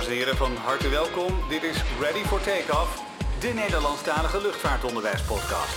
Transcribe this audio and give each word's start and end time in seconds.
Dames 0.00 0.14
en 0.14 0.24
heren, 0.24 0.36
van 0.36 0.56
harte 0.56 0.88
welkom. 0.88 1.32
Dit 1.48 1.62
is 1.62 1.76
Ready 2.00 2.24
for 2.24 2.40
Takeoff, 2.40 3.02
de 3.40 3.52
Nederlandstalige 3.54 4.40
luchtvaartonderwijspodcast. 4.42 5.76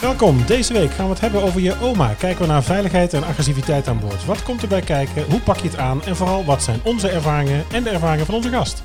Welkom. 0.00 0.46
Deze 0.46 0.72
week 0.72 0.90
gaan 0.90 1.04
we 1.04 1.10
het 1.10 1.20
hebben 1.20 1.42
over 1.42 1.60
je 1.60 1.80
oma. 1.80 2.14
Kijken 2.14 2.40
we 2.40 2.46
naar 2.46 2.62
veiligheid 2.62 3.12
en 3.12 3.24
agressiviteit 3.24 3.88
aan 3.88 4.00
boord. 4.00 4.24
Wat 4.24 4.42
komt 4.42 4.62
erbij 4.62 4.80
kijken? 4.80 5.24
Hoe 5.30 5.40
pak 5.40 5.56
je 5.56 5.68
het 5.68 5.76
aan? 5.76 6.02
En 6.02 6.16
vooral, 6.16 6.44
wat 6.44 6.62
zijn 6.62 6.80
onze 6.84 7.08
ervaringen 7.08 7.64
en 7.72 7.82
de 7.82 7.90
ervaringen 7.90 8.26
van 8.26 8.34
onze 8.34 8.48
gast? 8.48 8.82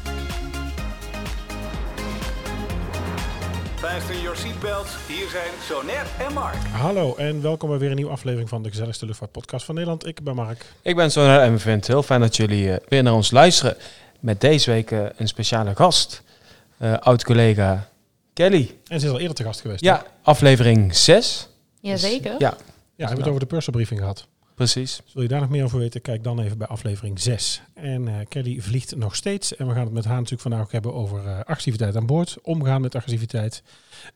Fasten 3.76 4.22
your 4.22 4.38
seatbelts. 4.38 4.96
Hier 5.08 5.30
zijn 5.30 5.52
Sonet 5.68 6.28
en 6.28 6.34
Mark. 6.34 6.56
Hallo 6.72 7.16
en 7.16 7.42
welkom 7.42 7.70
bij 7.70 7.78
weer 7.78 7.90
een 7.90 7.96
nieuwe 7.96 8.12
aflevering 8.12 8.50
van 8.50 8.64
de 8.64 8.70
gezelligste 8.70 9.06
luchtvaartpodcast 9.06 9.66
van 9.66 9.76
Nederland. 9.76 10.08
Ik 10.08 10.24
ben 10.24 10.36
Mark. 10.36 10.66
Ik 10.82 10.96
ben 10.96 11.12
Sonar 11.12 11.42
en 11.42 11.52
we 11.52 11.60
vinden 11.60 11.80
het 11.80 11.88
heel 11.88 12.04
fijn 12.04 12.22
dat 12.22 12.36
jullie 12.36 12.72
eh, 12.72 12.88
weer 12.88 13.04
naar 13.04 13.14
ons 13.14 13.32
luisteren. 13.32 13.78
Met 14.24 14.42
deze 14.42 14.72
week 14.72 14.92
een 14.92 15.28
speciale 15.28 15.76
gast. 15.76 16.22
Eh, 16.78 16.98
Oud-collega 16.98 17.90
Kelly. 18.34 18.76
En 18.88 19.00
ze 19.00 19.06
is 19.06 19.12
al 19.12 19.20
eerder 19.20 19.36
te 19.36 19.44
gast 19.44 19.62
geweest. 19.62 19.82
Ja, 19.84 20.06
aflevering 20.22 20.96
6. 20.96 21.48
Jazeker. 21.80 22.32
Ja, 22.32 22.38
Ja, 22.40 22.56
we 22.96 23.04
hebben 23.04 23.18
het 23.18 23.28
over 23.28 23.40
de 23.40 23.46
purserbriefing 23.46 24.00
gehad. 24.00 24.28
Precies. 24.72 25.02
Dus 25.04 25.14
wil 25.14 25.24
je 25.24 25.30
daar 25.30 25.40
nog 25.40 25.50
meer 25.50 25.64
over 25.64 25.80
weten? 25.80 26.02
Kijk 26.02 26.24
dan 26.24 26.40
even 26.40 26.58
bij 26.58 26.68
aflevering 26.68 27.20
6. 27.20 27.62
En 27.74 28.08
eh, 28.08 28.14
Kelly 28.30 28.62
vliegt 28.62 28.96
nog 28.96 29.16
steeds. 29.16 29.56
En 29.56 29.68
we 29.68 29.74
gaan 29.74 29.84
het 29.84 29.94
met 29.94 30.06
haar 30.06 30.16
natuurlijk 30.16 30.42
vandaag 30.42 30.62
ook 30.62 30.72
hebben 30.72 30.94
over 30.94 31.28
eh, 31.28 31.40
agressiviteit 31.40 31.96
aan 31.96 32.06
boord. 32.06 32.38
Omgaan 32.42 32.82
met 32.82 32.96
agressiviteit. 32.96 33.64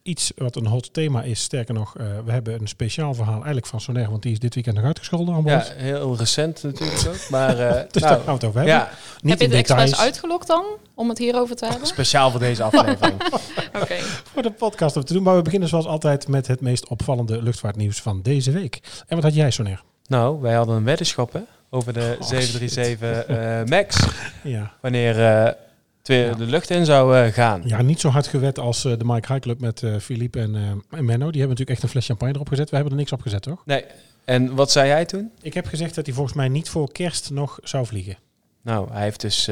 Iets 0.03 0.31
wat 0.35 0.55
een 0.55 0.65
hot 0.65 0.93
thema 0.93 1.23
is. 1.23 1.41
Sterker 1.41 1.73
nog, 1.73 1.97
eh, 1.97 2.05
we 2.25 2.31
hebben 2.31 2.61
een 2.61 2.67
speciaal 2.67 3.13
verhaal 3.13 3.35
eigenlijk 3.35 3.65
van 3.65 3.81
Soner. 3.81 4.09
Want 4.09 4.23
die 4.23 4.31
is 4.31 4.39
dit 4.39 4.53
weekend 4.53 4.75
nog 4.75 4.85
uitgescholden 4.85 5.35
aan 5.35 5.43
boord. 5.43 5.67
Ja, 5.67 5.73
heel 5.83 6.17
recent 6.17 6.63
natuurlijk 6.63 7.07
ook. 7.07 7.29
Maar 7.29 7.59
eh, 7.59 7.83
Dus 7.91 8.01
nou, 8.01 8.15
daar 8.15 8.23
gaan 8.23 8.25
we 8.25 8.31
het 8.31 8.43
over 8.43 8.59
hebben. 8.59 8.75
ja, 8.75 8.89
Niet 9.21 9.31
Heb 9.31 9.39
je 9.39 9.55
het 9.57 9.69
expres 9.69 9.99
uitgelokt 9.99 10.47
dan, 10.47 10.65
om 10.95 11.09
het 11.09 11.17
hierover 11.17 11.55
te 11.55 11.65
hebben? 11.65 11.87
speciaal 11.87 12.31
voor 12.31 12.39
deze 12.39 12.63
aflevering. 12.63 13.21
Oké. 13.81 13.97
voor 14.33 14.41
de 14.41 14.51
podcast 14.51 14.95
om 14.95 15.03
te 15.03 15.13
doen. 15.13 15.23
Maar 15.23 15.35
we 15.35 15.41
beginnen 15.41 15.69
zoals 15.69 15.85
altijd 15.85 16.27
met 16.27 16.47
het 16.47 16.61
meest 16.61 16.87
opvallende 16.87 17.41
luchtvaartnieuws 17.41 18.01
van 18.01 18.21
deze 18.21 18.51
week. 18.51 18.79
En 19.07 19.15
wat 19.15 19.23
had 19.23 19.33
jij, 19.35 19.51
Soner? 19.51 19.83
Nou, 20.07 20.41
wij 20.41 20.53
hadden 20.53 20.75
een 20.75 20.83
weddenschap 20.83 21.33
hè, 21.33 21.39
over 21.69 21.93
de 21.93 22.17
Oh, 22.19 22.27
737 22.27 23.25
eh, 23.25 23.63
MAX. 23.65 24.07
Ja. 24.43 24.73
Wanneer 24.81 25.25
eh, 25.25 25.53
twee 26.01 26.25
Ja. 26.25 26.33
de 26.33 26.45
lucht 26.45 26.69
in 26.69 26.85
zou 26.85 27.17
eh, 27.17 27.33
gaan. 27.33 27.61
ja, 27.65 27.81
niet 27.81 27.99
zo 27.99 28.09
hard 28.09 28.27
gewet 28.27 28.59
als 28.59 28.81
de 28.81 28.97
Mike 29.05 29.27
High 29.33 29.39
Club 29.39 29.59
met 29.59 29.83
eh 29.83 29.95
Philippe 29.97 30.39
en, 30.39 30.55
en 30.89 31.05
Menno. 31.05 31.31
Die 31.31 31.39
hebben 31.39 31.39
natuurlijk 31.39 31.69
echt 31.69 31.83
een 31.83 31.89
fles 31.89 32.05
champagne 32.05 32.33
erop 32.33 32.47
gezet. 32.47 32.69
We 32.69 32.75
hebben 32.75 32.93
er 32.93 32.99
niks 32.99 33.11
op 33.11 33.21
gezet, 33.21 33.41
toch? 33.41 33.61
Nee. 33.65 33.85
En 34.25 34.55
wat 34.55 34.71
zei 34.71 34.87
jij 34.87 35.05
toen? 35.05 35.31
Ik 35.41 35.53
heb 35.53 35.65
gezegd 35.65 35.95
dat 35.95 36.05
hij 36.05 36.15
volgens 36.15 36.35
mij 36.35 36.47
niet 36.47 36.69
voor 36.69 36.91
kerst 36.91 37.29
nog 37.29 37.59
zou 37.63 37.85
vliegen. 37.85 38.17
Nou, 38.61 38.91
hij 38.91 39.03
heeft 39.03 39.21
dus... 39.21 39.45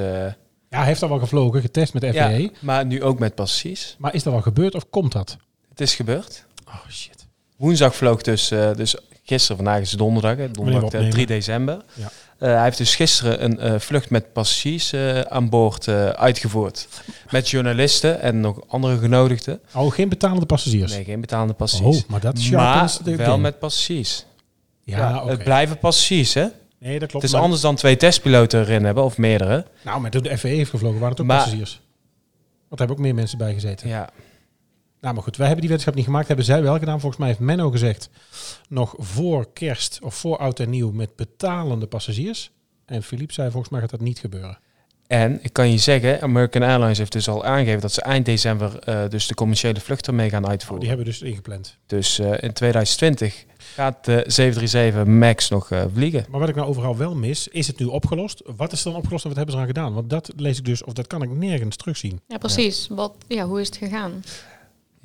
Ja, 0.69 0.81
hij 0.81 0.85
heeft 0.85 1.03
al 1.03 1.09
wel 1.09 1.19
gevlogen, 1.19 1.61
getest 1.61 1.93
met 1.93 2.01
de 2.01 2.13
FAA. 2.13 2.27
ja, 2.27 2.49
maar 2.59 2.85
nu 2.85 3.03
ook 3.03 3.19
met 3.19 3.35
passagiers. 3.35 3.95
Maar 3.99 4.13
is 4.13 4.23
dat 4.23 4.33
wel 4.33 4.41
gebeurd 4.41 4.75
of 4.75 4.89
komt 4.89 5.11
dat? 5.11 5.37
Het 5.69 5.81
is 5.81 5.95
gebeurd. 5.95 6.45
Oh 6.67 6.87
shit. 6.89 7.27
Woensdag 7.57 7.95
vloog 7.95 8.21
dus, 8.21 8.47
dus 8.75 8.95
gisteren, 9.25 9.55
vandaag 9.55 9.81
is 9.81 9.91
donderdag, 9.91 10.37
hè, 10.37 10.51
donderdag 10.51 10.81
we 10.81 10.87
eh, 10.87 10.93
opnemen. 10.93 11.09
3 11.09 11.25
december. 11.25 11.81
Ja. 11.93 12.11
Eh, 12.37 12.49
hij 12.49 12.63
heeft 12.63 12.77
dus 12.77 12.95
gisteren 12.95 13.43
een 13.43 13.59
eh, 13.59 13.79
vlucht 13.79 14.09
met 14.09 14.33
passagiers 14.33 14.93
aan 15.29 15.49
boord 15.49 15.87
uitgevoerd. 16.15 16.87
Met 17.31 17.49
journalisten 17.49 18.21
en 18.21 18.39
nog 18.39 18.59
andere 18.67 18.97
genodigden. 18.97 19.59
Oh, 19.73 19.93
geen 19.93 20.09
betalende 20.09 20.45
passagiers? 20.45 20.91
Nee, 20.91 21.03
geen 21.03 21.21
betalende 21.21 21.53
passagiers. 21.53 22.03
Oh, 22.03 22.09
maar 22.09 22.19
dat 22.19 22.33
maar 22.33 22.43
sharpens 22.43 22.97
de 22.97 23.15
wel 23.15 23.37
met 23.37 23.59
passagiers. 23.59 24.25
Ja. 24.83 25.27
Het 25.27 25.43
blijven 25.43 25.77
passagiers, 25.77 26.33
hè? 26.33 26.45
Nee, 26.79 26.99
dat 26.99 27.09
klopt. 27.09 27.13
Het 27.13 27.23
is 27.23 27.31
maar- 27.31 27.41
anders 27.41 27.61
dan 27.61 27.75
twee 27.75 27.97
testpiloten 27.97 28.59
erin 28.59 28.83
hebben, 28.83 29.03
of 29.03 29.17
meerdere. 29.17 29.65
Nou, 29.81 30.01
maar 30.01 30.11
toen 30.11 30.23
de 30.23 30.37
FAA 30.37 30.49
heeft 30.49 30.69
gevlogen, 30.69 30.99
waren 30.99 31.11
het 31.11 31.21
ook 31.21 31.27
Maar- 31.27 31.37
passagiers. 31.37 31.81
Want 32.67 32.81
er 32.81 32.87
hebben 32.87 32.95
ook 32.97 33.01
meer 33.01 33.15
mensen 33.15 33.37
bij 33.37 33.53
gezeten. 33.53 33.87
Ja, 33.87 34.09
Nou, 35.05 35.17
maar 35.17 35.25
goed, 35.25 35.37
wij 35.37 35.45
hebben 35.47 35.61
die 35.65 35.69
wetenschap 35.69 35.95
niet 35.97 36.05
gemaakt. 36.05 36.27
Hebben 36.27 36.45
zij 36.45 36.61
wel 36.61 36.77
gedaan. 36.79 36.99
Volgens 36.99 37.19
mij 37.19 37.27
heeft 37.27 37.39
Menno 37.39 37.69
gezegd, 37.71 38.09
nog 38.69 38.95
voor 38.97 39.47
kerst 39.53 39.99
of 40.01 40.15
voor 40.15 40.37
oud 40.37 40.59
en 40.59 40.69
nieuw 40.69 40.91
met 40.91 41.15
betalende 41.15 41.87
passagiers. 41.87 42.51
En 42.85 43.03
Philippe 43.03 43.33
zei, 43.33 43.51
volgens 43.51 43.71
mij 43.71 43.81
gaat 43.81 43.89
dat 43.89 43.99
niet 43.99 44.19
gebeuren. 44.19 44.57
En 45.07 45.39
ik 45.43 45.53
kan 45.53 45.71
je 45.71 45.77
zeggen, 45.77 46.21
American 46.21 46.61
Airlines 46.63 46.97
heeft 46.97 47.11
dus 47.11 47.27
al 47.27 47.45
aangegeven 47.45 47.81
dat 47.81 47.91
ze 47.91 48.01
eind 48.01 48.25
december 48.25 48.79
eh, 48.79 49.09
dus 49.09 49.27
de 49.27 49.33
commerciële 49.33 49.79
vluchten 49.79 50.15
mee 50.15 50.29
gaan 50.29 50.43
Oh, 50.43 50.49
uitvoeren. 50.49 50.79
die 50.79 50.87
hebben 50.89 51.05
we 51.05 51.11
dus 51.11 51.21
ingepland. 51.29 51.77
Dus 51.85 52.19
eh, 52.19 52.25
in 52.43 52.53
2020 52.53 53.45
gaat 53.57 54.05
de 54.05 54.23
737 54.27 55.05
MAX 55.05 55.49
nog 55.49 55.71
eh, 55.71 55.83
vliegen. 55.93 56.25
Maar 56.29 56.39
wat 56.39 56.49
ik 56.49 56.55
nou 56.55 56.67
overal 56.67 56.97
wel 56.97 57.15
mis, 57.15 57.47
is 57.47 57.67
het 57.67 57.79
nu 57.79 57.85
opgelost? 57.85 58.41
Wat 58.55 58.71
is 58.71 58.85
er 58.85 58.91
dan 58.91 58.99
opgelost 58.99 59.23
en 59.23 59.29
wat 59.29 59.37
hebben 59.37 59.55
ze 59.55 59.61
eraan 59.61 59.75
gedaan? 59.75 59.93
Want 59.93 60.09
dat 60.09 60.31
lees 60.35 60.57
ik 60.57 60.65
dus, 60.65 60.83
of 60.83 60.93
dat 60.93 61.07
kan 61.07 61.21
ik 61.21 61.29
nergens 61.29 61.75
terugzien. 61.75 62.19
Ja, 62.27 62.37
precies. 62.37 62.87
Wat, 62.89 63.13
ja, 63.27 63.45
hoe 63.47 63.61
is 63.61 63.67
het 63.67 63.77
gegaan? 63.77 64.23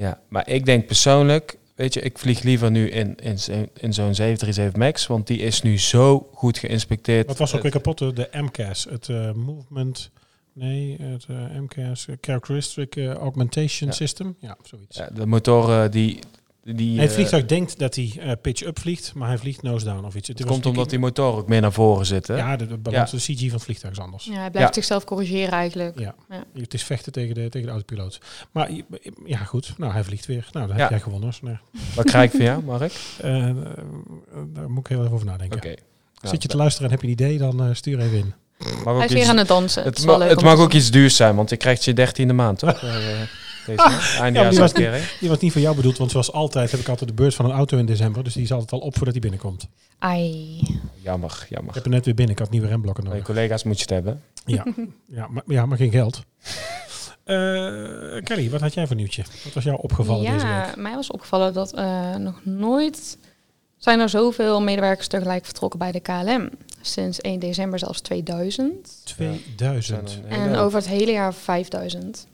Ja, 0.01 0.21
maar 0.29 0.49
ik 0.49 0.65
denk 0.65 0.87
persoonlijk, 0.87 1.59
weet 1.75 1.95
je, 1.95 2.01
ik 2.01 2.19
vlieg 2.19 2.43
liever 2.43 2.71
nu 2.71 2.91
in, 2.91 3.17
in, 3.17 3.39
in 3.75 3.93
zo'n 3.93 4.15
737 4.15 4.77
MAX, 4.77 5.07
want 5.07 5.27
die 5.27 5.39
is 5.39 5.63
nu 5.63 5.79
zo 5.79 6.29
goed 6.35 6.59
geïnspecteerd. 6.59 7.27
Wat 7.27 7.39
was 7.39 7.55
ook 7.55 7.63
weer 7.63 7.71
kapot? 7.71 7.99
De 7.99 8.29
MCAS, 8.33 8.87
het 8.91 9.09
eh, 9.09 9.33
Movement... 9.33 10.11
Nee, 10.53 10.97
het 11.01 11.27
eh, 11.29 11.37
MCAS, 11.37 12.07
eh, 12.07 12.17
Characteristic 12.21 12.97
Augmentation 12.97 13.89
Ja. 13.89 13.95
System. 13.95 14.37
Ja, 14.41 14.57
zoiets. 14.63 14.97
ja, 14.97 15.09
de 15.15 15.27
motoren 15.27 15.91
die... 15.91 16.19
die 16.65 16.75
Nee, 16.91 16.99
het 17.01 17.09
eh, 17.09 17.15
vliegtuig 17.15 17.47
denkt 17.47 17.79
dat 17.79 17.95
hij 17.95 18.13
eh, 18.21 18.33
pitch-up 18.43 18.79
vliegt, 18.79 19.15
maar 19.15 19.29
hij 19.29 19.39
vliegt 19.39 19.63
nose-down 19.63 20.05
of 20.05 20.15
iets. 20.15 20.29
Het 20.29 20.45
komt 20.45 20.67
omdat 20.67 20.91
die 20.91 20.99
motoren 20.99 21.39
ook 21.39 21.49
meer 21.49 21.61
naar 21.61 21.73
voren 21.73 22.07
zitten. 22.07 22.37
Ja, 22.37 22.57
de, 22.57 22.67
de 22.67 22.77
balans, 22.77 23.11
de 23.11 23.17
CG 23.17 23.41
van 23.41 23.51
het 23.51 23.63
vliegtuig 23.63 23.95
is 23.95 24.01
anders. 24.01 24.25
Ja, 24.25 24.33
hij 24.33 24.51
blijft 24.51 24.69
Ja. 24.69 24.75
zichzelf 24.75 25.05
corrigeren 25.05 25.53
eigenlijk. 25.53 25.99
Ja. 25.99 26.15
Ja. 26.31 26.45
Het 26.61 26.75
is 26.75 26.83
vechten 26.85 27.13
tegen 27.13 27.35
de, 27.35 27.49
tegen 27.49 27.63
de 27.67 27.73
autopiloot. 27.73 28.21
Maar 28.51 28.71
ja, 29.25 29.39
goed. 29.39 29.75
Nou, 29.79 29.93
hij 29.93 30.05
vliegt 30.05 30.27
weer. 30.27 30.49
Nou, 30.53 30.67
dan 30.67 30.77
Ja. 30.77 30.83
heb 30.83 30.91
jij 30.91 31.01
gewonnen. 31.01 31.29
Dus, 31.29 31.41
nee. 31.43 31.59
Wat 31.95 32.05
krijg 32.05 32.25
ik 32.31 32.37
van 32.37 32.45
jou, 32.47 32.63
Mark? 32.65 32.93
Eh, 33.21 33.49
eh, 33.49 33.55
daar 34.47 34.71
moet 34.71 34.79
ik 34.81 34.87
heel 34.87 35.01
even 35.03 35.13
over 35.15 35.27
nadenken. 35.27 35.57
Oké. 35.59 35.75
Zit 36.23 36.43
je 36.43 36.49
te 36.49 36.57
luisteren 36.57 36.87
en 36.87 36.93
heb 36.93 37.03
je 37.03 37.07
een 37.07 37.13
idee, 37.13 37.39
dan 37.39 37.63
eh, 37.63 37.75
stuur 37.75 37.99
even 38.01 38.19
in. 38.19 38.35
Mag 38.85 38.97
Hij 38.97 39.05
is 39.05 39.13
weer 39.13 39.21
iets, 39.21 39.31
aan 39.31 39.37
het 39.37 39.49
dansen. 39.49 39.83
het, 39.85 40.05
ma- 40.05 40.21
het 40.21 40.43
mag 40.43 40.59
ook 40.59 40.73
iets 40.73 40.91
duurs 40.91 41.17
zijn, 41.17 41.37
want 41.37 41.51
je 41.51 41.57
krijgt 41.57 41.85
je 41.85 41.93
dertiende 41.93 42.33
maand, 42.35 42.59
toch? 42.59 42.83
Eh, 43.79 43.85
eh, 43.85 43.91
Deze 43.91 43.97
maand. 44.13 44.21
Eindejaarsuitkering. 44.21 45.05
Die 45.21 45.29
was 45.29 45.39
niet 45.39 45.53
voor 45.53 45.61
jou 45.61 45.77
bedoeld, 45.77 45.99
want 45.99 46.11
zoals 46.11 46.33
altijd 46.33 46.71
heb 46.71 46.81
ik 46.81 46.89
altijd 46.89 47.09
de 47.11 47.15
beurt 47.17 47.35
van 47.35 47.45
een 47.45 47.51
auto 47.51 47.79
in 47.79 47.87
december. 47.87 48.25
Dus 48.25 48.33
die 48.35 48.43
is 48.43 48.53
altijd 48.53 48.73
al 48.73 48.79
op 48.79 48.95
voordat 48.95 49.13
hij 49.13 49.21
binnenkomt. 49.23 49.69
Ai. 49.99 50.61
Jammer, 51.03 51.39
Ik 51.43 51.49
jammer. 51.49 51.75
heb 51.75 51.85
er 51.85 51.91
net 51.91 52.05
weer 52.05 52.15
binnen. 52.15 52.35
Ik 52.35 52.41
had 52.41 52.51
nieuwe 52.51 52.67
remblokken 52.67 53.05
nodig. 53.05 53.25
collega's 53.25 53.63
moet 53.63 53.77
je 53.77 53.81
het 53.83 53.91
hebben. 53.91 54.23
Ja, 54.45 54.65
ja, 55.19 55.27
maar, 55.31 55.43
ja, 55.47 55.67
maar 55.67 55.77
geen 55.77 55.91
geld. 55.91 56.23
Eh, 57.25 57.37
Kelly, 58.25 58.51
wat 58.51 58.61
had 58.61 58.75
jij 58.75 58.87
voor 58.87 58.97
nieuwtje? 58.97 59.23
Wat 59.45 59.53
was 59.53 59.65
jou 59.65 59.79
opgevallen 59.83 60.33
deze 60.33 60.47
Ja, 60.47 60.67
week? 60.67 60.77
mij 60.77 60.95
was 60.95 61.11
opgevallen 61.11 61.53
dat 61.53 61.73
eh, 61.75 62.15
nog 62.15 62.41
nooit 62.45 63.19
zijn 63.77 64.01
er 64.01 64.09
zoveel 64.09 64.61
medewerkers 64.63 65.07
tegelijk 65.09 65.45
vertrokken 65.45 65.79
bij 65.79 65.93
de 65.93 66.01
KLM. 66.01 66.51
Sinds 66.81 67.21
1 67.21 67.39
december 67.41 67.79
zelfs 67.79 68.01
2000. 68.01 69.01
2000. 69.05 70.11
Zijn 70.11 70.25
een 70.25 70.31
En 70.49 70.57
over 70.57 70.79
het 70.79 70.89
hele 70.89 71.13
jaar 71.13 71.35
5000. 71.35 72.27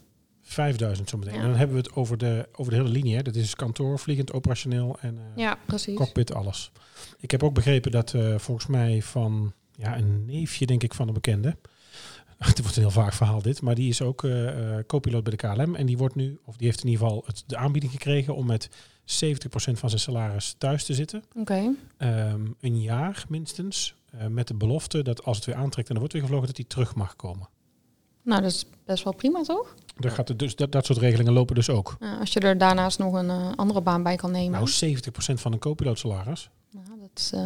5000 0.47 1.09
zometeen. 1.09 1.33
Ja. 1.33 1.39
En 1.39 1.47
dan 1.47 1.57
hebben 1.57 1.75
we 1.75 1.81
het 1.81 1.93
over 1.93 2.17
de, 2.17 2.47
over 2.55 2.71
de 2.71 2.77
hele 2.77 2.89
linie. 2.89 3.15
Hè. 3.15 3.21
Dat 3.21 3.35
is 3.35 3.55
kantoor, 3.55 3.99
vliegend, 3.99 4.33
operationeel 4.33 4.97
en 4.99 5.17
eh, 5.17 5.23
Ja, 5.35 5.57
cockpit, 5.95 6.33
alles. 6.33 6.71
Ik 7.19 7.31
heb 7.31 7.43
ook 7.43 7.53
begrepen 7.53 7.91
dat 7.91 8.13
eh, 8.13 8.37
volgens 8.37 8.67
mij 8.67 9.01
van 9.01 9.53
ja, 9.75 9.97
een 9.97 10.25
neefje, 10.25 10.65
denk 10.65 10.83
ik, 10.83 10.93
van 10.93 11.07
een 11.07 11.13
bekende. 11.13 11.55
Het 12.37 12.61
wordt 12.61 12.75
een 12.75 12.81
heel 12.81 12.91
vaag 12.91 13.15
verhaal 13.15 13.41
dit, 13.41 13.61
maar 13.61 13.75
die 13.75 13.89
is 13.89 14.01
ook 14.01 14.23
eh, 14.23 14.77
co-piloot 14.87 15.23
bij 15.23 15.35
de 15.37 15.47
KLM. 15.47 15.75
En 15.75 15.85
die 15.85 15.97
wordt 15.97 16.15
nu, 16.15 16.39
of 16.45 16.57
die 16.57 16.67
heeft 16.67 16.83
in 16.83 16.89
ieder 16.89 17.05
geval 17.05 17.23
het, 17.25 17.43
de 17.47 17.57
aanbieding 17.57 17.91
gekregen 17.91 18.35
om 18.35 18.45
met 18.45 18.69
70% 18.69 18.73
van 19.73 19.89
zijn 19.89 19.99
salaris 20.01 20.55
thuis 20.57 20.85
te 20.85 20.93
zitten. 20.93 21.23
Oké. 21.35 21.73
Ehm, 21.97 22.45
een 22.59 22.81
jaar 22.81 23.25
minstens. 23.29 23.95
met 24.29 24.47
de 24.47 24.53
belofte 24.53 25.03
dat 25.03 25.23
als 25.23 25.37
het 25.37 25.45
weer 25.45 25.55
aantrekt 25.55 25.87
en 25.87 25.93
er 25.93 25.99
wordt 25.99 26.13
weer 26.13 26.23
gevlogen, 26.23 26.47
dat 26.47 26.57
hij 26.57 26.65
terug 26.65 26.95
mag 26.95 27.15
komen. 27.15 27.49
Nou, 28.21 28.41
dat 28.41 28.51
is 28.51 28.65
best 28.85 29.03
wel 29.03 29.13
prima, 29.13 29.41
toch? 29.41 29.75
Daar 29.99 30.11
gaat 30.11 30.27
het 30.27 30.39
dus, 30.39 30.55
dat, 30.55 30.71
dat 30.71 30.85
soort 30.85 30.99
regelingen 30.99 31.33
lopen 31.33 31.55
dus 31.55 31.69
ook. 31.69 31.95
Ja, 31.99 32.17
als 32.19 32.33
je 32.33 32.39
er 32.39 32.57
daarnaast 32.57 32.99
nog 32.99 33.13
een 33.13 33.29
eh, 33.29 33.49
andere 33.55 33.81
baan 33.81 34.03
bij 34.03 34.15
kan 34.15 34.31
nemen. 34.31 34.51
Nou, 34.79 34.95
70% 34.97 35.33
van 35.33 35.51
een 35.53 35.59
co-piloot 35.59 35.99
salaris. 35.99 36.49
Nou, 36.71 36.85
dat 37.01 37.09
is 37.15 37.31
eh, 37.33 37.41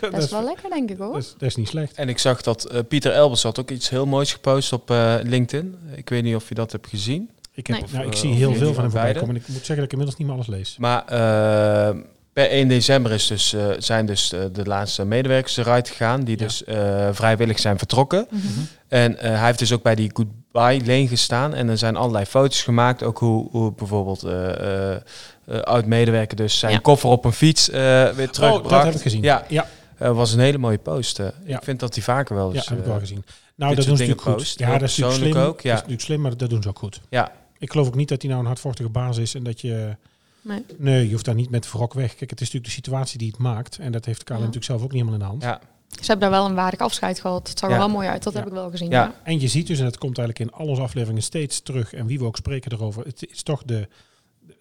dat, 0.10 0.22
is, 0.22 0.30
wel 0.30 0.44
lekker, 0.44 0.70
denk 0.70 0.90
ik 0.90 0.98
hoor. 0.98 1.12
dat, 1.12 1.22
is, 1.22 1.32
dat 1.38 1.48
is 1.48 1.56
niet 1.56 1.68
slecht. 1.68 1.94
En 1.94 2.08
ik 2.08 2.18
zag 2.18 2.42
dat 2.42 2.64
eh, 2.64 2.80
Pieter 2.88 3.12
Elbers 3.12 3.42
had 3.42 3.58
ook 3.60 3.70
iets 3.70 3.88
heel 3.88 4.06
moois 4.06 4.32
gepost 4.32 4.72
op 4.72 4.90
eh, 4.90 5.14
LinkedIn. 5.22 5.76
Ik 5.94 6.08
weet 6.08 6.22
niet 6.22 6.34
of 6.34 6.48
je 6.48 6.54
dat 6.54 6.72
hebt 6.72 6.86
gezien. 6.86 7.30
Ik, 7.54 7.66
heb, 7.66 7.80
Nee. 7.80 7.88
nou, 7.92 8.06
ik 8.06 8.16
zie 8.16 8.30
eh, 8.30 8.36
heel 8.36 8.54
veel 8.54 8.72
van 8.74 8.82
hem 8.82 8.90
voorbij 8.90 9.00
beide? 9.02 9.18
komen. 9.20 9.34
En 9.34 9.40
ik 9.40 9.48
moet 9.48 9.56
zeggen 9.56 9.76
dat 9.76 9.84
ik 9.84 9.90
inmiddels 9.92 10.18
niet 10.18 10.26
meer 10.26 10.36
alles 10.36 10.46
lees. 10.46 10.76
Maar 10.78 11.04
eh, 11.06 11.96
per 12.32 12.48
1 12.50 12.68
december 12.68 13.12
is 13.12 13.26
dus, 13.26 13.52
eh, 13.52 13.68
zijn 13.78 14.06
dus 14.06 14.32
eh, 14.32 14.40
de 14.52 14.64
laatste 14.64 15.04
medewerkers 15.04 15.56
eruit 15.56 15.88
gegaan. 15.88 16.20
Die 16.24 16.38
Ja. 16.38 16.44
dus 16.44 16.64
eh, 16.64 17.08
vrijwillig 17.12 17.58
zijn 17.58 17.78
vertrokken. 17.78 18.26
Mhm. 18.30 18.42
En 18.88 19.18
eh, 19.18 19.30
hij 19.36 19.46
heeft 19.46 19.58
dus 19.58 19.72
ook 19.72 19.82
bij 19.82 19.94
die 19.94 20.12
goodbye 20.52 20.86
lane 20.86 21.08
gestaan. 21.08 21.54
En 21.54 21.68
er 21.68 21.78
zijn 21.78 21.96
allerlei 21.96 22.24
foto's 22.24 22.62
gemaakt. 22.62 23.02
Ook 23.02 23.18
hoe, 23.18 23.48
hoe 23.50 23.72
bijvoorbeeld 23.72 24.22
eh 24.22 24.92
eh, 24.94 25.00
eh, 25.44 25.60
oud-medewerker 25.60 26.36
dus 26.36 26.58
zijn 26.58 26.72
Ja. 26.72 26.78
koffer 26.78 27.10
op 27.10 27.24
een 27.24 27.32
fiets 27.32 27.70
eh, 27.70 27.80
weer 28.10 28.30
terugbracht. 28.30 28.64
Oh, 28.64 28.70
dat 28.70 28.84
heb 28.84 28.94
ik 28.94 29.00
gezien. 29.02 29.22
Ja, 29.22 29.44
ja. 29.48 29.66
Eh, 29.98 30.12
was 30.12 30.32
een 30.32 30.40
hele 30.40 30.58
mooie 30.58 30.78
post. 30.78 31.16
Ja. 31.18 31.56
Ik 31.56 31.62
vind 31.64 31.80
dat 31.80 31.94
die 31.94 32.02
vaker 32.02 32.34
wel 32.36 32.48
Ja, 32.48 32.54
eens... 32.54 32.68
heb 32.68 32.78
ik 32.78 32.84
wel 32.84 32.98
gezien. 32.98 33.24
Nou, 33.54 33.74
dat 33.74 33.84
doen 33.86 33.96
ze 33.96 34.02
natuurlijk 34.02 34.36
goed. 34.38 34.54
Ja, 34.56 34.72
dat 34.78 34.88
is 34.88 34.96
natuurlijk 34.96 35.32
slim. 35.32 35.44
ook, 35.44 35.60
ja. 35.60 35.68
Dat 35.68 35.72
is 35.72 35.80
natuurlijk 35.80 36.00
slim, 36.02 36.20
maar 36.20 36.36
dat 36.36 36.50
doen 36.50 36.62
ze 36.62 36.68
ook 36.68 36.78
goed. 36.78 37.00
ja, 37.08 37.32
Ik 37.58 37.70
geloof 37.70 37.86
ook 37.86 37.94
niet 37.94 38.08
dat 38.08 38.20
hij 38.20 38.30
nou 38.30 38.42
een 38.42 38.48
hardvochtige 38.48 38.88
baas 38.88 39.16
is 39.16 39.34
en 39.34 39.42
dat 39.42 39.60
je... 39.60 39.96
Nee. 40.42 40.64
Nee, 40.76 41.06
je 41.06 41.12
hoeft 41.12 41.24
daar 41.24 41.34
niet 41.34 41.50
met 41.50 41.72
wrok 41.72 41.94
weg. 41.94 42.14
Kijk, 42.14 42.30
het 42.30 42.40
is 42.40 42.46
natuurlijk 42.46 42.64
de 42.64 42.70
situatie 42.70 43.18
die 43.18 43.28
het 43.28 43.38
maakt. 43.38 43.78
En 43.78 43.92
dat 43.92 44.04
heeft 44.04 44.18
de 44.18 44.24
KLM 44.24 44.34
Ja. 44.34 44.40
natuurlijk 44.40 44.66
zelf 44.66 44.82
ook 44.82 44.92
niet 44.92 45.02
helemaal 45.04 45.20
in 45.20 45.20
de 45.20 45.30
hand. 45.30 45.42
ja. 45.42 45.60
Ze 45.90 46.06
hebben 46.06 46.30
daar 46.30 46.38
wel 46.40 46.48
een 46.48 46.54
waardig 46.54 46.80
afscheid 46.80 47.20
gehad. 47.20 47.48
Het 47.48 47.58
zag 47.58 47.70
er 47.70 47.78
wel 47.78 47.88
mooi 47.88 48.08
uit, 48.08 48.22
dat 48.22 48.32
Ja. 48.32 48.38
heb 48.38 48.48
ik 48.48 48.54
wel 48.54 48.70
gezien. 48.70 48.90
Ja. 48.90 49.02
Ja. 49.02 49.14
En 49.24 49.40
je 49.40 49.48
ziet 49.48 49.66
dus, 49.66 49.78
en 49.78 49.84
dat 49.84 49.98
komt 49.98 50.18
eigenlijk 50.18 50.50
in 50.50 50.58
al 50.60 50.66
onze 50.66 50.82
afleveringen 50.82 51.22
steeds 51.22 51.60
terug, 51.60 51.92
en 51.92 52.06
wie 52.06 52.18
we 52.18 52.24
ook 52.24 52.36
spreken 52.36 52.72
erover, 52.72 53.04
het 53.04 53.26
is 53.30 53.42
toch 53.42 53.62
de, 53.64 53.88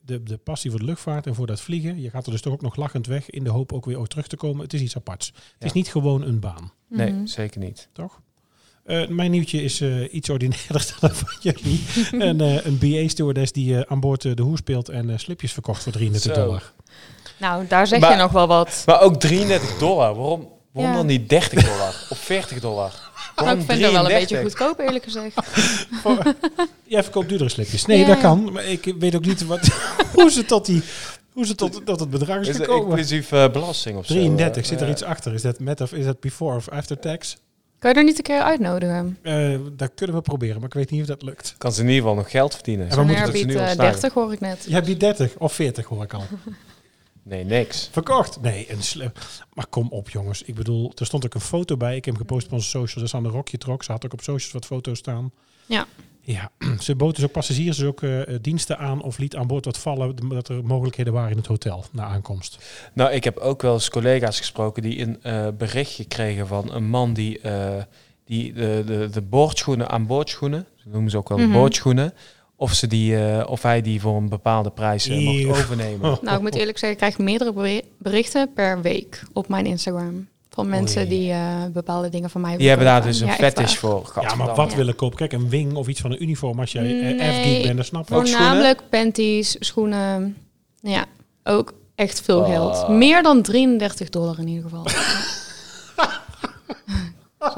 de, 0.05 0.23
de 0.23 0.37
passie 0.37 0.69
voor 0.71 0.79
de 0.79 0.85
luchtvaart 0.85 1.25
en 1.27 1.35
voor 1.35 1.47
dat 1.47 1.61
vliegen. 1.61 2.01
Je 2.01 2.09
gaat 2.09 2.25
er 2.25 2.31
dus 2.31 2.41
toch 2.41 2.53
ook 2.53 2.61
nog 2.61 2.75
lachend 2.75 3.07
weg 3.07 3.29
in 3.29 3.43
de 3.43 3.49
hoop 3.49 3.73
ook 3.73 3.85
weer 3.85 3.99
ooit 3.99 4.09
terug 4.09 4.27
te 4.27 4.35
komen. 4.37 4.63
Het 4.63 4.73
is 4.73 4.81
iets 4.81 4.95
aparts. 4.95 5.27
Het 5.53 5.63
is 5.65 5.71
niet 5.71 5.87
gewoon 5.87 6.21
een 6.21 6.39
baan, 6.39 6.71
Nee, 6.89 7.11
Mhm. 7.11 7.25
zeker 7.25 7.59
niet. 7.59 7.87
toch? 7.93 8.19
Eh, 8.83 9.07
mijn 9.07 9.31
nieuwtje 9.31 9.61
is 9.63 9.81
eh, 9.81 10.13
iets 10.13 10.29
ordinairder 10.29 10.87
dan 10.99 11.09
dat 11.09 11.17
van 11.17 11.37
jullie. 11.39 11.83
een, 12.27 12.41
eh, 12.41 12.65
een 12.65 12.77
BA-stewardess 12.77 13.51
die 13.51 13.87
aan 13.89 13.99
boord 13.99 14.21
de 14.21 14.41
hoer 14.41 14.57
speelt 14.57 14.89
en 14.89 15.09
eh, 15.09 15.17
slipjes 15.17 15.53
verkocht 15.53 15.83
voor 15.83 15.91
33 15.91 16.33
Zo. 16.35 16.43
dollar. 16.45 16.73
Nou, 17.37 17.67
daar 17.67 17.87
zeg 17.87 17.99
Maar- 17.99 18.11
je 18.11 18.17
nog 18.17 18.31
wel 18.31 18.47
wat. 18.47 18.83
Maar 18.85 19.01
ook 19.01 19.19
33 19.19 19.77
dollar. 19.77 20.15
Waarom, 20.15 20.47
waarom 20.71 20.91
Ja. 20.91 20.97
dan 20.97 21.05
niet 21.07 21.29
30 21.29 21.63
dollar 21.63 22.05
of 22.09 22.17
40 22.17 22.59
dollar? 22.59 22.91
Ik 23.39 23.45
vind 23.45 23.67
dat 23.67 23.91
wel 23.91 24.05
een 24.05 24.07
beetje 24.07 24.25
33? 24.25 24.39
goedkoop, 24.41 24.79
eerlijk 24.79 25.03
gezegd. 25.03 25.33
Voor- 26.01 26.33
Jij 26.83 27.03
verkoopt 27.03 27.27
duurdere 27.29 27.49
slipjes. 27.49 27.85
Nee, 27.85 27.99
Ja. 27.99 28.07
dat 28.07 28.19
kan. 28.19 28.51
Maar 28.51 28.65
ik 28.65 28.93
weet 28.99 29.15
ook 29.15 29.25
niet 29.25 29.45
wat, 29.45 29.67
hoe 30.15 30.31
ze 30.31 30.45
tot, 30.45 30.65
die, 30.65 30.81
hoe 31.33 31.45
ze 31.45 31.55
tot, 31.55 31.85
tot 31.85 31.99
het 31.99 32.09
bedrag 32.09 32.39
is 32.39 32.47
Is 32.47 32.57
het 32.57 32.65
gekomen. 32.65 32.87
inclusief 32.89 33.31
eh, 33.31 33.51
belasting 33.51 33.97
of 33.97 34.05
zo? 34.05 34.13
33, 34.13 34.61
eh, 34.63 34.69
zit 34.69 34.79
er 34.79 34.85
ja. 34.85 34.91
iets 34.91 35.03
achter? 35.03 35.33
Is 35.33 35.41
dat, 35.41 35.59
met 35.59 35.81
of, 35.81 35.93
is 35.93 36.05
dat 36.05 36.19
before 36.19 36.55
of 36.55 36.69
after 36.69 36.99
tax? 36.99 37.37
Kan 37.79 37.91
je 37.91 37.97
er 37.97 38.03
niet 38.03 38.17
een 38.17 38.23
keer 38.23 38.41
uitnodigen? 38.41 39.17
Eh, 39.21 39.55
dat 39.71 39.91
kunnen 39.95 40.15
we 40.15 40.21
proberen, 40.21 40.55
maar 40.55 40.65
ik 40.67 40.73
weet 40.73 40.91
niet 40.91 41.01
of 41.01 41.07
dat 41.07 41.21
lukt. 41.21 41.55
Kan 41.57 41.71
ze 41.73 41.81
in 41.81 41.87
ieder 41.87 42.01
geval 42.01 42.15
nog 42.17 42.31
geld 42.31 42.53
verdienen. 42.55 42.89
En 42.89 42.95
we 42.97 43.03
moeten 43.03 43.23
dat 43.23 43.31
biedt 43.31 43.47
nu 43.47 43.53
al 43.55 43.59
eh, 43.59 43.65
snijden. 43.71 43.91
30 43.91 44.13
hoor 44.13 44.33
ik 44.33 44.39
net. 44.39 44.65
Jij 44.67 44.83
biedt 44.83 44.99
30 44.99 45.35
of 45.37 45.53
40 45.53 45.85
hoor 45.85 46.03
ik 46.03 46.13
al. 46.13 46.23
Nee, 47.29 47.43
niks. 47.45 47.89
Verkocht? 47.91 48.41
Nee, 48.41 48.71
een 48.71 48.83
slim. 48.83 49.11
Maar 49.53 49.67
kom 49.67 49.87
op 49.89 50.09
jongens. 50.09 50.43
Ik 50.43 50.55
bedoel, 50.55 50.91
er 50.95 51.05
stond 51.05 51.25
ook 51.25 51.33
een 51.33 51.41
foto 51.41 51.77
bij. 51.77 51.95
Ik 51.95 52.05
heb 52.05 52.13
hem 52.13 52.23
gepost 52.23 52.45
op 52.45 52.51
onze 52.53 52.67
socials. 52.67 52.93
Dat 52.93 53.03
is 53.03 53.13
aan 53.13 53.23
de 53.23 53.29
rokje 53.29 53.57
trok. 53.57 53.83
Ze 53.83 53.91
had 53.91 54.05
ook 54.05 54.13
op 54.13 54.21
socials 54.21 54.51
wat 54.53 54.65
foto's 54.65 54.97
staan. 54.97 55.31
Ja. 55.65 55.85
Ja, 56.21 56.51
ze 56.79 56.95
bood 56.95 57.15
dus 57.15 57.25
ook 57.25 57.31
passagiers 57.31 57.77
dus 57.77 57.85
ook 57.85 58.01
eh, 58.03 58.21
diensten 58.41 58.77
aan 58.77 59.01
of 59.01 59.17
liet 59.17 59.35
aan 59.35 59.47
boord 59.47 59.65
wat 59.65 59.77
vallen. 59.77 60.15
Dat 60.29 60.47
er 60.49 60.65
mogelijkheden 60.65 61.13
waren 61.13 61.31
in 61.31 61.37
het 61.37 61.47
hotel 61.47 61.85
na 61.91 62.03
aankomst. 62.03 62.57
Nou, 62.93 63.11
ik 63.11 63.23
heb 63.23 63.37
ook 63.37 63.61
wel 63.61 63.73
eens 63.73 63.89
collega's 63.89 64.37
gesproken 64.37 64.81
die 64.81 65.01
een 65.01 65.23
eh, 65.23 65.47
berichtje 65.57 66.05
kregen 66.05 66.47
van 66.47 66.73
een 66.73 66.89
man 66.89 67.13
die, 67.13 67.39
eh, 67.39 67.83
die 68.25 68.53
de, 68.53 68.83
de, 68.85 69.09
de 69.11 69.21
boordschoenen 69.21 69.89
aan 69.89 70.05
boordschoenen, 70.07 70.65
ze 70.75 70.89
noemen 70.89 71.11
ze 71.11 71.17
ook 71.17 71.29
wel 71.29 71.37
Mhm. 71.37 71.51
boordschoenen, 71.51 72.13
of, 72.59 72.73
ze 72.73 72.87
die, 72.87 73.17
eh, 73.17 73.49
of 73.49 73.61
hij 73.61 73.81
die 73.81 74.01
voor 74.01 74.15
een 74.17 74.29
bepaalde 74.29 74.69
prijs 74.69 75.07
mocht 75.09 75.45
overnemen. 75.45 76.17
Nou, 76.21 76.35
ik 76.37 76.41
moet 76.41 76.55
eerlijk 76.55 76.77
zeggen, 76.77 76.89
ik 76.91 76.97
krijg 76.97 77.17
meerdere 77.17 77.53
beri- 77.53 77.81
berichten 77.97 78.53
per 78.53 78.81
week 78.81 79.23
op 79.33 79.47
mijn 79.47 79.65
Instagram. 79.65 80.27
Van 80.49 80.69
mensen 80.69 81.01
Oei. 81.01 81.09
die 81.09 81.31
eh, 81.31 81.63
bepaalde 81.73 82.09
dingen 82.09 82.29
van 82.29 82.41
mij 82.41 82.57
Die 82.57 82.67
hebben 82.67 82.85
daar 82.85 83.01
dus 83.01 83.19
een 83.19 83.27
Ja, 83.27 83.33
fetish 83.33 83.75
voor. 83.75 84.11
Ja, 84.21 84.35
maar 84.35 84.55
wat 84.55 84.71
Ja. 84.71 84.77
willen 84.77 84.95
kopen? 84.95 85.17
Kijk, 85.17 85.33
een 85.33 85.49
wing 85.49 85.73
of 85.75 85.87
iets 85.87 86.01
van 86.01 86.11
een 86.11 86.23
uniform. 86.23 86.59
Als 86.59 86.71
jij 86.71 86.81
Nee. 86.83 87.13
F-geek 87.41 87.63
bent, 87.63 87.75
dan 87.75 87.85
snap 87.85 88.01
ik. 88.01 88.07
Schoenen? 88.07 88.31
Voornamelijk 88.31 88.81
panties, 88.89 89.55
schoenen. 89.59 90.37
Ja, 90.81 91.05
ook 91.43 91.73
echt 91.95 92.21
veel 92.21 92.39
Oh. 92.39 92.47
geld. 92.49 92.87
Meer 92.89 93.23
dan 93.23 93.41
33 93.41 94.09
dollar 94.09 94.39
in 94.39 94.47
ieder 94.47 94.63
geval. 94.63 94.85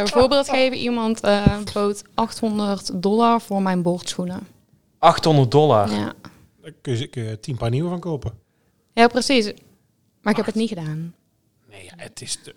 Voorbeeld 0.06 0.50
geven, 0.50 0.78
iemand 0.78 1.20
eh 1.22 1.46
bood 1.74 2.04
800 2.14 2.90
dollar 2.94 3.42
voor 3.42 3.62
mijn 3.62 3.82
boordschoenen. 3.82 4.48
800 5.02 5.52
dollar. 5.52 5.90
Ja. 5.92 6.14
Daar 6.62 6.72
kun 6.82 6.98
je, 6.98 7.08
kun 7.08 7.24
je 7.24 7.40
tien 7.40 7.58
paar 7.58 7.70
nieuwe 7.70 7.90
van 7.90 8.00
kopen. 8.00 8.32
ja, 8.94 9.08
precies. 9.08 9.46
Maar 10.22 10.32
ik 10.32 10.38
heb 10.38 10.46
het 10.46 10.56
niet 10.56 10.70
gedaan. 10.70 11.14
Nee, 11.70 11.84
ja, 11.84 11.92
het 11.98 12.22
is... 12.22 12.38
te- 12.44 12.56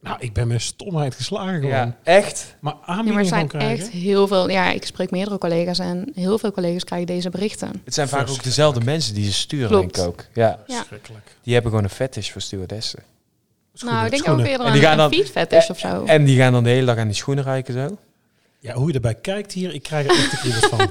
nou, 0.00 0.16
ik 0.20 0.32
ben 0.32 0.48
met 0.48 0.62
stomheid 0.62 1.14
geslagen 1.14 1.54
gewoon. 1.54 1.68
Ja, 1.70 1.96
echt? 2.02 2.56
Maar 2.60 2.72
Ja, 2.72 2.78
maar 2.78 2.88
aanbiedingen 2.96 3.24
er 3.24 3.28
van 3.28 3.38
zijn 3.38 3.48
krijgen... 3.48 3.84
echt 3.84 3.88
heel 3.88 4.26
veel... 4.26 4.50
Ja, 4.50 4.70
ik 4.70 4.84
spreek 4.86 5.10
meerdere 5.10 5.38
collega's 5.38 5.78
en 5.78 6.10
heel 6.14 6.38
veel 6.38 6.52
collega's 6.52 6.84
krijgen 6.84 7.06
deze 7.06 7.30
berichten. 7.30 7.80
Het 7.84 7.94
zijn 7.94 8.08
vaak 8.08 8.20
ook 8.20 8.26
Verschrikkelijk. 8.26 8.42
dezelfde 8.56 8.84
mensen 8.84 9.14
die 9.14 9.24
ze 9.24 9.32
sturen, 9.32 9.68
Klopt. 9.68 9.94
denk 9.94 10.06
ik 10.06 10.12
ook. 10.12 10.24
Ja, 10.34 10.58
Ja. 10.66 10.76
Verschrikkelijk. 10.76 11.36
die 11.42 11.52
hebben 11.52 11.70
gewoon 11.70 11.86
een 11.86 11.94
fetish 11.94 12.30
voor 12.30 12.40
stewardessen. 12.40 13.02
Schoenen, 13.72 13.94
nou, 14.00 14.04
ik 14.04 14.10
denk 14.12 14.24
schoenen. 14.24 14.44
ook 14.46 14.50
eerder 14.52 14.66
En 14.66 14.72
aan 14.72 14.78
die 14.78 14.86
gaan 14.88 14.98
een 14.98 15.10
dan- 15.10 15.12
feet 15.12 15.30
fetish 15.30 15.70
of 15.70 15.78
zo. 15.78 16.04
En 16.04 16.24
die 16.24 16.36
gaan 16.38 16.52
dan 16.52 16.64
de 16.64 16.70
hele 16.70 16.86
dag 16.86 16.96
aan 16.96 17.06
die 17.06 17.16
schoenen 17.16 17.44
rijken 17.44 17.74
zo. 17.74 17.98
Ja, 18.62 18.74
hoe 18.74 18.88
je 18.88 18.94
erbij 18.94 19.14
kijkt 19.14 19.52
hier, 19.52 19.74
ik 19.74 19.82
krijg 19.82 20.06
er 20.06 20.10
echt 20.10 20.30
de 20.30 20.36
kriebels 20.36 20.66
van. 20.66 20.88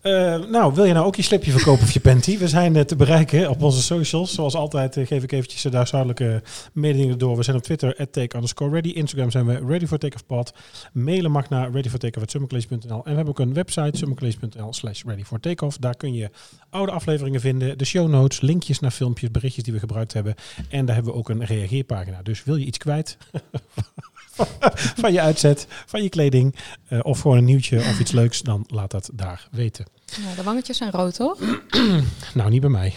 Eh, 0.00 0.38
nou, 0.50 0.74
wil 0.74 0.84
je 0.84 0.92
nou 0.92 1.06
ook 1.06 1.16
je 1.16 1.22
slipje 1.22 1.50
verkopen 1.50 1.82
of 1.82 1.92
je 1.92 2.00
panty? 2.00 2.38
We 2.38 2.48
zijn 2.48 2.76
eh, 2.76 2.82
te 2.82 2.96
bereiken 2.96 3.50
op 3.50 3.62
onze 3.62 3.82
socials. 3.82 4.34
Zoals 4.34 4.54
altijd 4.54 4.96
eh, 4.96 5.06
geef 5.06 5.22
ik 5.22 5.32
eventjes 5.32 5.62
de 5.62 5.68
duidelijke 5.68 6.42
mededelingen 6.72 7.18
door. 7.18 7.36
We 7.36 7.42
zijn 7.42 7.56
op 7.56 7.62
Twitter, 7.62 7.96
at 7.98 8.12
take 8.12 8.36
underscore 8.36 8.70
ready. 8.70 8.88
Instagram 8.88 9.30
zijn 9.30 9.46
we 9.46 9.64
ready 9.66 9.86
for 9.86 9.98
take 9.98 10.16
pod. 10.26 10.52
Mailen 10.92 11.30
mag 11.30 11.48
naar 11.48 11.70
readyfortakeoff.summercollege.nl. 11.70 12.96
En 12.96 13.10
we 13.10 13.14
hebben 13.16 13.28
ook 13.28 13.38
een 13.38 13.54
website, 13.54 13.96
summercollege.nl 13.96 14.72
slash 14.72 15.02
ready 15.04 15.24
for 15.24 15.40
takeoff. 15.40 15.76
Daar 15.78 15.96
kun 15.96 16.14
je 16.14 16.30
oude 16.70 16.92
afleveringen 16.92 17.40
vinden, 17.40 17.78
de 17.78 17.84
show 17.84 18.08
notes, 18.08 18.40
linkjes 18.40 18.80
naar 18.80 18.90
filmpjes, 18.90 19.30
berichtjes 19.30 19.64
die 19.64 19.72
we 19.72 19.78
gebruikt 19.78 20.12
hebben. 20.12 20.34
En 20.68 20.86
daar 20.86 20.94
hebben 20.94 21.12
we 21.12 21.18
ook 21.18 21.28
een 21.28 21.44
reageerpagina. 21.44 22.22
Dus 22.22 22.44
wil 22.44 22.56
je 22.56 22.64
iets 22.64 22.78
kwijt 22.78 23.16
van 25.02 25.12
je 25.12 25.20
uitzet, 25.20 25.66
van 25.86 26.02
je 26.02 26.08
kleding, 26.08 26.54
eh, 26.88 26.98
of 27.02 27.20
gewoon 27.20 27.36
een 27.36 27.44
nieuwtje 27.44 27.78
of 27.78 28.00
iets 28.00 28.12
leuks, 28.12 28.42
dan 28.42 28.64
laat 28.66 28.90
dat 28.90 29.10
daar 29.12 29.48
weten. 29.50 29.86
Ja, 30.04 30.34
de 30.36 30.42
wangetjes 30.42 30.76
zijn 30.76 30.90
rood, 30.90 31.18
hoor. 31.18 31.36
Nou, 32.34 32.50
niet 32.50 32.60
bij 32.60 32.70
mij. 32.70 32.94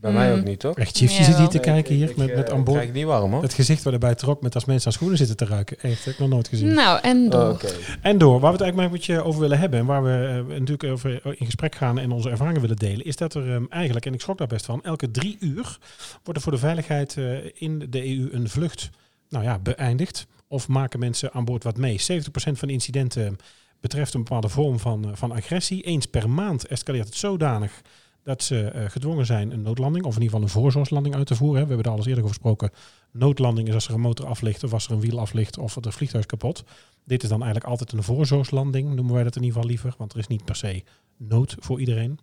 Bij 0.00 0.12
mij 0.12 0.34
ook 0.34 0.44
niet, 0.44 0.60
toch? 0.60 0.76
Echt, 0.76 0.96
Chief, 0.96 1.10
je 1.10 1.18
Ja, 1.18 1.24
zit 1.24 1.36
hier 1.36 1.48
te 1.48 1.58
kijken 1.58 1.94
hier 1.94 2.12
met, 2.16 2.34
met 2.34 2.50
aan 2.50 2.64
boord. 2.64 2.76
Krijg 2.76 2.88
ik 2.88 2.94
niet 2.94 3.04
warm, 3.04 3.32
hoor. 3.32 3.42
Het 3.42 3.54
gezicht 3.54 3.82
waar 3.82 3.92
erbij 3.92 4.14
trok 4.14 4.42
met 4.42 4.54
als 4.54 4.64
mensen 4.64 4.86
aan 4.86 4.92
schoenen 4.92 5.18
zitten 5.18 5.36
te 5.36 5.44
ruiken. 5.44 5.80
Echt, 5.80 6.04
heb 6.04 6.14
ik 6.14 6.20
nog 6.20 6.28
nooit 6.28 6.48
gezien. 6.48 6.74
Nou, 6.74 7.00
en 7.02 7.30
door. 7.30 7.42
Oh, 7.42 7.50
Oké. 7.50 7.68
En 8.00 8.18
door, 8.18 8.40
waar 8.40 8.52
we 8.52 8.56
het 8.56 8.60
eigenlijk 8.60 8.92
met 8.92 9.04
je 9.04 9.22
over 9.22 9.40
willen 9.40 9.58
hebben 9.58 9.78
en 9.78 9.86
waar 9.86 10.02
we 10.02 10.44
eh, 10.48 10.58
natuurlijk 10.58 10.92
over 10.92 11.20
in 11.38 11.46
gesprek 11.46 11.74
gaan 11.74 11.98
en 11.98 12.10
onze 12.10 12.30
ervaringen 12.30 12.60
willen 12.60 12.76
delen, 12.76 13.04
is 13.04 13.16
dat 13.16 13.34
er 13.34 13.54
ehm, 13.54 13.64
eigenlijk, 13.68 14.06
en 14.06 14.14
ik 14.14 14.20
schrok 14.20 14.38
daar 14.38 14.46
best 14.46 14.64
van, 14.64 14.82
elke 14.82 15.10
drie 15.10 15.36
uur 15.40 15.78
wordt 16.22 16.38
er 16.38 16.40
voor 16.40 16.52
de 16.52 16.58
veiligheid 16.58 17.16
eh, 17.16 17.24
in 17.54 17.86
de 17.90 18.16
EU 18.16 18.28
een 18.32 18.48
vlucht 18.48 18.90
nou 19.28 19.44
ja, 19.44 19.58
beëindigd. 19.58 20.26
Of 20.52 20.68
maken 20.68 20.98
mensen 20.98 21.32
aan 21.32 21.44
boord 21.44 21.64
wat 21.64 21.76
mee. 21.76 22.00
70% 22.00 22.58
van 22.58 22.68
de 22.68 22.74
incidenten 22.74 23.36
betreft 23.80 24.14
een 24.14 24.22
bepaalde 24.22 24.48
vorm 24.48 24.78
van, 24.78 25.04
eh, 25.04 25.10
van 25.14 25.32
agressie. 25.32 25.82
Eens 25.82 26.06
per 26.06 26.30
maand 26.30 26.66
escaleert 26.66 27.06
het 27.06 27.16
zodanig 27.16 27.82
dat 28.22 28.42
ze 28.42 28.64
eh, 28.64 28.90
gedwongen 28.90 29.26
zijn 29.26 29.50
een 29.50 29.62
noodlanding, 29.62 30.04
of 30.04 30.16
in 30.16 30.22
ieder 30.22 30.36
geval 30.36 30.42
een 30.42 30.62
voorzorgslanding 30.62 31.14
uit 31.14 31.26
te 31.26 31.34
voeren. 31.34 31.62
We 31.62 31.66
hebben 31.66 31.82
daar 31.82 31.92
al 31.92 31.98
eens 31.98 32.06
eerder 32.06 32.24
over 32.24 32.34
gesproken. 32.34 32.70
Noodlanding 33.10 33.68
is 33.68 33.74
als 33.74 33.88
er 33.88 33.94
een 33.94 34.00
motor 34.00 34.26
afligt, 34.26 34.64
of 34.64 34.72
als 34.72 34.86
er 34.86 34.92
een 34.92 35.00
wiel 35.00 35.20
afligt, 35.20 35.58
of 35.58 35.74
het 35.74 35.94
vliegtuig 35.94 36.24
is 36.24 36.30
kapot. 36.30 36.64
Dit 37.04 37.22
is 37.22 37.28
dan 37.28 37.42
eigenlijk 37.42 37.70
altijd 37.70 37.92
een 37.92 38.02
voorzorgslanding, 38.02 38.94
noemen 38.94 39.14
wij 39.14 39.24
dat 39.24 39.36
in 39.36 39.42
ieder 39.42 39.56
geval 39.56 39.70
liever, 39.70 39.94
want 39.98 40.12
er 40.12 40.18
is 40.18 40.26
niet 40.26 40.44
per 40.44 40.56
se 40.56 40.82
nood 41.16 41.56
voor 41.58 41.80
iedereen. 41.80 42.18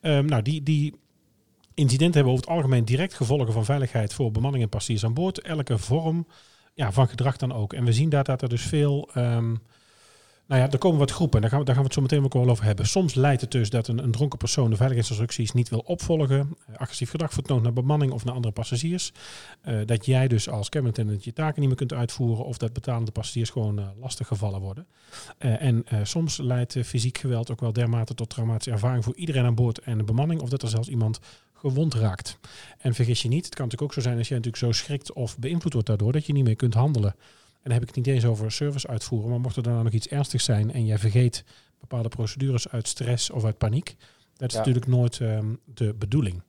Ehm, 0.00 0.24
nou, 0.24 0.42
die, 0.42 0.62
die 0.62 0.94
incidenten 1.74 2.14
hebben 2.14 2.32
over 2.32 2.44
het 2.44 2.54
algemeen 2.54 2.84
direct 2.84 3.14
gevolgen 3.14 3.52
van 3.52 3.64
veiligheid 3.64 4.14
voor 4.14 4.30
bemanning 4.30 4.62
en 4.62 4.68
passagiers 4.68 5.04
aan 5.04 5.14
boord. 5.14 5.40
Elke 5.40 5.78
vorm 5.78 6.26
ja, 6.76 6.92
van 6.92 7.08
gedrag 7.08 7.36
dan 7.36 7.52
ook. 7.52 7.72
En 7.72 7.84
we 7.84 7.92
zien 7.92 8.08
daar 8.08 8.24
dat 8.24 8.42
er 8.42 8.48
dus 8.48 8.62
veel... 8.62 9.08
ehm, 9.14 9.54
nou 10.46 10.60
ja, 10.60 10.70
er 10.70 10.78
komen 10.78 10.98
wat 10.98 11.10
groepen. 11.10 11.40
Daar 11.40 11.50
gaan, 11.50 11.58
we, 11.58 11.64
daar 11.64 11.74
gaan 11.74 11.84
we 11.84 11.90
het 11.90 11.98
zo 11.98 12.04
meteen 12.04 12.24
ook 12.24 12.32
wel 12.32 12.50
over 12.50 12.64
hebben. 12.64 12.86
Soms 12.86 13.14
leidt 13.14 13.40
het 13.40 13.50
dus 13.50 13.70
dat 13.70 13.88
een, 13.88 13.98
een 13.98 14.10
dronken 14.10 14.38
persoon 14.38 14.70
de 14.70 14.76
veiligheidsinstructies 14.76 15.52
niet 15.52 15.68
wil 15.68 15.78
opvolgen. 15.78 16.56
eh, 16.66 16.76
agressief 16.76 17.10
gedrag 17.10 17.32
vertoont 17.32 17.62
naar 17.62 17.72
bemanning 17.72 18.12
of 18.12 18.24
naar 18.24 18.34
andere 18.34 18.52
passagiers. 18.52 19.12
Eh, 19.60 19.74
dat 19.84 20.06
jij 20.06 20.28
dus 20.28 20.48
als 20.48 20.68
cabin 20.68 20.88
attendant 20.88 21.24
je 21.24 21.32
taken 21.32 21.60
niet 21.60 21.68
meer 21.68 21.78
kunt 21.78 21.92
uitvoeren. 21.92 22.44
Of 22.44 22.56
dat 22.58 22.72
betalende 22.72 23.10
passagiers 23.10 23.50
gewoon 23.50 23.78
eh, 23.78 23.86
lastig 24.00 24.26
gevallen 24.26 24.60
worden. 24.60 24.86
En 25.38 25.84
soms 26.02 26.36
leidt 26.36 26.76
fysiek 26.84 27.18
geweld 27.18 27.50
ook 27.50 27.60
wel 27.60 27.72
dermate 27.72 28.14
tot 28.14 28.28
traumatische 28.30 28.70
ervaring 28.70 29.04
voor 29.04 29.16
iedereen 29.16 29.44
aan 29.44 29.54
boord 29.54 29.78
en 29.78 29.98
de 29.98 30.04
bemanning. 30.04 30.40
Of 30.40 30.48
dat 30.48 30.62
er 30.62 30.68
zelfs 30.68 30.88
iemand 30.88 31.20
gewond 31.56 31.94
raakt. 31.94 32.38
En 32.78 32.94
vergis 32.94 33.22
je 33.22 33.28
niet, 33.28 33.44
het 33.44 33.54
kan 33.54 33.64
natuurlijk 33.64 33.92
ook 33.92 34.02
zo 34.02 34.08
zijn 34.08 34.18
als 34.18 34.28
je 34.28 34.34
natuurlijk 34.34 34.62
zo 34.62 34.72
schrikt 34.72 35.12
of 35.12 35.38
beïnvloed 35.38 35.72
wordt 35.72 35.88
daardoor 35.88 36.12
dat 36.12 36.26
je 36.26 36.32
niet 36.32 36.44
meer 36.44 36.56
kunt 36.56 36.74
handelen. 36.74 37.10
En 37.10 37.62
dan 37.62 37.72
heb 37.72 37.80
ik 37.88 37.94
het 37.94 37.96
niet 38.06 38.14
eens 38.14 38.24
over 38.24 38.52
service 38.52 38.88
uitvoeren, 38.88 39.30
maar 39.30 39.40
mocht 39.40 39.56
er 39.56 39.62
dan 39.62 39.84
nog 39.84 39.92
iets 39.92 40.08
ernstigs 40.08 40.44
zijn 40.44 40.72
en 40.72 40.86
jij 40.86 40.98
vergeet 40.98 41.44
bepaalde 41.80 42.08
procedures 42.08 42.68
uit 42.68 42.88
stress 42.88 43.30
of 43.30 43.44
uit 43.44 43.58
paniek, 43.58 43.96
dat 44.36 44.48
is 44.48 44.52
Ja. 44.54 44.58
natuurlijk 44.58 44.86
nooit 44.86 45.20
ehm, 45.20 45.54
de 45.74 45.94
bedoeling. 45.94 46.42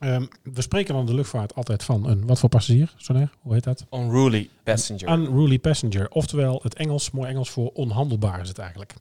Ehm, 0.00 0.24
we 0.42 0.62
spreken 0.62 0.94
dan 0.94 1.06
de 1.06 1.14
luchtvaart 1.14 1.54
altijd 1.54 1.82
van 1.84 2.06
een, 2.08 2.26
wat 2.26 2.38
voor 2.38 2.48
passagier, 2.48 2.94
Soner? 2.96 3.30
Hoe 3.40 3.52
heet 3.54 3.64
dat? 3.64 3.86
Unruly 3.90 4.48
passenger. 4.64 5.08
Unruly 5.18 5.58
passenger. 5.58 6.10
Oftewel, 6.10 6.60
het 6.62 6.74
Engels, 6.74 7.10
mooi 7.10 7.28
Engels 7.28 7.50
voor 7.50 7.70
onhandelbaar 7.74 8.40
is 8.40 8.48
het 8.48 8.58
eigenlijk. 8.58 8.94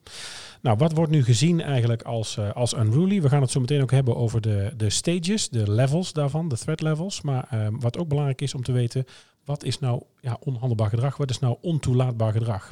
Nou, 0.62 0.78
wat 0.78 0.92
wordt 0.94 1.12
nu 1.12 1.24
gezien 1.24 1.62
eigenlijk 1.62 2.02
als, 2.02 2.38
eh, 2.38 2.52
als 2.52 2.74
unruly? 2.74 3.22
We 3.22 3.30
gaan 3.30 3.42
het 3.42 3.52
zo 3.52 3.60
meteen 3.60 3.82
ook 3.82 3.92
hebben 3.92 4.16
over 4.16 4.42
de, 4.42 4.74
de 4.78 4.90
stages, 4.90 5.50
de 5.50 5.72
levels 5.72 6.14
daarvan, 6.14 6.48
de 6.50 6.58
threat 6.58 6.82
levels. 6.82 7.22
Maar 7.22 7.48
ehm, 7.50 7.80
wat 7.80 7.98
ook 7.98 8.08
belangrijk 8.08 8.42
is 8.42 8.54
om 8.54 8.64
te 8.64 8.72
weten, 8.72 9.06
wat 9.46 9.64
is 9.64 9.80
nou 9.80 10.02
ja, 10.22 10.38
onhandelbaar 10.40 10.90
gedrag? 10.90 11.18
Wat 11.18 11.30
is 11.30 11.40
nou 11.40 11.58
ontoelaatbaar 11.62 12.32
gedrag? 12.32 12.72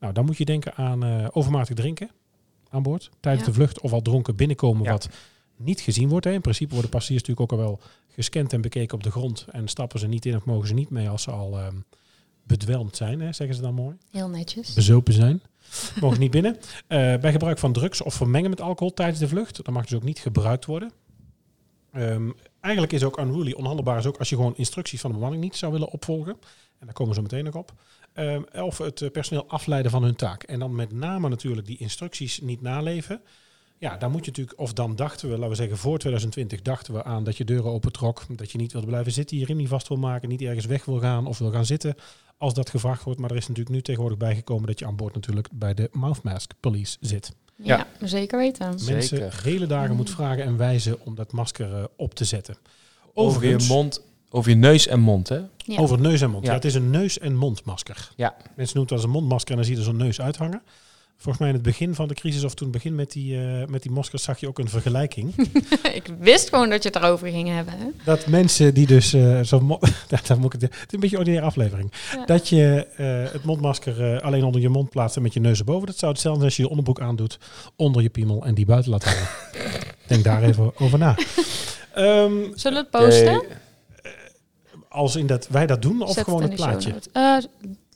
Nou, 0.00 0.12
dan 0.12 0.24
moet 0.24 0.36
je 0.36 0.44
denken 0.44 0.74
aan 0.74 1.04
eh, 1.04 1.26
overmatig 1.32 1.74
drinken 1.76 2.10
aan 2.70 2.82
boord 2.82 3.10
tijdens 3.20 3.44
Ja. 3.44 3.50
de 3.50 3.56
vlucht 3.56 3.80
of 3.80 3.92
al 3.92 4.02
dronken 4.02 4.36
binnenkomen 4.36 4.82
Ja. 4.84 4.90
wat 4.92 5.08
niet 5.58 5.80
gezien 5.80 6.08
wordt. 6.08 6.24
Hè. 6.24 6.32
In 6.32 6.40
principe 6.40 6.72
worden 6.72 6.90
passagiers 6.90 7.22
natuurlijk 7.28 7.52
ook 7.52 7.58
al 7.60 7.66
wel 7.66 7.80
gescand 8.08 8.52
en 8.52 8.60
bekeken 8.60 8.94
op 8.96 9.02
de 9.02 9.10
grond 9.10 9.46
en 9.50 9.68
stappen 9.68 9.98
ze 10.00 10.06
niet 10.06 10.26
in 10.26 10.36
of 10.36 10.44
mogen 10.44 10.68
ze 10.68 10.74
niet 10.74 10.90
mee 10.90 11.08
als 11.08 11.22
ze 11.22 11.30
al 11.30 11.58
ehm, 11.58 11.76
bedwelmd 12.42 12.96
zijn, 12.96 13.20
hè, 13.20 13.32
zeggen 13.32 13.56
ze 13.56 13.62
dan 13.62 13.74
mooi 13.74 13.96
Heel 14.10 14.28
netjes. 14.28 14.72
bezopen 14.72 15.12
zijn. 15.12 15.42
Mogen 16.00 16.20
niet 16.20 16.30
binnen. 16.30 16.56
Eh, 16.86 17.16
bij 17.16 17.32
gebruik 17.32 17.58
van 17.58 17.72
drugs 17.72 18.02
of 18.02 18.14
vermengen 18.14 18.50
met 18.50 18.60
alcohol 18.60 18.94
tijdens 18.94 19.18
de 19.18 19.28
vlucht. 19.28 19.56
Dat 19.56 19.74
mag 19.74 19.86
dus 19.86 19.94
ook 19.94 20.02
niet 20.02 20.18
gebruikt 20.18 20.64
worden. 20.64 20.92
Ehm, 21.92 22.30
eigenlijk 22.60 22.92
is 22.92 23.04
ook 23.04 23.18
unruly 23.18 23.52
onhandelbaar 23.52 23.98
is 23.98 24.06
ook 24.06 24.16
als 24.18 24.28
je 24.28 24.36
gewoon 24.36 24.56
instructies 24.56 25.00
van 25.00 25.10
de 25.10 25.16
bemanning 25.16 25.42
niet 25.42 25.56
zou 25.56 25.72
willen 25.72 25.90
opvolgen. 25.90 26.32
En 26.78 26.86
daar 26.86 26.92
komen 26.94 27.14
we 27.14 27.18
zo 27.18 27.22
meteen 27.22 27.44
nog 27.44 27.54
op. 27.54 27.72
Ehm, 28.12 28.42
of 28.62 28.78
het 28.78 29.02
eh, 29.02 29.10
personeel 29.10 29.48
afleiden 29.48 29.90
van 29.90 30.02
hun 30.02 30.16
taak. 30.16 30.42
En 30.42 30.58
dan 30.58 30.74
met 30.74 30.92
name 30.92 31.28
natuurlijk 31.28 31.66
die 31.66 31.78
instructies 31.78 32.40
niet 32.40 32.60
naleven. 32.62 33.20
Ja, 33.78 33.96
dan 33.96 34.10
moet 34.10 34.24
je 34.24 34.30
natuurlijk, 34.30 34.60
of 34.60 34.72
dan 34.72 34.96
dachten 34.96 35.28
we, 35.28 35.34
laten 35.34 35.48
we 35.48 35.54
zeggen 35.54 35.76
voor 35.76 35.98
2020, 35.98 36.62
dachten 36.62 36.94
we 36.94 37.04
aan 37.04 37.24
dat 37.24 37.36
je 37.36 37.44
deuren 37.44 37.70
opentrok. 37.70 38.24
Dat 38.36 38.50
je 38.50 38.58
niet 38.58 38.72
wilde 38.72 38.86
blijven 38.86 39.12
zitten, 39.12 39.38
je 39.38 39.44
riem 39.44 39.56
niet 39.56 39.68
vast 39.68 39.88
wil 39.88 39.96
maken, 39.96 40.28
niet 40.28 40.42
ergens 40.42 40.66
weg 40.66 40.84
wil 40.84 41.00
gaan 41.00 41.26
of 41.26 41.38
wil 41.38 41.50
gaan 41.50 41.66
zitten 41.66 41.94
als 42.38 42.54
dat 42.54 42.70
gevraagd 42.70 43.04
wordt. 43.04 43.20
Maar 43.20 43.30
er 43.30 43.36
is 43.36 43.48
natuurlijk 43.48 43.74
nu 43.74 43.82
tegenwoordig 43.82 44.18
bijgekomen 44.18 44.66
dat 44.66 44.78
je 44.78 44.86
aan 44.86 44.96
boord 44.96 45.14
natuurlijk 45.14 45.48
bij 45.52 45.74
de 45.74 45.88
mouthmask 45.92 46.52
police 46.60 46.96
zit. 47.00 47.32
Ja, 47.56 47.86
zeker 48.00 48.38
weten. 48.38 48.78
Zeker. 48.78 48.94
Mensen 48.94 49.30
hele 49.42 49.66
dagen 49.66 49.96
moet 49.96 50.10
vragen 50.10 50.44
en 50.44 50.56
wijzen 50.56 51.04
om 51.04 51.14
dat 51.14 51.32
masker 51.32 51.74
eh, 51.74 51.84
op 51.96 52.14
te 52.14 52.24
zetten. 52.24 52.56
over 53.14 53.46
je 53.46 53.64
mond, 53.68 54.02
over 54.30 54.50
je 54.50 54.56
neus 54.56 54.86
en 54.86 55.00
mond, 55.00 55.28
hè? 55.28 55.40
Ja. 55.56 55.78
Over 55.78 56.00
neus 56.00 56.20
en 56.20 56.30
mond. 56.30 56.44
Ja. 56.44 56.48
Ja. 56.50 56.56
het 56.56 56.64
is 56.64 56.74
een 56.74 56.90
neus- 56.90 57.18
en 57.18 57.36
mondmasker. 57.36 58.10
Ja. 58.16 58.36
Mensen 58.56 58.76
noemen 58.76 58.82
het 58.82 58.92
als 58.92 59.02
een 59.02 59.10
mondmasker 59.10 59.50
en 59.50 59.56
dan 59.56 59.64
zie 59.64 59.74
je 59.74 59.80
er 59.80 59.86
zo'n 59.86 59.96
neus 59.96 60.20
uithangen. 60.20 60.62
Volgens 61.20 61.38
mij 61.38 61.48
in 61.48 61.54
het 61.54 61.64
begin 61.64 61.94
van 61.94 62.08
de 62.08 62.14
crisis 62.14 62.44
of 62.44 62.54
toen 62.54 62.70
begin 62.70 62.94
met 62.94 63.12
die, 63.12 63.40
eh, 63.40 63.66
met 63.66 63.82
die 63.82 63.90
maskers 63.90 64.22
zag 64.22 64.40
je 64.40 64.48
ook 64.48 64.58
een 64.58 64.68
vergelijking. 64.68 65.34
ik 66.00 66.10
wist 66.18 66.48
gewoon 66.48 66.70
dat 66.70 66.82
je 66.82 66.88
het 66.88 66.98
erover 66.98 67.28
ging 67.28 67.48
hebben. 67.48 67.74
Hè? 67.78 67.86
dat 68.04 68.26
mensen 68.26 68.74
die 68.74 68.86
dus 68.86 69.12
eh 69.12 69.40
zo 69.40 69.78
dat, 70.08 70.26
dat 70.26 70.38
moet 70.38 70.54
ik, 70.54 70.60
het 70.60 70.72
is 70.72 70.78
een 70.90 71.00
beetje 71.00 71.16
een 71.16 71.22
ordinaire 71.22 71.46
aflevering. 71.46 71.92
Ja. 72.14 72.24
Dat 72.24 72.48
je 72.48 72.86
eh, 72.96 73.32
het 73.32 73.44
mondmasker 73.44 74.14
eh, 74.14 74.22
alleen 74.22 74.44
onder 74.44 74.60
je 74.60 74.68
mond 74.68 74.90
plaatst 74.90 75.16
en 75.16 75.22
met 75.22 75.32
je 75.34 75.40
neus 75.40 75.58
erboven. 75.58 75.86
Dat 75.86 75.98
zou 75.98 76.12
hetzelfde 76.12 76.40
zijn 76.40 76.50
als 76.50 76.56
je 76.56 76.62
je 76.62 76.68
onderbroek 76.68 77.00
aandoet 77.00 77.38
onder 77.76 78.02
je 78.02 78.10
piemel 78.10 78.44
en 78.44 78.54
die 78.54 78.66
buiten 78.66 78.90
laat 78.90 79.04
hangen. 79.04 79.28
Denk 80.06 80.24
daar 80.24 80.42
even 80.42 80.78
over 80.78 80.98
na. 80.98 81.14
Ehm, 81.94 82.32
Zullen 82.54 82.86
we 82.90 82.98
het 82.98 83.04
posten? 83.04 83.42
Als 84.88 85.16
in 85.16 85.26
dat 85.26 85.48
wij 85.48 85.66
dat 85.66 85.82
doen 85.82 86.02
of 86.02 86.12
Zet 86.12 86.24
gewoon 86.24 86.42
het 86.42 86.54
plaatje? 86.54 86.94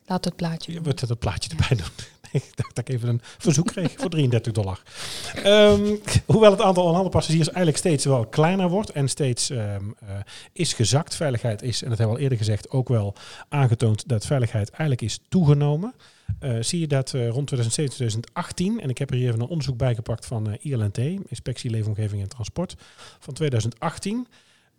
laat 0.07 0.25
het 0.25 0.37
plaatje 0.37 0.73
Je 0.73 0.81
moet 0.83 1.01
het 1.01 1.19
plaatje 1.19 1.51
erbij 1.51 1.77
doen. 1.77 2.12
Ik 2.33 2.57
dacht 2.57 2.75
dat 2.77 2.89
ik 2.89 2.95
even 2.95 3.09
een 3.09 3.21
verzoek 3.23 3.67
kreeg 3.67 3.93
voor 3.97 4.11
33 4.11 4.53
dollar. 4.53 4.83
Ehm, 5.35 5.97
hoewel 6.27 6.51
het 6.51 6.61
aantal 6.61 6.83
onhandelde 6.83 7.17
passagiers 7.17 7.47
eigenlijk 7.47 7.77
steeds 7.77 8.05
wel 8.05 8.27
kleiner 8.27 8.69
wordt 8.69 8.91
en 8.91 9.09
steeds 9.09 9.51
ehm, 9.51 9.85
eh, 10.01 10.09
is 10.53 10.73
gezakt. 10.73 11.15
Veiligheid 11.15 11.63
is, 11.63 11.83
en 11.83 11.89
dat 11.89 11.99
hebben 11.99 12.15
we 12.17 12.21
al 12.21 12.29
eerder 12.29 12.39
gezegd, 12.39 12.71
ook 12.71 12.89
wel 12.89 13.15
aangetoond 13.49 14.09
dat 14.09 14.27
veiligheid 14.27 14.71
eigenlijk 14.71 15.03
is 15.03 15.21
toegenomen. 15.29 15.95
Eh, 16.39 16.57
zie 16.61 16.81
je 16.81 16.87
dat 16.87 17.15
eh, 17.15 17.29
rond 17.29 17.47
2017, 17.47 17.97
2018, 17.97 18.81
en 18.81 18.89
ik 18.89 18.99
heb 18.99 19.11
er 19.11 19.17
hier 19.17 19.29
even 19.29 19.41
een 19.41 19.47
onderzoek 19.49 19.77
bijgepakt 19.77 20.27
van 20.27 20.51
eh, 20.51 20.73
ILNT, 20.73 20.99
Inspectie 21.29 21.71
Leefomgeving 21.71 22.23
en 22.23 22.29
Transport, 22.29 22.75
van 23.19 23.35
2018. 23.35 24.27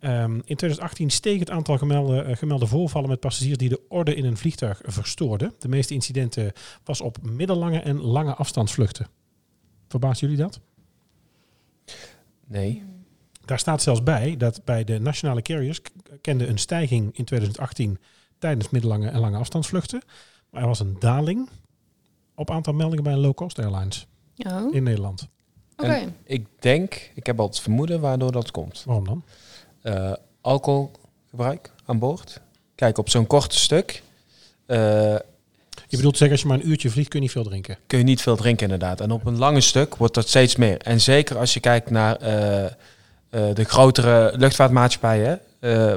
Ehm, 0.04 0.34
in 0.34 0.56
2018 0.56 1.10
steeg 1.10 1.38
het 1.38 1.50
aantal 1.50 1.78
gemelde, 1.78 2.22
eh, 2.22 2.36
gemelde 2.36 2.66
voorvallen 2.66 3.08
met 3.08 3.20
passagiers 3.20 3.58
die 3.58 3.68
de 3.68 3.80
orde 3.88 4.14
in 4.14 4.24
een 4.24 4.36
vliegtuig 4.36 4.80
verstoorden. 4.84 5.52
De 5.58 5.68
meeste 5.68 5.94
incidenten 5.94 6.52
was 6.84 7.00
op 7.00 7.18
middellange 7.22 7.80
en 7.80 8.00
lange 8.00 8.34
afstandsvluchten. 8.34 9.06
Verbaast 9.88 10.20
jullie 10.20 10.36
dat? 10.36 10.60
Nee. 12.46 12.82
Daar 13.44 13.58
staat 13.58 13.82
zelfs 13.82 14.02
bij 14.02 14.36
dat 14.36 14.64
bij 14.64 14.84
de 14.84 14.98
nationale 14.98 15.42
carriers 15.42 15.80
kende 16.20 16.46
een 16.46 16.58
stijging 16.58 17.16
in 17.16 17.24
2018 17.24 17.98
tijdens 18.38 18.70
middellange 18.70 19.08
en 19.08 19.20
lange 19.20 19.38
afstandsvluchten. 19.38 20.02
Maar 20.50 20.62
er 20.62 20.68
was 20.68 20.80
een 20.80 20.96
daling 20.98 21.48
op 22.34 22.50
aantal 22.50 22.72
meldingen 22.72 23.04
bij 23.04 23.16
low-cost 23.16 23.58
airlines 23.58 24.06
Oh, 24.36 24.74
in 24.74 24.82
Nederland. 24.82 25.28
oké. 25.76 26.12
Ik 26.24 26.46
denk, 26.58 27.10
ik 27.14 27.26
heb 27.26 27.40
al 27.40 27.46
het 27.46 27.60
vermoeden 27.60 28.00
waardoor 28.00 28.32
dat 28.32 28.50
komt. 28.50 28.82
Waarom 28.86 29.04
dan? 29.04 29.24
Eh, 29.84 30.12
alcoholgebruik 30.40 31.70
aan 31.86 31.98
boord. 31.98 32.40
Kijk, 32.74 32.98
op 32.98 33.08
zo'n 33.08 33.26
korte 33.26 33.58
stuk 33.58 34.02
eh, 34.66 34.78
Je 35.88 35.96
bedoelt 35.96 36.16
zeggen, 36.16 36.30
als 36.30 36.40
je 36.40 36.46
maar 36.46 36.58
een 36.58 36.68
uurtje 36.68 36.90
vliegt, 36.90 37.08
kun 37.08 37.18
je 37.18 37.24
niet 37.24 37.34
veel 37.34 37.44
drinken. 37.44 37.78
kun 37.86 37.98
je 37.98 38.04
niet 38.04 38.20
veel 38.22 38.36
drinken 38.36 38.62
inderdaad. 38.64 39.00
En 39.00 39.10
op 39.10 39.26
een 39.26 39.38
lange 39.38 39.60
stuk 39.60 39.96
wordt 39.96 40.14
dat 40.14 40.28
steeds 40.28 40.56
meer. 40.56 40.78
En 40.78 41.00
zeker 41.00 41.38
als 41.38 41.54
je 41.54 41.60
kijkt 41.60 41.90
naar 41.90 42.16
eh, 42.16 42.70
de 43.54 43.64
grotere 43.64 44.32
luchtvaartmaatschappijen, 44.36 45.40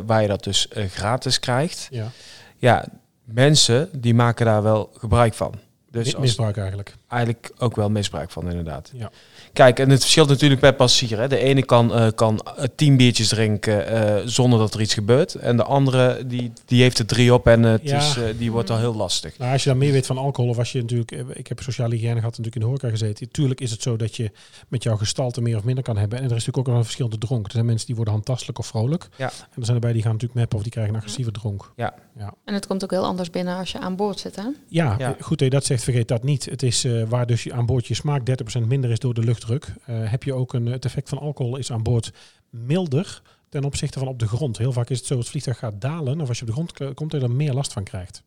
waar 0.06 0.22
je 0.22 0.28
dat 0.28 0.44
dus 0.44 0.68
gratis 0.90 1.40
krijgt. 1.40 1.88
Ja. 1.92 2.12
Ja, 2.58 2.86
mensen 3.24 3.90
die 4.02 4.14
maken 4.14 4.46
daar 4.46 4.64
wel 4.64 4.92
gebruik 4.98 5.34
van. 5.34 5.54
Dus 5.92 6.06
Mi- 6.06 6.12
als, 6.14 6.22
Misbruik 6.22 6.58
eigenlijk. 6.58 6.96
Eigenlijk 7.08 7.52
ook 7.58 7.76
wel 7.76 7.90
misbruik 7.90 8.30
van 8.32 8.50
inderdaad. 8.50 8.92
Ja. 8.94 9.12
Kijk, 9.54 9.80
en 9.80 9.90
het 9.90 10.00
verschilt 10.02 10.30
natuurlijk 10.30 10.62
per 10.62 10.74
passagier. 10.74 11.20
Hè. 11.20 11.28
De 11.28 11.38
ene 11.38 11.64
kan, 11.64 11.94
eh, 11.94 12.08
kan 12.16 12.40
eh, 12.40 12.64
tien 12.76 12.98
biertjes 12.98 13.28
drinken 13.28 13.88
eh, 13.88 14.22
zonder 14.26 14.60
dat 14.60 14.74
er 14.74 14.82
iets 14.82 14.94
gebeurt. 14.94 15.36
En 15.36 15.58
de 15.58 15.64
andere 15.64 16.26
die, 16.28 16.52
die 16.66 16.82
heeft 16.82 17.00
er 17.00 17.06
drie 17.06 17.34
op 17.34 17.48
en 17.48 17.64
het 17.64 17.82
Ja. 17.84 17.98
is, 17.98 18.18
die 18.38 18.52
wordt 18.52 18.70
al 18.70 18.78
heel 18.78 18.96
lastig. 18.96 19.38
Nou, 19.38 19.52
als 19.52 19.64
je 19.64 19.70
dan 19.70 19.78
meer 19.78 19.92
weet 19.92 20.06
van 20.06 20.18
alcohol, 20.18 20.50
of 20.50 20.58
als 20.58 20.72
je 20.72 20.82
natuurlijk, 20.82 21.12
ik 21.12 21.48
heb 21.48 21.60
sociale 21.60 21.96
hygiëne 21.96 22.16
gehad, 22.20 22.24
natuurlijk 22.38 22.56
in 22.56 22.62
de 22.62 22.68
horeca 22.68 22.90
gezeten. 22.90 23.32
Tuurlijk 23.32 23.62
is 23.62 23.72
het 23.72 23.82
zo 23.82 23.96
dat 23.96 24.16
je 24.16 24.32
met 24.68 24.84
jouw 24.84 24.96
gestalte 24.98 25.42
meer 25.42 25.58
of 25.58 25.64
minder 25.64 25.84
kan 25.84 25.98
hebben. 25.98 26.18
En 26.18 26.24
er 26.24 26.36
is 26.36 26.46
natuurlijk 26.46 26.58
ook 26.58 26.68
nog 26.68 26.78
een 26.78 26.84
verschil 26.84 27.08
te 27.08 27.18
dronken. 27.18 27.46
Er 27.46 27.52
zijn 27.52 27.66
mensen 27.66 27.86
die 27.86 27.96
worden 27.96 28.14
handtastelijk 28.14 28.60
of 28.60 28.66
vrolijk. 28.68 29.10
Ja. 29.16 29.26
En 29.30 29.60
er 29.60 29.64
zijn 29.66 29.76
erbij 29.76 29.94
die 29.94 30.02
gaan 30.02 30.12
natuurlijk 30.12 30.40
meppen 30.40 30.58
of 30.58 30.64
die 30.64 30.72
krijgen 30.72 30.94
een 30.94 31.00
agressieve 31.00 31.32
dronk. 31.32 31.72
En 32.46 32.54
het 32.54 32.68
komt 32.68 32.84
ook 32.84 32.92
heel 32.92 33.06
anders 33.06 33.30
binnen 33.30 33.58
als 33.58 33.72
je 33.72 33.80
aan 33.80 33.96
boord 33.96 34.20
zit, 34.20 34.36
hè? 34.36 34.44
Ja, 34.68 34.96
Ja. 34.98 35.16
goed 35.20 35.38
dat 35.40 35.48
je 35.48 35.50
dat 35.50 35.66
zegt, 35.66 35.84
vergeet 35.84 36.08
dat 36.08 36.24
niet. 36.24 36.46
Het 36.46 36.64
is 36.64 36.84
waar 37.06 37.26
dus 37.26 37.44
je 37.44 37.54
aan 37.54 37.66
boord 37.66 37.88
je 37.88 37.94
smaak 37.94 38.22
30% 38.62 38.68
minder 38.68 38.92
is 38.92 39.00
door 39.00 39.14
de 39.14 39.24
luchtdruk. 39.24 39.74
eh, 39.86 39.96
heb 40.12 40.24
je 40.24 40.34
ook 40.34 40.54
een, 40.54 40.66
het 40.66 40.86
effect 40.86 41.10
van 41.10 41.20
alcohol 41.20 41.58
is 41.58 41.72
aan 41.72 41.84
boord 41.84 42.12
milder 42.50 43.22
ten 43.50 43.64
opzichte 43.64 44.00
van 44.00 44.08
op 44.08 44.20
de 44.20 44.28
grond. 44.28 44.58
Heel 44.58 44.72
vaak 44.72 44.90
is 44.90 44.98
het 44.98 45.08
zo, 45.08 45.18
het 45.18 45.30
vliegtuig 45.30 45.58
gaat 45.58 45.82
dalen. 45.82 46.22
Of 46.22 46.28
als 46.28 46.38
je 46.40 46.44
op 46.44 46.50
de 46.50 46.54
grond 46.54 46.94
komt, 46.94 47.12
dat 47.12 47.22
je 47.22 47.28
er 47.28 47.34
meer 47.34 47.54
last 47.54 47.74
van 47.74 47.84
krijgt. 47.84 48.24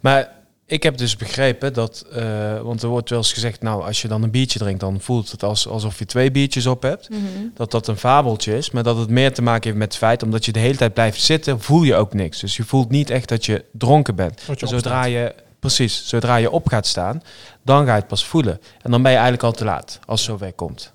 Maar 0.00 0.40
ik 0.70 0.82
heb 0.82 0.96
dus 0.96 1.16
begrepen 1.16 1.72
dat, 1.72 2.06
eh, 2.12 2.60
want 2.60 2.82
er 2.82 2.88
wordt 2.88 3.10
wel 3.10 3.18
eens 3.18 3.32
gezegd, 3.32 3.62
nou 3.62 3.82
als 3.82 4.02
je 4.02 4.08
dan 4.08 4.22
een 4.22 4.30
biertje 4.30 4.58
drinkt, 4.58 4.80
dan 4.80 5.00
voelt 5.00 5.30
het 5.30 5.42
als, 5.42 5.68
alsof 5.68 5.98
je 5.98 6.04
twee 6.04 6.30
biertjes 6.30 6.66
op 6.66 6.82
hebt. 6.82 7.08
Mhm. 7.08 7.20
Dat 7.54 7.70
dat 7.70 7.86
een 7.86 7.96
fabeltje 7.96 8.56
is, 8.56 8.70
maar 8.70 8.82
dat 8.82 8.96
het 8.96 9.10
meer 9.10 9.32
te 9.32 9.42
maken 9.42 9.64
heeft 9.64 9.76
met 9.76 9.88
het 9.88 9.96
feit, 9.96 10.22
omdat 10.22 10.44
je 10.44 10.52
de 10.52 10.58
hele 10.58 10.76
tijd 10.76 10.94
blijft 10.94 11.20
zitten, 11.20 11.60
voel 11.60 11.82
je 11.82 11.94
ook 11.94 12.14
niks. 12.14 12.40
Dus 12.40 12.56
je 12.56 12.64
voelt 12.64 12.90
niet 12.90 13.10
echt 13.10 13.28
dat 13.28 13.46
je 13.46 13.64
dronken 13.72 14.14
bent. 14.14 14.42
Je 14.46 14.54
Zodra 14.66 14.76
opstaat. 14.76 15.06
je, 15.06 15.34
precies, 15.60 16.08
zodra 16.08 16.36
je 16.36 16.50
op 16.50 16.68
gaat 16.68 16.86
staan, 16.86 17.22
dan 17.62 17.84
ga 17.86 17.92
je 17.94 17.98
het 17.98 18.08
pas 18.08 18.26
voelen. 18.26 18.60
En 18.82 18.90
dan 18.90 19.02
ben 19.02 19.10
je 19.10 19.16
eigenlijk 19.16 19.46
al 19.46 19.52
te 19.52 19.64
laat, 19.64 20.00
als 20.06 20.20
het 20.20 20.30
zover 20.30 20.52
komt. 20.52 20.92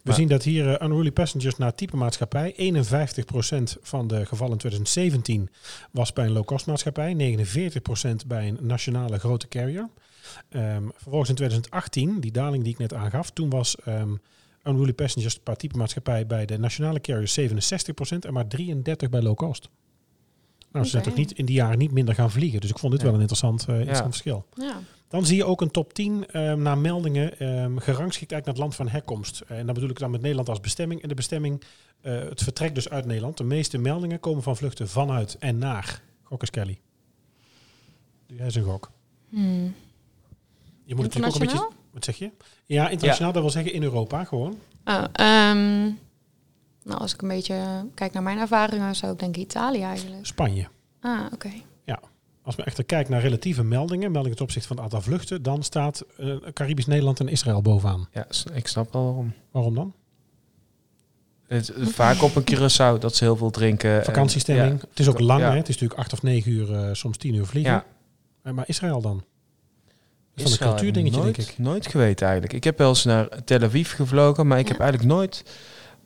We 0.00 0.06
Maar- 0.08 0.14
zien 0.14 0.28
dat 0.28 0.42
hier 0.42 0.74
eh, 0.74 0.86
unruly 0.86 1.10
passengers 1.12 1.56
naar 1.56 1.74
type 1.74 1.96
maatschappij. 1.96 2.54
51% 2.56 3.76
van 3.82 4.06
de 4.06 4.26
gevallen 4.26 4.52
in 4.52 4.58
2017 4.58 5.50
was 5.90 6.12
bij 6.12 6.24
een 6.24 6.32
low-cost 6.32 6.66
maatschappij. 6.66 7.14
49% 7.14 8.26
bij 8.26 8.48
een 8.48 8.58
nationale 8.60 9.18
grote 9.18 9.48
carrier. 9.48 9.88
Ehm, 10.48 10.82
vervolgens 10.94 11.28
in 11.30 11.34
2018, 11.36 12.20
die 12.20 12.32
daling 12.32 12.62
die 12.64 12.72
ik 12.72 12.78
net 12.78 12.94
aangaf, 12.94 13.30
toen 13.30 13.50
was 13.50 13.76
ehm, 13.76 14.14
unruly 14.64 14.92
passengers 14.92 15.38
per 15.38 15.56
type 15.56 15.76
maatschappij 15.76 16.26
bij 16.26 16.44
de 16.46 16.58
nationale 16.58 17.00
carrier 17.00 17.28
67% 17.28 18.24
en 18.24 18.32
maar 18.32 18.46
33% 18.48 19.10
bij 19.10 19.22
low-cost. 19.22 19.68
Nou, 20.72 20.84
ze 20.84 20.90
zijn 20.90 21.02
toch 21.02 21.14
niet 21.14 21.32
in 21.32 21.44
die 21.44 21.54
jaren 21.56 21.78
niet 21.78 21.92
minder 21.92 22.14
gaan 22.14 22.30
vliegen. 22.30 22.60
Dus 22.60 22.70
ik 22.70 22.78
vond 22.78 22.92
dit 22.92 23.00
Ja. 23.00 23.06
wel 23.06 23.14
een 23.14 23.20
interessant, 23.20 23.60
eh, 23.68 23.74
interessant 23.74 24.14
Ja. 24.14 24.20
verschil. 24.20 24.46
Ja. 24.54 24.78
Dan 25.08 25.26
zie 25.26 25.36
je 25.36 25.44
ook 25.44 25.60
een 25.60 25.70
top 25.70 25.92
10 25.92 26.26
ehm, 26.30 26.62
naar 26.62 26.78
meldingen 26.78 27.38
ehm, 27.38 27.76
gerangschikt 27.76 28.32
eigenlijk 28.32 28.44
naar 28.44 28.54
het 28.54 28.58
land 28.58 28.74
van 28.74 28.88
herkomst. 28.88 29.40
Eh, 29.40 29.58
en 29.58 29.64
dan 29.66 29.74
bedoel 29.74 29.90
ik 29.90 29.98
dan 29.98 30.10
met 30.10 30.20
Nederland 30.20 30.48
als 30.48 30.60
bestemming. 30.60 31.02
En 31.02 31.08
de 31.08 31.14
bestemming, 31.14 31.62
eh, 32.00 32.18
het 32.18 32.42
vertrek 32.42 32.74
dus 32.74 32.88
uit 32.88 33.04
Nederland. 33.06 33.36
De 33.36 33.44
meeste 33.44 33.78
meldingen 33.78 34.20
komen 34.20 34.42
van 34.42 34.56
vluchten 34.56 34.88
vanuit 34.88 35.36
en 35.38 35.58
naar. 35.58 36.02
Gok 36.22 36.40
eens 36.40 36.50
Kelly. 36.50 36.80
Doe 38.26 38.36
jij 38.36 38.46
eens 38.46 38.54
een 38.54 38.62
gok. 38.64 38.90
Hmm. 39.28 39.74
Je 40.84 40.94
moet 40.94 41.04
natuurlijk 41.04 41.34
ook 41.34 41.40
een 41.40 41.46
beetje... 41.46 41.68
Wat 41.92 42.04
zeg 42.04 42.16
je? 42.16 42.30
Ja, 42.66 42.88
internationaal, 42.88 43.32
dat 43.32 43.42
wil 43.42 43.50
zeggen 43.50 43.72
in 43.72 43.82
Europa 43.82 44.24
gewoon. 44.24 44.58
Oh, 44.84 45.04
ehm, 45.12 45.90
Nou, 46.84 47.00
als 47.00 47.14
ik 47.14 47.22
een 47.22 47.28
beetje 47.28 47.54
eh, 47.54 47.80
kijk 47.94 48.12
naar 48.12 48.22
mijn 48.22 48.38
ervaringen, 48.38 48.96
zou 48.96 49.12
ik 49.12 49.18
denken 49.18 49.42
Italië 49.42 49.82
eigenlijk. 49.82 50.26
Spanje. 50.26 50.68
Ah, 51.00 51.20
oké. 51.32 51.50
Als 52.42 52.56
we 52.58 52.64
echter 52.64 52.84
kijken 52.84 53.12
naar 53.12 53.20
relatieve 53.20 53.62
meldingen, 53.64 54.10
meldingen 54.12 54.36
ten 54.36 54.44
opzichte 54.46 54.68
van 54.68 54.76
het 54.76 54.84
aantal 54.84 55.00
vluchten, 55.02 55.42
dan 55.42 55.62
staat 55.62 56.04
eh, 56.18 56.36
Caribisch 56.52 56.86
Nederland 56.86 57.20
en 57.20 57.28
Israël 57.28 57.62
bovenaan. 57.62 58.08
Ja, 58.12 58.26
ik 58.54 58.66
snap 58.66 58.92
wel 58.92 59.04
waarom. 59.04 59.32
Waarom 59.50 59.74
dan? 59.74 59.94
Het, 61.46 61.72
vaak 61.76 62.22
op 62.22 62.36
een 62.36 62.44
Curaçao 62.50 62.98
dat 63.00 63.14
ze 63.16 63.24
heel 63.24 63.36
veel 63.36 63.50
drinken. 63.50 63.98
en- 63.98 64.04
Vakantiestemming. 64.04 64.80
ja. 64.80 64.86
Het 64.88 64.98
is 64.98 65.08
ook 65.08 65.20
lang, 65.20 65.40
Ja. 65.40 65.50
hè? 65.50 65.56
Het 65.56 65.68
is 65.68 65.74
natuurlijk 65.74 66.00
acht 66.00 66.12
of 66.12 66.22
negen 66.22 66.52
uur, 66.52 66.74
eh, 66.74 66.88
soms 66.92 67.16
tien 67.16 67.34
uur 67.34 67.46
vliegen. 67.46 67.84
Ja, 68.44 68.52
maar 68.52 68.64
Israël 68.68 69.00
dan? 69.00 69.16
Dat 69.16 69.24
is 69.24 70.42
van 70.42 70.44
een 70.44 70.50
Israël 70.52 70.70
cultuurdingetje, 70.70 71.18
ik 71.18 71.24
denk 71.24 71.36
nooit, 71.36 71.48
ik. 71.50 71.58
Nooit 71.58 71.86
geweten 71.86 72.24
eigenlijk. 72.26 72.56
Ik 72.56 72.64
heb 72.64 72.78
wel 72.78 72.88
eens 72.88 73.04
naar 73.04 73.44
Tel 73.44 73.62
Aviv 73.62 73.94
gevlogen, 73.94 74.46
maar 74.46 74.58
ik 74.58 74.66
Ja. 74.66 74.72
heb 74.72 74.80
eigenlijk 74.80 75.12
nooit 75.12 75.44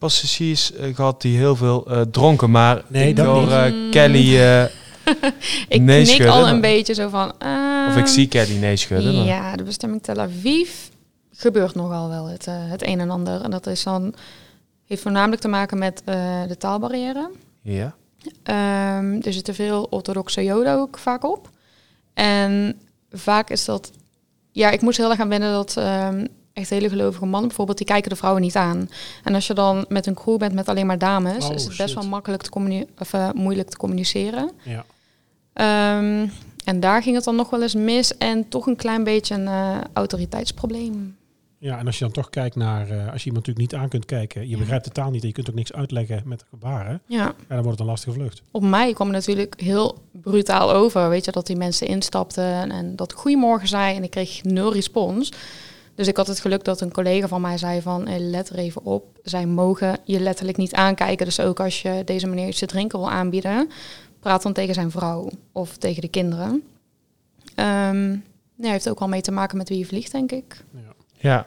passagiers 0.05 0.73
eh, 0.73 0.95
gehad 0.95 1.21
die 1.21 1.37
heel 1.39 1.57
veel 1.57 1.87
eh, 1.87 2.01
dronken. 2.01 2.51
Maar 2.51 2.83
Nee, 2.89 3.09
ik 3.09 3.17
dat 3.17 3.27
hoor 3.27 3.41
niet. 3.41 3.51
eh, 3.51 3.73
Mm. 3.73 3.91
Kelly, 3.91 4.39
eh, 4.41 4.63
Ik 5.69 5.81
Nee 5.81 6.03
knik 6.03 6.07
schudden, 6.07 6.33
al 6.33 6.41
maar- 6.43 6.53
een 6.53 6.61
beetje 6.61 6.95
zo 6.95 7.09
van... 7.09 7.29
of 7.29 7.93
ik 7.93 7.97
ehm, 7.97 8.07
zie 8.07 8.29
Kelly 8.29 8.57
nee 8.59 8.77
schudden. 8.77 9.15
maar- 9.17 9.25
Ja, 9.25 9.57
de 9.57 9.63
bestemming 9.63 10.03
Tel 10.03 10.17
Aviv 10.21 10.71
gebeurt 11.31 11.75
nogal 11.75 12.09
wel 12.09 12.27
het, 12.27 12.47
het 12.51 12.87
een 12.87 13.01
en 13.01 13.11
ander. 13.11 13.41
En 13.41 13.51
dat 13.51 13.67
is 13.67 13.83
dan, 13.83 14.15
heeft 14.87 15.03
voornamelijk 15.03 15.41
te 15.41 15.49
maken 15.49 15.79
met 15.79 16.03
eh, 16.05 16.43
de 16.49 16.57
taalbarrière. 16.57 17.31
ja. 17.63 17.95
Ehm, 18.43 19.21
er 19.23 19.33
zitten 19.33 19.55
veel 19.55 19.87
orthodoxe 19.91 20.45
joden 20.45 20.75
ook 20.75 20.99
vaak 20.99 21.25
op. 21.25 21.51
En 22.15 22.81
vaak 23.11 23.51
is 23.51 23.65
dat... 23.65 23.91
Ja, 24.53 24.71
ik 24.71 24.81
moest 24.81 24.97
heel 24.99 25.11
erg 25.11 25.21
aan 25.21 25.29
wennen 25.29 25.53
dat 25.53 25.77
ehm, 25.77 26.27
echt 26.55 26.71
hele 26.71 26.89
gelovige 26.89 27.25
mannen 27.25 27.47
bijvoorbeeld, 27.49 27.79
die 27.79 27.87
kijken 27.87 28.11
de 28.11 28.17
vrouwen 28.17 28.43
niet 28.43 28.57
aan. 28.57 28.89
En 29.25 29.35
als 29.35 29.47
je 29.47 29.55
dan 29.55 29.85
met 29.89 30.07
een 30.07 30.15
crew 30.15 30.37
bent 30.39 30.55
met 30.55 30.69
alleen 30.69 30.87
maar 30.87 30.99
dames, 30.99 31.45
Oh, 31.49 31.55
is 31.55 31.65
het 31.65 31.77
best 31.77 31.89
shit. 31.89 31.95
wel 31.95 32.09
makkelijk 32.09 32.43
te 32.43 32.85
of, 32.99 33.13
eh, 33.13 33.31
moeilijk 33.35 33.69
te 33.71 33.77
communiceren. 33.77 34.51
Ja. 34.63 34.85
Ehm, 35.53 36.27
en 36.65 36.81
daar 36.81 37.03
ging 37.03 37.15
het 37.15 37.25
dan 37.25 37.37
nog 37.37 37.51
wel 37.51 37.63
eens 37.63 37.75
mis 37.75 38.17
en 38.19 38.49
toch 38.49 38.67
een 38.67 38.77
klein 38.77 39.05
beetje 39.05 39.35
een 39.35 39.47
eh, 39.49 39.77
autoriteitsprobleem. 39.93 41.17
ja, 41.59 41.79
en 41.79 41.87
als 41.87 41.99
je 41.99 42.05
dan 42.05 42.13
toch 42.13 42.31
kijkt 42.31 42.57
naar, 42.57 42.91
eh, 42.91 43.13
als 43.13 43.23
je 43.23 43.27
iemand 43.29 43.47
natuurlijk 43.47 43.59
niet 43.73 43.75
aan 43.75 43.89
kunt 43.89 44.05
kijken, 44.05 44.43
je 44.43 44.49
Ja. 44.49 44.59
begrijpt 44.59 44.85
de 44.85 44.91
taal 44.91 45.11
niet 45.11 45.23
en 45.23 45.29
je 45.29 45.35
kunt 45.35 45.49
ook 45.49 45.55
niks 45.55 45.73
uitleggen 45.73 46.23
met 46.25 46.45
gebaren, 46.51 47.01
Ja, 47.07 47.17
ja, 47.19 47.35
dan 47.49 47.57
wordt 47.57 47.71
het 47.71 47.81
een 47.81 47.87
lastige 47.87 48.13
vlucht. 48.13 48.43
op 48.51 48.63
mij 48.63 48.93
kwam 48.93 49.07
het 49.07 49.17
natuurlijk 49.17 49.61
heel 49.61 49.99
brutaal 50.13 50.73
over. 50.73 51.09
Weet 51.09 51.25
je, 51.25 51.31
dat 51.33 51.47
die 51.47 51.57
mensen 51.57 51.87
instapten 51.87 52.71
en 52.71 52.97
dat 52.97 53.13
goedemorgen 53.13 53.69
zei 53.69 53.97
en 53.97 54.03
ik 54.03 54.11
kreeg 54.11 54.43
nul 54.43 54.73
respons. 54.73 55.33
Dus 55.95 56.09
ik 56.09 56.17
had 56.17 56.27
het 56.27 56.41
geluk 56.41 56.65
dat 56.65 56.81
een 56.81 56.93
collega 56.93 57.29
van 57.29 57.41
mij 57.41 57.59
zei 57.59 57.83
van, 57.83 58.07
eh, 58.07 58.15
let 58.19 58.49
er 58.49 58.59
even 58.59 58.85
op. 58.85 59.19
Zij 59.23 59.47
mogen 59.47 59.99
je 60.05 60.21
letterlijk 60.21 60.57
niet 60.57 60.75
aankijken. 60.75 61.27
Dus 61.27 61.41
ook 61.41 61.61
als 61.61 61.83
je 61.83 62.03
deze 62.05 62.27
meneer 62.27 62.49
iets 62.49 62.59
te 62.59 62.67
drinken 62.67 62.99
wil 62.99 63.11
aanbieden, 63.11 63.71
praat 64.21 64.43
dan 64.43 64.53
tegen 64.53 64.75
zijn 64.75 64.91
vrouw 64.91 65.29
of 65.53 65.77
tegen 65.77 66.03
de 66.03 66.09
kinderen. 66.09 66.63
Ehm 67.55 68.17
ja, 68.57 68.71
heeft 68.71 68.89
ook 68.89 68.99
wel 68.99 69.09
mee 69.09 69.21
te 69.21 69.33
maken 69.33 69.57
met 69.57 69.69
wie 69.69 69.79
je 69.79 69.87
vliegt, 69.87 70.13
denk 70.13 70.33
ik. 70.33 70.65
Ja. 70.71 70.95
Ja. 71.17 71.47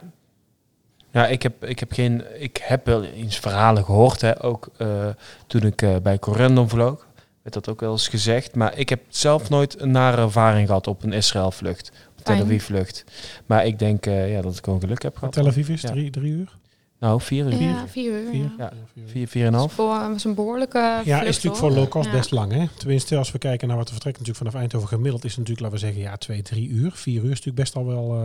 Ja, 1.12 1.28
ik 1.28 1.44
heb, 1.44 1.66
ik 1.66 1.80
heb 1.80 1.92
geen. 1.92 2.42
Ik 2.42 2.58
heb 2.64 2.86
wel 2.86 3.04
eens 3.04 3.40
verhalen 3.40 3.86
gehoord, 3.86 4.22
hè, 4.22 4.44
ook 4.44 4.70
eh, 4.78 5.08
toen 5.48 5.62
ik 5.62 5.82
eh, 5.82 5.96
bij 6.04 6.20
Corendon 6.20 6.70
vloog. 6.70 7.08
Werd 7.42 7.54
dat 7.54 7.70
ook 7.70 7.80
wel 7.80 7.92
eens 7.92 8.08
gezegd. 8.08 8.56
Maar 8.56 8.78
ik 8.78 8.90
heb 8.90 9.02
zelf 9.08 9.50
nooit 9.50 9.80
een 9.80 9.92
nare 9.92 10.22
ervaring 10.22 10.68
gehad 10.68 10.88
op 10.88 11.04
een 11.04 11.14
Israël-vlucht. 11.14 11.92
Op 12.07 12.07
Tel 12.28 12.36
Fijn. 12.36 12.48
Aviv-vlucht. 12.48 13.04
Maar 13.46 13.66
ik 13.66 13.80
denk 13.80 14.06
eh, 14.06 14.32
ja, 14.32 14.42
dat 14.42 14.58
ik 14.58 14.64
gewoon 14.64 14.80
geluk 14.80 15.02
heb 15.02 15.18
gehad. 15.18 15.34
Tel 15.34 15.48
Aviv 15.48 15.70
is 15.70 15.82
Ja. 15.82 15.90
drie, 15.92 16.10
drie 16.10 16.32
uur? 16.32 16.58
Nou, 17.00 17.22
vier 17.22 17.46
uur. 17.46 17.62
Ja, 17.62 17.88
vier 17.88 18.12
uur. 18.12 18.30
Vier? 18.32 18.52
Ja. 18.58 18.72
Vier. 18.94 19.04
Vier, 19.08 19.28
vier 19.28 19.42
en 19.46 19.54
een 19.54 19.60
half. 19.60 19.76
Dat 19.76 20.16
is 20.16 20.24
een 20.24 20.34
behoorlijke 20.36 20.78
Ja, 20.78 21.02
vlucht, 21.04 21.10
is 21.22 21.26
natuurlijk 21.36 21.62
hoor. 21.62 21.72
voor 21.72 21.80
low 21.80 21.88
cost 21.90 22.06
Ja. 22.06 22.12
best 22.12 22.32
lang. 22.32 22.52
Hè? 22.52 22.66
Tenminste, 22.78 23.18
als 23.18 23.32
we 23.32 23.38
kijken 23.38 23.68
naar 23.68 23.78
wat 23.78 23.86
er 23.88 23.94
vertrekt 23.94 24.18
natuurlijk 24.20 24.46
vanaf 24.46 24.62
Eindhoven 24.62 24.88
gemiddeld, 24.88 25.24
is 25.24 25.30
het 25.36 25.40
natuurlijk, 25.40 25.74
laten 25.74 25.88
we 25.88 25.94
zeggen, 25.94 26.12
ja, 26.12 26.18
twee, 26.18 26.42
drie 26.42 26.70
uur. 26.70 26.92
Vier 26.94 27.16
uur 27.16 27.24
is 27.24 27.30
natuurlijk 27.30 27.56
best 27.56 27.76
al 27.76 27.86
wel 27.86 28.16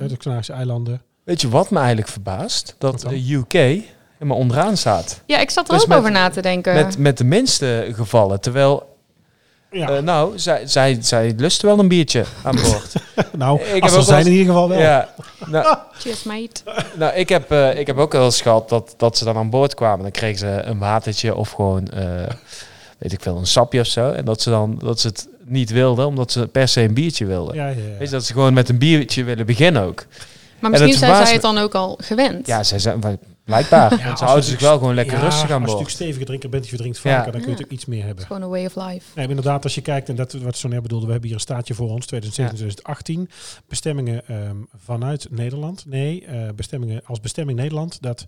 uit 0.00 0.10
de 0.10 0.16
Canarische 0.16 0.52
eilanden. 0.52 1.02
Weet 1.24 1.40
je 1.40 1.48
wat 1.48 1.70
me 1.70 1.78
eigenlijk 1.78 2.08
verbaast? 2.08 2.74
Dat 2.78 3.00
de 3.00 3.32
UK 3.34 3.52
helemaal 4.18 4.36
onderaan 4.38 4.76
staat. 4.76 5.22
Ja, 5.26 5.38
ik 5.38 5.50
zat 5.50 5.68
er 5.68 5.72
Dus 5.74 5.82
ook 5.82 5.88
met- 5.88 5.98
over 5.98 6.10
na 6.10 6.28
te 6.28 6.40
denken. 6.42 6.74
Met, 6.74 6.98
met 6.98 7.18
de 7.18 7.24
minste 7.24 7.88
gevallen. 7.92 8.40
Terwijl, 8.40 8.95
Ja, 9.76 9.88
eh, 9.88 10.02
nou, 10.02 10.38
zij, 10.38 10.66
zij, 10.66 10.98
zij 11.00 11.34
lusten 11.36 11.68
wel 11.68 11.78
een 11.78 11.88
biertje 11.88 12.24
aan 12.42 12.56
boord. 12.56 12.92
nou, 13.36 13.60
ik 13.60 13.72
heb 13.72 13.82
als 13.82 13.94
ook 13.94 14.02
zijn 14.02 14.24
wel 14.24 14.32
in 14.32 14.38
ieder 14.38 14.46
geval 14.52 14.68
wel. 14.68 14.78
ja, 14.78 15.14
nou, 15.46 15.76
Cheers, 15.98 16.22
mate. 16.22 16.60
Nou, 16.94 17.14
ik 17.14 17.28
heb, 17.28 17.50
eh, 17.50 17.78
ik 17.78 17.86
heb 17.86 17.96
ook 17.96 18.12
wel 18.12 18.24
eens 18.24 18.40
gehad 18.40 18.68
dat, 18.68 18.94
dat 18.96 19.18
ze 19.18 19.24
dan 19.24 19.36
aan 19.36 19.50
boord 19.50 19.74
kwamen. 19.74 20.02
Dan 20.02 20.10
kregen 20.10 20.38
ze 20.38 20.46
een 20.46 20.78
watertje 20.78 21.34
of 21.34 21.50
gewoon, 21.50 21.88
eh, 21.88 22.04
weet 22.98 23.12
ik 23.12 23.20
veel, 23.20 23.36
een 23.36 23.46
sapje 23.46 23.80
of 23.80 23.86
zo. 23.86 24.10
En 24.10 24.24
dat 24.24 24.42
ze 24.42 24.50
dan 24.50 24.78
dat 24.78 25.00
ze 25.00 25.06
het 25.06 25.28
niet 25.44 25.70
wilden, 25.70 26.06
omdat 26.06 26.32
ze 26.32 26.46
per 26.46 26.68
se 26.68 26.80
een 26.80 26.94
biertje 26.94 27.26
wilden. 27.26 27.54
Ja, 27.54 27.68
ja, 27.68 27.76
ja. 27.76 27.98
Weet 27.98 28.08
je, 28.08 28.14
dat 28.14 28.24
ze 28.24 28.32
gewoon 28.32 28.54
met 28.54 28.68
een 28.68 28.78
biertje 28.78 29.24
willen 29.24 29.46
beginnen 29.46 29.82
ook. 29.82 30.04
Maar 30.58 30.70
misschien 30.70 30.94
zijn 30.94 31.26
zij 31.26 31.32
het 31.32 31.42
dan 31.42 31.58
ook 31.58 31.74
al 31.74 31.98
gewend. 32.02 32.46
Ja, 32.46 32.62
zij 32.62 32.78
zijn 32.78 33.00
blijkbaar. 33.46 33.90
Ja, 33.98 34.04
want 34.04 34.08
als 34.10 34.18
ze 34.18 34.24
houden 34.24 34.44
je 34.44 34.50
zich 34.50 34.60
wel 34.60 34.78
gewoon 34.78 34.94
lekker 34.94 35.16
Ja, 35.16 35.22
rustig 35.22 35.42
aan 35.42 35.42
Als 35.42 35.50
je 35.50 35.58
boord. 35.58 35.66
natuurlijk 35.66 35.90
stevige 35.96 36.24
drinker 36.24 36.48
bent, 36.48 36.68
je 36.68 36.76
drinkt 36.76 36.96
Ja. 36.96 37.02
vaker, 37.02 37.32
dan 37.32 37.32
kun 37.32 37.40
je 37.40 37.46
Ja. 37.46 37.50
natuurlijk 37.50 37.72
iets 37.72 37.84
meer 37.84 37.96
Het 37.98 38.06
hebben. 38.06 38.22
is 38.24 38.30
gewoon 38.30 38.42
een 38.42 38.48
way 38.48 38.64
of 38.66 38.76
life. 38.76 39.06
Nee, 39.14 39.28
inderdaad, 39.28 39.64
als 39.64 39.74
je 39.74 39.80
kijkt, 39.80 40.08
en 40.08 40.16
dat 40.16 40.32
wat 40.32 40.56
zo 40.56 40.68
net 40.68 40.82
bedoelde, 40.82 41.04
we 41.06 41.10
hebben 41.12 41.28
hier 41.28 41.38
een 41.38 41.44
staatje 41.44 41.74
voor 41.74 41.90
ons, 41.90 42.06
2017, 42.06 42.56
2018. 42.58 43.30
Bestemmingen 43.68 44.26
ehm, 44.28 44.56
vanuit 44.76 45.26
Nederland. 45.30 45.86
Nee, 45.86 46.24
eh, 46.24 46.48
bestemmingen 46.54 47.00
als 47.04 47.20
bestemming 47.20 47.58
Nederland, 47.58 48.02
dat 48.02 48.26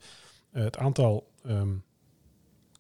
eh, 0.53 0.63
het 0.65 0.79
aantal 0.79 1.27
ehm, 1.47 1.69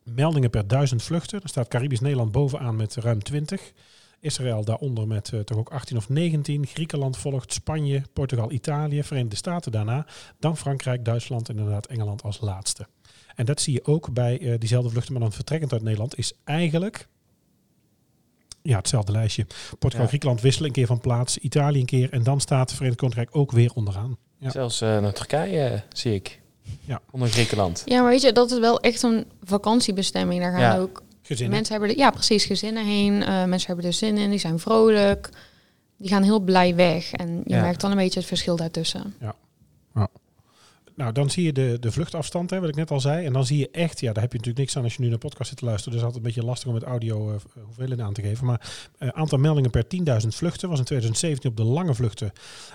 meldingen 0.02 0.50
per 0.50 0.68
duizend 0.68 1.02
vluchten, 1.02 1.38
dan 1.38 1.48
staat 1.48 1.68
Caribisch 1.68 2.00
Nederland 2.00 2.32
bovenaan 2.32 2.76
met 2.76 2.94
ruim 2.96 3.22
20. 3.22 3.72
Israël 4.20 4.64
daaronder 4.64 5.06
met 5.06 5.32
eh, 5.32 5.40
toch 5.40 5.58
ook 5.58 5.70
18 5.70 5.96
of 5.96 6.08
19. 6.08 6.66
Griekenland 6.66 7.16
volgt, 7.16 7.52
Spanje, 7.52 8.02
Portugal, 8.12 8.52
Italië, 8.52 9.02
Verenigde 9.02 9.36
Staten 9.36 9.72
daarna. 9.72 10.06
Dan 10.38 10.56
Frankrijk, 10.56 11.04
Duitsland 11.04 11.48
en 11.48 11.56
inderdaad 11.58 11.86
Engeland 11.86 12.22
als 12.22 12.40
laatste. 12.40 12.86
En 13.34 13.44
dat 13.44 13.60
zie 13.60 13.72
je 13.72 13.84
ook 13.84 14.12
bij 14.12 14.38
eh, 14.40 14.58
diezelfde 14.58 14.90
vluchten, 14.90 15.12
maar 15.12 15.22
dan 15.22 15.32
vertrekkend 15.32 15.72
uit 15.72 15.82
Nederland, 15.82 16.18
is 16.18 16.32
eigenlijk 16.44 17.08
ja, 18.62 18.76
hetzelfde 18.76 19.12
lijstje. 19.12 19.46
Portugal, 19.78 20.00
Ja. 20.00 20.06
Griekenland 20.08 20.40
wisselen 20.40 20.68
een 20.68 20.74
keer 20.74 20.86
van 20.86 21.00
plaats, 21.00 21.38
Italië 21.38 21.80
een 21.80 21.86
keer 21.86 22.12
en 22.12 22.22
dan 22.22 22.40
staat 22.40 22.60
het 22.60 22.72
Verenigd 22.72 22.98
Koninkrijk 22.98 23.36
ook 23.36 23.52
weer 23.52 23.70
onderaan. 23.74 24.16
Ja. 24.38 24.50
Zelfs 24.50 24.80
eh, 24.80 24.88
naar 25.00 25.12
Turkije 25.12 25.82
zie 25.92 26.14
ik. 26.14 26.40
Ja. 26.84 27.00
Onder 27.10 27.28
Griekenland. 27.28 27.82
Ja, 27.84 28.00
maar 28.00 28.10
weet 28.10 28.20
je, 28.22 28.32
dat 28.32 28.50
is 28.50 28.58
wel 28.58 28.80
echt 28.80 29.02
een 29.02 29.26
vakantiebestemming. 29.42 30.40
Daar 30.40 30.50
gaan 30.52 30.60
Ja. 30.60 30.78
ook 30.78 31.02
Gezinnen. 31.28 31.54
mensen 31.54 31.74
hebben 31.74 31.90
er, 31.92 31.98
ja, 32.00 32.10
precies, 32.10 32.44
gezinnen 32.44 32.84
heen. 32.86 33.22
Eh, 33.22 33.44
mensen 33.44 33.66
hebben 33.66 33.84
er 33.86 33.92
zin 33.92 34.18
in, 34.18 34.30
die 34.30 34.38
zijn 34.38 34.58
vrolijk. 34.58 35.28
Die 35.96 36.08
gaan 36.08 36.22
heel 36.22 36.40
blij 36.40 36.74
weg. 36.74 37.12
En 37.12 37.42
je 37.44 37.54
Ja. 37.54 37.60
merkt 37.60 37.80
dan 37.80 37.90
een 37.90 37.96
beetje 37.96 38.18
het 38.18 38.28
verschil 38.28 38.56
daartussen. 38.56 39.14
Nou, 40.98 41.12
dan 41.12 41.30
zie 41.30 41.44
je 41.44 41.52
de, 41.52 41.76
de 41.80 41.92
vluchtafstand, 41.92 42.50
hè, 42.50 42.60
wat 42.60 42.68
ik 42.68 42.74
net 42.74 42.90
al 42.90 43.00
zei. 43.00 43.26
En 43.26 43.32
dan 43.32 43.46
zie 43.46 43.58
je 43.58 43.70
echt, 43.70 44.00
ja, 44.00 44.12
daar 44.12 44.22
heb 44.22 44.32
je 44.32 44.38
natuurlijk 44.38 44.64
niks 44.64 44.76
aan 44.76 44.82
als 44.82 44.94
je 44.94 45.02
nu 45.02 45.08
naar 45.08 45.18
podcast 45.18 45.48
zit 45.48 45.58
te 45.58 45.64
luisteren. 45.64 45.92
Dus 45.92 46.02
het 46.02 46.14
altijd 46.14 46.26
een 46.26 46.34
beetje 46.34 46.48
lastig 46.48 46.68
om 46.68 46.74
met 46.74 46.82
audio 46.82 47.32
eh, 47.32 47.62
hoeveelheden 47.64 48.04
aan 48.04 48.12
te 48.12 48.22
geven. 48.22 48.46
Maar 48.46 48.88
eh, 48.98 49.08
aantal 49.08 49.38
meldingen 49.38 49.70
per 49.70 49.84
10.000 49.84 50.28
vluchten 50.28 50.68
was 50.68 50.78
in 50.78 50.84
2017 50.84 51.50
op 51.50 51.56
de 51.56 51.62
lange 51.62 51.94
vluchten 51.94 52.32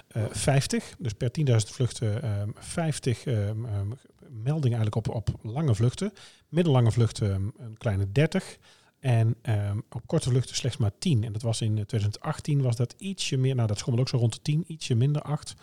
eh 0.08 0.24
50. 0.30 0.96
Dus 1.00 1.14
per 1.14 1.32
10.000 1.40 1.56
vluchten 1.56 2.22
ehm 2.22 2.50
50 2.56 3.26
ehm, 3.26 3.66
ehm, 3.66 3.88
meldingen 4.30 4.78
eigenlijk 4.78 4.96
op, 4.96 5.10
op 5.10 5.30
lange 5.42 5.76
vluchten. 5.76 6.14
Middellange 6.50 6.92
vluchten 6.92 7.32
ehm, 7.32 7.48
een 7.58 7.78
kleine 7.78 8.12
30. 8.12 8.58
En 9.00 9.36
ehm, 9.42 9.78
op 9.90 10.08
korte 10.08 10.30
vluchten 10.30 10.56
slechts 10.56 10.78
maar 10.78 10.98
10. 11.00 11.24
En 11.24 11.32
dat 11.34 11.42
was 11.42 11.62
in 11.62 11.78
eh, 11.78 11.84
2018 11.84 12.62
was 12.62 12.76
dat 12.76 12.96
ietsje 12.98 13.38
meer, 13.38 13.56
nou 13.56 13.68
dat 13.68 13.78
schommelde 13.78 14.06
ook 14.06 14.14
zo 14.14 14.22
rond 14.22 14.34
de 14.34 14.42
10, 14.42 14.64
ietsje 14.68 14.96
minder 14.96 15.22
8. 15.22 15.56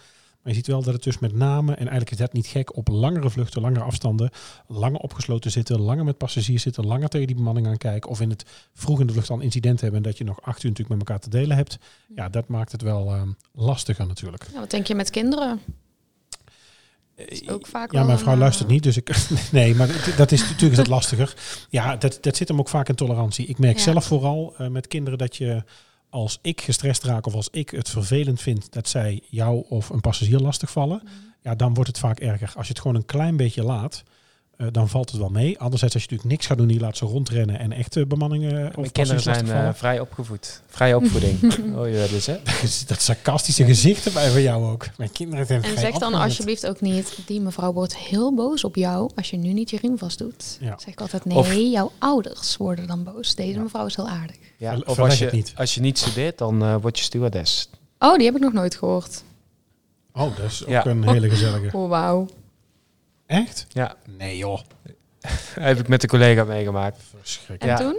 Maar 0.42 0.52
je 0.52 0.58
ziet 0.58 0.66
wel 0.66 0.82
dat 0.82 0.94
het 0.94 1.02
dus 1.02 1.18
met 1.18 1.34
name, 1.34 1.70
en 1.72 1.78
eigenlijk 1.78 2.10
is 2.10 2.16
dat 2.16 2.32
niet 2.32 2.46
gek, 2.46 2.76
op 2.76 2.88
langere 2.88 3.30
vluchten, 3.30 3.62
langere 3.62 3.84
afstanden, 3.84 4.30
langer 4.66 5.00
opgesloten 5.00 5.50
zitten, 5.50 5.80
langer 5.80 6.04
met 6.04 6.18
passagiers 6.18 6.62
zitten, 6.62 6.86
langer 6.86 7.08
tegen 7.08 7.26
die 7.26 7.36
bemanning 7.36 7.66
aan 7.66 7.76
kijken. 7.76 8.10
Of 8.10 8.20
in 8.20 8.30
het 8.30 8.44
vroeg 8.74 9.00
in 9.00 9.06
de 9.06 9.12
vlucht 9.12 9.30
al 9.30 9.36
een 9.36 9.42
incident 9.42 9.80
hebben 9.80 9.98
en 10.02 10.08
dat 10.08 10.18
je 10.18 10.24
nog 10.24 10.42
acht 10.42 10.62
uur 10.62 10.70
natuurlijk 10.70 10.98
met 10.98 11.08
elkaar 11.08 11.22
te 11.22 11.30
delen 11.30 11.56
hebt. 11.56 11.78
Ja, 12.14 12.28
dat 12.28 12.48
maakt 12.48 12.72
het 12.72 12.82
wel 12.82 13.12
ehm, 13.14 13.28
lastiger 13.52 14.06
natuurlijk. 14.06 14.46
Ja, 14.52 14.58
wat 14.60 14.70
denk 14.70 14.86
je 14.86 14.94
met 14.94 15.10
kinderen? 15.10 15.60
is 17.14 17.48
ook 17.48 17.66
vaak 17.66 17.92
ja, 17.92 18.04
mijn 18.04 18.18
vrouw 18.18 18.32
eh, 18.32 18.38
luistert 18.38 18.68
niet, 18.68 18.82
dus 18.82 18.96
ik. 18.96 19.10
Nee, 19.52 19.74
maar 19.74 20.14
dat- 20.16 20.32
is 20.32 20.40
natuurlijk 20.40 20.70
is 20.70 20.76
dat 20.76 20.86
lastiger. 20.86 21.34
Ja, 21.70 21.96
dat, 21.96 22.18
dat 22.20 22.36
zit 22.36 22.48
hem 22.48 22.58
ook 22.58 22.68
vaak 22.68 22.88
in 22.88 22.94
tolerantie. 22.94 23.46
Ik 23.46 23.58
merk 23.58 23.76
Ja. 23.76 23.82
zelf 23.82 24.04
vooral 24.04 24.54
eh, 24.58 24.68
met 24.68 24.86
kinderen 24.88 25.18
dat 25.18 25.36
je 25.36 25.64
als 26.10 26.38
ik 26.42 26.60
gestrest 26.60 27.02
raak 27.02 27.26
of 27.26 27.34
als 27.34 27.48
ik 27.50 27.70
het 27.70 27.88
vervelend 27.88 28.40
vind 28.40 28.72
dat 28.72 28.88
zij 28.88 29.22
jou 29.28 29.64
of 29.68 29.88
een 29.88 30.00
passagier 30.00 30.38
lastig 30.38 30.70
vallen, 30.70 31.02
ja, 31.42 31.54
dan 31.54 31.74
wordt 31.74 31.88
het 31.88 31.98
vaak 31.98 32.20
erger. 32.20 32.52
Als 32.56 32.66
je 32.66 32.72
het 32.72 32.82
gewoon 32.82 32.96
een 32.96 33.06
klein 33.06 33.36
beetje 33.36 33.62
laat, 33.62 34.02
dan 34.72 34.88
valt 34.88 35.10
het 35.10 35.20
wel 35.20 35.28
mee. 35.28 35.58
Anderzijds, 35.58 35.94
als 35.94 36.04
je 36.04 36.10
natuurlijk 36.10 36.38
niks 36.38 36.46
gaat 36.46 36.58
doen, 36.58 36.66
die 36.66 36.80
laat 36.80 36.96
ze 36.96 37.04
rondrennen 37.04 37.58
en 37.58 37.72
echte 37.72 38.06
bemanningen. 38.06 38.68
of 38.68 38.76
Mijn 38.76 38.92
kinderen 38.92 39.22
zijn 39.22 39.50
eh, 39.50 39.68
vrij 39.74 40.00
opgevoed. 40.00 40.60
Vrij 40.66 40.94
opvoeding. 40.94 41.42
oh 41.78 41.88
ja, 41.92 42.06
dus 42.06 42.26
hè? 42.26 42.36
dat 42.86 43.00
sarcastische 43.00 43.64
gezicht 43.64 44.06
erbij 44.06 44.30
van 44.30 44.42
jou 44.42 44.64
ook. 44.70 44.86
Mijn 44.96 45.12
kinderen 45.12 45.46
zijn 45.46 45.62
En 45.62 45.68
vrij 45.70 45.84
zeg 45.90 45.98
dan 45.98 46.14
alsjeblieft 46.14 46.66
ook 46.66 46.80
niet, 46.80 47.18
die 47.26 47.40
mevrouw 47.40 47.72
wordt 47.72 47.96
heel 47.96 48.34
boos 48.34 48.64
op 48.64 48.76
jou 48.76 49.10
als 49.14 49.30
je 49.30 49.36
nu 49.36 49.52
niet 49.52 49.70
je 49.70 49.78
riem 49.78 49.98
vast 49.98 50.18
doet. 50.18 50.58
Ja. 50.60 50.78
Zeg 50.78 50.92
ik 50.92 51.00
altijd, 51.00 51.24
nee, 51.24 51.36
Of- 51.38 51.54
jouw 51.54 51.92
ouders 51.98 52.56
worden 52.56 52.86
dan 52.86 53.04
boos. 53.04 53.34
Deze 53.34 53.52
Ja. 53.52 53.62
mevrouw 53.62 53.86
is 53.86 53.96
heel 53.96 54.08
aardig. 54.08 54.36
Ja, 54.56 54.78
of 54.86 54.98
als 54.98 55.18
het 55.18 55.30
je, 55.30 55.36
niet. 55.36 55.52
als 55.56 55.74
je 55.74 55.80
niet 55.80 55.98
studeert, 55.98 56.38
dan 56.38 56.62
eh, 56.62 56.76
word 56.80 56.98
je 56.98 57.04
stewardess. 57.04 57.70
Oh, 57.98 58.16
die 58.16 58.24
heb 58.26 58.34
ik 58.34 58.40
nog 58.40 58.52
nooit 58.52 58.74
gehoord. 58.74 59.22
Oh, 60.12 60.36
dat 60.36 60.44
is 60.50 60.62
ook 60.62 60.68
Ja. 60.70 60.86
een 60.86 61.08
hele 61.08 61.28
gezellige. 61.28 61.76
Oh, 61.76 61.88
wauw. 61.88 62.26
Echt? 63.30 63.66
Ja, 63.68 63.94
Nee 64.18 64.36
joh. 64.36 64.60
heb 65.54 65.78
ik 65.78 65.88
met 65.88 66.02
een 66.02 66.08
collega 66.08 66.44
meegemaakt. 66.44 66.96
En 66.96 67.18
Verschrikkelijk. 67.20 67.78
Ja. 67.78 67.84
toen? 67.84 67.98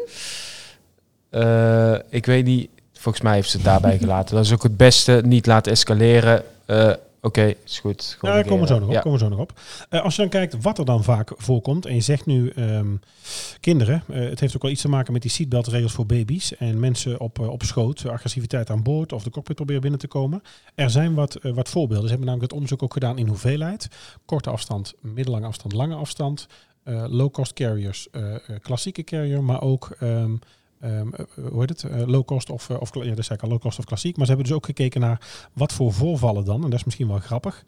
Eh, 1.30 2.00
ik 2.10 2.26
weet 2.26 2.46
niet, 2.46 2.70
volgens 2.94 3.24
mij 3.24 3.34
heeft 3.34 3.50
ze 3.50 3.56
het 3.58 3.66
daarbij 3.66 3.98
gelaten. 3.98 4.36
Dat 4.36 4.46
is 4.46 4.54
ook 4.54 4.64
het 4.64 4.78
beste, 4.78 5.22
niet 5.26 5.46
laten 5.46 5.72
escaleren. 5.72 6.44
Eh, 6.66 6.94
Oké, 7.22 7.54
is 7.66 7.80
goed. 7.80 8.08
Ja, 8.10 8.18
Gewoon 8.18 8.36
daar 8.36 8.46
komen 8.46 8.62
we 8.62 8.74
zo 8.74 8.80
nog 8.80 8.88
op. 8.88 8.94
Ja. 8.94 9.00
Komen 9.00 9.20
we 9.20 9.26
zo 9.26 9.30
nog 9.30 9.40
op. 9.40 9.60
Als 9.90 10.16
je 10.16 10.22
dan 10.22 10.32
kijkt 10.32 10.62
wat 10.62 10.78
er 10.78 10.86
dan 10.86 11.04
vaak 11.04 11.32
voorkomt, 11.36 11.86
en 11.86 11.96
je 11.96 12.02
zegt 12.02 12.26
nu 12.26 12.50
ehm, 12.50 12.96
kinderen, 13.60 14.04
eh, 14.08 14.30
het 14.30 14.40
heeft 14.40 14.56
ook 14.56 14.62
wel 14.62 14.72
iets 14.72 14.82
te 14.82 14.90
maken 14.90 15.14
met 15.14 15.22
die 15.22 15.32
seatbeltregels 15.32 15.92
voor 15.92 16.06
baby's 16.06 16.56
en 16.58 16.80
mensen 16.80 17.20
op, 17.20 17.40
eh, 17.40 17.50
op 17.50 17.64
schoot, 17.64 18.06
agressiviteit 18.06 18.70
aan 18.70 18.84
boord 18.84 19.14
of 19.14 19.24
de 19.24 19.30
cockpit 19.30 19.56
proberen 19.56 19.82
binnen 19.82 20.00
te 20.00 20.08
komen. 20.08 20.42
Er 20.76 20.90
zijn 20.90 21.14
wat, 21.14 21.36
eh, 21.36 21.52
wat 21.52 21.70
voorbeelden. 21.70 22.04
Ze 22.04 22.10
hebben 22.10 22.28
namelijk 22.28 22.52
het 22.52 22.62
onderzoek 22.62 22.84
ook 22.84 22.94
gedaan 22.94 23.18
in 23.18 23.28
hoeveelheid, 23.28 23.88
korte 24.26 24.50
afstand, 24.50 24.94
middellange 25.02 25.46
afstand, 25.46 25.74
lange 25.74 25.96
afstand, 25.96 26.48
low-cost 27.08 27.54
carriers, 27.54 28.08
klassieke 28.62 29.04
carrier, 29.04 29.44
maar 29.44 29.62
ook 29.62 29.96
ehm, 30.00 30.36
ehm, 30.82 31.14
eh, 31.14 31.26
hoe 31.50 31.60
heet 31.60 31.70
het? 31.70 31.84
Eh, 31.84 32.08
low 32.08 32.26
cost 32.26 32.50
of, 32.50 32.70
eh, 32.70 32.82
of 32.82 32.96
ja, 32.96 33.16
dat 33.16 33.26
zei 33.26 33.38
ik 33.38 33.44
al, 33.44 33.50
low 33.50 33.60
cost 33.60 33.80
of 33.80 33.86
klassiek. 33.86 34.18
Maar 34.18 34.26
ze 34.26 34.32
hebben 34.32 34.50
dus 34.50 34.58
ook 34.58 34.66
gekeken 34.66 35.02
naar 35.02 35.50
wat 35.54 35.74
voor 35.74 35.94
voorvallen 35.94 36.46
dan. 36.46 36.64
En 36.64 36.70
dat 36.70 36.80
is 36.80 36.84
misschien 36.84 37.08
wel 37.08 37.20
grappig. 37.20 37.66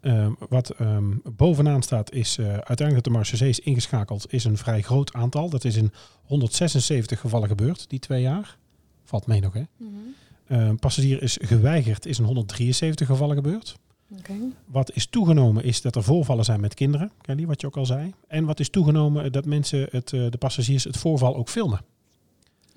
Ehm, 0.00 0.32
wat 0.48 0.70
ehm, 0.70 1.12
bovenaan 1.36 1.82
staat 1.82 2.12
is 2.12 2.38
uiteindelijk 2.38 2.94
dat 2.94 3.04
de 3.04 3.10
Marseillais 3.10 3.58
is 3.58 3.64
ingeschakeld, 3.64 4.32
is 4.32 4.44
een 4.44 4.56
vrij 4.56 4.82
groot 4.82 5.12
aantal. 5.12 5.50
Dat 5.50 5.64
is 5.64 5.76
in 5.76 5.92
176 6.24 7.20
gevallen 7.20 7.48
gebeurd, 7.48 7.88
die 7.88 7.98
twee 7.98 8.22
jaar. 8.22 8.56
Valt 9.04 9.26
mee 9.26 9.40
nog, 9.40 9.52
hè? 9.52 9.62
Mhm. 9.76 10.74
Passagier 10.76 11.22
is 11.22 11.38
geweigerd, 11.40 12.06
is 12.06 12.18
in 12.18 12.24
173 12.24 13.06
gevallen 13.06 13.36
gebeurd. 13.36 13.76
Wat 14.64 14.92
is 14.94 15.06
toegenomen 15.06 15.64
is 15.64 15.80
dat 15.80 15.96
er 15.96 16.02
voorvallen 16.02 16.44
zijn 16.44 16.60
met 16.60 16.74
kinderen, 16.74 17.10
Kelly, 17.20 17.46
wat 17.46 17.60
je 17.60 17.66
ook 17.66 17.76
al 17.76 17.86
zei. 17.86 18.14
En 18.28 18.44
wat 18.44 18.60
is 18.60 18.68
toegenomen 18.68 19.32
dat 19.32 19.44
mensen, 19.44 19.88
het, 19.90 20.08
de 20.08 20.36
passagiers, 20.38 20.84
het 20.84 20.96
voorval 20.96 21.36
ook 21.36 21.48
filmen. 21.48 21.80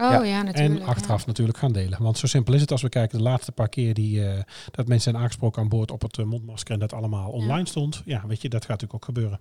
Oh 0.01 0.09
Ja. 0.09 0.23
ja, 0.23 0.41
natuurlijk. 0.41 0.81
En 0.81 0.87
achteraf 0.87 1.25
natuurlijk 1.25 1.57
gaan 1.57 1.71
delen. 1.71 2.03
Want 2.03 2.17
zo 2.17 2.27
simpel 2.27 2.53
is 2.53 2.61
het 2.61 2.71
als 2.71 2.81
we 2.81 2.89
kijken 2.89 3.17
de 3.17 3.23
laatste 3.23 3.51
paar 3.51 3.69
keer 3.69 3.93
die, 3.93 4.25
eh, 4.25 4.43
dat 4.71 4.87
mensen 4.87 5.11
zijn 5.11 5.23
aangesproken 5.23 5.61
aan 5.61 5.69
boord 5.69 5.91
op 5.91 6.01
het 6.01 6.17
eh, 6.17 6.25
mondmasker 6.25 6.73
en 6.73 6.79
dat 6.79 6.93
allemaal 6.93 7.29
online 7.29 7.67
stond. 7.67 8.01
Ja, 8.05 8.27
weet 8.27 8.41
je, 8.41 8.49
dat 8.49 8.61
gaat 8.65 8.81
natuurlijk 8.81 8.93
ook 8.93 9.05
gebeuren. 9.05 9.39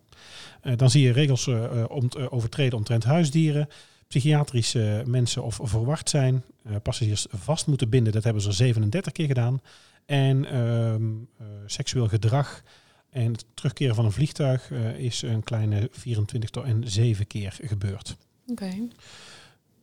Eh, 0.61 0.77
dan 0.77 0.91
zie 0.91 1.03
je 1.03 1.13
regels 1.13 1.49
om, 1.89 2.09
overtreden 2.29 2.79
omtrent 2.79 3.05
huisdieren. 3.05 3.69
Psychiatrische 4.09 5.03
mensen 5.07 5.43
of 5.43 5.61
verward 5.63 6.09
zijn. 6.09 6.45
passagiers 6.83 7.27
vast 7.31 7.67
moeten 7.67 7.89
binden. 7.89 8.13
Dat 8.13 8.25
hebben 8.25 8.43
ze 8.43 8.53
37 8.53 9.13
keer 9.13 9.27
gedaan. 9.27 9.61
En 10.07 10.45
ehm, 10.45 11.03
eh, 11.39 11.47
seksueel 11.67 12.09
gedrag. 12.09 12.63
En 13.11 13.33
het 13.33 13.45
terugkeren 13.55 13.95
van 13.95 14.05
een 14.05 14.13
vliegtuig 14.13 14.71
is 14.97 15.23
een 15.23 15.43
kleine 15.43 15.89
24 15.93 16.51
tot 16.51 16.65
en 16.65 16.83
7 16.87 17.27
keer 17.27 17.59
gebeurd. 17.63 18.17
Oké. 18.47 18.89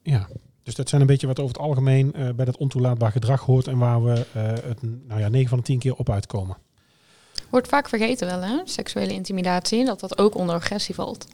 Ja, 0.03 0.27
dus 0.65 0.75
dat 0.75 0.89
zijn 0.89 1.01
een 1.01 1.07
beetje 1.07 1.27
wat 1.27 1.39
over 1.39 1.55
het 1.55 1.63
algemeen 1.65 2.13
eh, 2.13 2.29
bij 2.35 2.45
dat 2.45 2.57
ontoelaatbaar 2.57 3.11
gedrag 3.11 3.41
hoort 3.41 3.67
en 3.67 3.77
waar 3.77 4.03
we 4.03 4.25
eh, 4.33 4.43
het 4.43 4.81
nou 4.81 5.19
ja, 5.19 5.27
9 5.27 5.49
van 5.49 5.57
de 5.57 5.63
10 5.63 5.79
keer 5.79 5.95
op 5.95 6.09
uitkomen. 6.09 6.57
Wordt 7.49 7.67
vaak 7.67 7.89
vergeten 7.89 8.27
wel, 8.27 8.41
hè? 8.41 8.61
Seksuele 8.63 9.13
intimidatie, 9.13 9.85
dat 9.85 9.99
dat 9.99 10.17
ook 10.17 10.35
onder 10.35 10.55
agressie 10.55 10.95
valt. 10.95 11.27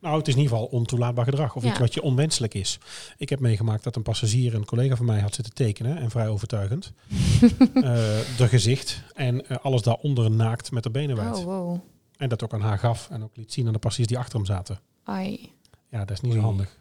Nou, 0.00 0.18
het 0.18 0.28
is 0.28 0.34
in 0.34 0.40
ieder 0.40 0.56
geval 0.56 0.70
ontoelaatbaar 0.70 1.24
gedrag 1.24 1.56
of 1.56 1.62
Ja. 1.62 1.70
iets 1.70 1.78
wat 1.78 1.94
je 1.94 2.02
onwenselijk 2.02 2.54
is. 2.54 2.78
Ik 3.16 3.28
heb 3.28 3.40
meegemaakt 3.40 3.84
dat 3.84 3.96
een 3.96 4.02
passagier, 4.02 4.54
een 4.54 4.64
collega 4.64 4.96
van 4.96 5.06
mij, 5.06 5.20
had 5.20 5.34
zitten 5.34 5.54
tekenen 5.54 5.96
en 5.96 6.10
vrij 6.10 6.28
overtuigend. 6.28 6.92
eh 7.74 7.82
de 8.36 8.48
gezicht 8.48 9.02
en 9.14 9.46
alles 9.62 9.82
daaronder 9.82 10.30
naakt 10.30 10.70
met 10.70 10.82
de 10.82 10.90
benen 10.90 11.16
wijd. 11.16 11.36
Oh, 11.36 11.44
wow. 11.44 11.78
En 12.16 12.28
dat 12.28 12.44
ook 12.44 12.52
aan 12.52 12.60
haar 12.60 12.78
gaf 12.78 13.08
en 13.10 13.22
ook 13.22 13.36
liet 13.36 13.52
zien 13.52 13.66
aan 13.66 13.72
de 13.72 13.78
passagiers 13.78 14.08
die 14.08 14.18
achter 14.18 14.36
hem 14.36 14.46
zaten. 14.46 14.80
Ai. 15.04 15.52
Ja, 15.88 15.98
dat 15.98 16.10
is 16.10 16.20
niet 16.20 16.32
zo 16.32 16.40
handig. 16.40 16.78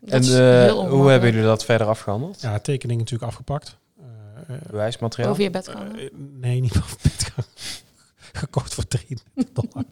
Dat 0.00 0.28
En 0.28 0.66
eh, 0.66 0.72
hoe 0.72 1.10
hebben 1.10 1.30
jullie 1.30 1.44
dat 1.46 1.64
verder 1.64 1.86
afgehandeld? 1.86 2.40
Ja, 2.40 2.58
tekening 2.58 2.98
natuurlijk 2.98 3.30
afgepakt. 3.30 3.78
Eh, 3.98 4.54
eh, 4.54 4.62
Bewijsmateriaal? 4.70 5.30
Over 5.30 5.42
je 5.42 5.50
bed 5.50 5.68
gaan. 5.68 5.92
Nee, 6.40 6.60
niet 6.60 6.72
boven 6.72 6.98
bed 7.02 7.24
gehangen. 7.24 7.50
Gekocht 8.32 8.74
voor 8.74 8.86
3 8.86 9.18
dollar. 9.52 9.84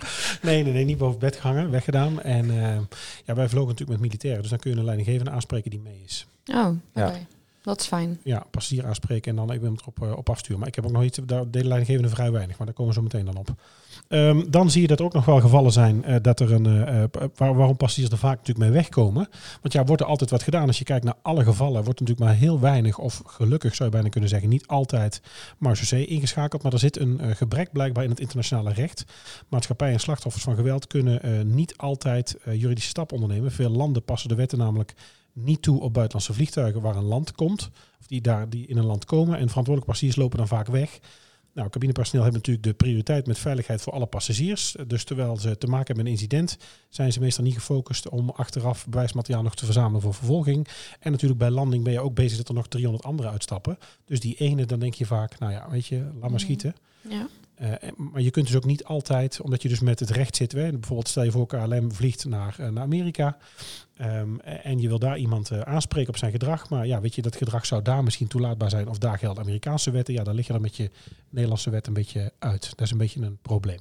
Nee, 0.43 0.63
nee, 0.63 0.73
nee, 0.73 0.85
niet 0.85 0.99
boven 0.99 1.19
bed 1.19 1.37
gehangen, 1.37 1.71
weggedaan. 1.71 2.23
En 2.23 2.47
ja, 3.25 3.35
wij 3.35 3.49
vlogen 3.49 3.69
natuurlijk 3.69 4.01
met 4.01 4.01
militairen, 4.01 4.41
dus 4.41 4.51
dan 4.51 4.59
kun 4.59 4.71
je 4.71 4.77
een 4.77 4.85
leidinggevende 4.85 5.31
aanspreken 5.31 5.71
die 5.71 5.81
mee 5.81 6.03
is. 6.05 6.27
Oh, 6.53 6.67
oké. 6.67 7.01
Ja. 7.01 7.13
Dat 7.69 7.81
is 7.81 7.87
fijn. 7.87 8.19
Ja, 8.23 8.47
passagier 8.51 8.87
aanspreken 8.87 9.31
en 9.31 9.37
dan 9.37 9.53
ik 9.53 9.61
ben 9.61 9.77
erop 9.81 10.03
op, 10.03 10.19
op 10.19 10.31
afsturen. 10.31 10.59
Maar 10.59 10.69
ik 10.69 10.75
heb 10.75 10.85
ook 10.85 10.93
nog 10.93 11.03
iets, 11.03 11.19
daar 11.25 11.51
deed 11.51 11.63
de 11.63 11.69
leidinggevende 11.69 12.09
vrij 12.09 12.31
weinig, 12.31 12.59
maar 12.59 12.67
daar 12.67 12.77
komen 12.77 12.95
we 12.95 12.99
zo 12.99 13.05
meteen 13.05 13.25
dan 13.25 13.37
op. 13.37 13.55
Ehm, 14.09 14.51
dan 14.51 14.71
zie 14.71 14.83
je 14.83 14.87
dat 14.87 14.99
er 14.99 15.05
ook 15.05 15.13
nog 15.13 15.25
wel 15.25 15.41
gevallen 15.41 15.73
zijn 15.73 16.05
eh, 16.05 16.17
dat 16.23 16.41
er 16.41 16.53
een, 16.53 16.67
eh, 16.67 17.05
waar, 17.35 17.55
waarom 17.55 17.77
passagiers 17.77 18.11
er 18.11 18.19
vaak 18.19 18.37
natuurlijk 18.37 18.59
mee 18.59 18.71
wegkomen. 18.71 19.29
Want 19.61 19.73
ja, 19.75 19.85
wordt 19.85 20.03
er 20.03 20.09
altijd 20.09 20.31
wat 20.31 20.43
gedaan. 20.43 20.67
Als 20.67 20.79
je 20.79 20.85
kijkt 20.85 21.05
naar 21.05 21.15
alle 21.23 21.45
gevallen, 21.45 21.85
wordt 21.85 22.01
natuurlijk 22.01 22.29
maar 22.29 22.39
heel 22.39 22.61
weinig, 22.61 22.99
of 22.99 23.23
gelukkig 23.27 23.75
zou 23.75 23.89
je 23.89 23.95
bijna 23.95 24.09
kunnen 24.09 24.31
zeggen, 24.31 24.49
niet 24.49 24.67
altijd 24.67 25.23
Marseillais 25.59 26.11
ingeschakeld. 26.11 26.63
Maar 26.63 26.73
er 26.73 26.79
zit 26.79 26.99
een 26.99 27.37
gebrek 27.37 27.73
blijkbaar 27.73 28.05
in 28.05 28.11
het 28.11 28.21
internationale 28.21 28.73
recht. 28.73 29.05
Maatschappijen 29.49 29.95
en 29.95 30.01
slachtoffers 30.01 30.45
van 30.45 30.55
geweld 30.55 30.87
kunnen 30.87 31.53
niet 31.55 31.77
altijd 31.77 32.37
juridische 32.45 32.91
stappen 32.91 33.17
ondernemen. 33.17 33.53
Veel 33.53 33.71
landen 33.71 34.05
passen 34.05 34.29
de 34.29 34.35
wetten 34.35 34.59
namelijk 34.59 34.95
niet 35.45 35.63
toe 35.63 35.81
op 35.81 35.93
buitenlandse 35.93 36.33
vliegtuigen 36.35 36.81
waar 36.81 36.97
een 36.97 37.05
land 37.05 37.33
komt. 37.33 37.71
Of 38.01 38.07
die 38.07 38.21
daar 38.21 38.49
die 38.49 38.67
in 38.67 38.77
een 38.77 38.87
land 38.87 39.05
komen. 39.05 39.33
En 39.39 39.49
verantwoordelijke 39.49 39.87
passagiers 39.87 40.17
lopen 40.17 40.39
dan 40.39 40.49
vaak 40.49 40.67
weg. 40.67 40.99
Nou, 41.53 41.71
cabinepersoneel 41.71 42.23
hebben 42.23 42.41
natuurlijk 42.41 42.67
de 42.67 42.85
prioriteit 42.85 43.27
met 43.27 43.39
veiligheid 43.39 43.83
voor 43.83 43.93
alle 43.93 44.07
passagiers. 44.07 44.77
Dus 44.87 45.05
terwijl 45.05 45.37
ze 45.37 45.59
te 45.59 45.67
maken 45.67 45.87
hebben 45.87 45.97
met 45.97 46.07
een 46.07 46.13
incident, 46.21 46.57
zijn 46.89 47.13
ze 47.13 47.21
meestal 47.21 47.45
niet 47.45 47.55
gefocust 47.55 48.09
om 48.09 48.31
achteraf 48.31 48.87
bewijsmateriaal 48.87 49.43
nog 49.43 49.55
te 49.55 49.65
verzamelen 49.65 50.01
voor 50.01 50.15
vervolging. 50.15 50.69
En 51.01 51.13
natuurlijk 51.13 51.41
bij 51.41 51.51
landing 51.51 51.85
ben 51.85 51.93
je 51.93 52.01
ook 52.01 52.15
bezig 52.15 52.37
dat 52.37 52.49
er 52.49 52.55
nog 52.55 52.69
300 52.69 53.05
anderen 53.05 53.31
uitstappen. 53.33 53.79
Dus 54.05 54.21
die 54.21 54.35
ene, 54.35 54.67
dan 54.67 54.79
denk 54.79 54.95
je 54.95 55.07
vaak, 55.07 55.39
nou 55.39 55.53
ja, 55.53 55.71
weet 55.71 55.87
je, 55.87 55.97
laat 55.97 56.21
maar 56.21 56.31
Mhm. 56.31 56.39
schieten. 56.39 56.75
Ja. 57.09 57.29
Eh, 57.59 57.73
maar 57.97 58.21
je 58.23 58.31
kunt 58.31 58.47
dus 58.47 58.57
ook 58.57 58.65
niet 58.65 58.85
altijd, 58.85 59.41
omdat 59.41 59.63
je 59.63 59.69
dus 59.69 59.81
met 59.81 60.01
het 60.01 60.11
recht 60.11 60.37
zit. 60.37 60.53
Hè, 60.53 60.71
bijvoorbeeld 60.71 61.09
stel 61.09 61.23
je 61.23 61.31
voor 61.31 61.47
KLM 61.47 61.93
vliegt 61.93 62.25
naar, 62.25 62.55
eh, 62.59 62.69
naar 62.69 62.83
Amerika. 62.83 63.37
ehm, 63.97 64.39
en 64.39 64.81
je 64.81 64.89
wil 64.89 64.99
daar 64.99 65.19
iemand 65.19 65.51
eh, 65.51 65.61
aanspreken 65.61 66.09
op 66.09 66.17
zijn 66.17 66.31
gedrag. 66.31 66.69
Maar 66.69 66.87
ja, 66.87 67.01
weet 67.01 67.15
je, 67.15 67.23
dat 67.23 67.37
gedrag 67.37 67.67
zou 67.67 67.83
daar 67.83 68.03
misschien 68.03 68.27
toelaatbaar 68.29 68.71
zijn. 68.71 68.89
Of 68.89 68.99
daar 68.99 69.19
gelden 69.19 69.43
Amerikaanse 69.43 69.91
wetten. 69.91 70.15
Ja, 70.15 70.23
dan 70.25 70.35
lig 70.35 70.47
je 70.47 70.53
dan 70.53 70.63
met 70.63 70.77
je 70.77 70.91
Nederlandse 71.29 71.71
wet 71.71 71.87
een 71.87 71.93
beetje 71.93 72.33
uit. 72.39 72.71
Dat 72.71 72.81
is 72.81 72.91
een 72.91 72.99
beetje 72.99 73.21
een 73.21 73.39
probleem. 73.43 73.81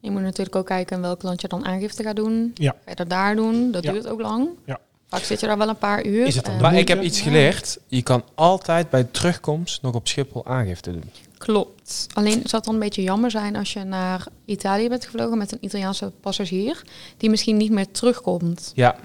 Je 0.00 0.10
moet 0.10 0.22
natuurlijk 0.22 0.56
ook 0.56 0.66
kijken 0.66 0.96
in 0.96 1.02
welk 1.02 1.22
land 1.22 1.40
je 1.40 1.48
dan 1.48 1.64
aangifte 1.64 2.02
gaat 2.02 2.16
doen. 2.16 2.50
Ja. 2.54 2.70
Ga 2.84 2.90
je 2.90 2.96
dat 2.96 3.10
daar 3.10 3.36
doen? 3.36 3.70
Dat 3.70 3.82
Ja. 3.82 3.92
duurt 3.92 4.08
ook 4.08 4.20
lang. 4.20 4.48
Ja. 4.66 4.78
Vaak 5.06 5.22
zit 5.22 5.40
je 5.40 5.46
daar 5.46 5.58
wel 5.58 5.68
een 5.68 5.78
paar 5.78 6.06
uur. 6.06 6.26
Is 6.26 6.36
het 6.36 6.44
dan 6.44 6.60
Maar 6.60 6.74
ik 6.74 6.88
heb 6.88 7.02
iets 7.02 7.18
Ja. 7.18 7.24
geleerd. 7.24 7.78
Je 7.86 8.02
kan 8.02 8.24
altijd 8.34 8.90
bij 8.90 9.04
terugkomst 9.04 9.82
nog 9.82 9.94
op 9.94 10.08
Schiphol 10.08 10.46
aangifte 10.46 10.92
doen. 10.92 11.04
Klopt. 11.44 12.06
Alleen 12.12 12.32
zou 12.32 12.46
het 12.56 12.64
dan 12.64 12.74
een 12.74 12.80
beetje 12.80 13.02
jammer 13.02 13.30
zijn 13.30 13.56
als 13.56 13.72
je 13.72 13.84
naar 13.84 14.26
Italië 14.44 14.88
bent 14.88 15.04
gevlogen 15.04 15.38
met 15.38 15.52
een 15.52 15.58
Italiaanse 15.60 16.12
passagier 16.20 16.82
die 17.16 17.30
misschien 17.30 17.56
niet 17.56 17.70
meer 17.70 17.90
terugkomt. 17.90 18.72
Ja, 18.74 18.96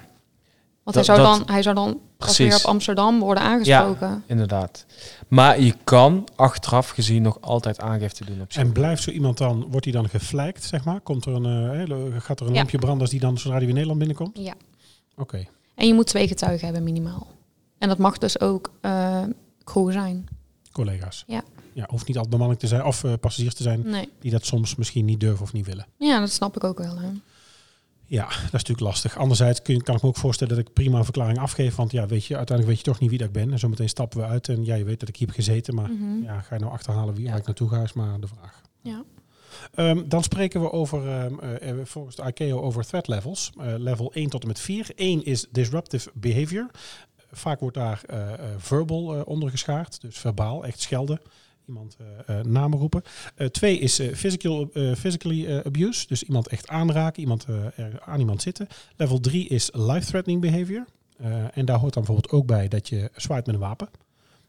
Want 0.82 0.96
Dat- 0.96 1.06
hij, 1.06 1.16
zou 1.16 1.18
dat- 1.28 1.38
dan, 1.46 1.54
hij 1.54 1.62
zou 1.62 1.74
dan 1.74 1.92
pas 2.16 2.26
Precies. 2.34 2.46
weer 2.46 2.56
op 2.56 2.62
Amsterdam 2.70 3.18
worden 3.20 3.42
aangesproken. 3.42 4.22
inderdaad. 4.26 4.86
Maar 5.28 5.60
je 5.60 5.74
kan 5.84 6.28
achteraf 6.36 6.88
gezien 6.88 7.22
nog 7.22 7.40
altijd 7.40 7.80
aangifte 7.80 8.24
doen 8.24 8.40
op 8.40 8.52
Schiphol. 8.52 8.68
En 8.68 8.72
blijft 8.74 9.02
zo 9.02 9.10
iemand 9.10 9.38
dan, 9.38 9.66
wordt 9.70 9.84
hij 9.84 9.94
dan 9.94 10.08
geflagd, 10.08 10.64
zeg 10.64 10.84
maar? 10.84 11.00
Komt 11.00 11.24
er 11.26 11.32
een, 11.34 11.44
eh, 11.70 11.70
hele- 11.78 12.20
gaat 12.20 12.40
er 12.40 12.46
een 12.46 12.52
Ja. 12.52 12.58
lampje 12.58 12.78
branden 12.78 13.00
als 13.00 13.10
die 13.10 13.20
dan 13.20 13.38
zodra 13.38 13.50
hij 13.56 13.64
weer 13.64 13.72
Nederland 13.74 13.98
binnenkomt? 13.98 14.38
Ja. 14.38 14.54
Oké. 15.16 15.44
En 15.74 15.86
je 15.86 15.94
moet 15.94 16.06
twee 16.06 16.28
getuigen 16.28 16.64
hebben 16.64 16.84
minimaal. 16.84 17.26
En 17.78 17.88
dat 17.88 17.98
mag 17.98 18.18
dus 18.18 18.40
ook 18.40 18.70
eh 18.80 19.22
crew 19.64 19.92
zijn. 19.92 20.26
Collega's. 20.76 21.24
Ja. 21.26 21.42
Ja, 21.72 21.84
hoeft 21.88 22.06
niet 22.06 22.16
altijd 22.16 22.34
bemanning 22.34 22.60
te 22.60 22.66
zijn 22.66 22.84
of 22.84 23.04
eh, 23.04 23.12
passagiers 23.20 23.54
te 23.54 23.62
zijn 23.62 23.80
Nee. 23.84 24.08
die 24.20 24.30
dat 24.30 24.46
soms 24.46 24.74
misschien 24.76 25.04
niet 25.04 25.20
durven 25.20 25.42
of 25.42 25.52
niet 25.52 25.66
willen. 25.66 25.86
Ja, 25.98 26.20
dat 26.20 26.30
snap 26.30 26.56
ik 26.56 26.64
ook 26.64 26.78
wel. 26.78 26.98
Hè. 26.98 27.08
Ja, 28.08 28.24
dat 28.26 28.34
is 28.44 28.50
natuurlijk 28.50 28.80
lastig. 28.80 29.16
Anderzijds 29.18 29.62
kun, 29.62 29.82
kan 29.82 29.94
ik 29.96 30.02
me 30.02 30.08
ook 30.08 30.16
voorstellen 30.16 30.56
dat 30.56 30.66
ik 30.66 30.72
prima 30.72 30.98
een 30.98 31.04
verklaring 31.04 31.38
afgeef. 31.38 31.74
Want 31.74 31.92
ja, 31.92 32.06
weet 32.06 32.24
je, 32.24 32.36
uiteindelijk 32.36 32.76
weet 32.76 32.86
je 32.86 32.90
toch 32.92 33.00
niet 33.00 33.10
wie 33.10 33.18
dat 33.18 33.26
ik 33.28 33.32
ben. 33.32 33.52
En 33.52 33.58
zometeen 33.58 33.88
stappen 33.88 34.18
we 34.18 34.24
uit 34.26 34.48
en 34.48 34.64
ja, 34.64 34.74
je 34.74 34.84
weet 34.84 35.00
dat 35.00 35.08
ik 35.08 35.16
hier 35.16 35.26
heb 35.26 35.36
gezeten. 35.36 35.74
Maar 35.74 35.90
Mhm. 35.90 36.22
ja, 36.22 36.40
ga 36.40 36.54
je 36.54 36.60
nou 36.60 36.72
achterhalen 36.72 37.14
wie 37.14 37.28
waar 37.28 37.38
ik 37.38 37.46
naartoe 37.46 37.68
ga, 37.68 37.82
is 37.82 37.92
maar 37.92 38.20
de 38.20 38.26
vraag. 38.26 38.62
Ja. 38.82 39.02
Ehm, 39.74 40.08
dan 40.08 40.22
spreken 40.22 40.60
we 40.60 40.72
over, 40.72 41.08
ehm, 41.08 41.38
eh, 41.38 41.68
eh, 41.70 41.76
volgens 41.84 42.16
de 42.16 42.22
ICAO 42.26 42.60
over 42.60 42.86
threat 42.86 43.08
levels. 43.08 43.50
Level 43.78 44.10
1 44.14 44.28
tot 44.30 44.42
en 44.42 44.48
met 44.48 44.58
4. 44.60 44.90
1 44.94 45.24
is 45.24 45.46
disruptive 45.50 46.10
behavior. 46.14 46.70
Vaak 47.32 47.60
wordt 47.60 47.76
daar 47.76 48.02
eh, 48.06 48.32
eh, 48.32 48.38
verbal 48.56 49.14
eh, 49.14 49.26
onder 49.26 49.50
geschaard, 49.50 50.00
dus 50.00 50.18
verbaal, 50.18 50.64
echt 50.64 50.80
schelden. 50.80 51.20
Iemand 51.66 51.96
namen 52.42 52.78
roepen. 52.78 53.02
Twee 53.50 53.78
is 53.78 53.98
eh, 53.98 54.14
physical, 54.14 54.70
physically 54.72 55.62
abuse, 55.64 56.06
dus 56.06 56.22
iemand 56.22 56.48
echt 56.48 56.68
aanraken, 56.68 57.22
iemand 57.22 57.46
aan 58.04 58.20
iemand 58.20 58.42
zitten. 58.42 58.66
Level 58.96 59.20
3 59.20 59.48
is 59.48 59.70
life-threatening 59.72 60.40
behavior. 60.40 60.84
Eh, 61.16 61.56
en 61.56 61.64
daar 61.64 61.78
hoort 61.78 61.94
dan 61.94 62.04
bijvoorbeeld 62.04 62.32
ook 62.32 62.46
bij 62.46 62.68
dat 62.68 62.88
je 62.88 63.10
zwaait 63.14 63.46
met 63.46 63.54
een 63.54 63.60
wapen. 63.60 63.88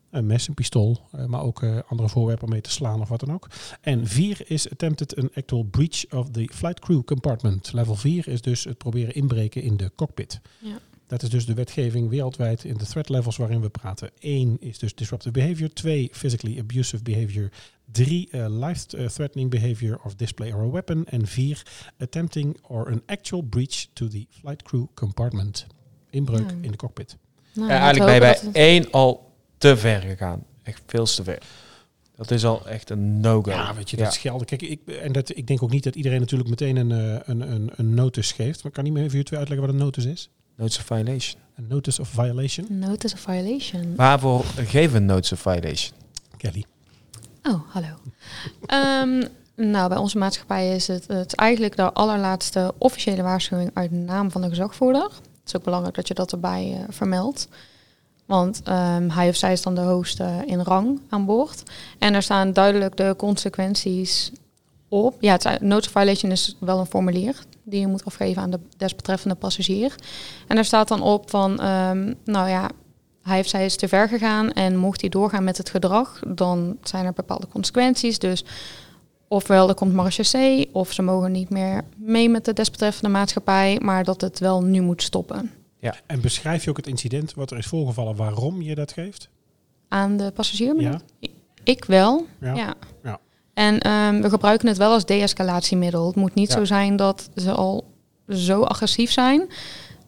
Een 0.09 0.25
mes, 0.25 0.47
een 0.47 0.53
pistool, 0.53 1.01
maar 1.27 1.41
ook 1.41 1.63
andere 1.87 2.09
voorwerpen 2.09 2.49
mee 2.49 2.61
te 2.61 2.71
slaan 2.71 3.01
of 3.01 3.09
wat 3.09 3.19
dan 3.19 3.33
ook. 3.33 3.47
En 3.81 4.07
4 4.07 4.41
is 4.45 4.71
attempted 4.71 5.15
an 5.15 5.29
actual 5.33 5.63
breach 5.63 6.11
of 6.11 6.29
the 6.29 6.49
flight 6.53 6.79
crew 6.79 7.03
compartment. 7.03 7.73
Level 7.73 7.95
4 7.95 8.27
is 8.27 8.41
dus 8.41 8.63
het 8.63 8.77
proberen 8.77 9.13
inbreken 9.13 9.61
in 9.61 9.77
de 9.77 9.91
cockpit. 9.95 10.39
Ja. 10.59 10.79
Dat 11.07 11.23
is 11.23 11.29
dus 11.29 11.45
de 11.45 11.53
wetgeving 11.53 12.09
wereldwijd 12.09 12.63
in 12.63 12.77
de 12.77 12.85
threat 12.85 13.09
levels 13.09 13.37
waarin 13.37 13.61
we 13.61 13.69
praten. 13.69 14.09
1 14.19 14.57
is 14.59 14.77
dus 14.79 14.95
disruptive 14.95 15.31
behavior. 15.31 15.73
2 15.73 16.09
physically 16.11 16.59
abusive 16.59 17.03
behavior. 17.03 17.49
3 17.91 18.29
life-threatening 18.49 19.49
behavior 19.49 19.99
of 20.03 20.15
display 20.15 20.51
or 20.51 20.61
a 20.61 20.69
weapon. 20.69 21.05
En 21.05 21.27
4 21.27 21.63
attempting 21.97 22.57
or 22.67 22.87
an 22.91 23.01
actual 23.05 23.41
breach 23.41 23.85
to 23.93 24.07
the 24.07 24.25
flight 24.29 24.61
crew 24.63 24.85
compartment. 24.93 25.65
Inbreuk 26.09 26.49
Ja. 26.49 26.55
in 26.61 26.71
de 26.71 26.77
cockpit. 26.77 27.17
Nou, 27.53 27.67
Ja, 27.69 27.79
eigenlijk 27.79 28.05
ben 28.05 28.13
je 28.13 28.19
bij 28.19 28.29
het- 28.29 28.55
één 28.55 28.91
al 28.91 29.31
te 29.57 29.77
ver 29.77 30.01
gegaan. 30.01 30.43
Echt 30.63 30.81
veel 30.85 31.05
te 31.05 31.23
ver. 31.23 31.41
Dat 32.15 32.31
is 32.31 32.45
al 32.45 32.67
echt 32.67 32.89
een 32.89 33.19
no-go. 33.19 33.51
Ja, 33.51 33.75
weet 33.75 33.89
je, 33.89 33.97
Ja. 33.97 34.03
dat 34.03 34.13
schelden. 34.13 34.47
Kijk, 34.47 34.61
ik, 34.61 34.79
en 34.87 35.11
dat, 35.11 35.37
ik 35.37 35.47
denk 35.47 35.63
ook 35.63 35.71
niet 35.71 35.83
dat 35.83 35.95
iedereen 35.95 36.19
natuurlijk 36.19 36.49
meteen 36.49 36.75
een, 36.75 36.91
eh, 36.91 37.19
een, 37.25 37.51
een, 37.51 37.69
een 37.75 37.93
notice 37.93 38.33
geeft. 38.33 38.63
Maar 38.63 38.71
kan 38.71 38.83
niet 38.83 38.93
meer 38.93 39.01
even 39.01 39.11
jullie 39.11 39.27
twee 39.27 39.39
uitleggen 39.39 39.67
wat 39.67 39.75
een 39.75 39.81
notice 39.83 40.09
is? 40.11 40.29
Notice 40.57 40.79
of 40.79 40.85
violation. 40.85 41.41
Een 41.55 41.67
notice 41.67 42.01
of 42.01 42.07
violation? 42.09 42.65
Notice 42.69 43.13
of 43.13 43.19
violation. 43.19 43.95
Waarvoor 43.95 44.43
geven 44.45 44.91
we 44.91 44.97
een 44.97 45.05
notice 45.05 45.33
of 45.33 45.39
violation? 45.39 45.97
Kelly. 46.37 46.65
Oh, 47.43 47.61
hallo. 47.67 47.87
Ehm, 48.65 49.27
nou, 49.55 49.89
bij 49.89 49.97
onze 49.97 50.17
maatschappij 50.17 50.75
is 50.75 50.87
het, 50.87 51.07
het 51.07 51.27
is 51.27 51.33
eigenlijk 51.35 51.75
de 51.75 51.93
allerlaatste 51.93 52.73
officiële 52.77 53.21
waarschuwing 53.21 53.71
uit 53.73 53.89
de 53.89 53.95
naam 53.95 54.31
van 54.31 54.41
de 54.41 54.49
gezagvoerder. 54.49 55.03
Het 55.03 55.45
is 55.45 55.55
ook 55.55 55.63
belangrijk 55.63 55.95
dat 55.95 56.07
je 56.07 56.13
dat 56.13 56.31
erbij 56.31 56.73
eh, 56.73 56.83
vermeldt. 56.89 57.47
Want 58.25 58.61
ehm, 58.63 59.09
hij 59.09 59.29
of 59.29 59.35
zij 59.35 59.51
is 59.51 59.61
dan 59.61 59.75
de 59.75 59.81
host 59.81 60.19
eh, 60.19 60.41
in 60.45 60.59
rang 60.61 61.01
aan 61.09 61.25
boord. 61.25 61.63
En 61.99 62.13
er 62.13 62.23
staan 62.23 62.53
duidelijk 62.53 62.97
de 62.97 63.13
consequenties 63.17 64.31
op. 64.89 65.15
Ja, 65.19 65.31
het 65.31 65.61
notice 65.61 65.87
of 65.87 66.01
violation 66.01 66.31
is 66.31 66.55
wel 66.59 66.79
een 66.79 66.85
formulier 66.85 67.43
die 67.63 67.79
je 67.79 67.87
moet 67.87 68.05
afgeven 68.05 68.41
aan 68.41 68.51
de 68.51 68.59
desbetreffende 68.77 69.35
passagier. 69.35 69.95
En 70.47 70.55
daar 70.55 70.65
staat 70.65 70.87
dan 70.87 71.01
op 71.01 71.29
van, 71.29 71.59
ehm, 71.59 72.13
nou 72.25 72.49
ja, 72.49 72.69
hij 73.21 73.35
heeft 73.35 73.49
zij 73.49 73.65
is 73.65 73.75
te 73.75 73.87
ver 73.87 74.07
gegaan 74.07 74.51
en 74.51 74.77
mocht 74.77 75.01
hij 75.01 75.09
doorgaan 75.09 75.43
met 75.43 75.57
het 75.57 75.69
gedrag, 75.69 76.19
dan 76.27 76.77
zijn 76.83 77.05
er 77.05 77.13
bepaalde 77.13 77.47
consequenties. 77.47 78.19
Dus 78.19 78.43
ofwel 79.27 79.69
er 79.69 79.75
komt 79.75 79.93
marechaussee, 79.93 80.69
of 80.73 80.91
ze 80.91 81.01
mogen 81.01 81.31
niet 81.31 81.49
meer 81.49 81.81
mee 81.97 82.29
met 82.29 82.45
de 82.45 82.53
desbetreffende 82.53 83.09
maatschappij, 83.09 83.79
maar 83.81 84.03
dat 84.03 84.21
het 84.21 84.39
wel 84.39 84.63
nu 84.63 84.81
moet 84.81 85.03
stoppen. 85.03 85.51
En 86.05 86.21
beschrijf 86.21 86.63
je 86.63 86.69
ook 86.69 86.77
het 86.77 86.87
incident 86.87 87.33
wat 87.33 87.51
er 87.51 87.57
is 87.57 87.65
voorgevallen, 87.65 88.15
waarom 88.15 88.61
je 88.61 88.75
dat 88.75 88.91
geeft? 88.91 89.29
Aan 89.87 90.17
de 90.17 90.31
passagier? 90.31 90.81
Ja. 90.81 91.01
Ik 91.63 91.85
wel, 91.85 92.25
Ja. 92.39 92.55
ja. 92.55 92.73
Ja. 93.03 93.19
En 93.57 93.79
ehm, 93.79 94.21
we 94.21 94.29
gebruiken 94.29 94.67
het 94.67 94.77
wel 94.77 94.91
als 94.91 95.05
de-escalatiemiddel. 95.05 96.07
Het 96.07 96.15
moet 96.15 96.33
niet 96.33 96.49
Ja. 96.51 96.57
zo 96.57 96.65
zijn 96.65 96.95
dat 96.95 97.29
ze 97.35 97.51
al 97.51 97.85
zo 98.29 98.61
agressief 98.61 99.11
zijn. 99.11 99.49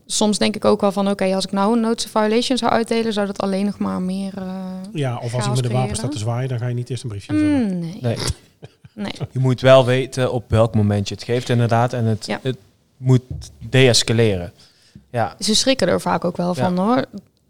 Soms 0.05 0.38
denk 0.38 0.55
ik 0.55 0.65
ook 0.65 0.81
wel 0.81 0.91
van, 0.91 1.09
oké, 1.09 1.35
als 1.35 1.45
ik 1.45 1.51
nou 1.51 1.73
een 1.73 1.79
notice 1.81 2.05
of 2.13 2.21
violation 2.21 2.57
zou 2.57 2.71
uitdelen, 2.71 3.13
zou 3.13 3.27
dat 3.27 3.39
alleen 3.41 3.65
nog 3.65 3.77
maar 3.77 4.01
meer... 4.01 4.33
eh, 4.38 4.53
Ja, 4.93 5.17
of 5.17 5.33
als 5.33 5.45
ik 5.45 5.51
met 5.53 5.63
de 5.63 5.69
wapen 5.69 5.95
staat 5.95 6.12
te 6.12 6.17
zwaaien, 6.17 6.49
dan 6.49 6.57
ga 6.59 6.67
je 6.67 6.73
niet 6.73 6.89
eerst 6.89 7.03
een 7.03 7.09
briefje 7.09 7.33
mm, 7.33 7.79
nee. 7.79 7.97
Nee. 8.01 8.17
nee. 8.93 9.12
Je 9.31 9.39
moet 9.39 9.62
wel 9.62 9.85
weten 9.85 10.31
op 10.31 10.43
welk 10.47 10.75
moment 10.75 11.07
je 11.07 11.13
het 11.15 11.23
geeft 11.23 11.49
inderdaad. 11.49 11.93
En 11.93 12.05
het, 12.05 12.25
Ja. 12.25 12.39
het 12.41 12.57
moet 12.97 13.21
deescaleren. 13.69 14.51
Ja, 15.12 15.35
Ze 15.39 15.55
schrikken 15.55 15.88
er 15.88 16.01
vaak 16.01 16.25
ook 16.25 16.38
wel 16.38 16.53
van 16.53 16.77
hoor. 16.77 17.05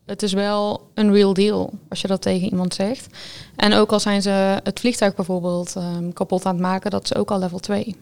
Het 0.10 0.24
is 0.24 0.34
wel 0.34 0.90
een 0.94 1.14
real 1.14 1.34
deal 1.34 1.74
als 1.90 2.02
je 2.02 2.08
dat 2.08 2.22
tegen 2.22 2.50
iemand 2.50 2.74
zegt. 2.74 3.18
En 3.56 3.74
ook 3.74 3.92
al 3.92 4.00
zijn 4.00 4.22
ze 4.22 4.60
het 4.64 4.80
vliegtuig 4.80 5.16
bijvoorbeeld 5.16 5.76
ehm, 5.76 6.12
kapot 6.12 6.46
aan 6.46 6.54
het 6.54 6.62
maken, 6.62 6.92
dat 6.92 7.04
is 7.04 7.16
ook 7.16 7.32
al 7.32 7.40
level 7.40 7.60
2. 7.60 7.96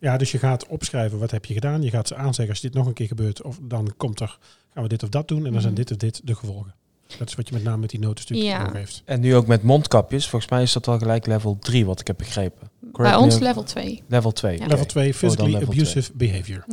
Ja, 0.00 0.16
dus 0.16 0.32
je 0.32 0.38
gaat 0.38 0.66
opschrijven 0.66 1.18
wat 1.18 1.30
heb 1.30 1.44
je 1.44 1.54
gedaan. 1.54 1.82
Je 1.82 1.90
gaat 1.90 2.08
ze 2.08 2.14
aanzeggen 2.14 2.48
als 2.48 2.60
dit 2.60 2.74
nog 2.74 2.86
een 2.86 2.92
keer 2.92 3.06
gebeurt. 3.06 3.42
Of 3.42 3.58
dan 3.62 3.94
komt 3.96 4.20
er, 4.20 4.38
gaan 4.72 4.82
we 4.82 4.88
dit 4.88 5.02
of 5.02 5.08
dat 5.08 5.28
doen. 5.28 5.46
En 5.46 5.52
dan 5.52 5.60
zijn 5.60 5.72
Mhm. 5.72 5.82
dit 5.82 5.90
of 5.90 5.96
dit 5.96 6.20
de 6.26 6.34
gevolgen. 6.34 6.74
Dat 7.18 7.28
is 7.28 7.34
wat 7.34 7.48
je 7.48 7.54
met 7.54 7.62
name 7.64 7.76
met 7.76 7.90
die 7.90 8.00
noten 8.00 8.24
natuurlijk 8.28 8.60
Ja. 8.62 8.66
ook 8.68 8.74
heeft. 8.74 9.02
en 9.04 9.20
nu 9.20 9.34
ook 9.34 9.46
met 9.46 9.62
mondkapjes. 9.62 10.28
Volgens 10.28 10.50
mij 10.50 10.62
is 10.62 10.72
dat 10.72 10.86
wel 10.86 10.98
gelijk 10.98 11.26
level 11.26 11.56
3 11.60 11.86
wat 11.86 12.00
ik 12.00 12.06
heb 12.06 12.16
begrepen. 12.18 12.68
Bij 12.80 12.90
Correct 12.92 13.16
ons 13.16 13.34
me- 13.38 13.42
level 13.44 13.62
2. 13.62 14.02
Level 14.08 14.32
2. 14.32 14.58
Ja. 14.58 14.66
Level 14.66 14.86
2, 14.86 15.14
physically 15.14 15.52
level 15.52 15.68
abusive 15.72 16.10
behavior. 16.14 16.64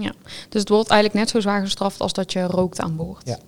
Dus 0.49 0.59
het 0.59 0.69
wordt 0.69 0.89
eigenlijk 0.89 1.19
net 1.19 1.29
zo 1.29 1.39
zwaar 1.39 1.61
gestraft 1.61 1.99
als 1.99 2.13
dat 2.13 2.33
je 2.33 2.41
rookt 2.43 2.79
aan 2.79 2.95
boord. 2.95 3.27
Ja. 3.27 3.39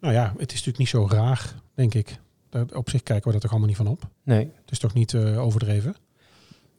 Nou 0.00 0.14
ja, 0.14 0.24
het 0.38 0.52
is 0.52 0.64
natuurlijk 0.64 0.78
niet 0.78 0.88
zo 0.88 1.06
raar, 1.10 1.54
denk 1.74 1.94
ik. 1.94 2.18
Daar- 2.50 2.64
Op 2.72 2.90
zich 2.90 3.02
kijken 3.02 3.28
we 3.28 3.34
er 3.34 3.40
toch 3.40 3.50
allemaal 3.50 3.68
niet 3.68 3.76
van 3.76 3.86
op. 3.86 4.02
Nee. 4.22 4.50
Het 4.60 4.70
is 4.70 4.78
toch 4.78 4.94
niet 4.94 5.14
eh, 5.14 5.44
overdreven? 5.44 5.96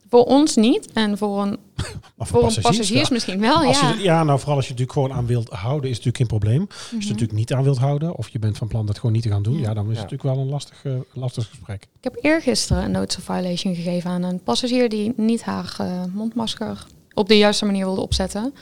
Voor 0.10 0.24
ons 0.26 0.56
niet. 0.56 0.92
En 0.94 1.18
voor 1.18 1.42
een, 1.42 1.58
voor 2.18 2.44
een 2.44 2.62
passagiers 2.62 3.10
misschien 3.10 3.40
wel, 3.40 3.56
Als 3.56 3.80
ja. 3.80 3.90
je, 3.94 4.02
ja, 4.04 4.24
nou 4.24 4.40
vooral 4.40 4.56
als 4.56 4.68
je 4.68 4.72
het 4.72 4.80
natuurlijk 4.82 4.92
gewoon 4.92 5.12
aan 5.14 5.26
wilt 5.26 5.50
houden, 5.50 5.90
is 5.90 5.96
het 5.98 6.06
natuurlijk 6.06 6.18
geen 6.32 6.40
probleem. 6.40 6.68
Als 6.70 6.80
je 6.80 6.86
het 6.86 7.00
Mhm. 7.00 7.08
natuurlijk 7.12 7.40
niet 7.40 7.54
aan 7.54 7.64
wilt 7.64 7.78
houden, 7.78 8.16
of 8.16 8.30
je 8.30 8.40
bent 8.40 8.58
van 8.58 8.68
plan 8.68 8.86
dat 8.86 8.96
gewoon 8.96 9.12
niet 9.12 9.24
te 9.24 9.30
gaan 9.30 9.44
doen, 9.44 9.58
Ja. 9.58 9.62
ja, 9.62 9.74
dan 9.74 9.90
is 9.90 9.96
Ja. 9.98 10.02
het 10.02 10.12
natuurlijk 10.12 10.36
wel 10.36 10.46
een 10.46 10.50
lastig, 10.52 10.86
eh, 10.86 10.94
lastig 11.14 11.48
gesprek. 11.50 11.84
Ik 11.84 12.04
heb 12.04 12.18
eergisteren 12.22 12.84
een 12.84 12.92
notice 12.92 13.18
of 13.20 13.24
violation 13.24 13.76
gegeven 13.76 14.10
aan 14.10 14.24
een 14.24 14.44
passagier 14.44 14.90
die 14.90 15.14
niet 15.16 15.42
haar 15.42 15.76
eh, 15.78 16.04
mondmasker 16.14 16.86
op 17.14 17.28
de 17.28 17.38
juiste 17.38 17.66
manier 17.66 17.86
wilde 17.86 18.02
opzetten. 18.02 18.54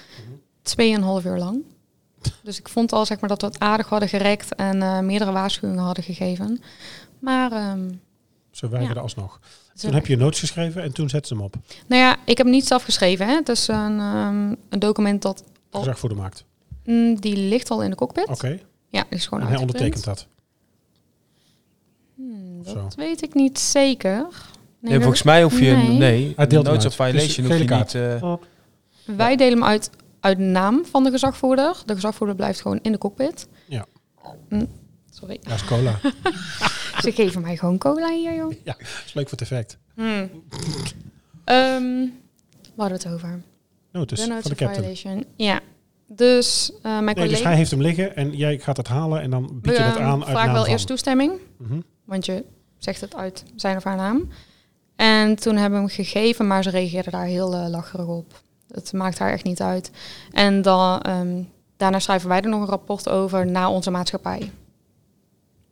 Tweeënhalf 0.61 1.25
uur 1.25 1.37
lang. 1.37 1.61
Dus 2.43 2.59
ik 2.59 2.69
vond 2.69 2.91
al 2.93 3.05
zeg 3.05 3.19
maar, 3.19 3.29
dat 3.29 3.41
we 3.41 3.47
het 3.47 3.59
aardig 3.59 3.89
hadden 3.89 4.09
gerekt 4.09 4.55
en 4.55 4.81
eh, 4.81 4.99
meerdere 4.99 5.31
waarschuwingen 5.31 5.83
hadden 5.83 6.03
gegeven. 6.03 6.61
Maar 7.19 7.51
ehm, 7.51 7.89
Ze 8.57 8.67
weigerden 8.69 8.97
Ja. 8.97 9.01
alsnog. 9.03 9.39
ze- 9.75 9.85
Toen 9.85 9.93
heb 9.95 10.05
je 10.07 10.17
notes 10.17 10.39
geschreven 10.39 10.81
en 10.81 10.91
toen 10.93 11.09
zetten 11.09 11.27
ze 11.27 11.33
hem 11.35 11.43
op. 11.43 11.55
nou 11.87 12.01
ja, 12.01 12.15
ik 12.25 12.37
heb 12.37 12.45
hem 12.45 12.55
niet 12.55 12.67
zelf 12.67 12.83
geschreven. 12.83 13.27
Hè. 13.27 13.33
Het 13.35 13.49
is 13.49 13.67
een, 13.67 13.99
ehm, 13.99 14.53
een 14.69 14.79
document 14.79 15.21
dat 15.21 15.43
al, 15.71 15.79
Gezag 15.79 15.99
voor 15.99 16.09
de 16.09 16.15
markt. 16.15 16.45
mm, 16.85 17.19
die 17.19 17.35
ligt 17.37 17.69
al 17.69 17.83
in 17.83 17.89
de 17.89 17.95
cockpit. 17.95 18.27
Oké. 18.27 18.59
Ja, 18.89 19.03
is 19.09 19.27
gewoon 19.27 19.43
En 19.43 19.49
hij 19.49 19.57
ondertekent 19.59 20.03
dat. 20.03 20.27
Hmm, 22.15 22.63
Zo. 22.65 22.73
dat 22.73 22.95
weet 22.95 23.21
ik 23.23 23.33
niet 23.33 23.59
zeker. 23.59 24.27
Nee, 24.79 24.99
volgens 24.99 25.23
mij 25.23 25.43
hoef 25.43 25.59
je... 25.59 25.71
nee. 25.71 25.97
Nee, 25.97 26.33
Hij 26.35 26.47
deelt 26.47 26.65
notice 26.65 26.87
of 26.87 26.99
uit. 26.99 27.13
Dus 27.13 27.21
violation 27.21 27.45
hoef 27.45 27.69
je 27.69 27.75
niet... 27.75 28.21
eh, 29.05 29.15
Wij 29.17 29.35
delen 29.35 29.53
hem 29.53 29.63
uit 29.67 29.89
uit 30.19 30.37
naam 30.37 30.85
van 30.85 31.03
de 31.03 31.11
gezagvoerder. 31.11 31.81
De 31.85 31.93
gezagvoerder 31.93 32.35
blijft 32.35 32.61
gewoon 32.61 32.79
in 32.81 32.91
de 32.91 32.97
cockpit. 32.97 33.47
Ja. 33.67 33.85
Mm, 34.49 34.67
sorry. 35.17 35.37
Ja, 35.41 35.53
is 35.53 35.63
cola. 35.63 35.99
Ze 37.03 37.11
geven 37.11 37.41
mij 37.41 37.57
gewoon 37.57 37.77
cola 37.77 38.09
hier, 38.09 38.35
joh. 38.35 38.53
Dat 38.63 38.75
is 39.05 39.13
leuk 39.13 39.29
voor 39.29 39.37
het 39.37 39.41
effect. 39.41 39.77
Hmm. 39.95 40.29
Ehm, 41.43 42.07
we 42.75 42.81
hadden 42.83 42.97
het 42.97 43.07
over. 43.07 43.41
Notice 43.91 44.21
de 44.21 44.27
van 44.27 44.35
notice 44.35 44.49
de 44.49 44.55
captain. 44.55 44.83
violation. 44.83 45.25
Ja. 45.35 45.59
Dus 46.07 46.71
eh, 46.75 46.81
mijn 46.83 47.05
Nee, 47.05 47.13
collega... 47.13 47.35
dus 47.35 47.43
hij 47.43 47.55
heeft 47.55 47.71
hem 47.71 47.81
liggen 47.81 48.15
en 48.15 48.35
jij 48.35 48.57
gaat 48.59 48.77
het 48.77 48.87
halen 48.87 49.21
en 49.21 49.29
dan 49.29 49.59
bied 49.61 49.77
je 49.77 49.83
dat 49.83 49.97
aan 49.97 50.19
uit 50.19 50.29
vragen 50.29 50.45
naam 50.45 50.53
wel 50.53 50.63
van. 50.63 50.71
eerst 50.71 50.87
toestemming. 50.87 51.31
Mhm. 51.57 51.79
Want 52.05 52.25
je 52.25 52.45
zegt 52.77 53.01
het 53.01 53.15
uit 53.15 53.43
zijn 53.55 53.77
of 53.77 53.83
haar 53.83 53.95
naam. 53.95 54.29
En 54.95 55.35
toen 55.35 55.55
hebben 55.55 55.79
we 55.79 55.85
hem 55.85 55.95
gegeven, 55.95 56.47
maar 56.47 56.63
ze 56.63 56.69
reageerde 56.69 57.09
daar 57.09 57.25
heel 57.25 57.53
eh, 57.53 57.67
lacherig 57.69 58.07
op. 58.07 58.41
Het 58.67 58.93
maakt 58.93 59.19
haar 59.19 59.31
echt 59.31 59.43
niet 59.43 59.61
uit. 59.61 59.91
En 60.31 60.61
dan, 60.61 61.01
ehm, 61.01 61.43
daarna 61.77 61.99
schrijven 61.99 62.29
wij 62.29 62.41
er 62.41 62.49
nog 62.49 62.61
een 62.61 62.67
rapport 62.67 63.09
over 63.09 63.47
naar 63.47 63.67
onze 63.67 63.91
maatschappij. 63.91 64.51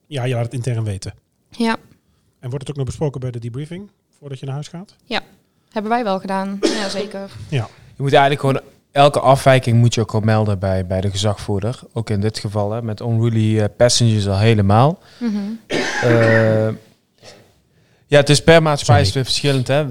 Ja, 0.08 0.24
je 0.24 0.34
laat 0.34 0.44
het 0.44 0.54
intern 0.54 0.84
weten. 0.84 1.14
Ja, 1.50 1.76
En 2.40 2.50
wordt 2.50 2.60
het 2.60 2.70
ook 2.70 2.76
nog 2.76 2.86
besproken 2.86 3.20
bij 3.20 3.32
de 3.32 3.40
debriefing 3.40 3.90
voordat 4.20 4.40
je 4.40 4.46
naar 4.46 4.54
huis 4.54 4.68
gaat? 4.68 4.96
hebben 5.72 5.92
wij 5.92 6.04
wel 6.04 6.20
gedaan. 6.20 6.58
Ja, 6.62 6.90
zeker. 6.90 7.30
Je 7.50 7.64
moet 7.98 8.14
eigenlijk 8.14 8.40
gewoon 8.40 8.62
elke 8.92 9.20
afwijking 9.20 9.78
moet 9.78 9.94
je 9.94 10.02
ook 10.02 10.10
gewoon 10.10 10.26
melden 10.26 10.60
bij, 10.60 10.86
bij 10.86 11.02
de 11.02 11.10
gezagvoerder. 11.10 11.80
Ook 11.94 12.10
in 12.10 12.22
dit 12.22 12.40
geval 12.40 12.72
hè, 12.72 12.82
met 12.82 13.00
unruly 13.00 13.60
eh, 13.60 13.66
passengers 13.78 14.28
al 14.28 14.38
helemaal. 14.38 15.00
Mhm. 15.20 15.38
Eh, 16.02 16.68
ja, 18.16 18.22
het 18.22 18.30
is 18.30 18.44
per 18.44 18.62
maatschappij 18.62 19.02
is 19.02 19.14
weer 19.14 19.24
verschillend. 19.24 19.68
Hè. 19.68 19.86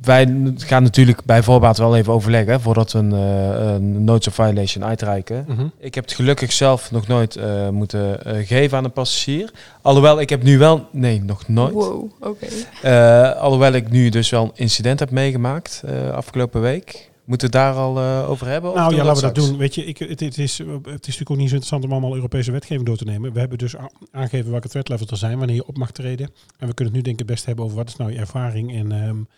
Wij 0.00 0.52
gaan 0.56 0.82
natuurlijk 0.82 1.24
bij 1.24 1.42
voorbaat 1.42 1.78
wel 1.78 1.96
even 1.96 2.12
overleggen 2.12 2.60
voordat 2.60 2.92
we 2.92 2.98
een, 2.98 3.12
uh, 3.12 3.74
een 3.74 4.04
notice 4.04 4.28
of 4.28 4.34
violation 4.34 4.84
uitreiken. 4.84 5.44
Mhm. 5.48 5.66
Ik 5.78 5.94
heb 5.94 6.04
het 6.04 6.12
gelukkig 6.12 6.52
zelf 6.52 6.90
nog 6.90 7.06
nooit 7.06 7.36
uh, 7.36 7.68
moeten 7.68 8.20
uh, 8.26 8.46
geven 8.46 8.78
aan 8.78 8.84
een 8.84 8.92
passagier. 8.92 9.50
Alhoewel 9.82 10.20
ik 10.20 10.30
heb 10.30 10.42
nu 10.42 10.58
wel, 10.58 10.86
nee, 10.92 11.22
nog 11.22 11.48
nooit. 11.48 11.72
Wow, 11.72 12.10
oké. 12.20 12.46
Okay. 12.82 13.32
alhoewel 13.32 13.72
ik 13.72 13.90
nu 13.90 14.08
dus 14.08 14.30
wel 14.30 14.42
een 14.42 14.50
incident 14.54 14.98
heb 14.98 15.10
meegemaakt 15.10 15.82
afgelopen 16.12 16.60
week. 16.60 17.07
Moeten 17.28 17.50
we 17.50 17.56
het 17.58 17.66
daar 17.66 17.82
al 17.82 17.98
uh, 17.98 18.30
over 18.30 18.46
hebben? 18.46 18.74
Nou 18.74 18.94
ja, 18.94 19.04
laten 19.04 19.28
we 19.28 19.32
dat 19.32 19.44
doen. 19.44 19.56
Weet 19.56 19.74
je, 19.74 19.84
ik, 19.84 19.98
het, 19.98 20.20
het, 20.20 20.38
is, 20.38 20.58
het 20.58 20.68
is 20.68 20.82
natuurlijk 20.84 21.30
ook 21.30 21.36
niet 21.36 21.48
zo 21.48 21.54
interessant 21.54 21.84
om 21.84 21.92
allemaal 21.92 22.14
Europese 22.14 22.52
wetgeving 22.52 22.86
door 22.86 22.96
te 22.96 23.04
nemen. 23.04 23.32
We 23.32 23.38
hebben 23.38 23.58
dus 23.58 23.74
aangegeven 24.10 24.50
welke 24.50 24.68
threat 24.68 25.10
er 25.10 25.16
zijn, 25.16 25.38
wanneer 25.38 25.56
je 25.56 25.66
op 25.66 25.76
mag 25.76 25.90
treden. 25.90 26.30
En 26.58 26.68
we 26.68 26.74
kunnen 26.74 26.94
het 26.94 27.02
nu 27.02 27.02
denk 27.02 27.20
ik 27.20 27.26
best 27.26 27.44
hebben 27.44 27.64
over 27.64 27.76
wat 27.76 27.88
is 27.88 27.96
nou 27.96 28.12
je 28.12 28.18
ervaring 28.18 28.74
en 28.74 28.92
um, 28.92 29.28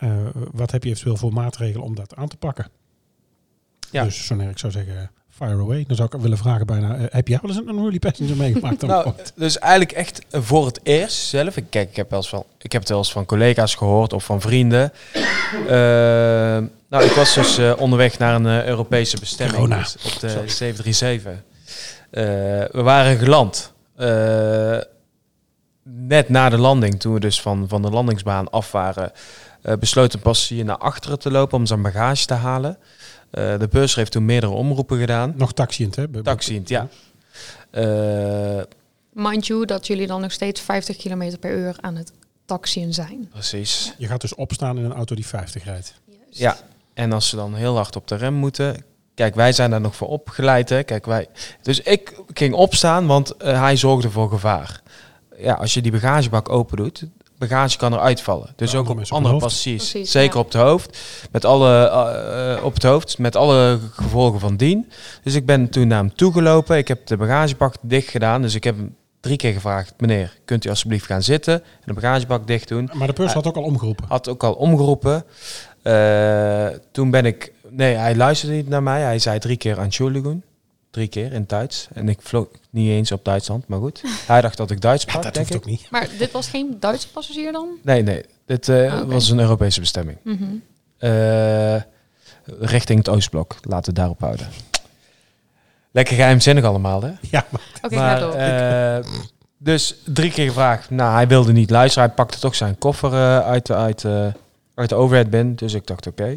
uh, 0.00 0.10
wat 0.52 0.70
heb 0.70 0.84
je 0.84 0.90
eventueel 0.90 1.16
voor 1.16 1.32
maatregelen 1.32 1.86
om 1.86 1.94
dat 1.94 2.14
aan 2.16 2.28
te 2.28 2.36
pakken. 2.36 2.68
Ja. 3.90 4.04
Dus 4.04 4.26
zo 4.26 4.38
ik 4.38 4.58
zou 4.58 4.72
zeggen, 4.72 5.10
fire 5.36 5.60
away. 5.60 5.84
Dan 5.86 5.96
zou 5.96 6.08
ik 6.12 6.20
willen 6.20 6.38
vragen 6.38 6.66
bijna, 6.66 6.96
uh, 6.96 7.04
heb 7.08 7.28
jij 7.28 7.38
wel 7.42 7.50
eens 7.50 7.60
een 7.60 7.68
unruly 7.68 7.98
passenger 7.98 8.36
meegemaakt? 8.36 8.82
nou, 8.86 9.12
dus 9.34 9.58
eigenlijk 9.58 9.92
echt 9.92 10.20
voor 10.30 10.66
het 10.66 10.80
eerst 10.82 11.16
zelf. 11.16 11.56
Ik, 11.56 11.64
kijk, 11.70 11.90
ik 11.90 11.96
heb, 11.96 12.10
wel 12.10 12.18
eens 12.18 12.28
van, 12.28 12.44
ik 12.58 12.72
heb 12.72 12.80
het 12.80 12.90
wel 12.90 12.98
eens 12.98 13.12
van 13.12 13.24
collega's 13.24 13.74
gehoord 13.74 14.12
of 14.12 14.24
van 14.24 14.40
vrienden. 14.40 14.92
Uh, 15.62 15.70
nou, 16.88 17.04
ik 17.04 17.10
was 17.10 17.34
dus 17.34 17.58
uh, 17.58 17.72
onderweg 17.78 18.18
naar 18.18 18.34
een 18.34 18.66
Europese 18.66 19.18
bestemming 19.18 19.58
Corona. 19.58 19.78
dus 19.78 19.94
op 19.94 20.20
de 20.20 20.28
Sorry. 20.28 20.48
737. 20.48 21.32
Uh, 21.32 21.40
we 22.70 22.82
waren 22.82 23.18
geland. 23.18 23.72
net 25.82 26.28
na 26.28 26.48
de 26.48 26.58
landing, 26.58 27.00
toen 27.00 27.14
we 27.14 27.20
dus 27.20 27.40
van, 27.40 27.68
van 27.68 27.82
de 27.82 27.90
landingsbaan 27.90 28.50
af 28.50 28.72
waren, 28.72 29.12
besloot 29.78 30.14
een 30.14 30.20
passagier 30.20 30.64
naar 30.64 30.78
achteren 30.78 31.18
te 31.18 31.30
lopen 31.30 31.58
om 31.58 31.66
zijn 31.66 31.82
bagage 31.82 32.26
te 32.26 32.34
halen. 32.34 32.78
De 33.34 33.68
bus 33.70 33.94
heeft 33.94 34.12
toen 34.12 34.24
meerdere 34.24 34.52
omroepen 34.52 34.98
gedaan. 34.98 35.34
Nog 35.36 35.52
taxiënt, 35.52 35.96
hè? 35.96 36.22
Taxiënt, 36.22 36.68
ja. 36.68 36.88
Mind 39.12 39.46
you, 39.46 39.64
dat 39.64 39.86
jullie 39.86 40.06
dan 40.06 40.20
nog 40.20 40.32
steeds 40.32 40.60
50 40.60 40.96
km 40.96 41.38
per 41.40 41.56
uur 41.56 41.76
aan 41.80 41.96
het 41.96 42.12
taxiën 42.44 42.94
zijn. 42.94 43.28
Precies. 43.30 43.94
Je 43.98 44.06
gaat 44.06 44.20
dus 44.20 44.34
opstaan 44.34 44.78
in 44.78 44.84
een 44.84 44.92
auto 44.92 45.14
die 45.14 45.26
50 45.26 45.64
rijdt. 45.64 45.94
Juist. 46.06 46.38
Ja, 46.38 46.56
en 46.94 47.12
als 47.12 47.28
ze 47.28 47.36
dan 47.36 47.54
heel 47.54 47.76
hard 47.76 47.96
op 47.96 48.08
de 48.08 48.14
rem 48.14 48.34
moeten. 48.34 48.84
Kijk, 49.14 49.34
wij 49.34 49.52
zijn 49.52 49.70
daar 49.70 49.80
nog 49.80 49.96
voor 49.96 50.08
opgeleid. 50.08 50.68
Hè. 50.68 50.82
Kijk, 50.82 51.06
wij. 51.06 51.26
Dus 51.62 51.80
ik 51.80 52.22
ging 52.32 52.54
opstaan, 52.54 53.06
want 53.06 53.34
uh, 53.42 53.60
hij 53.60 53.76
zorgde 53.76 54.10
voor 54.10 54.28
gevaar. 54.28 54.82
Ja, 55.36 55.54
als 55.54 55.74
je 55.74 55.82
die 55.82 55.92
bagagebak 55.92 56.48
open 56.48 56.76
doet, 56.76 57.06
bagage 57.48 57.76
kan 57.76 57.92
eruit 57.92 58.20
vallen. 58.20 58.52
Dus 58.56 58.72
Ja, 58.72 58.78
ook 58.78 58.88
andere 58.88 59.06
op 59.06 59.12
andere. 59.12 59.36
Precies, 59.36 59.90
Zeker 59.90 60.34
ja. 60.34 60.40
op 60.40 60.52
het 60.52 60.62
hoofd. 60.62 60.98
Met 61.30 61.44
alle, 61.44 61.88
eh, 61.88 62.52
eh, 62.54 62.64
op 62.64 62.74
het 62.74 62.82
hoofd, 62.82 63.18
met 63.18 63.36
alle 63.36 63.78
gevolgen 63.92 64.40
van 64.40 64.56
dien. 64.56 64.90
Dus 65.22 65.34
ik 65.34 65.46
ben 65.46 65.68
toen 65.68 65.88
naar 65.88 65.98
hem 65.98 66.14
toegelopen. 66.14 66.76
Ik 66.76 66.88
heb 66.88 67.06
de 67.06 67.16
bagagebak 67.16 67.74
dicht 67.80 68.08
gedaan. 68.08 68.42
Dus 68.42 68.54
ik 68.54 68.64
heb 68.64 68.76
hem 68.76 68.94
drie 69.20 69.36
keer 69.36 69.52
gevraagd: 69.52 69.94
meneer, 69.98 70.36
kunt 70.44 70.64
u 70.64 70.68
alsjeblieft 70.68 71.06
gaan 71.06 71.22
zitten 71.22 71.54
en 71.54 71.62
de 71.84 71.92
bagagebak 71.92 72.46
dicht 72.46 72.68
doen? 72.68 72.90
Maar 72.92 73.06
de 73.06 73.12
bus 73.12 73.32
had 73.32 73.46
ook 73.46 73.56
al 73.56 73.62
omgeroepen. 73.62 74.04
Had 74.08 74.28
ook 74.28 74.44
al 74.44 74.52
omgeroepen. 74.52 75.24
Eh, 75.82 76.66
toen 76.92 77.10
ben 77.10 77.24
ik... 77.24 77.52
Nee, 77.68 77.94
hij 77.94 78.16
luisterde 78.16 78.54
niet 78.54 78.68
naar 78.68 78.82
mij. 78.82 79.00
Hij 79.00 79.18
zei 79.18 79.38
drie 79.38 79.56
keer 79.56 79.78
Entschuldigung. 79.78 80.42
Drie 80.94 81.08
keer 81.08 81.32
in 81.32 81.40
het 81.40 81.48
Duits. 81.48 81.88
En 81.92 82.08
ik 82.08 82.18
vloog 82.22 82.46
niet 82.70 82.88
eens 82.88 83.12
op 83.12 83.24
Duitsland, 83.24 83.68
maar 83.68 83.78
goed. 83.78 84.02
Hij 84.26 84.40
dacht 84.40 84.56
dat 84.56 84.70
ik 84.70 84.80
Duits 84.80 85.02
Ja, 85.04 85.08
sprak, 85.08 85.24
dat 85.24 85.34
denk 85.34 85.46
hoeft 85.48 85.60
ik. 85.60 85.64
ook 85.66 85.70
niet. 85.78 85.90
Maar 85.90 86.08
dit 86.18 86.32
was 86.32 86.48
geen 86.48 86.76
Duitse 86.80 87.08
passagier 87.10 87.52
dan? 87.52 87.68
Nee, 87.82 88.02
nee. 88.02 88.24
Dit 88.46 88.68
eh, 88.68 88.92
Ah, 89.00 89.08
was 89.08 89.30
een 89.30 89.38
Europese 89.38 89.80
bestemming. 89.80 90.18
Mhm. 90.24 90.44
Eh, 90.98 91.76
richting 92.58 92.98
het 92.98 93.08
Oostblok. 93.08 93.52
Laten 93.52 93.68
we 93.70 93.86
het 93.86 93.94
daarop 93.96 94.20
houden. 94.20 94.48
Lekker 95.90 96.14
geheimzinnig 96.14 96.64
allemaal, 96.64 97.02
hè? 97.02 97.10
Ja, 97.30 97.46
maar 97.90 98.20
door. 98.20 98.32
eh, 98.34 98.98
dus 99.58 99.94
drie 100.04 100.30
keer 100.30 100.46
gevraagd. 100.46 100.90
Nou, 100.90 101.14
hij 101.14 101.28
wilde 101.28 101.52
niet 101.52 101.70
luisteren. 101.70 102.06
Hij 102.08 102.16
pakte 102.16 102.38
toch 102.38 102.54
zijn 102.54 102.78
koffer 102.78 103.12
uit, 103.42 103.66
de, 103.66 103.74
uit, 103.74 104.04
eh, 104.04 104.26
uit 104.74 104.88
de 104.88 104.94
overhead 104.94 105.30
bin. 105.30 105.54
Dus 105.54 105.74
ik 105.74 105.86
dacht, 105.86 106.06
oké. 106.06 106.28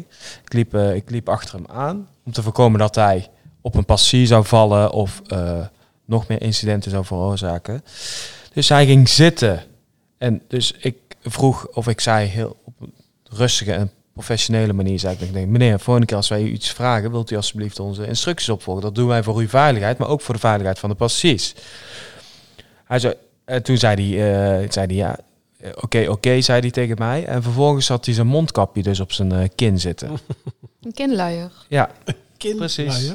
Ik, 0.44 0.52
liep, 0.52 0.74
eh, 0.74 0.94
ik 0.94 1.10
liep 1.10 1.28
achter 1.28 1.54
hem 1.54 1.66
aan. 1.66 2.08
Om 2.24 2.32
te 2.32 2.42
voorkomen 2.42 2.78
dat 2.78 2.94
hij 2.94 3.28
op 3.68 3.74
een 3.74 3.84
passagier 3.84 4.26
zou 4.26 4.44
vallen. 4.44 4.92
Of 4.92 5.22
eh, 5.26 5.66
nog 6.04 6.28
meer 6.28 6.42
incidenten 6.42 6.90
zou 6.90 7.04
veroorzaken. 7.04 7.84
Dus 8.52 8.68
hij 8.68 8.86
ging 8.86 9.08
zitten. 9.08 9.62
En 10.18 10.42
dus 10.48 10.72
ik 10.78 10.96
vroeg 11.22 11.66
of 11.66 11.88
ik 11.88 12.00
zei 12.00 12.26
heel 12.26 12.56
op 12.64 12.74
een 12.80 12.94
rustige 13.24 13.72
en 13.72 13.90
professionele 14.12 14.72
manier. 14.72 14.98
Zei 14.98 15.14
ik, 15.14 15.20
ik 15.20 15.32
denk, 15.32 15.48
meneer, 15.48 15.80
volgende 15.80 16.06
keer 16.06 16.16
als 16.16 16.28
wij 16.28 16.42
u 16.42 16.52
iets 16.52 16.70
vragen, 16.70 17.10
wilt 17.10 17.30
u 17.30 17.36
alsjeblieft 17.36 17.80
onze 17.80 18.06
instructies 18.06 18.48
opvolgen. 18.48 18.82
Dat 18.82 18.94
doen 18.94 19.06
wij 19.06 19.22
voor 19.22 19.36
uw 19.36 19.48
veiligheid, 19.48 19.98
maar 19.98 20.08
ook 20.08 20.20
voor 20.20 20.34
de 20.34 20.40
veiligheid 20.40 20.78
van 20.78 20.88
de 20.88 20.94
passagiers. 20.94 21.54
Hij 22.84 22.98
zei, 22.98 23.14
en 23.44 23.62
toen 23.62 23.76
zei 23.76 24.16
hij, 24.16 24.32
eh, 24.62 24.70
zei 24.70 24.86
hij 24.86 24.96
ja, 24.96 25.18
eh, 25.60 25.70
oké, 25.74 26.06
oké, 26.08 26.40
zei 26.40 26.60
hij 26.60 26.70
tegen 26.70 26.96
mij. 26.98 27.24
En 27.24 27.42
vervolgens 27.42 27.88
had 27.88 28.04
hij 28.04 28.14
zijn 28.14 28.26
mondkapje 28.26 28.82
dus 28.82 29.00
op 29.00 29.12
zijn 29.12 29.54
kin 29.54 29.80
zitten. 29.80 30.10
Een 30.82 30.92
kinluier. 30.92 31.52
Ja, 31.68 31.90
kind. 32.36 32.56
Precies. 32.56 33.12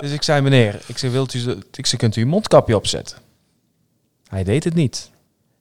Dus 0.00 0.10
ik 0.12 0.22
zei, 0.22 0.40
meneer, 0.40 0.82
ik 0.86 0.98
zei, 0.98 1.12
wilt 1.12 1.34
u, 1.34 1.50
ik 1.72 1.86
zei, 1.86 2.00
kunt 2.00 2.16
u 2.16 2.22
uw 2.22 2.28
mondkapje 2.28 2.76
opzetten? 2.76 3.18
Hij 4.28 4.44
deed 4.44 4.64
het 4.64 4.74
niet. 4.74 5.10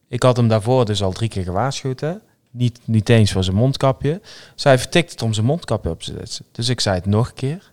Ik 0.08 0.24
had 0.24 0.38
hem 0.38 0.48
daarvoor 0.48 0.86
dus 0.86 1.04
al 1.04 1.12
drie 1.12 1.30
keer 1.30 1.44
gewaarschuwd, 1.44 2.00
hè. 2.00 2.13
Niet, 2.52 2.80
niet 2.86 3.10
eens 3.10 3.32
voor 3.32 3.44
zijn 3.44 3.56
mondkapje. 3.56 4.22
Zij 4.56 4.78
vertikte 4.80 5.12
het 5.12 5.22
om 5.22 5.34
zijn 5.34 5.46
mondkapje 5.46 5.89
op 5.89 6.02
te 6.02 6.13
zetten. 6.17 6.46
Dus 6.52 6.70
ik 6.70 6.80
zei 6.80 6.96
het 6.96 7.06
nog 7.06 7.28
een 7.28 7.34
keer. 7.34 7.72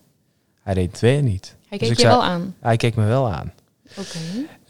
Hij 0.63 0.75
deed 0.75 0.91
het 0.91 1.01
weer 1.01 1.23
niet. 1.23 1.57
Hij 1.69 1.79
Dus 1.79 1.89
keek 1.89 1.97
je 1.97 2.03
zei- 2.03 2.15
wel 2.15 2.25
aan. 2.25 2.55
Hij 2.61 2.77
keek 2.77 2.95
me 2.95 3.05
wel 3.05 3.33
aan. 3.33 3.53
Oké. 3.97 4.19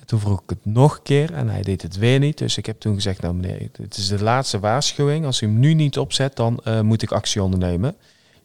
Toen 0.05 0.21
vroeg 0.21 0.41
ik 0.43 0.49
het 0.51 0.65
nog 0.65 0.97
een 0.97 1.03
keer 1.03 1.33
en 1.35 1.49
hij 1.49 1.63
deed 1.63 1.83
het 1.83 1.97
weer 1.97 2.19
niet. 2.19 2.39
Dus 2.39 2.57
ik 2.57 2.67
heb 2.67 2.81
toen 2.81 2.95
gezegd, 2.95 3.21
nou 3.21 3.35
meneer, 3.35 3.69
dit 3.73 3.97
is 3.97 4.09
de 4.09 4.23
laatste 4.23 4.59
waarschuwing. 4.59 5.25
Als 5.25 5.41
u 5.41 5.47
hem 5.47 5.59
nu 5.59 5.75
niet 5.75 5.99
opzet, 5.99 6.37
dan 6.37 6.61
eh, 6.65 6.81
moet 6.81 7.03
ik 7.03 7.13
actie 7.13 7.43
ondernemen. 7.43 7.97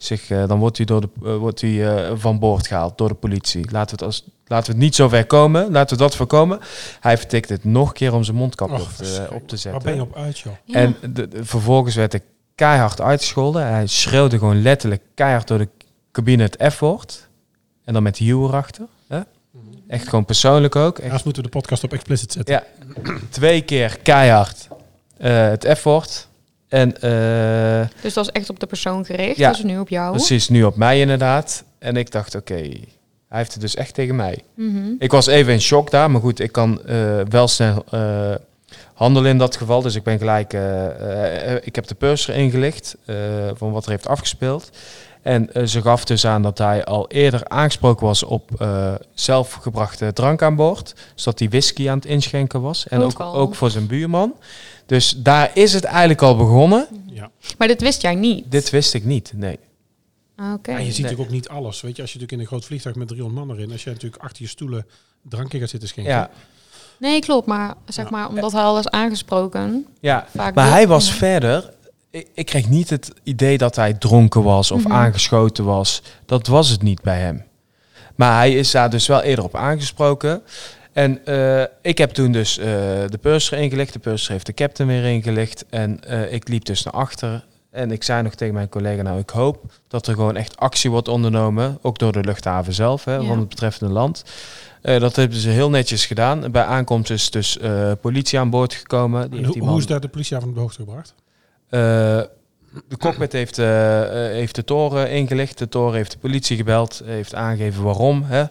Zeg, 0.04 0.30
eh, 0.30 0.48
dan 0.48 0.60
wordt 0.60 0.80
u, 0.80 0.84
door 0.84 1.02
de, 1.02 1.10
eh, 1.24 1.36
wordt 1.36 1.62
u 1.62 1.84
eh, 1.84 2.12
van 2.16 2.40
boord 2.40 2.68
gehaald 2.68 2.98
door 2.98 3.08
de 3.08 3.14
politie. 3.14 3.72
Laten 3.72 3.98
we, 3.98 4.04
het 4.06 4.14
als, 4.14 4.24
laten 4.48 4.66
we 4.66 4.72
het 4.72 4.82
niet 4.82 4.96
zo 4.96 5.08
ver 5.10 5.26
komen. 5.26 5.72
Laten 5.72 5.98
we 5.98 6.04
dat 6.04 6.16
voorkomen. 6.16 6.60
Hij 7.00 7.18
vertikte 7.18 7.54
het 7.54 7.64
nog 7.64 7.88
een 7.88 7.94
keer 7.94 8.14
om 8.14 8.24
zijn 8.24 8.38
mondkapje 8.38 8.76
Och, 8.76 8.82
op, 8.82 8.88
te, 8.88 8.94
verschrikkelijk. 8.96 9.42
op 9.44 9.48
te 9.50 9.58
zetten. 9.58 9.82
Waar 9.84 9.92
ben 9.94 10.04
je 10.04 10.10
op 10.10 10.16
uit, 10.16 10.40
joh? 10.40 10.54
Ja. 10.66 10.74
En 10.80 10.96
de- 11.14 11.28
de- 11.28 11.46
vervolgens 11.46 11.96
werd 11.96 12.14
ik 12.14 12.24
keihard 12.56 13.02
uitgescholden. 13.02 13.68
Hij 13.68 13.88
schreeuwde 13.88 14.38
gewoon 14.38 14.62
letterlijk 14.62 15.02
keihard 15.16 15.48
door 15.48 15.58
de 15.58 15.68
cabine 16.12 16.44
het 16.44 16.74
F-woord. 16.74 17.28
En 17.86 17.94
dan 17.94 18.04
met 18.04 18.18
Hugh 18.18 18.44
erachter. 18.44 18.86
Hè? 19.08 19.20
Echt 19.88 20.08
gewoon 20.10 20.26
persoonlijk 20.26 20.76
ook. 20.76 20.96
Echt 20.96 21.04
Anders 21.04 21.24
moeten 21.24 21.44
we 21.44 21.50
de 21.50 21.58
podcast 21.58 21.84
op 21.84 21.94
explicit 21.94 22.32
zetten. 22.32 22.54
ja, 22.56 22.64
twee 23.30 23.62
keer 23.62 23.98
keihard 24.04 24.68
eh, 25.18 25.32
het 25.48 25.68
F-woord. 25.78 26.28
En 26.74 27.02
eh, 27.02 27.88
Dus 28.02 28.14
dat 28.14 28.26
is 28.26 28.32
echt 28.32 28.50
op 28.50 28.60
de 28.60 28.66
persoon 28.66 29.06
gericht. 29.06 29.38
Ja. 29.38 29.50
Dus 29.50 29.64
nu 29.64 29.80
op 29.80 29.90
jou. 29.90 30.12
precies 30.12 30.50
nu 30.50 30.64
op 30.64 30.76
mij 30.76 31.00
inderdaad. 31.00 31.64
En 31.80 31.96
ik 31.96 32.12
dacht, 32.12 32.36
oké, 32.36 32.54
hij 33.30 33.38
heeft 33.40 33.52
het 33.52 33.62
dus 33.62 33.76
echt 33.76 33.94
tegen 33.94 34.16
mij. 34.16 34.44
Mhm. 34.54 34.92
Ik 35.00 35.12
was 35.12 35.28
even 35.28 35.54
in 35.54 35.62
shock 35.62 35.92
daar, 35.92 36.12
maar 36.12 36.22
goed, 36.22 36.40
ik 36.40 36.52
kan 36.52 36.86
eh, 36.86 37.20
wel 37.30 37.48
snel 37.48 37.84
eh, 37.92 38.36
handelen 38.94 39.32
in 39.32 39.38
dat 39.38 39.56
geval. 39.56 39.82
Dus 39.82 39.96
ik 39.96 40.04
ben 40.04 40.18
gelijk, 40.18 40.54
ik 41.64 41.76
heb 41.76 41.88
de 41.88 41.96
purser 41.98 42.36
ingelicht 42.36 42.96
van 43.54 43.72
wat 43.72 43.86
er 43.86 43.92
heeft 43.92 44.08
afgespeeld. 44.08 44.70
En 45.24 45.54
eh, 45.54 45.64
ze 45.66 45.82
gaf 45.82 46.06
dus 46.06 46.26
aan 46.26 46.42
dat 46.42 46.58
hij 46.58 46.86
al 46.86 47.08
eerder 47.10 47.48
aangesproken 47.48 48.06
was 48.06 48.24
op 48.24 48.62
eh, 48.62 48.94
zelfgebrachte 49.14 50.14
drank 50.14 50.42
aan 50.42 50.56
boord. 50.56 50.96
Dus 51.14 51.24
dat 51.24 51.40
hij 51.40 51.50
whisky 51.50 51.90
aan 51.90 51.96
het 51.98 52.06
inschenken 52.06 52.62
was. 52.62 52.88
En 52.88 53.02
Ook 53.02 53.20
ook, 53.20 53.56
voor 53.56 53.70
zijn 53.70 53.88
buurman. 53.88 54.34
Dus 54.86 55.14
daar 55.18 55.52
is 55.54 55.74
het 55.74 55.84
eigenlijk 55.84 56.22
al 56.22 56.36
begonnen. 56.38 56.88
Ja. 57.06 57.30
Maar 57.58 57.68
dit 57.68 57.82
wist 57.82 58.02
jij 58.02 58.16
niet. 58.16 58.52
Dit 58.52 58.70
wist 58.70 58.94
ik 58.94 59.06
niet, 59.06 59.32
nee. 59.36 59.60
Ah, 60.36 60.54
Oké. 60.54 60.72
Maar 60.72 60.80
je 60.80 60.86
ziet 60.86 60.94
Nee. 60.94 61.02
natuurlijk 61.02 61.30
ook 61.30 61.36
niet 61.36 61.50
alles. 61.50 61.82
Weet 61.82 61.96
je, 61.96 62.02
als 62.02 62.12
je 62.14 62.18
natuurlijk 62.20 62.32
in 62.32 62.40
een 62.40 62.46
groot 62.46 62.66
vliegtuig 62.66 62.96
met 62.96 63.08
300 63.08 63.48
man 63.48 63.56
erin, 63.56 63.72
als 63.72 63.84
je 63.84 63.90
natuurlijk 63.90 64.24
achter 64.24 64.42
je 64.44 64.50
stoelen 64.50 64.86
drankje 65.30 65.60
gaat 65.60 65.70
zitten 65.70 65.90
schenken. 65.90 66.14
Ja, 66.14 66.30
Nee, 67.00 67.20
klopt. 67.20 67.48
Maar 67.48 67.74
zeg 67.86 68.06
Ja. 68.06 68.12
maar, 68.12 68.28
omdat 68.30 68.52
hij 68.52 68.62
al 68.62 68.80
is 68.80 68.90
aangesproken. 68.90 69.86
ja. 70.00 70.28
Vaak 70.36 70.56
Maar 70.56 70.70
hij 70.70 70.88
was 70.88 71.12
verder. 71.12 71.74
Ik, 72.14 72.28
ik 72.34 72.46
kreeg 72.46 72.70
niet 72.70 72.90
het 72.90 73.12
idee 73.24 73.58
dat 73.58 73.76
hij 73.76 73.94
dronken 73.94 74.44
was 74.44 74.72
of 74.72 74.84
Mhm. 74.84 74.92
aangeschoten 74.94 75.66
was. 75.66 76.02
Dat 76.26 76.48
was 76.48 76.70
het 76.70 76.82
niet 76.82 77.02
bij 77.02 77.20
hem. 77.20 77.44
Maar 78.16 78.36
hij 78.38 78.54
is 78.56 78.72
daar 78.72 78.90
dus 78.90 79.08
wel 79.08 79.22
eerder 79.22 79.46
op 79.46 79.56
aangesproken. 79.56 80.42
En 80.92 81.26
eh, 81.26 81.64
ik 81.82 81.98
heb 81.98 82.10
toen 82.12 82.32
dus 82.32 82.58
eh, 82.58 82.66
de 83.08 83.18
purser 83.22 83.58
ingelicht. 83.58 83.94
De 83.94 84.00
purser 84.00 84.32
heeft 84.32 84.46
de 84.46 84.54
captain 84.54 84.90
weer 84.90 85.04
ingelicht. 85.06 85.66
En 85.70 86.04
eh, 86.04 86.34
ik 86.34 86.48
liep 86.48 86.66
dus 86.66 86.84
naar 86.84 86.94
achter. 86.94 87.46
En 87.72 87.92
ik 87.92 88.04
zei 88.04 88.22
nog 88.24 88.36
tegen 88.36 88.54
mijn 88.54 88.70
collega, 88.70 89.02
nou 89.02 89.20
ik 89.20 89.30
hoop 89.30 89.72
dat 89.88 90.08
er 90.08 90.14
gewoon 90.14 90.36
echt 90.36 90.58
actie 90.58 90.92
wordt 90.92 91.08
ondernomen. 91.08 91.78
Ook 91.82 92.00
door 92.00 92.12
de 92.12 92.22
luchthaven 92.24 92.74
zelf, 92.74 93.04
hè, 93.06 93.16
Ja. 93.16 93.24
van 93.24 93.40
het 93.40 93.50
betreffende 93.50 93.94
land. 93.94 94.24
Eh, 94.82 95.00
dat 95.00 95.16
hebben 95.16 95.38
ze 95.38 95.50
heel 95.50 95.70
netjes 95.70 96.06
gedaan. 96.06 96.52
Bij 96.52 96.64
aankomst 96.64 97.10
is 97.12 97.32
dus 97.32 97.58
eh, 97.58 97.92
politie 98.02 98.40
aan 98.40 98.50
boord 98.50 98.74
gekomen. 98.74 99.30
Die 99.32 99.44
hoe, 99.44 99.52
die 99.54 99.62
hoe 99.62 99.70
man- 99.72 99.80
is 99.80 99.86
daar 99.86 100.00
de 100.02 100.08
politie 100.08 100.38
aan 100.38 100.54
de 100.54 100.60
hoogte 100.60 100.80
gebracht? 100.80 101.14
Eh, 101.74 102.22
de 102.88 102.98
cockpit 102.98 103.32
heeft, 103.32 103.58
eh, 103.58 104.02
eh, 104.02 104.34
heeft 104.34 104.56
de 104.56 104.64
toren 104.64 105.10
ingelicht. 105.10 105.58
De 105.58 105.70
toren 105.70 105.96
heeft 105.96 106.12
de 106.12 106.18
politie 106.18 106.58
gebeld. 106.58 107.02
Heeft 107.06 107.36
aangegeven 107.36 107.84
waarom. 107.84 108.24
Hè. 108.24 108.44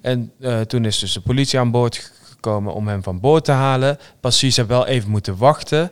En 0.00 0.32
toen 0.66 0.84
is 0.84 0.98
dus 0.98 1.12
de 1.12 1.20
politie 1.20 1.58
aan 1.58 1.70
boord 1.70 2.12
gekomen 2.30 2.74
om 2.74 2.88
hem 2.88 3.02
van 3.02 3.20
boord 3.20 3.44
te 3.44 3.52
halen. 3.52 3.98
Passies 4.20 4.56
hebben 4.56 4.76
wel 4.76 4.86
even 4.86 5.10
moeten 5.10 5.36
wachten. 5.36 5.90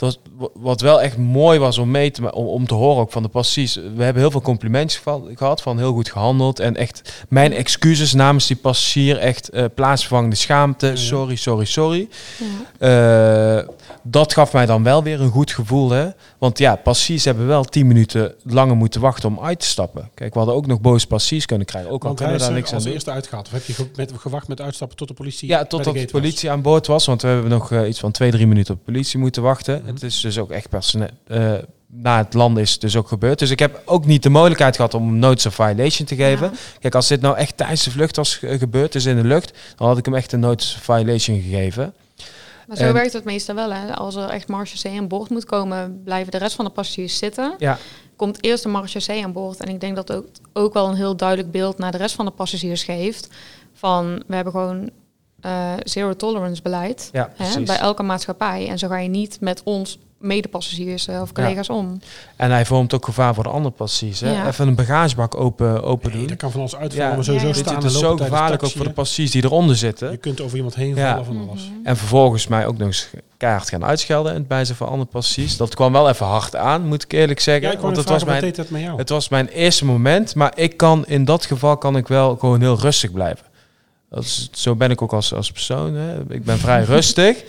Was, 0.00 0.18
wat 0.54 0.80
wel 0.80 1.02
echt 1.02 1.16
mooi 1.16 1.58
was 1.58 1.78
om, 1.78 1.90
mee 1.90 2.10
te, 2.10 2.32
om, 2.34 2.46
om 2.46 2.66
te 2.66 2.74
horen 2.74 3.00
ook 3.00 3.12
van 3.12 3.22
de 3.22 3.28
passies. 3.28 3.74
We 3.74 4.02
hebben 4.02 4.22
heel 4.22 4.30
veel 4.30 4.40
complimentjes 4.42 5.02
gehad 5.34 5.62
van 5.62 5.78
heel 5.78 5.92
goed 5.92 6.10
gehandeld. 6.10 6.60
En 6.60 6.76
echt 6.76 7.24
mijn 7.28 7.52
excuses 7.52 8.12
namens 8.12 8.46
die 8.46 8.56
passagier. 8.56 9.18
Echt 9.18 9.48
eh, 9.48 9.64
plaatsvervangende 9.74 10.36
schaamte. 10.36 10.86
ja. 10.86 10.96
Sorry, 10.96 11.36
sorry, 11.36 11.64
sorry. 11.64 12.08
Ja. 12.78 13.58
Eh, 13.58 13.68
dat 14.02 14.32
gaf 14.32 14.52
mij 14.52 14.66
dan 14.66 14.82
wel 14.82 15.02
weer 15.02 15.20
een 15.20 15.30
goed 15.30 15.52
gevoel. 15.52 15.90
Hè? 15.90 16.06
Want 16.38 16.58
ja, 16.58 16.76
passies 16.76 17.24
hebben 17.24 17.46
wel 17.46 17.64
tien 17.64 17.86
minuten 17.86 18.34
langer 18.42 18.76
moeten 18.76 19.00
wachten 19.00 19.28
om 19.28 19.40
uit 19.44 19.60
te 19.60 19.66
stappen. 19.66 20.10
Kijk, 20.14 20.32
we 20.32 20.38
hadden 20.38 20.56
ook 20.56 20.66
nog 20.66 20.80
boze 20.80 21.06
passies 21.06 21.46
kunnen 21.46 21.66
krijgen. 21.66 21.90
Ook 21.90 22.00
al 22.00 22.06
Want 22.06 22.18
kunnen 22.20 22.36
we 22.38 22.42
daar 22.44 22.52
niks 22.52 22.68
aan 22.68 22.74
als 22.74 22.84
doen. 22.84 22.92
eerste 22.92 23.10
uitgehaald. 23.10 23.46
Of 23.46 23.52
heb 23.52 23.64
je 23.64 23.72
ge- 23.72 23.90
met, 23.96 24.12
gewacht 24.16 24.48
met 24.48 24.60
uitstappen 24.60 24.96
tot 24.96 25.08
de 25.08 25.14
politie 25.14 25.48
Ja, 25.48 25.64
totdat 25.64 25.94
de 25.94 26.00
was? 26.02 26.10
politie 26.10 26.50
aan 26.50 26.62
boord 26.62 26.86
was. 26.86 27.06
Want 27.06 27.22
we 27.22 27.28
hebben 27.28 27.50
nog 27.50 27.72
eh, 27.72 27.88
iets 27.88 27.98
van 28.00 28.10
twee, 28.12 28.30
drie 28.30 28.46
minuten 28.46 28.74
op 28.74 28.80
de 28.84 28.92
politie 28.92 29.18
moeten 29.18 29.42
wachten. 29.42 29.82
Mhm. 29.86 29.94
Het 29.94 30.02
is 30.02 30.20
dus 30.20 30.38
ook 30.38 30.50
echt 30.50 30.68
personeel. 30.68 31.08
eh 31.26 31.54
na 31.88 32.18
het 32.18 32.34
land 32.34 32.58
is 32.58 32.72
het 32.72 32.80
dus 32.80 32.96
ook 32.96 33.08
gebeurd. 33.08 33.38
Dus 33.38 33.50
ik 33.50 33.58
heb 33.58 33.82
ook 33.84 34.06
niet 34.06 34.22
de 34.22 34.28
mogelijkheid 34.28 34.76
gehad 34.76 34.94
om 34.94 35.08
een 35.08 35.18
notice 35.18 35.48
of 35.48 35.54
violation 35.54 36.06
te 36.06 36.14
geven. 36.14 36.50
Ja. 36.52 36.58
Kijk, 36.80 36.94
als 36.94 37.08
dit 37.08 37.20
nou 37.20 37.36
echt 37.36 37.56
tijdens 37.56 37.84
de 37.84 37.90
vlucht 37.90 38.16
was 38.16 38.36
ge- 38.36 38.58
gebeurd, 38.58 38.92
dus 38.92 39.04
in 39.04 39.16
de 39.16 39.24
lucht, 39.24 39.52
dan 39.76 39.88
had 39.88 39.98
ik 39.98 40.04
hem 40.04 40.14
echt 40.14 40.32
een 40.32 40.40
notice 40.40 40.76
of 40.76 40.82
violation 40.82 41.40
gegeven. 41.42 41.94
Maar 42.66 42.76
zo 42.76 42.82
En- 42.82 42.92
werkt 42.92 43.12
het 43.12 43.24
meestal 43.24 43.54
wel. 43.54 43.72
Hè. 43.72 43.94
Als 43.94 44.14
er 44.14 44.28
echt 44.28 44.48
marechaussee 44.48 44.98
aan 44.98 45.08
boord 45.08 45.30
moet 45.30 45.44
komen, 45.44 46.00
blijven 46.04 46.30
de 46.32 46.38
rest 46.38 46.54
van 46.56 46.64
de 46.64 46.70
passagiers 46.70 47.18
zitten. 47.18 47.54
Ja. 47.58 47.78
Komt 48.16 48.42
eerst 48.44 48.62
de 48.62 48.68
marechaussee 48.68 49.24
aan 49.24 49.32
boord. 49.32 49.60
En 49.60 49.68
ik 49.68 49.80
denk 49.80 49.96
dat 49.96 50.12
ook, 50.12 50.26
ook 50.52 50.74
wel 50.74 50.88
een 50.88 50.94
heel 50.96 51.16
duidelijk 51.16 51.50
beeld 51.50 51.78
naar 51.78 51.92
de 51.92 51.98
rest 51.98 52.14
van 52.14 52.24
de 52.24 52.30
passagiers 52.30 52.84
geeft. 52.84 53.28
Van, 53.74 54.22
we 54.26 54.34
hebben 54.34 54.52
gewoon 54.52 54.90
eh, 55.40 55.72
zero 55.84 56.16
tolerance 56.16 56.62
beleid 56.62 57.08
Ja, 57.12 57.30
hè, 57.36 57.60
bij 57.62 57.78
elke 57.78 58.02
maatschappij. 58.02 58.68
En 58.68 58.78
zo 58.78 58.88
ga 58.88 58.98
je 58.98 59.08
niet 59.08 59.38
met 59.40 59.60
ons 59.64 59.98
medepassagiers 60.18 61.06
eh, 61.08 61.20
of 61.20 61.32
collega's 61.32 61.68
om. 61.70 62.00
En 62.36 62.50
hij 62.50 62.64
vormt 62.66 62.94
ook 62.94 63.04
gevaar 63.04 63.34
voor 63.34 63.42
de 63.42 63.48
andere 63.48 63.74
passies. 63.74 64.20
Hè? 64.20 64.32
Ja. 64.32 64.46
Even 64.46 64.68
een 64.68 64.74
bagagebak 64.74 65.34
open, 65.36 65.82
open 65.82 66.10
Nee, 66.10 66.18
doen. 66.18 66.28
dat 66.28 66.36
kan 66.36 66.50
van 66.50 66.60
alles 66.60 66.76
uitvallen. 66.76 67.08
Ja, 67.08 67.14
maar 67.14 67.24
sowieso 67.24 67.46
ja, 67.46 67.52
ja. 67.52 67.56
Weet 67.56 67.64
je, 67.64 67.70
staan 67.70 67.82
het 67.84 67.92
is 67.92 67.98
zo 67.98 68.16
gevaarlijk 68.16 68.62
ook 68.62 68.70
voor 68.70 68.82
de 68.82 68.88
hè. 68.88 68.94
passies 68.94 69.30
die 69.30 69.44
eronder 69.44 69.76
zitten. 69.76 70.10
Je 70.10 70.16
kunt 70.16 70.40
over 70.40 70.56
iemand 70.56 70.74
heen 70.74 70.94
Ja. 70.94 71.10
vallen 71.10 71.24
van 71.24 71.48
alles. 71.48 71.62
Mhm. 71.62 71.86
En 71.86 71.96
vervolgens 71.96 72.46
mij 72.46 72.66
ook 72.66 72.76
nog 72.78 72.86
eens 72.86 73.10
keihard 73.36 73.68
gaan 73.68 73.84
uitschelden 73.84 74.32
in 74.32 74.38
het 74.38 74.48
bijzijn 74.48 74.76
van 74.76 74.88
andere 74.88 75.08
passies. 75.10 75.56
Dat 75.56 75.74
kwam 75.74 75.92
wel 75.92 76.08
even 76.08 76.26
hard 76.26 76.56
aan, 76.56 76.86
moet 76.86 77.02
ik 77.02 77.12
eerlijk 77.12 77.40
zeggen. 77.40 77.68
Ja, 77.68 77.72
ik 77.74 77.80
want 77.80 77.96
het 77.96 78.08
was, 78.08 78.24
mijn, 78.24 78.40
deed 78.40 78.56
dat 78.56 78.70
met 78.70 78.80
jou? 78.80 78.98
het 78.98 79.08
was 79.08 79.28
mijn 79.28 79.46
eerste 79.48 79.84
moment. 79.84 80.34
Maar 80.34 80.52
ik 80.54 80.76
kan 80.76 81.06
in 81.06 81.24
dat 81.24 81.46
geval 81.46 81.76
kan 81.76 81.96
ik 81.96 82.08
wel 82.08 82.36
gewoon 82.36 82.60
heel 82.60 82.78
rustig 82.78 83.12
blijven. 83.12 83.44
Dat 84.16 84.24
is, 84.24 84.48
zo 84.52 84.74
ben 84.74 84.90
ik 84.90 85.02
ook 85.02 85.12
als, 85.12 85.34
als 85.34 85.52
persoon. 85.52 85.94
Hè. 85.94 86.20
Ik 86.28 86.44
ben 86.44 86.58
vrij 86.58 86.82
rustig. 86.94 87.42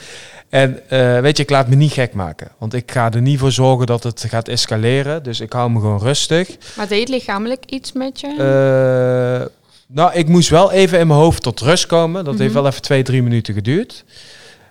En 0.49 0.89
eh, 0.89 1.19
weet 1.19 1.37
je, 1.37 1.43
ik 1.43 1.49
laat 1.49 1.67
me 1.67 1.75
niet 1.75 1.91
gek 1.91 2.13
maken. 2.13 2.51
Want 2.57 2.73
ik 2.73 2.91
ga 2.91 3.11
er 3.11 3.21
niet 3.21 3.39
voor 3.39 3.51
zorgen 3.51 3.85
dat 3.85 4.03
het 4.03 4.25
gaat 4.27 4.47
escaleren. 4.47 5.23
Dus 5.23 5.39
ik 5.39 5.53
hou 5.53 5.69
me 5.71 5.79
gewoon 5.79 5.99
rustig. 5.99 6.57
Maar 6.77 6.87
deed 6.87 7.09
lichamelijk 7.09 7.65
iets 7.65 7.91
met 7.91 8.19
je? 8.19 8.27
Eh, 8.27 9.47
nou, 9.87 10.13
ik 10.13 10.27
moest 10.27 10.49
wel 10.49 10.71
even 10.71 10.99
in 10.99 11.07
mijn 11.07 11.19
hoofd 11.19 11.41
tot 11.43 11.59
rust 11.59 11.85
komen. 11.85 12.23
Dat 12.25 12.37
heeft 12.37 12.53
Mhm. 12.53 12.61
wel 12.61 12.69
even 12.71 12.81
twee, 12.81 13.03
drie 13.03 13.23
minuten 13.23 13.53
geduurd. 13.53 14.03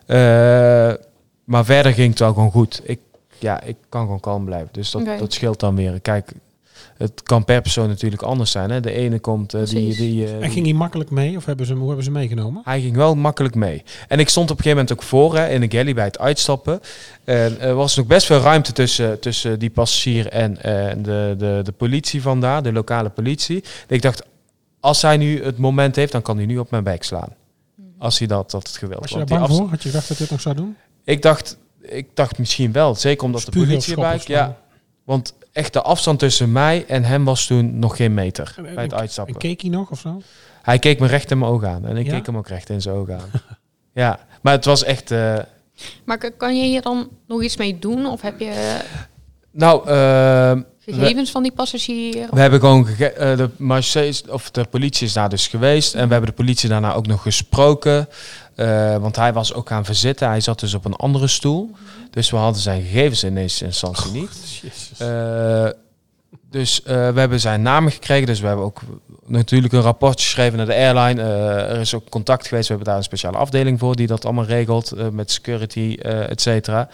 Eh, 0.07 0.16
maar 1.44 1.64
verder 1.64 1.92
ging 1.92 2.11
het 2.11 2.18
wel 2.18 2.32
gewoon 2.32 2.51
goed. 2.51 2.80
Ik, 2.84 2.99
ja, 3.38 3.62
ik 3.62 3.76
kan 3.88 4.01
gewoon 4.01 4.20
kalm 4.20 4.44
blijven. 4.44 4.68
Dus 4.72 4.90
dat, 4.90 5.03
dat 5.18 5.32
scheelt 5.32 5.61
dan 5.61 5.76
weer. 5.76 6.01
Kijk, 6.01 6.32
het 6.97 7.22
kan 7.22 7.45
per 7.45 7.61
persoon 7.62 7.89
natuurlijk 7.89 8.22
anders 8.22 8.51
zijn. 8.51 8.70
Hè. 8.70 8.80
De 8.80 8.93
ene 8.93 9.18
komt 9.18 9.55
eh, 9.55 9.64
die... 9.64 9.97
Die, 9.97 10.24
eh, 10.24 10.43
En 10.45 10.51
ging 10.51 10.64
hij 10.66 10.74
makkelijk 10.74 11.11
mee? 11.11 11.37
Of 11.37 11.45
hebben 11.45 11.66
ze, 11.66 11.70
hem- 11.72 11.80
hoe 11.80 11.89
hebben 11.91 12.07
ze 12.07 12.11
hem 12.11 12.20
meegenomen? 12.20 12.62
hij 12.64 12.80
ging 12.80 12.97
wel 12.97 13.14
makkelijk 13.14 13.55
mee. 13.55 13.82
En 14.09 14.18
ik 14.18 14.28
stond 14.28 14.51
op 14.51 14.57
een 14.57 14.62
gegeven 14.62 14.84
moment 14.84 15.05
ook 15.05 15.09
voor 15.09 15.37
hè, 15.37 15.49
in 15.49 15.61
de 15.61 15.76
galley 15.76 15.95
bij 15.95 16.05
het 16.05 16.18
uitstappen. 16.18 16.80
En 17.24 17.61
er 17.61 17.74
was 17.74 17.97
nog 17.97 18.07
best 18.07 18.26
veel 18.26 18.41
ruimte 18.41 18.72
tussen, 18.72 19.20
tussen 19.20 19.59
die 19.59 19.70
passagier 19.70 20.28
en 20.28 20.62
eh, 20.62 20.95
de, 21.03 21.34
de, 21.39 21.61
de 21.64 21.72
politie 21.72 22.22
vandaar, 22.22 22.62
de 22.62 22.72
lokale 22.72 23.09
politie. 23.09 23.64
ik 23.89 24.03
dacht, 24.03 24.22
als 24.80 25.03
hij 25.03 25.16
nu 25.16 25.45
het 25.45 25.59
moment 25.59 25.97
heeft, 25.97 26.12
dan 26.12 26.22
kan 26.22 26.37
hij 26.37 26.47
nu 26.47 26.59
op 26.59 26.70
mijn 26.70 26.84
bek 26.84 27.03
slaan. 27.03 27.28
Als 27.99 28.18
hij 28.18 28.28
dat, 28.28 28.51
dat 28.51 28.66
het 28.66 28.76
gewild. 28.76 29.01
Was 29.01 29.11
je 29.11 29.16
daar 29.16 29.26
die 29.26 29.39
bang 29.39 29.51
voor? 29.51 29.68
Had 29.68 29.82
je 29.82 29.89
gedacht 29.89 30.09
dat 30.09 30.18
dit 30.18 30.30
nog 30.30 30.41
zou 30.41 30.55
doen? 30.55 30.76
Ik 31.05 31.22
dacht, 31.22 31.57
ik 31.80 32.07
dacht 32.14 32.39
misschien 32.39 32.72
wel. 32.72 32.95
Zeker 32.95 33.24
omdat 33.24 33.45
de 33.45 33.51
politie 33.51 33.95
erbij... 33.95 34.20
Ja, 34.24 34.57
want 35.05 35.34
echt 35.57 35.73
de 35.73 35.83
afstand 35.83 36.19
tussen 36.19 36.53
mij 36.53 36.85
en 36.89 37.05
hem 37.05 37.25
was 37.25 37.47
toen 37.47 37.79
nog 37.79 37.97
geen 37.97 38.15
meter 38.15 38.55
En- 38.57 38.67
en- 38.67 38.75
bij 38.75 38.83
het 38.83 38.93
En 38.93 38.99
uitstappen. 38.99 39.37
keek 39.37 39.61
hij 39.61 39.71
nog 39.71 39.91
of 39.91 40.01
zo? 40.01 40.21
Hij 40.63 40.79
keek 40.79 41.01
me 41.01 41.07
recht 41.07 41.31
in 41.31 41.39
mijn 41.39 41.51
ogen 41.51 41.69
aan. 41.69 41.87
En 41.87 41.97
ik 41.97 42.07
Ja? 42.07 42.13
keek 42.13 42.27
hem 42.27 42.37
ook 42.37 42.49
recht 42.49 42.71
in 42.71 42.83
zijn 42.83 42.95
ogen 42.95 43.15
aan. 43.15 43.31
ja, 44.03 44.19
maar 44.43 44.53
het 44.53 44.65
was 44.65 44.85
echt... 44.85 45.11
eh, 45.11 45.39
Maar 46.05 46.31
kan 46.37 46.57
je 46.57 46.65
hier 46.65 46.83
dan 46.83 47.09
nog 47.27 47.43
iets 47.43 47.57
mee 47.57 47.79
doen? 47.79 48.07
Of 48.07 48.21
heb 48.21 48.41
je 48.41 48.79
nou, 49.51 49.89
eh, 49.89 50.53
gegevens 50.87 51.30
van 51.30 51.43
die 51.43 51.53
passagier? 51.53 52.28
we 52.30 52.41
hebben 52.41 52.61
gewoon... 52.61 52.87
gege- 52.87 53.12
eh, 53.12 53.37
de, 53.37 54.22
of 54.28 54.51
de 54.51 54.64
politie 54.64 55.07
is 55.07 55.12
daar 55.12 55.28
dus 55.28 55.47
geweest. 55.47 55.95
En 55.95 56.07
we 56.07 56.12
hebben 56.12 56.30
de 56.30 56.37
politie 56.37 56.68
daarna 56.68 56.95
ook 56.95 57.07
nog 57.07 57.22
gesproken. 57.22 58.09
Eh, 58.55 58.97
want 58.97 59.16
hij 59.16 59.32
was 59.32 59.53
ook 59.53 59.68
gaan 59.68 59.84
verzitten. 59.84 60.28
Hij 60.28 60.41
zat 60.41 60.61
dus 60.61 60.74
op 60.74 60.84
een 60.84 60.97
andere 60.97 61.26
stoel. 61.26 61.70
Dus 62.11 62.30
we 62.30 62.37
hadden 62.37 62.62
zijn 62.62 62.82
gegevens 62.82 63.24
in 63.24 63.37
eerste 63.37 63.64
instantie 63.64 64.12
niet. 64.12 64.61
Jezus. 64.62 64.91
Eh, 64.99 65.68
dus 66.51 66.82
eh, 66.82 66.95
we 67.12 67.20
hebben 67.20 67.41
zijn 67.41 67.62
namen 67.62 67.93
gekregen. 67.93 68.26
Dus 68.26 68.41
we 68.41 68.47
hebben 68.47 68.64
ook 68.64 68.80
natuurlijk 69.26 69.72
een 69.72 69.80
rapport 69.80 70.20
geschreven 70.20 70.57
naar 70.57 70.66
de 70.66 70.74
airline. 70.74 71.22
Eh, 71.22 71.70
er 71.70 71.80
is 71.80 71.95
ook 71.95 72.09
contact 72.09 72.47
geweest. 72.49 72.68
We 72.68 72.74
hebben 72.74 72.89
daar 72.89 72.97
een 73.01 73.09
speciale 73.09 73.37
afdeling 73.37 73.78
voor 73.78 73.97
die 73.97 74.07
dat 74.07 74.24
allemaal 74.24 74.45
regelt. 74.45 75.12
met 75.12 75.30
security, 75.30 75.97
eh 76.03 76.30
et 76.30 76.41
cetera. 76.41 76.89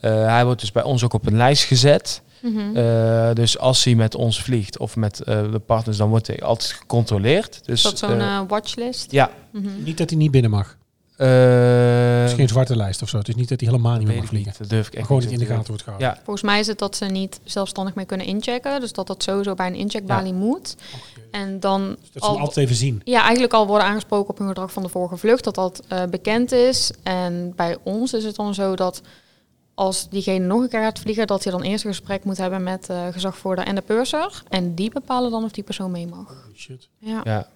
Eh, 0.00 0.24
hij 0.26 0.44
wordt 0.44 0.60
dus 0.60 0.72
bij 0.72 0.82
ons 0.82 1.04
ook 1.04 1.12
op 1.12 1.26
een 1.26 1.36
lijst 1.36 1.64
gezet. 1.64 2.22
Mhm. 2.42 2.76
Eh, 2.76 3.32
dus 3.34 3.58
als 3.58 3.84
hij 3.84 3.94
met 3.94 4.14
ons 4.14 4.42
vliegt 4.42 4.78
of 4.78 4.96
met 4.96 5.20
eh, 5.20 5.52
de 5.52 5.58
partners, 5.58 5.96
dan 5.96 6.08
wordt 6.08 6.26
hij 6.26 6.42
altijd 6.42 6.70
gecontroleerd. 6.72 7.60
Dus, 7.64 7.74
is 7.76 7.82
dat 7.82 7.98
zo'n 7.98 8.20
eh, 8.20 8.40
watchlist? 8.48 9.12
ja. 9.12 9.30
Mhm. 9.52 9.68
niet 9.82 9.98
dat 9.98 10.10
hij 10.10 10.18
niet 10.18 10.30
binnen 10.30 10.50
mag. 10.50 10.76
eh, 11.16 11.26
Het 12.20 12.30
is 12.30 12.36
geen 12.36 12.48
zwarte 12.48 12.76
lijst 12.76 13.02
of 13.02 13.08
zo. 13.08 13.18
Het 13.18 13.28
is 13.28 13.34
niet 13.34 13.48
dat 13.48 13.60
hij 13.60 13.68
helemaal 13.70 13.96
niet 13.98 14.06
meer 14.06 14.16
mag 14.16 14.26
vliegen. 14.26 14.48
niet. 14.50 14.58
Dat 14.58 14.68
durf 14.68 14.86
ik 14.86 14.90
Maar 14.92 14.98
echt 14.98 15.06
gewoon 15.06 15.22
niet 15.22 15.30
in 15.32 15.38
de 15.38 15.44
te 15.44 15.50
gaten 15.50 15.66
wordt 15.68 15.82
gehouden. 15.82 16.08
Ja, 16.10 16.16
Volgens 16.24 16.42
mij 16.44 16.58
is 16.60 16.66
het 16.66 16.78
dat 16.78 16.96
ze 16.96 17.04
niet 17.04 17.40
zelfstandig 17.44 17.94
meer 17.94 18.06
kunnen 18.06 18.26
inchecken. 18.26 18.80
Dus 18.80 18.92
dat 18.92 19.06
dat 19.06 19.22
sowieso 19.22 19.54
bij 19.54 19.66
een 19.66 19.74
incheckbalie 19.74 20.32
moet. 20.32 20.76
En 21.30 21.60
dan 21.60 21.86
Dus 21.88 21.96
dat 22.12 22.22
ze 22.22 22.28
hem 22.28 22.38
al, 22.38 22.44
altijd 22.44 22.64
even 22.66 22.76
zien. 22.78 23.00
ja, 23.04 23.22
eigenlijk 23.22 23.52
al 23.52 23.66
worden 23.66 23.86
aangesproken 23.86 24.30
op 24.30 24.38
hun 24.38 24.48
gedrag 24.48 24.72
van 24.72 24.82
de 24.82 24.88
vorige 24.88 25.16
vlucht. 25.16 25.44
Dat 25.44 25.54
dat 25.54 25.82
eh, 25.88 26.02
bekend 26.10 26.52
is. 26.52 26.90
En 27.02 27.52
bij 27.56 27.76
ons 27.82 28.12
is 28.12 28.24
het 28.24 28.36
dan 28.36 28.54
zo 28.54 28.76
dat 28.76 29.02
als 29.80 30.08
diegene 30.08 30.46
nog 30.46 30.62
een 30.62 30.68
keer 30.68 30.80
gaat 30.82 30.98
vliegen... 30.98 31.26
dat 31.26 31.42
hij 31.44 31.52
dan 31.52 31.62
eerst 31.62 31.84
een 31.84 31.90
gesprek 31.90 32.24
moet 32.24 32.36
hebben 32.36 32.62
met 32.62 32.86
de 32.86 33.08
gezagvoerder 33.12 33.64
en 33.66 33.74
de 33.74 33.80
purser. 33.80 34.42
En 34.48 34.74
die 34.74 34.90
bepalen 34.90 35.30
dan 35.30 35.44
of 35.44 35.50
die 35.50 35.64
persoon 35.64 35.90
mee 35.90 36.06
mag. 36.06 36.48
Shit. 36.56 36.88
Ja. 36.98 37.20
ja. 37.24 37.46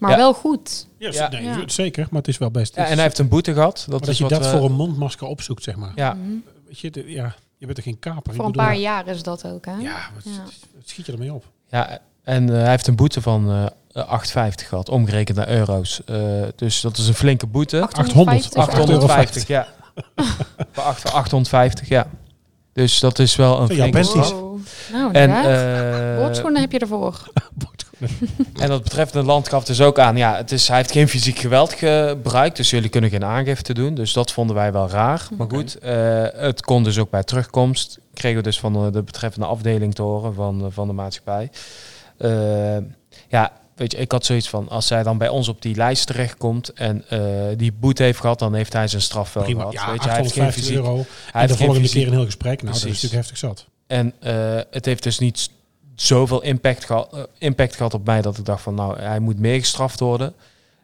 Maar 0.00 0.10
Ja. 0.10 0.16
wel 0.16 0.34
goed. 0.34 0.86
Ja, 0.98 1.10
Ja. 1.12 1.28
Nee, 1.28 1.42
Ja. 1.42 1.62
zeker, 1.66 2.06
maar 2.10 2.18
het 2.20 2.28
is 2.28 2.38
wel 2.38 2.50
best. 2.50 2.74
ja, 2.74 2.84
en 2.86 2.92
hij 2.94 3.02
heeft 3.02 3.18
een 3.18 3.28
boete 3.28 3.52
gehad. 3.52 3.86
Dat, 3.88 4.08
is 4.08 4.16
je 4.18 4.22
wat 4.22 4.32
dat 4.32 4.42
we- 4.52 4.58
voor 4.58 4.64
een 4.68 4.72
mondmasker 4.76 5.26
opzoekt, 5.26 5.62
zeg 5.62 5.76
maar. 5.76 5.92
Ja, 5.94 6.14
Mhm. 6.14 6.28
Weet 6.66 6.78
je, 6.78 6.90
de- 6.90 7.10
ja, 7.10 7.34
je 7.56 7.66
bent 7.66 7.78
er 7.78 7.84
geen 7.84 7.98
kaper. 7.98 8.30
Ik 8.30 8.36
Voor 8.36 8.44
een 8.44 8.52
bedoel, 8.52 8.66
paar 8.66 8.76
jaar 8.76 9.06
is 9.06 9.22
dat 9.22 9.46
ook, 9.46 9.64
hè? 9.64 9.72
Ja, 9.76 10.10
wat, 10.14 10.24
Ja. 10.24 10.42
wat 10.74 10.82
schiet 10.88 11.06
je 11.06 11.12
ermee 11.12 11.32
op? 11.32 11.44
Ja, 11.70 11.98
en 12.22 12.48
eh, 12.50 12.60
hij 12.60 12.70
heeft 12.70 12.86
een 12.86 12.96
boete 12.96 13.20
van 13.22 13.50
eh 13.50 13.66
8,50 14.08 14.68
gehad, 14.68 14.88
omgerekend 14.88 15.36
naar 15.36 15.48
euro's. 15.48 16.04
Eh, 16.04 16.42
dus 16.56 16.80
dat 16.80 16.96
is 16.98 17.08
een 17.08 17.14
flinke 17.14 17.46
boete. 17.46 17.80
800, 17.80 18.54
850, 18.56 19.46
ja. 19.46 19.68
Voor 20.72 20.82
acht- 20.84 21.12
850, 21.12 21.88
ja. 21.88 22.06
Dus 22.72 23.00
dat 23.00 23.18
is 23.18 23.36
wel 23.36 23.60
een 23.60 23.68
Ja, 23.68 23.74
flinke 23.74 24.02
straf. 24.02 24.30
Wow. 24.32 24.58
Nou, 24.92 25.12
En, 25.12 25.30
eh, 25.30 26.16
Boordschoenen 26.16 26.60
heb 26.60 26.72
je 26.72 26.78
ervoor. 26.78 27.30
en 28.60 28.68
dat 28.68 28.82
betreffende 28.82 29.26
land 29.26 29.48
gaf 29.48 29.64
dus 29.64 29.80
ook 29.80 29.98
aan, 29.98 30.16
ja, 30.16 30.36
het 30.36 30.52
is, 30.52 30.68
hij 30.68 30.76
heeft 30.76 30.90
geen 30.92 31.08
fysiek 31.08 31.38
geweld 31.38 31.72
gebruikt, 31.72 32.56
dus 32.56 32.70
jullie 32.70 32.88
kunnen 32.88 33.10
geen 33.10 33.24
aangifte 33.24 33.74
doen. 33.74 33.94
Dus 33.94 34.12
dat 34.12 34.32
vonden 34.32 34.56
wij 34.56 34.72
wel 34.72 34.88
raar. 34.88 35.28
Maar 35.36 35.46
goed, 35.50 35.78
eh, 35.78 36.24
het 36.32 36.62
kon 36.62 36.82
dus 36.82 36.98
ook 36.98 37.10
bij 37.10 37.22
terugkomst, 37.22 37.98
kregen 38.14 38.36
we 38.36 38.42
dus 38.42 38.58
van 38.60 38.72
de, 38.72 38.90
de 38.90 39.02
betreffende 39.02 39.46
afdeling 39.46 39.94
te 39.94 40.02
horen 40.02 40.34
van, 40.34 40.68
van 40.72 40.86
de 40.86 40.92
maatschappij. 40.92 41.50
Eh, 42.18 42.76
ja, 43.28 43.52
weet 43.76 43.92
je, 43.92 43.98
ik 43.98 44.12
had 44.12 44.24
zoiets 44.24 44.48
van, 44.48 44.68
als 44.68 44.86
zij 44.86 45.02
dan 45.02 45.18
bij 45.18 45.28
ons 45.28 45.48
op 45.48 45.62
die 45.62 45.74
lijst 45.74 46.06
terechtkomt 46.06 46.72
en 46.72 47.04
eh, 47.08 47.20
die 47.56 47.72
boete 47.72 48.02
heeft 48.02 48.20
gehad, 48.20 48.38
dan 48.38 48.54
heeft 48.54 48.72
hij 48.72 48.88
zijn 48.88 49.02
straf 49.02 49.32
wel 49.32 49.42
Prima. 49.42 49.58
gehad. 49.60 49.72
Ja, 49.74 49.90
weet 49.90 50.02
je, 50.02 50.08
hij 50.08 50.18
heeft 50.20 50.32
geen 50.32 50.44
850 50.44 50.62
fysiek, 50.62 50.76
euro. 50.76 50.94
hij 50.96 51.32
en 51.32 51.40
heeft 51.40 51.52
de 51.52 51.58
volgende 51.58 51.80
fysiek 51.80 51.98
keer 52.02 52.06
een 52.06 52.16
heel 52.16 52.24
gesprek. 52.24 52.62
Nou, 52.62 52.74
dat 52.74 52.84
is 52.84 52.84
natuurlijk 52.84 53.12
heftig 53.14 53.36
zat. 53.38 53.66
En 53.86 54.12
eh, 54.20 54.60
het 54.70 54.84
heeft 54.84 55.02
dus 55.02 55.18
niet 55.18 55.50
zoveel 55.94 56.42
impact, 56.42 56.84
geha- 56.84 57.06
eh, 57.12 57.22
impact 57.38 57.76
gehad 57.76 57.94
op 57.94 58.04
mij 58.06 58.22
dat 58.22 58.38
ik 58.38 58.44
dacht 58.44 58.62
van 58.62 58.74
nou, 58.74 58.98
hij 59.00 59.18
moet 59.20 59.38
meer 59.38 59.58
gestraft 59.58 60.00
worden. 60.00 60.34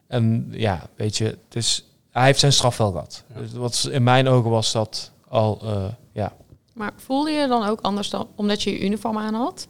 En 0.07 0.47
ja, 0.51 0.81
weet 0.95 1.17
je, 1.17 1.23
het 1.25 1.55
is, 1.55 1.85
hij 2.11 2.25
heeft 2.25 2.39
zijn 2.39 2.53
straf 2.53 2.77
wel 2.77 2.91
gehad. 2.91 3.23
Ja. 3.33 3.39
Dus 3.41 3.53
wat 3.53 3.87
in 3.91 4.03
mijn 4.03 4.27
ogen 4.27 4.49
was 4.49 4.71
dat 4.71 5.11
al, 5.27 5.59
eh, 5.63 5.83
ja. 6.11 6.33
Maar 6.73 6.91
voelde 6.97 7.31
je 7.31 7.47
dan 7.47 7.67
ook 7.67 7.81
anders 7.81 8.09
dan 8.09 8.27
omdat 8.35 8.63
je 8.63 8.71
je 8.71 8.79
uniform 8.85 9.17
aan 9.17 9.33
had? 9.33 9.67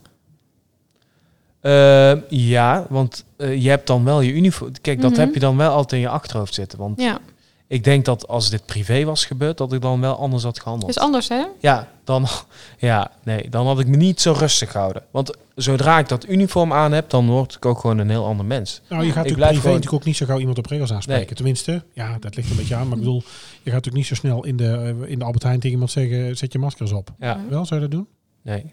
Eh, 1.64 2.12
ja, 2.28 2.86
want 2.88 3.24
eh, 3.36 3.62
je 3.62 3.68
hebt 3.68 3.86
dan 3.86 4.04
wel 4.04 4.20
je 4.20 4.32
uniform. 4.32 4.70
Kijk, 4.80 5.00
dat 5.00 5.10
Mhm. 5.10 5.20
heb 5.20 5.34
je 5.34 5.40
dan 5.40 5.56
wel 5.56 5.70
altijd 5.70 5.92
in 5.92 5.98
je 5.98 6.08
achterhoofd 6.08 6.54
zitten. 6.54 6.78
Want 6.78 7.00
Ja, 7.00 7.18
ik 7.66 7.84
denk 7.84 8.04
dat 8.04 8.28
als 8.28 8.50
dit 8.50 8.66
privé 8.66 9.04
was 9.04 9.24
gebeurd, 9.26 9.58
dat 9.58 9.72
ik 9.72 9.80
dan 9.80 10.00
wel 10.00 10.16
anders 10.18 10.42
had 10.42 10.60
gehandeld. 10.60 10.90
is 10.90 10.98
anders 10.98 11.28
hè? 11.28 11.44
Ja, 11.60 11.88
dan, 12.04 12.26
ja, 12.78 13.10
nee, 13.22 13.48
dan 13.50 13.66
had 13.66 13.80
ik 13.80 13.86
me 13.86 13.96
niet 13.96 14.20
zo 14.20 14.32
rustig 14.32 14.70
gehouden. 14.70 15.02
Want 15.10 15.36
zodra 15.54 15.98
ik 15.98 16.08
dat 16.08 16.28
uniform 16.28 16.72
aan 16.72 16.92
heb, 16.92 17.10
dan 17.10 17.26
word 17.26 17.54
ik 17.54 17.64
ook 17.66 17.78
gewoon 17.78 17.98
een 17.98 18.10
heel 18.10 18.24
ander 18.24 18.46
mens. 18.46 18.80
Nou, 18.88 19.02
je 19.02 19.08
Ik 19.08 19.14
gaat 19.14 19.22
natuurlijk 19.24 19.46
privé 19.48 19.60
gewoon- 19.60 19.74
natuurlijk 19.76 20.02
ook 20.02 20.08
niet 20.08 20.16
zo 20.16 20.26
gauw 20.26 20.38
iemand 20.38 20.58
op 20.58 20.66
regels 20.66 20.92
aanspreken. 20.92 21.24
Nee. 21.26 21.34
Tenminste, 21.34 21.82
ja, 21.92 22.16
dat 22.18 22.36
ligt 22.36 22.50
een 22.50 22.56
beetje 22.56 22.74
aan. 22.74 22.88
Maar 22.88 22.96
ik 22.98 23.04
bedoel, 23.04 23.22
je 23.62 23.70
gaat 23.70 23.84
natuurlijk 23.84 23.96
niet 23.96 24.06
zo 24.06 24.14
snel 24.14 24.44
in 24.44 24.56
de, 24.56 24.94
eh, 25.02 25.10
in 25.10 25.18
de 25.18 25.24
Albert 25.24 25.42
Heijn 25.42 25.56
tegen 25.58 25.72
iemand 25.72 25.90
zeggen, 25.90 26.36
zet 26.36 26.52
je 26.52 26.58
maskers 26.58 26.92
op. 26.92 27.10
Ja. 27.18 27.40
Wel, 27.48 27.66
zou 27.66 27.80
je 27.80 27.88
dat 27.88 27.96
doen? 27.98 28.06
nee. 28.42 28.72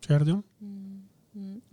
Zou 0.00 0.18
je 0.18 0.24
dat 0.24 0.34
doen? 0.34 0.44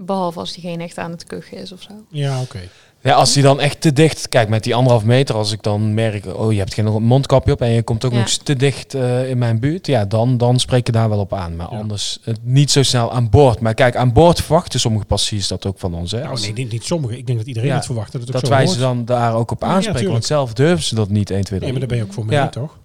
Behalve 0.01 0.39
als 0.39 0.53
diegene 0.53 0.83
echt 0.83 0.97
aan 0.97 1.11
het 1.11 1.23
kuchen 1.23 1.57
is 1.57 1.71
of 1.71 1.81
zo. 1.81 1.91
Ja, 2.09 2.41
oké. 2.41 2.59
Ja, 3.01 3.13
als 3.13 3.33
die 3.33 3.43
dan 3.43 3.59
echt 3.59 3.81
te 3.81 3.93
dicht... 3.93 4.29
Kijk, 4.29 4.49
met 4.49 4.63
die 4.63 4.75
anderhalf 4.75 5.03
meter, 5.05 5.35
als 5.35 5.51
ik 5.51 5.63
dan 5.63 5.93
merk... 5.93 6.25
Oh, 6.25 6.51
je 6.51 6.57
hebt 6.59 6.73
geen 6.73 7.03
mondkapje 7.03 7.51
op 7.51 7.61
en 7.61 7.69
je 7.69 7.83
komt 7.83 8.05
ook 8.05 8.11
Ja. 8.11 8.17
nog 8.17 8.25
eens 8.25 8.37
te 8.37 8.55
dicht 8.55 8.93
eh, 8.93 9.29
in 9.29 9.37
mijn 9.37 9.59
buurt. 9.59 9.87
Ja, 9.87 10.05
dan, 10.05 10.37
dan 10.37 10.59
spreek 10.59 10.85
je 10.85 10.91
daar 10.91 11.09
wel 11.09 11.19
op 11.19 11.33
aan. 11.33 11.55
Maar 11.55 11.71
Ja. 11.71 11.77
anders 11.77 12.19
eh, 12.23 12.33
niet 12.41 12.71
zo 12.71 12.83
snel 12.83 13.11
aan 13.11 13.29
boord. 13.29 13.59
Maar 13.59 13.73
kijk, 13.73 13.95
aan 13.95 14.13
boord 14.13 14.41
verwachten 14.41 14.79
sommige 14.79 15.05
passagiers 15.05 15.47
dat 15.47 15.65
ook 15.65 15.79
van 15.79 15.93
ons. 15.95 16.11
Hè? 16.11 16.23
Nou, 16.23 16.39
nee, 16.39 16.53
niet, 16.53 16.71
niet 16.71 16.83
sommigen. 16.83 17.17
Ik 17.17 17.25
denk 17.25 17.37
dat 17.37 17.47
iedereen 17.47 17.69
Ja, 17.69 17.75
het 17.75 17.85
verwacht 17.85 18.11
dat 18.11 18.21
het 18.21 18.29
ook 18.29 18.35
dat 18.41 18.45
zo 18.45 18.55
wij 18.55 18.63
hoort. 18.63 18.75
ze 18.75 18.79
dan 18.81 19.05
daar 19.05 19.35
ook 19.35 19.51
op 19.51 19.63
aanspreken. 19.63 20.11
want 20.11 20.25
zelf 20.25 20.53
durven 20.53 20.83
ze 20.85 20.95
dat 20.95 21.09
niet 21.09 21.29
1, 21.31 21.43
2, 21.43 21.59
3. 21.59 21.59
Nee, 21.59 21.69
maar 21.71 21.79
daar 21.79 21.89
ben 21.89 21.97
je 21.97 22.03
ook 22.03 22.13
voor 22.13 22.25
mee, 22.25 22.37
Ja. 22.37 22.49
toch? 22.49 22.77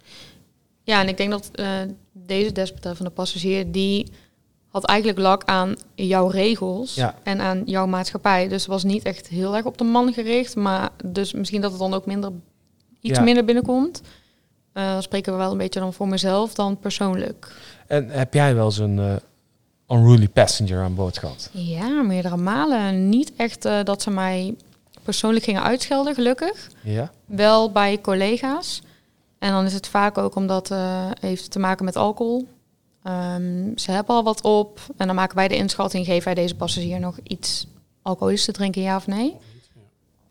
Ja, 0.82 1.00
en 1.00 1.08
ik 1.08 1.16
denk 1.16 1.30
dat 1.30 1.50
eh, 1.52 1.66
deze 2.12 2.52
desbetreffende 2.52 3.10
passagier, 3.10 3.72
die 3.72 4.10
had 4.74 4.84
eigenlijk 4.84 5.18
lak 5.18 5.42
aan 5.44 5.76
jouw 5.94 6.26
regels 6.26 6.94
Ja. 6.94 7.14
en 7.22 7.40
aan 7.40 7.62
jouw 7.64 7.86
maatschappij. 7.86 8.48
Dus 8.48 8.66
was 8.66 8.84
niet 8.84 9.02
echt 9.04 9.28
heel 9.28 9.56
erg 9.56 9.64
op 9.64 9.78
de 9.78 9.84
man 9.84 10.12
gericht, 10.12 10.56
maar 10.56 10.90
dus 11.04 11.32
misschien 11.32 11.60
dat 11.60 11.70
het 11.70 11.80
dan 11.80 11.94
ook 11.94 12.06
minder, 12.06 12.30
iets 13.00 13.18
Ja. 13.18 13.24
minder 13.24 13.44
binnenkomt. 13.44 14.00
Eh, 14.72 14.92
dan 14.92 15.02
spreken 15.02 15.32
we 15.32 15.38
wel 15.38 15.50
een 15.52 15.58
beetje 15.58 15.80
dan 15.80 15.92
voor 15.92 16.08
mezelf 16.08 16.54
dan 16.54 16.78
persoonlijk. 16.78 17.52
En 17.86 18.08
heb 18.10 18.34
jij 18.34 18.54
wel 18.54 18.70
zo'n 18.70 18.98
eh 18.98 19.14
unruly 19.88 20.28
passenger 20.28 20.82
aan 20.82 20.94
boord 20.94 21.18
gehad? 21.18 21.48
Ja, 21.52 22.02
meerdere 22.02 22.36
malen. 22.36 23.08
Niet 23.08 23.32
echt 23.36 23.64
eh, 23.64 23.78
dat 23.84 24.02
ze 24.02 24.10
mij 24.10 24.54
persoonlijk 25.02 25.44
gingen 25.44 25.62
uitschelden, 25.62 26.14
gelukkig. 26.14 26.70
Ja? 26.82 27.10
Wel 27.24 27.70
bij 27.72 28.00
collega's. 28.00 28.82
En 29.38 29.50
dan 29.50 29.64
is 29.64 29.72
het 29.72 29.86
vaak 29.88 30.18
ook 30.18 30.34
omdat 30.34 30.74
heeft 31.20 31.50
te 31.50 31.58
maken 31.58 31.84
met 31.84 31.96
alcohol. 31.96 32.48
Ehm, 33.04 33.76
ze 33.76 33.90
hebben 33.90 34.14
al 34.14 34.22
wat 34.22 34.40
op. 34.40 34.80
En 34.96 35.06
dan 35.06 35.16
maken 35.16 35.36
wij 35.36 35.48
de 35.48 35.56
inschatting, 35.56 36.06
geven 36.06 36.24
wij 36.24 36.34
deze 36.34 36.54
passagier 36.54 37.00
nog 37.00 37.18
iets 37.22 37.66
alcoholisch 38.02 38.44
te 38.44 38.52
drinken, 38.52 38.82
ja 38.82 38.96
of 38.96 39.06
nee? 39.06 39.36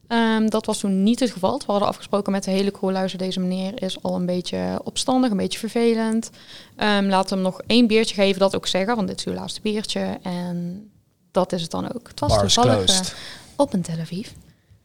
Ehm, 0.08 0.50
dat 0.50 0.66
was 0.66 0.80
toen 0.80 1.04
niet 1.04 1.20
het 1.20 1.32
geval. 1.32 1.58
We 1.58 1.64
hadden 1.66 1.88
afgesproken 1.88 2.32
met 2.32 2.44
de 2.44 2.52
hele 2.52 2.72
crew, 2.72 2.92
luister, 2.92 3.20
deze 3.20 3.40
meneer 3.40 3.82
is 3.82 4.04
al 4.04 4.16
een 4.16 4.26
beetje 4.26 4.82
opstandig, 4.84 5.32
een 5.32 5.38
beetje 5.38 5.60
vervelend. 5.60 6.30
Ehm 6.76 7.08
laat 7.08 7.30
hem 7.30 7.42
nog 7.42 7.62
één 7.68 7.88
biertje 7.88 8.16
geven, 8.16 8.40
dat 8.40 8.56
ook 8.56 8.68
zeggen, 8.68 8.96
want 8.96 9.08
dit 9.08 9.18
is 9.18 9.26
uw 9.26 9.34
laatste 9.34 9.62
biertje. 9.62 10.20
En 10.22 10.90
dat 11.32 11.52
is 11.52 11.62
het 11.62 11.72
dan 11.72 11.94
ook. 11.94 12.08
Het 12.08 12.20
was 12.20 12.36
Bars 12.38 12.54
toevallig 12.54 13.00
eh, 13.00 13.08
op 13.56 13.74
een 13.74 13.82
Tel 13.82 14.00
Aviv. 14.00 14.30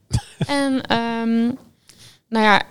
en 0.47 0.83
nou 2.29 2.45
ja, 2.45 2.63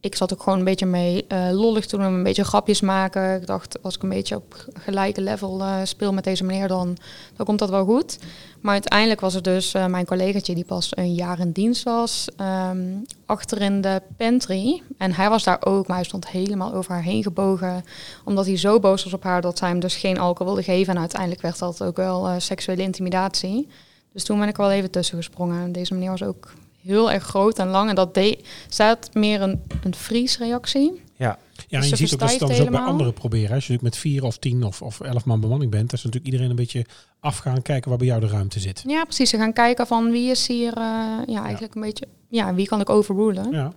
ik 0.00 0.14
zat 0.14 0.32
ook 0.32 0.42
gewoon 0.42 0.58
een 0.58 0.64
beetje 0.64 0.86
mee 0.86 1.24
eh, 1.26 1.48
lollig 1.50 1.86
toen, 1.86 2.00
een 2.00 2.22
beetje 2.22 2.44
grapjes 2.44 2.80
maken. 2.80 3.40
Ik 3.40 3.46
dacht, 3.46 3.82
als 3.82 3.94
ik 3.94 4.02
een 4.02 4.08
beetje 4.08 4.36
op 4.36 4.66
gelijke 4.72 5.20
level 5.20 5.60
eh, 5.60 5.76
speel 5.82 6.12
met 6.12 6.24
deze 6.24 6.44
meneer, 6.44 6.68
dan, 6.68 6.96
dan 7.36 7.46
komt 7.46 7.58
dat 7.58 7.70
wel 7.70 7.84
goed. 7.84 8.18
Maar 8.60 8.72
uiteindelijk 8.72 9.20
was 9.20 9.34
het 9.34 9.44
dus 9.44 9.74
eh, 9.74 9.86
mijn 9.86 10.06
collegaatje 10.06 10.54
die 10.54 10.64
pas 10.64 10.96
een 10.96 11.14
jaar 11.14 11.40
in 11.40 11.50
dienst 11.50 11.82
was, 11.82 12.28
ehm, 12.36 12.78
achter 13.26 13.60
in 13.60 13.80
de 13.80 14.02
pantry. 14.16 14.82
En 14.98 15.12
hij 15.12 15.28
was 15.28 15.44
daar 15.44 15.64
ook, 15.64 15.86
maar 15.86 15.96
hij 15.96 16.06
stond 16.06 16.28
helemaal 16.28 16.74
over 16.74 16.92
haar 16.92 17.02
heen 17.02 17.22
gebogen. 17.22 17.84
Omdat 18.24 18.46
hij 18.46 18.56
zo 18.56 18.80
boos 18.80 19.04
was 19.04 19.12
op 19.12 19.22
haar 19.22 19.40
dat 19.40 19.58
zij 19.58 19.68
hem 19.68 19.80
dus 19.80 19.96
geen 19.96 20.18
alcohol 20.18 20.54
wilde 20.54 20.72
geven. 20.72 20.94
En 20.94 21.00
uiteindelijk 21.00 21.40
werd 21.40 21.58
dat 21.58 21.82
ook 21.82 21.96
wel 21.96 22.40
seksuele 22.40 22.82
intimidatie. 22.82 23.68
Dus 24.12 24.24
toen 24.24 24.38
ben 24.38 24.48
ik 24.48 24.56
wel 24.56 24.70
even 24.70 24.90
tussen 24.90 25.16
gesprongen. 25.16 25.62
En 25.62 25.72
Deze 25.72 25.94
meneer 25.94 26.10
was 26.10 26.22
ook 26.22 26.52
heel 26.82 27.10
erg 27.12 27.24
groot 27.24 27.58
en 27.58 27.68
lang. 27.68 27.88
En 27.88 27.94
dat 27.94 28.14
deed, 28.14 28.48
staat 28.68 29.14
meer 29.14 29.42
een, 29.42 29.62
een 29.82 29.94
vriesreactie. 29.94 31.02
Ja. 31.16 31.38
Ja, 31.68 31.76
en 31.76 31.80
Dus 31.80 31.90
je 31.90 31.96
ze 31.96 32.06
ziet 32.06 32.12
ook 32.12 32.20
dat 32.20 32.30
ze 32.30 32.38
dan 32.38 32.48
dus 32.48 32.60
ook 32.60 32.70
bij 32.70 32.80
anderen 32.80 33.12
proberen. 33.12 33.54
Als 33.54 33.66
je 33.66 33.72
natuurlijk 33.72 33.82
met 33.82 33.96
vier 33.96 34.24
of 34.24 34.38
tien 34.38 34.64
of, 34.64 34.82
of 34.82 35.00
elf 35.00 35.24
man 35.24 35.40
bemanning 35.40 35.70
bent, 35.70 35.90
dat 35.90 35.98
is 35.98 36.04
natuurlijk 36.04 36.32
iedereen 36.32 36.50
een 36.50 36.56
beetje 36.56 36.86
afgaan 37.20 37.62
kijken 37.62 37.88
waar 37.88 37.98
bij 37.98 38.06
jou 38.06 38.20
de 38.20 38.26
ruimte 38.26 38.60
zit. 38.60 38.82
Ja, 38.86 39.04
precies. 39.04 39.30
Ze 39.30 39.36
gaan 39.36 39.52
kijken 39.52 39.86
van 39.86 40.10
wie 40.10 40.30
is 40.30 40.46
hier 40.46 40.76
eh, 40.76 40.82
ja, 41.26 41.42
eigenlijk 41.42 41.74
een 41.74 41.80
beetje... 41.80 42.08
Ja, 42.28 42.54
wie 42.54 42.66
kan 42.66 42.80
ik 42.80 42.90
overrulen? 42.90 43.50
Ja. 43.50 43.72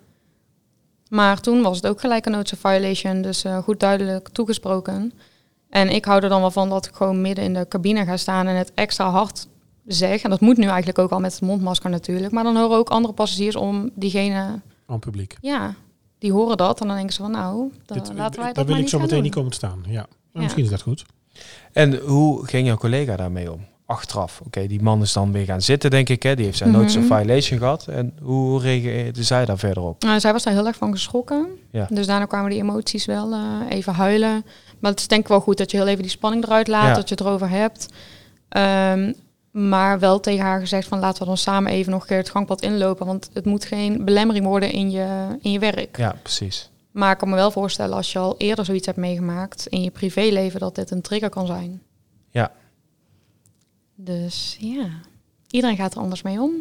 Maar 1.10 1.42
toen 1.42 1.62
was 1.62 1.76
het 1.76 1.88
ook 1.88 2.00
gelijk 2.00 2.26
een 2.26 2.32
notice 2.32 2.54
of 2.54 2.60
violation. 2.60 3.22
Dus 3.22 3.44
eh, 3.44 3.58
goed 3.58 3.80
duidelijk 3.80 4.30
toegesproken. 4.30 5.14
En 5.70 5.90
ik 5.90 6.06
hou 6.06 6.24
er 6.24 6.30
dan 6.30 6.42
wel 6.42 6.52
van 6.52 6.70
dat 6.70 6.86
ik 6.86 6.94
gewoon 6.94 7.22
midden 7.22 7.44
in 7.44 7.54
de 7.54 7.68
cabine 7.68 8.06
ga 8.06 8.18
staan 8.18 8.48
en 8.48 8.56
het 8.56 8.72
extra 8.74 9.10
hard 9.10 9.48
zeg. 9.86 10.22
En 10.24 10.30
dat 10.30 10.40
moet 10.40 10.58
nu 10.58 10.66
eigenlijk 10.68 11.00
ook 11.00 11.12
al 11.12 11.20
met 11.20 11.32
het 11.34 11.42
mondmasker 11.42 11.90
natuurlijk. 11.90 12.34
Maar 12.34 12.44
dan 12.44 12.58
horen 12.58 12.78
ook 12.78 12.90
andere 12.90 13.14
passagiers 13.14 13.56
om 13.56 13.90
diegene... 13.96 14.36
Aan 14.40 14.62
het 14.86 15.00
publiek. 15.00 15.38
Ja, 15.42 15.74
die 16.20 16.32
horen 16.32 16.58
dat. 16.58 16.82
En 16.82 16.88
dan 16.88 16.96
denken 16.96 17.14
ze 17.16 17.22
van 17.22 17.32
nou, 17.32 17.72
dan 17.86 17.98
Dit- 17.98 18.14
laten 18.14 18.16
wij 18.16 18.46
daar 18.46 18.54
dat 18.54 18.56
wil 18.56 18.66
maar 18.66 18.76
ik 18.76 18.80
niet 18.82 18.90
zo 18.90 18.98
meteen 19.00 19.14
doen. 19.14 19.24
niet 19.24 19.34
komen 19.34 19.50
te 19.52 19.58
staan. 19.58 19.84
Ja. 19.88 20.06
Ja. 20.34 20.42
Misschien 20.42 20.64
is 20.64 20.70
dat 20.70 20.82
goed. 20.82 21.06
En 21.72 21.98
hoe 21.98 22.46
ging 22.48 22.68
jouw 22.68 22.76
collega 22.78 23.16
daarmee 23.16 23.52
om? 23.52 23.70
Achteraf. 23.86 24.42
Oké, 24.46 24.68
die 24.68 24.82
man 24.82 25.02
is 25.02 25.14
dan 25.14 25.32
weer 25.32 25.46
gaan 25.46 25.62
zitten, 25.62 25.90
denk 25.90 26.10
ik. 26.10 26.24
Hè? 26.24 26.36
Die 26.36 26.46
heeft 26.46 26.58
zijn 26.58 26.70
Mhm. 26.70 26.80
notice 26.80 27.00
of 27.00 27.06
violation 27.06 27.60
gehad. 27.60 27.88
En 27.88 28.14
hoe 28.22 28.62
reageerde 28.62 29.24
zij 29.24 29.46
daar 29.46 29.58
verder 29.58 29.84
op? 29.84 30.04
Nou, 30.04 30.20
zij 30.20 30.32
was 30.32 30.44
daar 30.44 30.54
heel 30.54 30.68
erg 30.68 30.76
van 30.76 30.92
geschrokken. 30.92 31.48
Ja. 31.72 31.88
Dus 31.90 32.08
daarna 32.08 32.26
kwamen 32.26 32.50
die 32.50 32.60
emoties 32.60 33.06
wel 33.06 33.32
eh, 33.34 33.40
even 33.70 33.94
huilen. 33.94 34.46
Maar 34.80 34.92
het 34.92 35.00
is 35.00 35.08
denk 35.08 35.22
ik 35.22 35.28
wel 35.28 35.42
goed 35.42 35.58
dat 35.58 35.72
je 35.72 35.78
heel 35.78 35.88
even 35.88 36.02
die 36.02 36.12
spanning 36.12 36.44
eruit 36.44 36.68
laat, 36.68 36.88
Ja. 36.88 36.94
dat 36.94 37.10
je 37.10 37.16
het 37.16 37.24
erover 37.24 37.50
hebt. 37.50 37.86
Ehm, 38.50 39.14
maar 39.52 40.00
wel 40.00 40.20
tegen 40.20 40.46
haar 40.46 40.60
gezegd 40.60 40.88
van 40.88 41.00
laten 41.00 41.20
we 41.22 41.28
dan 41.28 41.38
samen 41.38 41.72
even 41.72 41.92
nog 41.92 42.02
een 42.02 42.08
keer 42.08 42.18
het 42.18 42.30
gangpad 42.30 42.62
inlopen. 42.62 43.06
Want 43.06 43.30
het 43.34 43.46
moet 43.46 43.66
geen 43.66 44.06
belemmering 44.06 44.46
worden 44.46 44.72
in 44.72 44.92
je, 44.92 45.38
in 45.42 45.52
je 45.52 45.60
werk. 45.60 45.98
Ja, 45.98 46.16
precies. 46.22 46.70
Maar 46.92 47.12
ik 47.12 47.18
kan 47.18 47.30
me 47.30 47.36
wel 47.36 47.52
voorstellen 47.52 47.96
als 47.96 48.12
je 48.12 48.20
al 48.20 48.38
eerder 48.38 48.66
zoiets 48.66 48.86
hebt 48.86 48.98
meegemaakt 48.98 49.68
in 49.68 49.84
je 49.84 49.92
privéleven, 49.92 50.60
dat 50.60 50.76
dit 50.76 50.92
een 50.92 51.02
trigger 51.02 51.30
kan 51.30 51.46
zijn. 51.46 51.82
Ja. 52.30 52.52
Dus 53.96 54.58
ja, 54.60 54.90
iedereen 55.50 55.76
gaat 55.76 55.94
er 55.94 56.00
anders 56.00 56.22
mee 56.22 56.42
om. 56.42 56.52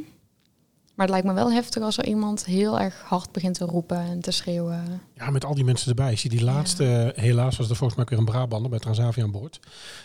Maar 1.01 1.09
het 1.09 1.19
lijkt 1.19 1.31
me 1.37 1.43
wel 1.45 1.53
heftig 1.53 1.83
als 1.83 1.99
er 1.99 2.07
iemand 2.07 2.45
heel 2.45 2.81
erg 2.81 3.03
hard 3.05 3.33
begint 3.33 3.55
te 3.55 3.65
roepen 3.65 3.97
en 4.01 4.21
te 4.21 4.31
schreeuwen. 4.31 5.01
Ja, 5.15 5.31
met 5.31 5.45
al 5.45 5.55
die 5.55 5.65
mensen 5.65 5.89
erbij. 5.89 6.17
Zie 6.17 6.31
die 6.31 6.45
laatste, 6.45 7.13
eh, 7.15 7.23
helaas 7.23 7.57
was 7.57 7.71
er 7.71 7.77
volgens 7.77 7.95
mij 7.95 8.05
ook 8.05 8.11
weer 8.11 8.19
een 8.19 8.25
Brabander 8.25 8.71
bij 8.71 8.79
Transavia 8.79 9.23
aan 9.23 9.31
boord. 9.31 9.61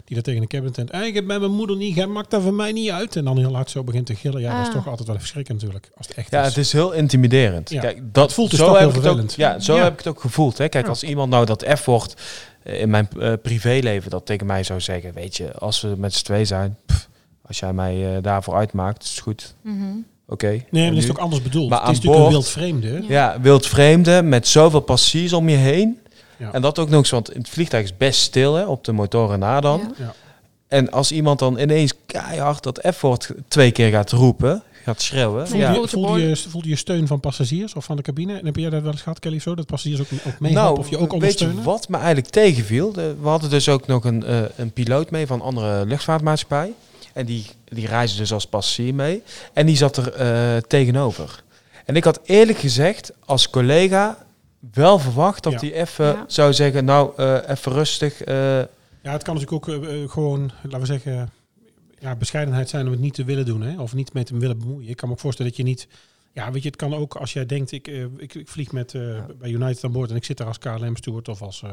Die 0.06 0.16
dat 0.16 0.24
tegen 0.26 0.42
de 0.42 0.48
cabin 0.48 0.72
tent. 0.72 0.92
"Hey, 0.92 1.08
ik 1.08 1.14
heb 1.14 1.26
bij 1.28 1.40
mijn 1.40 1.52
moeder 1.52 1.76
niet, 1.78 1.96
jij 1.96 2.08
maakt 2.08 2.32
dat 2.32 2.42
van 2.42 2.56
mij 2.56 2.72
niet 2.72 2.90
uit. 2.90 3.16
En 3.16 3.24
dan 3.26 3.38
heel 3.38 3.54
hard 3.56 3.70
zo 3.70 3.84
begint 3.84 4.06
te 4.06 4.16
gillen. 4.16 4.42
Ja, 4.42 4.52
dat 4.52 4.62
is 4.62 4.68
Ah. 4.68 4.74
toch 4.74 4.88
altijd 4.88 5.08
wel 5.08 5.16
even 5.16 5.28
schrikken 5.28 5.54
natuurlijk. 5.56 5.90
Als 5.98 6.08
het 6.08 6.18
echt 6.18 6.32
Ja, 6.32 6.42
is. 6.42 6.48
het 6.48 6.58
is 6.58 6.72
heel 6.72 6.92
intimiderend. 6.92 7.70
Ja. 7.70 7.82
Kijk, 7.82 8.14
dat 8.14 8.34
voelt 8.34 8.50
dus 8.50 8.60
zo 8.60 8.66
toch 8.68 8.78
heel 8.78 8.88
het 8.88 8.98
ook, 8.98 9.04
vervelend. 9.04 9.34
Ja, 9.36 9.60
zo 9.60 9.76
Ja. 9.76 9.84
heb 9.84 9.92
ik 9.92 9.98
het 9.98 10.08
ook 10.08 10.22
gevoeld. 10.22 10.58
Hè. 10.58 10.70
Kijk, 10.70 10.84
Ja. 10.84 10.90
als 10.90 11.04
iemand 11.04 11.30
nou 11.30 11.46
dat 11.46 11.66
F-woord 11.78 12.22
eh, 12.64 12.82
in 12.82 12.90
mijn 12.90 13.08
eh, 13.20 13.34
privéleven 13.42 14.10
dat 14.12 14.26
tegen 14.26 14.46
mij 14.46 14.64
zou 14.64 14.82
zeggen, 14.82 15.14
weet 15.14 15.38
je, 15.38 15.54
als 15.54 15.82
we 15.82 15.94
met 15.98 16.14
z'n 16.14 16.24
twee 16.24 16.46
zijn, 16.46 16.78
pff, 16.86 17.10
als 17.42 17.60
jij 17.60 17.74
mij 17.74 18.22
daarvoor 18.22 18.56
uitmaakt, 18.56 19.04
is 19.04 19.10
het 19.10 19.20
goed. 19.20 19.56
Oké. 20.28 20.48
Nee, 20.48 20.66
maar 20.72 20.94
dat 20.94 21.04
is 21.04 21.10
ook 21.10 21.18
anders 21.18 21.42
bedoeld. 21.42 21.70
Maar 21.70 21.80
het 21.88 21.90
is 21.92 21.96
aan 21.98 22.06
natuurlijk 22.06 22.24
een 22.26 22.32
boord- 22.32 22.44
wild 22.44 22.82
vreemde. 22.82 23.02
Ja. 23.08 23.32
Ja, 23.34 23.42
wild 23.42 23.68
vreemde 23.68 24.22
met 24.22 24.48
zoveel 24.48 24.80
passies 24.80 25.34
om 25.34 25.50
je 25.50 25.56
heen. 25.56 26.00
Ja. 26.38 26.52
En 26.54 26.62
dat 26.62 26.80
ook 26.80 26.90
nog 26.90 27.00
eens, 27.00 27.10
want 27.10 27.32
in 27.34 27.40
het 27.40 27.50
vliegtuig 27.50 27.84
is 27.84 27.98
best 27.98 28.22
stil 28.22 28.54
hè, 28.56 28.64
op 28.66 28.84
de 28.84 28.92
motoren 28.92 29.40
na 29.40 29.60
dan. 29.62 29.94
Ja. 29.98 30.14
En 30.68 30.92
als 30.92 31.12
iemand 31.12 31.40
dan 31.40 31.60
ineens 31.60 31.94
keihard 32.06 32.64
dat 32.64 32.88
F-woord 32.94 33.30
twee 33.48 33.72
keer 33.72 33.90
gaat 33.90 34.12
roepen, 34.12 34.64
gaat 34.84 35.02
schreeuwen. 35.02 35.48
Voelde, 35.48 35.64
Ja. 35.66 35.74
je, 35.74 35.88
voelde, 35.88 36.22
je, 36.22 36.36
voelde 36.36 36.70
je 36.70 36.76
steun 36.76 37.08
van 37.08 37.20
passagiers 37.20 37.74
of 37.74 37.86
van 37.86 37.96
de 37.96 38.02
cabine? 38.02 38.38
En 38.40 38.46
heb 38.46 38.56
jij 38.56 38.70
dat 38.70 38.82
wel 38.82 38.92
eens 38.92 39.02
gehad, 39.02 39.20
Kelly, 39.20 39.36
of 39.36 39.42
zo? 39.42 39.56
Dat 39.56 39.66
passagiers 39.66 40.02
ook, 40.02 40.08
ook 40.28 40.40
meehelpen 40.40 40.80
of 40.84 40.90
je 40.90 40.96
ook 40.96 41.00
weet 41.02 41.10
je 41.10 41.16
ondersteunen? 41.16 41.64
wat 41.64 41.90
me 41.90 41.98
eigenlijk 41.98 42.28
tegenviel? 42.28 42.92
De- 42.92 43.16
we 43.22 43.28
hadden 43.28 43.50
dus 43.50 43.70
ook 43.70 43.88
nog 43.88 44.04
een, 44.04 44.24
eh, 44.26 44.38
een 44.56 44.72
piloot 44.72 45.12
mee 45.12 45.28
van 45.28 45.40
een 45.40 45.46
andere 45.46 45.86
luchtvaartmaatschappij. 45.86 46.72
En 47.16 47.26
die, 47.26 47.46
die 47.66 47.88
reisde 47.88 48.18
dus 48.18 48.34
als 48.34 48.46
passagier 48.48 48.94
mee. 48.96 49.24
En 49.54 49.66
die 49.66 49.76
zat 49.78 49.98
er 49.98 50.12
eh, 50.14 50.58
tegenover. 50.58 51.44
En 51.86 51.96
ik 51.96 52.04
had 52.04 52.20
eerlijk 52.24 52.58
gezegd 52.58 53.12
als 53.26 53.50
collega 53.50 54.26
wel 54.74 55.00
verwacht 55.00 55.44
dat 55.44 55.54
Ja. 55.54 55.60
hij 55.60 55.74
even 55.74 56.06
Ja. 56.06 56.24
zou 56.28 56.54
zeggen... 56.54 56.86
nou, 56.86 57.14
eh, 57.18 57.50
even 57.50 57.72
rustig. 57.72 58.22
eh, 58.22 58.36
Ja, 59.02 59.12
het 59.12 59.24
kan 59.24 59.36
natuurlijk 59.36 59.68
ook 59.68 60.12
gewoon, 60.12 60.52
laten 60.64 60.80
we 60.80 60.86
zeggen, 60.86 61.30
ja, 62.00 62.16
bescheidenheid 62.16 62.70
zijn 62.70 62.86
om 62.86 62.92
het 62.92 63.02
niet 63.02 63.14
te 63.14 63.24
willen 63.24 63.46
doen. 63.46 63.62
Hè? 63.62 63.82
Of 63.82 63.94
niet 63.94 64.14
met 64.14 64.30
hem 64.30 64.40
willen 64.40 64.60
bemoeien. 64.60 64.90
Ik 64.90 64.96
kan 64.98 65.08
me 65.08 65.14
ook 65.14 65.20
voorstellen 65.22 65.52
dat 65.52 65.60
je 65.60 65.68
niet... 65.68 65.88
Ja, 66.34 66.52
weet 66.52 66.62
je, 66.64 66.68
het 66.68 66.78
kan 66.78 66.94
ook 66.96 67.16
als 67.16 67.34
jij 67.34 67.46
denkt, 67.46 67.72
ik, 67.72 67.88
ik, 68.18 68.34
ik 68.36 68.48
vlieg 68.48 68.72
met, 68.72 68.94
eh, 68.94 69.02
bij 69.40 69.50
United 69.50 69.84
aan 69.84 69.92
boord 69.92 70.10
en 70.10 70.16
ik 70.16 70.26
zit 70.26 70.38
daar 70.38 70.48
als 70.48 70.58
KLM-steward 70.58 71.28
of 71.30 71.42
als, 71.42 71.62
eh, 71.64 71.70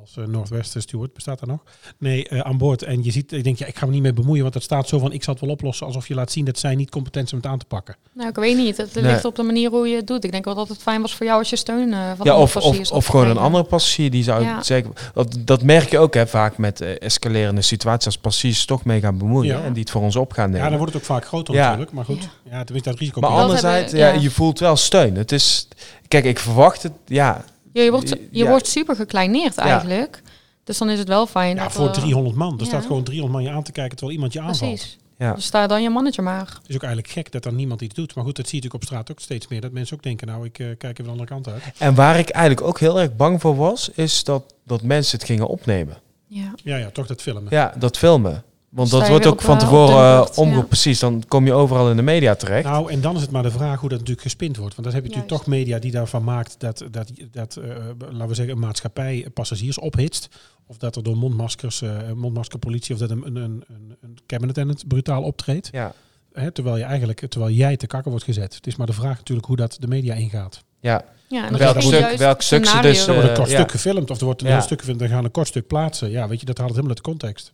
als 0.00 0.16
uh, 0.18 0.26
Northwest 0.26 0.80
Steward, 0.80 1.14
bestaat 1.14 1.38
dat 1.38 1.48
nog? 1.48 1.62
Nee, 1.98 2.26
uh, 2.30 2.40
aan 2.40 2.58
boord. 2.58 2.82
En 2.82 3.04
je 3.04 3.10
ziet, 3.10 3.32
ik 3.32 3.44
denk, 3.44 3.58
ja, 3.58 3.66
ik 3.66 3.76
ga 3.76 3.86
me 3.86 3.92
niet 3.92 4.02
mee 4.02 4.12
bemoeien, 4.12 4.42
want 4.42 4.54
het 4.54 4.62
staat 4.62 4.88
zo 4.88 4.98
van, 4.98 5.12
ik 5.12 5.22
zal 5.22 5.32
het 5.34 5.42
wel 5.42 5.52
oplossen, 5.52 5.86
alsof 5.86 6.08
je 6.08 6.14
laat 6.14 6.32
zien 6.32 6.44
dat 6.44 6.58
zij 6.58 6.74
niet 6.74 6.90
competent 6.90 7.28
zijn 7.28 7.40
om 7.40 7.46
het 7.46 7.56
aan 7.56 7.66
te 7.66 7.74
pakken. 7.76 7.96
Nou, 8.12 8.28
ik 8.28 8.36
weet 8.36 8.56
niet. 8.56 8.76
Het 8.76 8.94
ligt 8.94 9.24
op 9.24 9.36
de 9.36 9.42
manier 9.42 9.70
hoe 9.70 9.88
je 9.88 9.96
het 9.96 10.06
doet. 10.06 10.24
Ik 10.24 10.32
denk 10.32 10.44
wel 10.44 10.54
dat 10.54 10.68
het 10.68 10.82
fijn 10.82 11.00
was 11.00 11.14
voor 11.14 11.26
jou 11.26 11.38
als 11.38 11.50
je 11.50 11.56
steun 11.56 11.88
uh, 11.88 12.12
van 12.16 12.26
ja, 12.26 12.38
of, 12.38 12.56
of, 12.56 12.90
of 12.90 13.06
gewoon 13.06 13.26
een 13.26 13.36
andere 13.36 13.64
passagier 13.64 14.10
die 14.10 14.22
zou 14.22 14.42
ja. 14.42 14.62
zeggen, 14.62 14.92
dat, 15.14 15.36
dat 15.38 15.62
merk 15.62 15.90
je 15.90 15.98
ook 15.98 16.14
hè, 16.14 16.26
vaak 16.26 16.58
met 16.58 16.80
escalerende 16.80 17.62
situaties 17.62 18.06
als 18.06 18.18
passagiers 18.18 18.64
toch 18.64 18.84
mee 18.84 19.00
gaan 19.00 19.18
bemoeien 19.18 19.58
ja. 19.58 19.64
en 19.64 19.72
die 19.72 19.82
het 19.82 19.90
voor 19.90 20.02
ons 20.02 20.16
op 20.16 20.32
gaan 20.32 20.46
nemen. 20.46 20.62
Ja, 20.62 20.68
dan 20.68 20.78
wordt 20.78 20.92
het 20.92 21.02
ook 21.02 21.08
vaak 21.08 21.24
groter 21.24 21.54
natuurlijk, 21.54 21.92
maar 21.92 22.04
goed, 22.04 22.28
ja. 22.50 22.64
tenminste 22.64 22.90
dat 22.90 22.98
risico. 22.98 23.20
Maar 23.20 23.30
anderzijds, 23.30 23.92
ja, 23.92 24.08
je 24.08 24.30
voelt 24.30 24.58
wel 24.58 24.76
steun. 24.76 25.16
Het 25.16 25.32
is, 25.32 25.68
kijk, 26.08 26.24
ik 26.24 26.38
verwacht 26.38 26.82
het, 26.82 26.92
ja. 27.06 27.44
Ja, 27.72 27.82
je 27.82 27.90
wordt, 27.90 28.16
je 28.30 28.46
wordt 28.46 28.66
super 28.66 28.96
gekleineerd 28.96 29.56
eigenlijk. 29.56 30.22
Dus 30.64 30.78
dan 30.78 30.90
is 30.90 30.98
het 30.98 31.08
wel 31.08 31.26
fijn. 31.26 31.56
Ja, 31.56 31.70
voor 31.70 31.90
300 31.90 32.36
man. 32.36 32.60
Er 32.60 32.66
staat 32.66 32.86
gewoon 32.86 33.02
300 33.02 33.38
man 33.42 33.50
je 33.50 33.56
aan 33.56 33.62
te 33.62 33.72
kijken 33.72 33.96
terwijl 33.96 34.16
iemand 34.16 34.32
je 34.32 34.40
aanvalt. 34.40 34.70
Precies. 34.70 34.98
Ja. 35.18 35.34
Dus 35.34 35.44
sta 35.44 35.66
dan 35.66 35.82
je 35.82 35.90
mannetje 35.90 36.22
maar. 36.22 36.46
Het 36.46 36.68
is 36.68 36.74
ook 36.74 36.82
eigenlijk 36.82 37.12
gek 37.12 37.32
dat 37.32 37.44
er 37.44 37.52
niemand 37.52 37.80
iets 37.80 37.94
doet. 37.94 38.14
Maar 38.14 38.24
goed, 38.24 38.36
dat 38.36 38.48
zie 38.48 38.54
je 38.54 38.62
natuurlijk 38.62 38.82
op 38.82 38.96
straat 38.96 39.10
ook 39.10 39.20
steeds 39.20 39.48
meer. 39.48 39.60
Dat 39.60 39.72
mensen 39.72 39.96
ook 39.96 40.02
denken, 40.02 40.26
nou, 40.26 40.44
ik 40.44 40.58
uh, 40.58 40.66
kijk 40.66 40.92
even 40.92 41.04
de 41.04 41.10
andere 41.10 41.28
kant 41.28 41.48
uit. 41.48 41.62
En 41.78 41.94
waar 41.94 42.18
ik 42.18 42.28
eigenlijk 42.28 42.66
ook 42.66 42.80
heel 42.80 43.00
erg 43.00 43.16
bang 43.16 43.40
voor 43.40 43.56
was, 43.56 43.90
is 43.94 44.24
dat, 44.24 44.54
dat 44.64 44.82
mensen 44.82 45.18
het 45.18 45.26
gingen 45.26 45.46
opnemen. 45.46 45.96
Ja. 46.26 46.54
ja, 46.62 46.76
ja, 46.76 46.90
toch 46.90 47.06
dat 47.06 47.22
filmen. 47.22 47.46
Ja, 47.50 47.74
dat 47.78 47.98
filmen. 47.98 48.44
Want 48.72 48.90
dat 48.90 49.08
wordt 49.08 49.26
ook 49.26 49.42
van 49.42 49.58
tevoren 49.58 49.94
uh, 49.94 50.26
omgeroepen. 50.34 50.68
Precies, 50.68 50.98
dan 50.98 51.22
kom 51.28 51.46
je 51.46 51.52
overal 51.52 51.90
in 51.90 51.96
de 51.96 52.02
media 52.02 52.34
terecht. 52.34 52.64
Nou, 52.64 52.90
en 52.90 53.00
dan 53.00 53.16
is 53.16 53.22
het 53.22 53.30
maar 53.30 53.42
de 53.42 53.50
vraag 53.50 53.80
hoe 53.80 53.88
dat 53.88 53.98
natuurlijk 53.98 54.26
gespind 54.26 54.56
wordt. 54.56 54.74
Want 54.74 54.86
dan 54.86 54.96
heb 54.96 55.04
je 55.04 55.08
natuurlijk 55.08 55.38
toch 55.38 55.46
media 55.46 55.78
die 55.78 55.90
daarvan 55.90 56.24
maakt 56.24 56.54
dat, 56.58 56.84
dat, 56.90 57.12
dat 57.30 57.58
uh, 57.58 57.64
laten 57.98 58.28
we 58.28 58.34
zeggen, 58.34 58.54
een 58.54 58.60
maatschappij 58.60 59.26
passagiers 59.34 59.78
ophitst. 59.78 60.28
Of 60.66 60.76
dat 60.76 60.96
er 60.96 61.02
door 61.02 61.16
mondmaskers, 61.16 61.82
uh, 61.82 61.90
mondmaskerpolitie, 62.14 62.94
of 62.94 63.00
dat 63.00 63.10
een, 63.10 63.26
een, 63.26 63.36
een, 63.36 63.64
een 64.00 64.18
cabinet 64.26 64.58
en 64.58 64.68
het 64.68 64.88
brutaal 64.88 65.22
optreedt. 65.22 65.68
Ja. 65.72 65.92
Hè, 66.32 66.50
terwijl, 66.50 66.76
je 66.76 66.84
eigenlijk, 66.84 67.26
terwijl 67.28 67.52
jij 67.52 67.76
te 67.76 67.86
kakken 67.86 68.10
wordt 68.10 68.26
gezet. 68.26 68.54
Het 68.54 68.66
is 68.66 68.76
maar 68.76 68.86
de 68.86 68.92
vraag 68.92 69.16
natuurlijk 69.16 69.46
hoe 69.46 69.56
dat 69.56 69.76
de 69.80 69.86
media 69.86 70.14
ingaat. 70.14 70.64
Ja, 70.80 71.04
ja, 71.28 71.46
en 71.46 71.58
welk 71.58 71.80
stuk, 71.80 72.16
welk 72.16 72.42
stuk 72.42 72.66
ze 72.66 72.80
dus... 72.80 73.06
Er 73.06 73.14
wordt 73.14 73.28
een 73.28 73.34
kort 73.34 73.50
stuk 73.50 73.70
gefilmd 73.70 74.10
of 74.10 74.18
er 74.18 74.24
wordt 74.24 74.40
een 74.40 74.46
ja. 74.46 74.52
heel 74.52 74.62
stuk 74.62 74.78
gefilmd 74.78 75.02
en 75.02 75.08
gaan 75.08 75.24
een 75.24 75.30
kort 75.30 75.48
stuk 75.48 75.66
plaatsen. 75.66 76.10
Ja, 76.10 76.28
weet 76.28 76.40
je, 76.40 76.46
dat 76.46 76.58
haalt 76.58 76.70
het 76.70 76.78
helemaal 76.78 76.96
uit 76.96 77.04
de 77.04 77.10
context. 77.10 77.52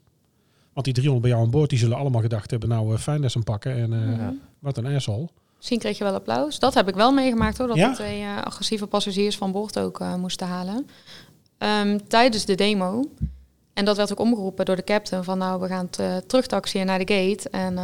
Want 0.79 0.91
die 0.91 0.99
300 1.03 1.23
bij 1.23 1.31
jou 1.31 1.45
aan 1.45 1.59
boord, 1.59 1.71
die 1.71 1.79
zullen 1.79 1.97
allemaal 1.97 2.21
gedacht 2.21 2.51
hebben, 2.51 2.69
nou, 2.69 2.93
uh, 2.93 2.99
fijn 2.99 3.21
dat 3.21 3.31
ze 3.31 3.37
hem 3.37 3.47
pakken. 3.47 3.77
En 3.77 3.93
uh, 3.93 4.19
ja. 4.19 4.35
wat 4.59 4.77
een 4.77 4.87
asshole. 4.87 5.29
Misschien 5.57 5.79
kreeg 5.79 5.99
je 5.99 6.05
wel 6.05 6.15
applaus. 6.15 6.59
Dat 6.59 6.75
heb 6.75 6.89
ik 6.89 6.95
wel 6.95 7.13
meegemaakt 7.13 7.59
hoor, 7.59 7.67
dat 7.67 7.77
ja? 7.77 7.89
de 7.89 7.95
twee 7.95 8.21
uh, 8.21 8.43
agressieve 8.43 8.87
passagiers 8.87 9.37
van 9.37 9.53
boord 9.53 9.79
ook 9.79 10.03
moesten 10.17 10.47
halen. 10.47 10.87
Um, 11.59 12.09
tijdens 12.09 12.45
de 12.45 12.55
demo. 12.55 13.05
En 13.73 13.85
dat 13.85 13.97
werd 13.97 14.13
ook 14.13 14.21
omgeroepen 14.21 14.65
door 14.65 14.77
de 14.77 14.85
captain 14.85 15.25
van 15.25 15.39
nou, 15.39 15.61
we 15.61 15.67
gaan 15.67 15.89
terugtaxiën 16.27 16.87
naar 16.87 17.05
de 17.05 17.15
gate. 17.15 17.51
En, 17.51 17.75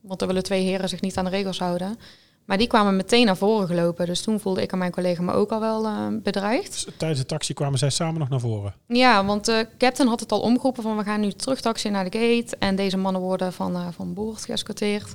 want 0.00 0.20
er 0.20 0.26
willen 0.26 0.42
twee 0.42 0.62
heren 0.62 0.88
zich 0.88 1.00
niet 1.00 1.16
aan 1.16 1.24
de 1.24 1.30
regels 1.30 1.58
houden. 1.58 1.98
Maar 2.46 2.58
die 2.58 2.66
kwamen 2.66 2.96
meteen 2.96 3.26
naar 3.26 3.36
voren 3.36 3.66
gelopen. 3.66 4.06
Dus 4.06 4.22
toen 4.22 4.40
voelde 4.40 4.62
ik 4.62 4.72
en 4.72 4.78
mijn 4.78 4.90
collega 4.90 5.22
me 5.22 5.32
ook 5.32 5.50
al 5.50 5.60
wel 5.60 5.84
uh, 5.84 6.06
bedreigd. 6.22 6.72
Dus 6.72 6.86
tijdens 6.96 7.20
de 7.20 7.26
taxi 7.26 7.54
kwamen 7.54 7.78
zij 7.78 7.90
samen 7.90 8.18
nog 8.18 8.28
naar 8.28 8.40
voren? 8.40 8.74
Ja, 8.86 9.24
want 9.24 9.44
de 9.44 9.68
captain 9.78 10.08
had 10.08 10.20
het 10.20 10.32
al 10.32 10.40
omgeroepen 10.40 10.82
van 10.82 10.96
we 10.96 11.02
gaan 11.02 11.20
nu 11.20 11.32
terug 11.32 11.60
taxi 11.60 11.90
naar 11.90 12.10
de 12.10 12.18
gate. 12.18 12.56
En 12.58 12.76
deze 12.76 12.96
mannen 12.96 13.22
worden 13.22 13.52
van, 13.52 13.72
uh, 13.72 13.86
van 13.90 14.14
boord 14.14 14.44
geëscorteerd. 14.44 15.14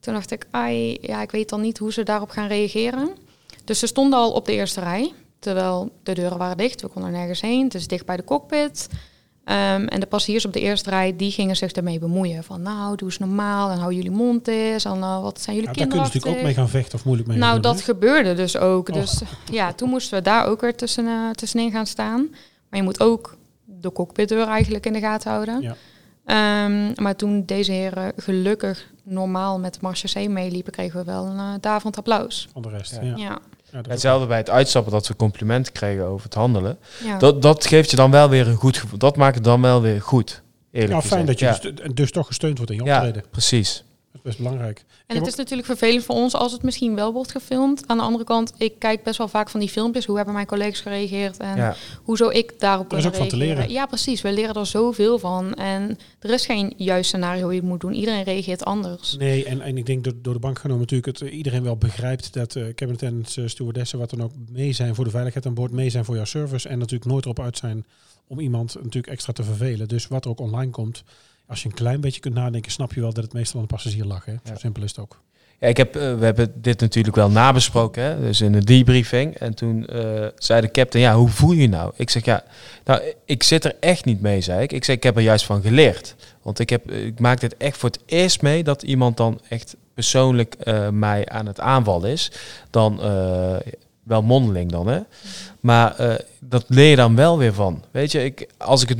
Toen 0.00 0.14
dacht 0.14 0.30
ik, 0.30 0.46
ai, 0.50 0.98
ja, 1.00 1.22
ik 1.22 1.30
weet 1.30 1.48
dan 1.48 1.60
niet 1.60 1.78
hoe 1.78 1.92
ze 1.92 2.02
daarop 2.02 2.30
gaan 2.30 2.48
reageren. 2.48 3.08
Dus 3.64 3.78
ze 3.78 3.86
stonden 3.86 4.18
al 4.18 4.32
op 4.32 4.46
de 4.46 4.52
eerste 4.52 4.80
rij. 4.80 5.12
Terwijl 5.38 5.90
de 6.02 6.14
deuren 6.14 6.38
waren 6.38 6.56
dicht, 6.56 6.80
we 6.80 6.88
konden 6.88 7.12
nergens 7.12 7.40
heen. 7.40 7.64
Het 7.64 7.74
is 7.74 7.86
dicht 7.86 8.06
bij 8.06 8.16
de 8.16 8.24
cockpit. 8.24 8.88
Um, 9.50 9.86
en 9.88 10.00
de 10.00 10.06
passagiers 10.06 10.44
op 10.44 10.52
de 10.52 10.60
eerste 10.60 10.90
rij, 10.90 11.16
die 11.16 11.30
gingen 11.30 11.56
zich 11.56 11.72
ermee 11.72 11.98
bemoeien. 11.98 12.44
Van 12.44 12.62
nou, 12.62 12.96
doe 12.96 13.08
eens 13.08 13.18
normaal 13.18 13.70
en 13.70 13.78
hou 13.78 13.94
jullie 13.94 14.10
mond 14.10 14.48
eens. 14.48 14.84
En 14.84 14.96
uh, 14.96 15.22
wat 15.22 15.40
zijn 15.40 15.56
jullie 15.56 15.70
ja, 15.70 15.74
kinderen? 15.74 15.76
Daar 15.76 15.88
kunnen 15.88 16.06
ze 16.06 16.12
natuurlijk 16.12 16.36
ook 16.36 16.44
mee 16.44 16.54
gaan 16.54 16.68
vechten 16.68 16.98
of 16.98 17.04
moeilijk 17.04 17.28
mee 17.28 17.38
Nou, 17.38 17.60
dat 17.60 17.80
gebeurde 17.80 18.34
dus 18.34 18.56
ook. 18.56 18.92
Dus 18.92 19.22
ja, 19.50 19.72
toen 19.72 19.88
moesten 19.88 20.18
we 20.18 20.24
daar 20.24 20.46
ook 20.46 20.60
weer 20.60 20.76
tussen, 20.76 21.04
uh, 21.04 21.30
tussenin 21.30 21.70
gaan 21.70 21.86
staan. 21.86 22.28
Maar 22.68 22.78
je 22.78 22.82
moet 22.82 23.00
ook 23.00 23.36
de 23.64 23.92
cockpitdeur 23.92 24.46
eigenlijk 24.46 24.86
in 24.86 24.92
de 24.92 25.00
gaten 25.00 25.30
houden. 25.30 25.60
Ja. 25.60 25.74
Um, 26.64 26.92
maar 26.94 27.16
toen 27.16 27.44
deze 27.46 27.72
heren 27.72 28.12
gelukkig 28.16 28.90
normaal 29.02 29.58
met 29.58 29.74
de 29.74 29.78
Marche 29.82 30.26
C 30.26 30.28
meeliepen, 30.28 30.72
kregen 30.72 30.98
we 30.98 31.04
wel 31.04 31.26
een 31.26 31.60
uh, 31.64 31.76
applaus. 31.90 32.48
Van 32.52 32.62
de 32.62 32.68
rest, 32.68 32.98
ja. 33.02 33.16
ja. 33.16 33.38
Ja. 33.72 33.80
Hetzelfde 33.88 34.26
bij 34.26 34.36
het 34.36 34.50
uitstappen 34.50 34.92
dat 34.92 35.08
we 35.08 35.16
complimenten 35.16 35.72
kregen 35.72 36.04
over 36.04 36.24
het 36.24 36.34
handelen. 36.34 36.78
Ja. 37.04 37.18
Dat, 37.18 37.42
dat 37.42 37.66
geeft 37.66 37.90
je 37.90 37.96
dan 37.96 38.10
wel 38.10 38.28
weer 38.28 38.48
een 38.48 38.56
goed 38.56 38.76
gevoel. 38.78 38.98
Dat 38.98 39.16
maakt 39.16 39.34
het 39.34 39.44
dan 39.44 39.62
wel 39.62 39.82
weer 39.82 40.02
goed. 40.02 40.42
Eerlijk 40.72 41.02
ja, 41.02 41.08
fijn 41.08 41.26
dat 41.26 41.38
je 41.38 41.58
dus, 41.60 41.94
dus, 41.94 42.10
toch 42.10 42.26
gesteund 42.26 42.56
wordt 42.56 42.72
in 42.72 42.84
je 42.84 42.94
optreden. 42.94 43.22
Ja, 43.22 43.28
precies. 43.30 43.84
Dat 44.22 44.32
is 44.32 44.38
best 44.38 44.48
belangrijk. 44.48 44.84
En 45.06 45.16
het 45.16 45.26
is 45.26 45.34
natuurlijk 45.34 45.68
vervelend 45.68 46.04
voor 46.04 46.14
ons 46.14 46.34
als 46.34 46.52
het 46.52 46.62
misschien 46.62 46.94
wel 46.94 47.12
wordt 47.12 47.30
gefilmd. 47.30 47.82
Aan 47.86 47.96
de 47.96 48.02
andere 48.02 48.24
kant, 48.24 48.52
ik 48.58 48.78
kijk 48.78 49.02
best 49.02 49.18
wel 49.18 49.28
vaak 49.28 49.50
van 49.50 49.60
die 49.60 49.68
filmpjes. 49.68 50.06
Hoe 50.06 50.16
hebben 50.16 50.34
mijn 50.34 50.46
collega's 50.46 50.80
gereageerd 50.80 51.36
en 51.36 51.56
ja. 51.56 51.76
hoe 52.02 52.16
zou 52.16 52.32
ik 52.32 52.60
daarop 52.60 52.88
kunnen 52.88 53.06
Er 53.06 53.12
is 53.12 53.18
ook 53.18 53.28
van 53.28 53.38
te 53.38 53.44
leren. 53.44 53.70
Ja, 53.70 53.86
precies. 53.86 54.20
We 54.20 54.32
leren 54.32 54.54
er 54.54 54.66
zoveel 54.66 55.18
van. 55.18 55.54
En 55.54 55.98
er 56.20 56.30
is 56.30 56.46
geen 56.46 56.72
juist 56.76 57.08
scenario 57.08 57.42
hoe 57.42 57.52
je 57.52 57.60
het 57.60 57.68
moet 57.68 57.80
doen. 57.80 57.92
Iedereen 57.92 58.22
reageert 58.22 58.64
anders. 58.64 59.16
Nee, 59.16 59.44
en, 59.44 59.60
en 59.60 59.76
ik 59.76 59.86
denk 59.86 60.04
door, 60.04 60.14
door 60.22 60.34
de 60.34 60.40
bank 60.40 60.58
genomen 60.58 60.80
natuurlijk 60.80 61.18
dat 61.18 61.28
iedereen 61.28 61.62
wel 61.62 61.76
begrijpt 61.76 62.32
dat 62.32 62.54
uh, 62.54 62.74
cabinet 62.74 63.02
en 63.02 63.24
uh, 63.38 63.48
stewardessen 63.48 63.98
wat 63.98 64.10
dan 64.10 64.22
ook 64.22 64.32
mee 64.50 64.72
zijn 64.72 64.94
voor 64.94 65.04
de 65.04 65.10
veiligheid 65.10 65.46
aan 65.46 65.54
boord, 65.54 65.72
mee 65.72 65.90
zijn 65.90 66.04
voor 66.04 66.14
jouw 66.14 66.24
service. 66.24 66.68
En 66.68 66.78
natuurlijk 66.78 67.10
nooit 67.10 67.24
erop 67.24 67.40
uit 67.40 67.56
zijn 67.56 67.86
om 68.26 68.40
iemand 68.40 68.74
natuurlijk 68.74 69.06
extra 69.12 69.32
te 69.32 69.42
vervelen. 69.42 69.88
Dus 69.88 70.08
wat 70.08 70.24
er 70.24 70.30
ook 70.30 70.40
online 70.40 70.70
komt, 70.70 71.02
als 71.50 71.62
je 71.62 71.68
een 71.68 71.74
klein 71.74 72.00
beetje 72.00 72.20
kunt 72.20 72.34
nadenken, 72.34 72.72
snap 72.72 72.92
je 72.92 73.00
wel 73.00 73.12
dat 73.12 73.24
het 73.24 73.32
meestal 73.32 73.60
aan 73.60 73.66
de 73.66 73.74
passagier 73.74 74.04
lag. 74.04 74.24
Hè? 74.24 74.34
Zo 74.44 74.54
simpel 74.56 74.82
is 74.82 74.90
het 74.90 75.00
ook. 75.00 75.20
Ja, 75.58 75.68
ik 75.68 75.76
heb, 75.76 75.96
uh, 75.96 76.18
we 76.18 76.24
hebben 76.24 76.52
dit 76.54 76.80
natuurlijk 76.80 77.16
wel 77.16 77.30
nabesproken, 77.30 78.02
hè? 78.02 78.20
dus 78.20 78.40
in 78.40 78.52
de 78.52 78.64
debriefing. 78.64 79.34
En 79.34 79.54
toen 79.54 79.86
uh, 79.92 80.26
zei 80.36 80.60
de 80.60 80.70
captain, 80.70 81.04
ja, 81.04 81.14
hoe 81.14 81.28
voel 81.28 81.52
je 81.52 81.60
je 81.60 81.68
nou? 81.68 81.92
Ik 81.96 82.10
zeg, 82.10 82.24
ja, 82.24 82.44
nou, 82.84 83.02
ik 83.24 83.42
zit 83.42 83.64
er 83.64 83.76
echt 83.80 84.04
niet 84.04 84.20
mee, 84.20 84.40
zei 84.40 84.62
ik. 84.62 84.72
Ik 84.72 84.84
zeg, 84.84 84.96
ik 84.96 85.02
heb 85.02 85.16
er 85.16 85.22
juist 85.22 85.44
van 85.44 85.62
geleerd. 85.62 86.14
Want 86.42 86.58
ik, 86.58 86.70
heb, 86.70 86.90
ik 86.90 87.18
maak 87.18 87.40
dit 87.40 87.56
echt 87.56 87.76
voor 87.76 87.90
het 87.90 88.00
eerst 88.06 88.42
mee 88.42 88.64
dat 88.64 88.82
iemand 88.82 89.16
dan 89.16 89.40
echt 89.48 89.76
persoonlijk 89.94 90.56
uh, 90.64 90.88
mij 90.88 91.28
aan 91.28 91.46
het 91.46 91.60
aanvallen 91.60 92.10
is. 92.10 92.32
Dan 92.70 93.00
wel 94.02 94.22
mondeling 94.22 94.70
dan, 94.70 94.86
hè. 94.86 95.00
Maar 95.60 96.18
dat 96.40 96.64
leer 96.68 96.90
je 96.90 96.96
dan 96.96 97.16
wel 97.16 97.38
weer 97.38 97.54
van. 97.54 97.84
Weet 97.90 98.12
je, 98.12 98.24
ik, 98.24 98.48
als 98.58 98.82
ik 98.82 98.88
het 98.88 98.98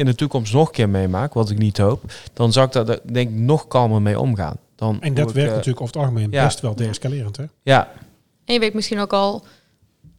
in 0.00 0.06
de 0.06 0.14
toekomst 0.14 0.52
nog 0.52 0.66
een 0.66 0.72
keer 0.72 0.88
meemaak, 0.88 1.34
wat 1.34 1.50
ik 1.50 1.58
niet 1.58 1.78
hoop, 1.78 2.12
dan 2.32 2.52
zou 2.52 2.66
ik 2.66 2.72
daar 2.72 2.98
denk 3.12 3.30
ik 3.30 3.34
nog 3.34 3.66
kalmer 3.66 4.02
mee 4.02 4.20
omgaan. 4.20 4.56
Dan 4.74 5.00
en 5.00 5.14
dat 5.14 5.28
ik, 5.28 5.34
werkt 5.34 5.50
uh, 5.50 5.56
natuurlijk 5.56 5.82
over 5.82 5.94
het 5.94 6.04
algemeen 6.04 6.30
ja. 6.30 6.44
best 6.44 6.60
wel 6.60 6.74
deescalerend, 6.74 7.36
hè? 7.36 7.44
Ja. 7.62 7.88
En 8.44 8.54
je 8.54 8.60
weet 8.60 8.74
misschien 8.74 8.98
ook 8.98 9.12
al, 9.12 9.44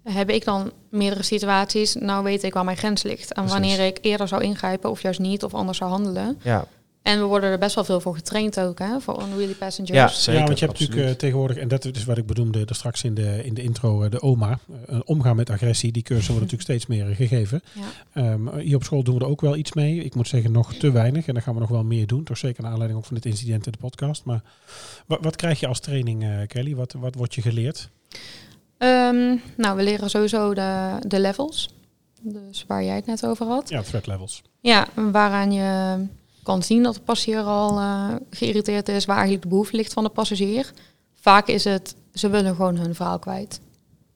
heb 0.04 0.30
ik 0.30 0.46
dan 0.46 0.72
meerdere 0.90 1.24
situaties, 1.24 1.96
nou 1.96 2.24
weet 2.24 2.44
ik 2.44 2.54
waar 2.54 2.64
mijn 2.66 2.78
grens 2.78 3.04
ligt. 3.04 3.34
En 3.34 3.44
Precies. 3.44 3.52
wanneer 3.52 3.86
ik 3.86 3.98
eerder 4.02 4.28
zou 4.28 4.44
ingrijpen 4.44 4.90
of 4.90 5.02
juist 5.02 5.20
niet 5.20 5.44
of 5.44 5.54
anders 5.54 5.78
zou 5.78 5.90
handelen. 5.90 6.40
Ja. 6.42 6.66
En 7.02 7.20
we 7.20 7.26
worden 7.26 7.49
er 7.49 7.58
best 7.58 7.76
wel 7.76 7.84
veel 7.84 7.99
voor 7.99 8.16
getraind 8.16 8.60
ook, 8.60 8.80
hè, 8.80 8.99
voor 8.99 9.22
unruly 9.22 9.54
passengers. 9.54 9.97
Ja, 9.97 10.08
zeker, 10.08 10.39
ja 10.39 10.45
want 10.45 10.60
je 10.60 10.66
hebt 10.66 10.80
natuurlijk 10.80 11.10
uh, 11.10 11.16
tegenwoordig, 11.16 11.58
en 11.58 11.68
dat 11.68 11.86
is 11.86 12.04
wat 12.04 12.18
ik 12.18 12.26
bedoelde 12.26 12.66
er 12.66 12.76
straks 12.76 13.04
in 13.04 13.14
de, 13.14 13.43
in 13.43 13.54
de 13.54 13.62
intro, 13.62 14.04
uh, 14.04 14.10
de 14.10 14.22
OMA, 14.22 14.60
uh, 14.89 14.99
omgaan 15.06 15.36
met 15.36 15.49
agressie. 15.49 15.91
Die 15.91 16.04
cursussen 16.04 16.34
worden 16.34 16.58
natuurlijk 16.58 16.82
steeds 16.82 16.99
meer 16.99 17.16
gegeven. 17.16 17.62
Ja. 18.14 18.32
Um, 18.32 18.58
hier 18.58 18.76
op 18.76 18.84
school 18.84 19.04
doen 19.04 19.18
we 19.18 19.24
er 19.24 19.30
ook 19.30 19.41
wel 19.41 19.56
iets 19.56 19.74
mee. 19.74 20.04
Ik 20.04 20.16
moet 20.16 20.28
zeggen, 20.28 20.52
nog 20.52 20.74
te 20.74 20.91
weinig. 20.91 21.28
En 21.28 21.34
daar 21.34 21.43
gaan 21.43 21.54
we 21.54 21.60
nog 21.60 21.70
wel 21.70 21.84
meer 21.84 22.08
doen. 22.08 22.24
Toch 22.24 22.38
zeker 22.38 22.62
naar 22.62 22.72
aanleiding 22.72 22.99
ook 22.99 23.08
van 23.08 23.16
dit 23.16 23.26
incident 23.26 23.66
in 23.66 23.72
de 23.72 23.78
podcast. 23.78 24.24
Maar 24.24 24.41
wat, 25.06 25.20
wat 25.22 25.36
krijg 25.36 25.60
je 25.60 25.68
als 25.68 25.80
training, 25.80 26.47
Kelly? 26.47 26.76
Wat, 26.76 26.93
wat 26.93 27.16
wordt 27.16 27.36
je 27.36 27.41
geleerd? 27.41 27.89
Um, 28.78 29.41
nou, 29.58 29.76
we 29.76 29.84
leren 29.84 30.10
sowieso 30.10 30.54
de, 30.54 30.99
de 31.08 31.20
levels. 31.20 31.70
Dus 32.22 32.66
waar 32.68 32.84
jij 32.84 32.95
het 32.95 33.06
net 33.06 33.26
over 33.26 33.45
had. 33.45 33.70
Ja, 33.70 33.82
threat 33.82 34.08
levels. 34.08 34.41
Ja, 34.60 34.88
waaraan 34.95 35.52
je 35.52 35.97
kan 36.44 36.64
zien 36.64 36.84
dat 36.84 36.94
de 36.94 37.02
passagier 37.02 37.42
al 37.42 37.80
uh, 37.80 38.08
geïrriteerd 38.30 38.89
is, 38.89 39.06
waar 39.06 39.16
eigenlijk 39.16 39.44
de 39.44 39.50
behoefte 39.50 39.76
ligt 39.76 39.94
van 39.94 40.04
de 40.04 40.10
passagier. 40.10 40.72
Vaak 41.16 41.48
is 41.48 41.64
het, 41.64 41.96
ze 42.14 42.30
willen 42.30 42.56
gewoon 42.56 42.78
hun 42.78 42.96
verhaal 42.96 43.20
kwijt. 43.20 43.60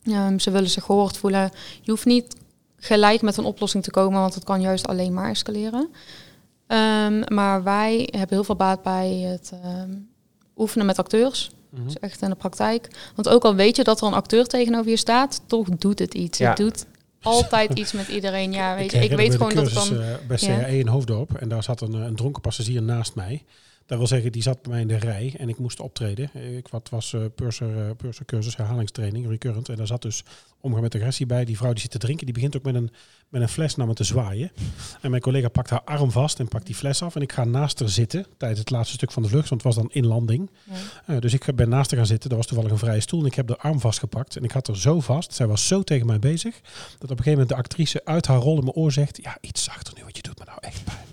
Um, 0.03 0.39
ze 0.39 0.51
willen 0.51 0.69
zich 0.69 0.83
gehoord 0.83 1.17
voelen. 1.17 1.51
Je 1.81 1.91
hoeft 1.91 2.05
niet 2.05 2.35
gelijk 2.77 3.21
met 3.21 3.37
een 3.37 3.45
oplossing 3.45 3.83
te 3.83 3.91
komen, 3.91 4.19
want 4.19 4.33
het 4.33 4.43
kan 4.43 4.61
juist 4.61 4.87
alleen 4.87 5.13
maar 5.13 5.29
escaleren. 5.29 5.89
Um, 6.67 7.23
maar 7.33 7.63
wij 7.63 8.09
hebben 8.11 8.35
heel 8.35 8.43
veel 8.43 8.55
baat 8.55 8.81
bij 8.81 9.09
het 9.09 9.51
um, 9.65 10.09
oefenen 10.57 10.85
met 10.85 10.99
acteurs. 10.99 11.51
Dus 11.69 11.99
echt 11.99 12.21
in 12.21 12.29
de 12.29 12.35
praktijk. 12.35 13.11
Want 13.15 13.29
ook 13.29 13.43
al 13.43 13.55
weet 13.55 13.75
je 13.75 13.83
dat 13.83 14.01
er 14.01 14.07
een 14.07 14.13
acteur 14.13 14.47
tegenover 14.47 14.89
je 14.89 14.97
staat, 14.97 15.41
toch 15.45 15.69
doet 15.69 15.99
het 15.99 16.13
iets. 16.13 16.37
Ja. 16.37 16.47
Het 16.47 16.57
doet 16.57 16.85
altijd 17.25 17.79
iets 17.79 17.91
met 17.91 18.07
iedereen. 18.07 18.51
Ja, 18.51 18.75
weet 18.75 18.91
je, 18.91 18.97
ik, 18.97 19.11
ik 19.11 19.17
weet 19.17 19.31
gewoon 19.31 19.53
dat 19.53 19.73
dan... 19.73 19.93
Uh, 19.93 20.05
bij 20.27 20.37
CAE 20.37 20.49
ja. 20.49 20.65
in 20.65 20.87
Hoofddorp 20.87 21.33
en 21.33 21.49
daar 21.49 21.63
zat 21.63 21.81
een, 21.81 21.93
een 21.93 22.15
dronken 22.15 22.41
passagier 22.41 22.81
naast 22.81 23.15
mij. 23.15 23.43
Dat 23.85 23.97
wil 23.97 24.07
zeggen, 24.07 24.31
die 24.31 24.41
zat 24.41 24.61
bij 24.61 24.71
mij 24.71 24.81
in 24.81 24.87
de 24.87 24.97
rij 24.97 25.33
en 25.37 25.49
ik 25.49 25.57
moest 25.57 25.79
optreden. 25.79 26.29
Ik 26.57 26.67
wat 26.67 26.89
was 26.89 27.13
uh, 27.13 27.25
purser, 27.35 27.77
uh, 27.77 27.91
purser 27.97 28.25
cursus, 28.25 28.57
herhalingstraining, 28.57 29.27
recurrent. 29.27 29.69
En 29.69 29.75
daar 29.75 29.87
zat 29.87 30.01
dus 30.01 30.23
omgaan 30.59 30.81
met 30.81 30.95
agressie 30.95 31.25
bij. 31.25 31.45
Die 31.45 31.57
vrouw 31.57 31.71
die 31.71 31.81
zit 31.81 31.91
te 31.91 31.97
drinken, 31.97 32.25
die 32.25 32.33
begint 32.33 32.57
ook 32.57 32.63
met 32.63 32.75
een, 32.75 32.91
met 33.29 33.41
een 33.41 33.49
fles 33.49 33.75
naar 33.75 33.87
me 33.87 33.93
te 33.93 34.03
zwaaien. 34.03 34.51
En 35.01 35.09
mijn 35.09 35.21
collega 35.21 35.47
pakt 35.47 35.69
haar 35.69 35.81
arm 35.83 36.11
vast 36.11 36.39
en 36.39 36.47
pakt 36.47 36.65
die 36.65 36.75
fles 36.75 37.01
af. 37.01 37.15
En 37.15 37.21
ik 37.21 37.31
ga 37.31 37.43
naast 37.43 37.79
haar 37.79 37.89
zitten 37.89 38.25
tijdens 38.37 38.59
het 38.59 38.69
laatste 38.69 38.95
stuk 38.95 39.11
van 39.11 39.23
de 39.23 39.29
vlucht, 39.29 39.49
want 39.49 39.63
het 39.63 39.75
was 39.75 39.83
dan 39.83 39.93
inlanding. 39.93 40.49
Ja. 40.63 40.73
Uh, 41.15 41.19
dus 41.21 41.33
ik 41.33 41.55
ben 41.55 41.69
naast 41.69 41.89
haar 41.89 41.99
gaan 41.99 42.07
zitten. 42.07 42.29
Dat 42.29 42.37
was 42.37 42.47
toevallig 42.47 42.71
een 42.71 42.77
vrije 42.77 42.99
stoel. 42.99 43.19
En 43.19 43.25
ik 43.25 43.35
heb 43.35 43.47
de 43.47 43.57
arm 43.57 43.79
vastgepakt. 43.79 44.35
En 44.35 44.43
ik 44.43 44.51
had 44.51 44.67
er 44.67 44.77
zo 44.77 44.99
vast. 44.99 45.33
Zij 45.33 45.47
was 45.47 45.67
zo 45.67 45.83
tegen 45.83 46.05
mij 46.05 46.19
bezig. 46.19 46.61
Dat 46.61 47.11
op 47.11 47.17
een 47.17 47.23
gegeven 47.23 47.31
moment 47.31 47.49
de 47.49 47.55
actrice 47.55 48.05
uit 48.05 48.27
haar 48.27 48.39
rol 48.39 48.57
in 48.57 48.63
mijn 48.63 48.75
oor 48.75 48.91
zegt: 48.91 49.19
Ja, 49.23 49.37
iets 49.41 49.63
zachter 49.63 49.93
nu, 49.97 50.03
wat 50.03 50.15
je 50.15 50.23
doet 50.23 50.39
me 50.39 50.45
nou 50.45 50.57
echt 50.61 50.83
pijn. 50.83 51.04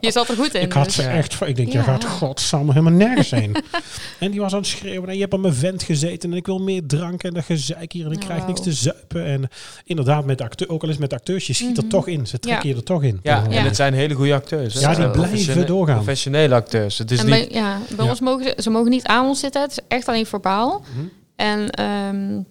Je 0.00 0.10
zat 0.10 0.28
er 0.28 0.36
goed 0.36 0.54
in. 0.54 0.60
Ik 0.60 0.72
had 0.72 0.84
dus. 0.84 0.94
ze 0.94 1.02
echt 1.02 1.40
Ik 1.40 1.56
denk, 1.56 1.72
ja. 1.72 1.78
je 1.78 1.84
gaat 1.84 2.04
godsamme 2.04 2.72
helemaal 2.72 2.92
nergens 2.92 3.30
heen. 3.30 3.56
en 4.20 4.30
die 4.30 4.40
was 4.40 4.52
aan 4.52 4.58
het 4.58 4.68
schreeuwen. 4.68 5.08
En 5.08 5.14
je 5.14 5.20
hebt 5.20 5.34
aan 5.34 5.40
mijn 5.40 5.54
vent 5.54 5.82
gezeten. 5.82 6.30
En 6.30 6.36
ik 6.36 6.46
wil 6.46 6.58
meer 6.58 6.86
drank. 6.86 7.22
En 7.22 7.34
dat 7.34 7.44
gezeik 7.44 7.92
hier. 7.92 8.06
En 8.06 8.12
ik 8.12 8.20
krijg 8.20 8.38
wow. 8.38 8.48
niks 8.48 8.60
te 8.60 8.72
zuipen. 8.72 9.24
En 9.24 9.48
inderdaad, 9.84 10.24
met 10.24 10.40
acteur, 10.40 10.68
ook 10.68 10.82
al 10.82 10.88
eens 10.88 10.98
met 10.98 11.12
acteurs. 11.12 11.46
Je 11.46 11.52
schiet 11.52 11.68
mm 11.68 11.74
-hmm. 11.74 11.84
er 11.84 11.90
toch 11.90 12.06
in. 12.06 12.26
Ze 12.26 12.38
trekken 12.38 12.68
ja. 12.68 12.74
je 12.74 12.80
er 12.80 12.86
toch 12.86 13.02
in. 13.02 13.20
Ja, 13.22 13.46
en 13.48 13.64
het 13.64 13.76
zijn 13.76 13.94
hele 13.94 14.14
goede 14.14 14.34
acteurs. 14.34 14.74
Hè? 14.74 14.80
Ja, 14.80 14.94
die 14.94 15.10
blijven 15.10 15.66
doorgaan. 15.66 15.96
Professionele 15.96 16.54
acteurs. 16.54 16.98
Het 16.98 17.10
is 17.10 17.18
en 17.18 17.26
niet... 17.26 17.48
bij, 17.48 17.60
ja, 17.60 17.78
bij 17.96 18.08
ons 18.08 18.20
mogen 18.20 18.44
ze, 18.44 18.62
ze 18.62 18.70
mogen 18.70 18.90
niet 18.90 19.06
aan 19.06 19.26
ons 19.26 19.40
zitten. 19.40 19.62
Het 19.62 19.70
is 19.70 19.78
echt 19.88 20.08
alleen 20.08 20.26
verbaal. 20.26 20.84
Mm 20.94 20.94
-hmm. 20.94 21.10
En... 21.36 21.84
Um, 22.14 22.46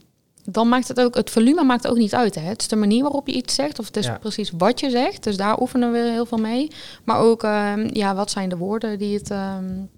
dan 0.45 0.69
maakt 0.69 0.87
het 0.87 0.99
ook, 0.99 1.15
het 1.15 1.29
volume 1.29 1.63
maakt 1.63 1.87
ook 1.87 1.97
niet 1.97 2.15
uit. 2.15 2.35
Hè. 2.35 2.41
Het 2.41 2.61
is 2.61 2.67
de 2.67 2.75
manier 2.75 3.01
waarop 3.01 3.27
je 3.27 3.33
iets 3.33 3.55
zegt, 3.55 3.79
of 3.79 3.85
het 3.85 3.97
is 3.97 4.05
ja. 4.05 4.17
precies 4.17 4.51
wat 4.57 4.79
je 4.79 4.89
zegt. 4.89 5.23
Dus 5.23 5.37
daar 5.37 5.59
oefenen 5.61 5.91
we 5.91 5.97
heel 5.97 6.25
veel 6.25 6.37
mee. 6.37 6.71
Maar 7.03 7.19
ook, 7.19 7.43
um, 7.43 7.89
ja, 7.93 8.15
wat 8.15 8.31
zijn 8.31 8.49
de 8.49 8.57
woorden 8.57 8.97
die 8.97 9.17
het, 9.17 9.29
um, 9.29 9.89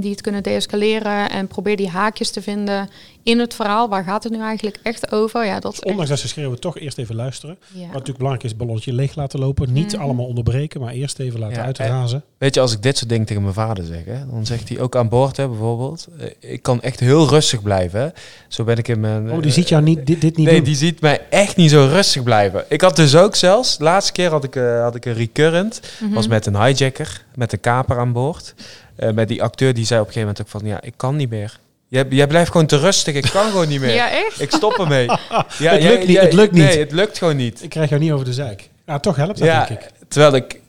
die 0.00 0.10
het 0.10 0.20
kunnen 0.20 0.42
deescaleren. 0.42 1.30
En 1.30 1.46
probeer 1.46 1.76
die 1.76 1.88
haakjes 1.88 2.30
te 2.30 2.42
vinden 2.42 2.88
in 3.22 3.38
het 3.38 3.54
verhaal. 3.54 3.88
Waar 3.88 4.04
gaat 4.04 4.22
het 4.24 4.32
nu 4.32 4.40
eigenlijk 4.40 4.78
echt 4.82 5.12
over? 5.12 5.44
Ja, 5.46 5.60
dat 5.60 5.70
dus 5.70 5.80
ondanks 5.80 6.08
dat 6.10 6.18
ze 6.18 6.28
schreeuwen, 6.28 6.60
toch 6.60 6.78
eerst 6.78 6.98
even 6.98 7.14
luisteren. 7.14 7.56
Ja. 7.72 7.78
Wat 7.80 7.86
natuurlijk 7.92 8.16
belangrijk 8.18 8.44
is, 8.50 8.56
ballonnetje 8.56 8.92
leeg 8.92 9.14
laten 9.14 9.38
lopen. 9.38 9.72
Niet 9.72 9.92
Mhm. 9.92 10.02
allemaal 10.02 10.26
onderbreken, 10.26 10.80
maar 10.80 10.92
eerst 10.92 11.18
even 11.18 11.40
laten 11.40 11.56
Ja, 11.56 11.62
uitrazen. 11.64 12.22
Weet 12.38 12.54
je, 12.54 12.60
als 12.60 12.72
ik 12.72 12.82
dit 12.82 12.96
soort 12.96 13.08
dingen 13.10 13.26
tegen 13.26 13.42
mijn 13.42 13.54
vader 13.54 13.84
zeg, 13.84 14.04
hè, 14.04 14.26
dan 14.30 14.46
zegt 14.46 14.68
hij 14.68 14.80
ook 14.80 14.96
aan 14.96 15.08
boord, 15.08 15.36
hè, 15.36 15.48
bijvoorbeeld. 15.48 16.06
eh, 16.18 16.26
Ik 16.52 16.62
kan 16.62 16.80
echt 16.82 17.00
heel 17.00 17.28
rustig 17.28 17.62
blijven. 17.62 18.00
Hè. 18.00 18.08
Zo 18.48 18.64
ben 18.64 18.76
ik 18.76 18.88
in 18.88 19.00
mijn. 19.00 19.30
Oh, 19.30 19.36
die 19.36 19.46
eh, 19.46 19.50
ziet 19.52 19.68
jou 19.68 19.82
niet, 19.82 20.06
dit, 20.06 20.20
dit 20.20 20.36
niet 20.36 20.46
nee, 20.46 20.54
doen. 20.56 20.64
die 20.64 20.74
ziet 20.76 21.00
mij 21.00 21.20
echt 21.30 21.56
niet 21.56 21.70
zo 21.70 21.86
rustig 21.90 22.22
blijven. 22.22 22.64
Ik 22.68 22.80
had 22.80 22.96
dus 22.96 23.16
ook 23.16 23.34
zelfs, 23.34 23.78
de 23.78 23.84
laatste 23.84 24.12
keer 24.12 24.30
had 24.30 24.44
ik, 24.44 24.56
eh, 24.56 24.82
had 24.82 24.94
ik 24.94 25.04
een 25.04 25.14
recurrent. 25.14 25.80
Mhm. 26.00 26.12
was 26.14 26.26
met 26.28 26.46
een 26.46 26.62
hijacker, 26.64 27.24
met 27.34 27.52
een 27.52 27.60
kaper 27.60 27.98
aan 27.98 28.12
boord. 28.12 28.54
Eh, 28.96 29.10
met 29.10 29.28
die 29.28 29.42
acteur 29.42 29.74
die 29.74 29.84
zei 29.84 30.00
op 30.00 30.06
een 30.06 30.12
gegeven 30.12 30.34
moment 30.36 30.54
ook 30.54 30.60
van, 30.60 30.70
ja, 30.70 30.80
ik 30.82 30.94
kan 30.96 31.16
niet 31.16 31.30
meer. 31.30 31.58
Jij, 31.88 32.06
jij 32.10 32.26
blijft 32.26 32.50
gewoon 32.50 32.66
te 32.66 32.78
rustig, 32.78 33.14
ik 33.14 33.22
kan 33.32 33.50
gewoon 33.50 33.68
niet 33.68 33.80
meer. 33.80 33.94
Ja, 33.94 34.10
echt? 34.10 34.40
Ik 34.40 34.50
stop 34.50 34.72
ermee. 34.78 35.06
Ja, 35.58 35.72
Het 35.72 35.82
jij- 35.82 35.82
lukt 35.82 35.98
niet, 36.06 36.08
jij- 36.16 36.22
het 36.24 36.32
lukt 36.32 36.52
niet. 36.52 36.62
Nee, 36.64 36.78
het 36.78 36.92
lukt 36.92 37.18
gewoon 37.18 37.36
niet. 37.36 37.62
Ik 37.62 37.68
krijg 37.70 37.88
jou 37.88 38.00
niet 38.00 38.12
over 38.12 38.24
de 38.24 38.32
zeik. 38.32 38.68
Ja, 38.86 38.98
toch 38.98 39.16
helpt 39.16 39.38
dat, 39.38 39.46
Ja, 39.48 39.64
denk 39.66 39.80
ik. 39.80 39.90
terwijl 40.08 40.34
ik, 40.34 40.60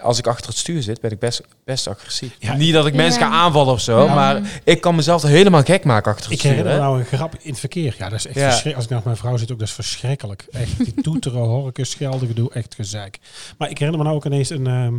als 0.00 0.18
ik 0.18 0.26
achter 0.26 0.46
het 0.48 0.56
stuur 0.56 0.82
zit, 0.82 1.00
ben 1.00 1.10
ik 1.10 1.18
best, 1.18 1.42
best 1.64 1.88
agressief. 1.88 2.36
Ja. 2.38 2.54
Niet 2.54 2.72
dat 2.72 2.86
ik 2.86 2.94
mensen 2.94 3.20
ga 3.22 3.28
aanvallen 3.28 3.72
of 3.72 3.80
zo, 3.80 4.04
Ja. 4.04 4.14
maar 4.14 4.40
ik 4.64 4.80
kan 4.80 4.94
mezelf 4.94 5.22
er 5.22 5.28
helemaal 5.28 5.62
gek 5.62 5.84
maken 5.84 6.10
achter 6.10 6.24
het 6.24 6.32
Ik 6.34 6.38
stuur. 6.38 6.50
herinner 6.50 6.74
me 6.74 6.80
nou 6.80 6.98
een 6.98 7.04
grap 7.06 7.34
in 7.40 7.50
het 7.50 7.58
verkeer. 7.60 7.94
Ja, 7.98 8.08
dat 8.08 8.18
is 8.18 8.26
echt 8.26 8.34
Ja. 8.34 8.40
verschrikkelijk. 8.40 8.76
Als 8.76 8.84
ik 8.84 8.90
naast 8.90 9.04
mijn 9.04 9.16
vrouw 9.16 9.36
zit, 9.36 9.52
ook 9.52 9.58
dat 9.58 9.68
is 9.68 9.74
verschrikkelijk. 9.74 10.46
Echt, 10.52 10.76
die 10.84 10.94
toeteren, 11.02 11.40
horken, 11.54 11.86
schelden, 11.86 12.28
gedoe, 12.28 12.52
echt 12.52 12.74
gezeik. 12.74 13.18
Maar 13.58 13.70
ik 13.70 13.78
herinner 13.78 13.98
me 13.98 14.04
nou 14.04 14.16
ook 14.16 14.24
ineens 14.24 14.50
een... 14.50 14.66
ehm, 14.66 14.94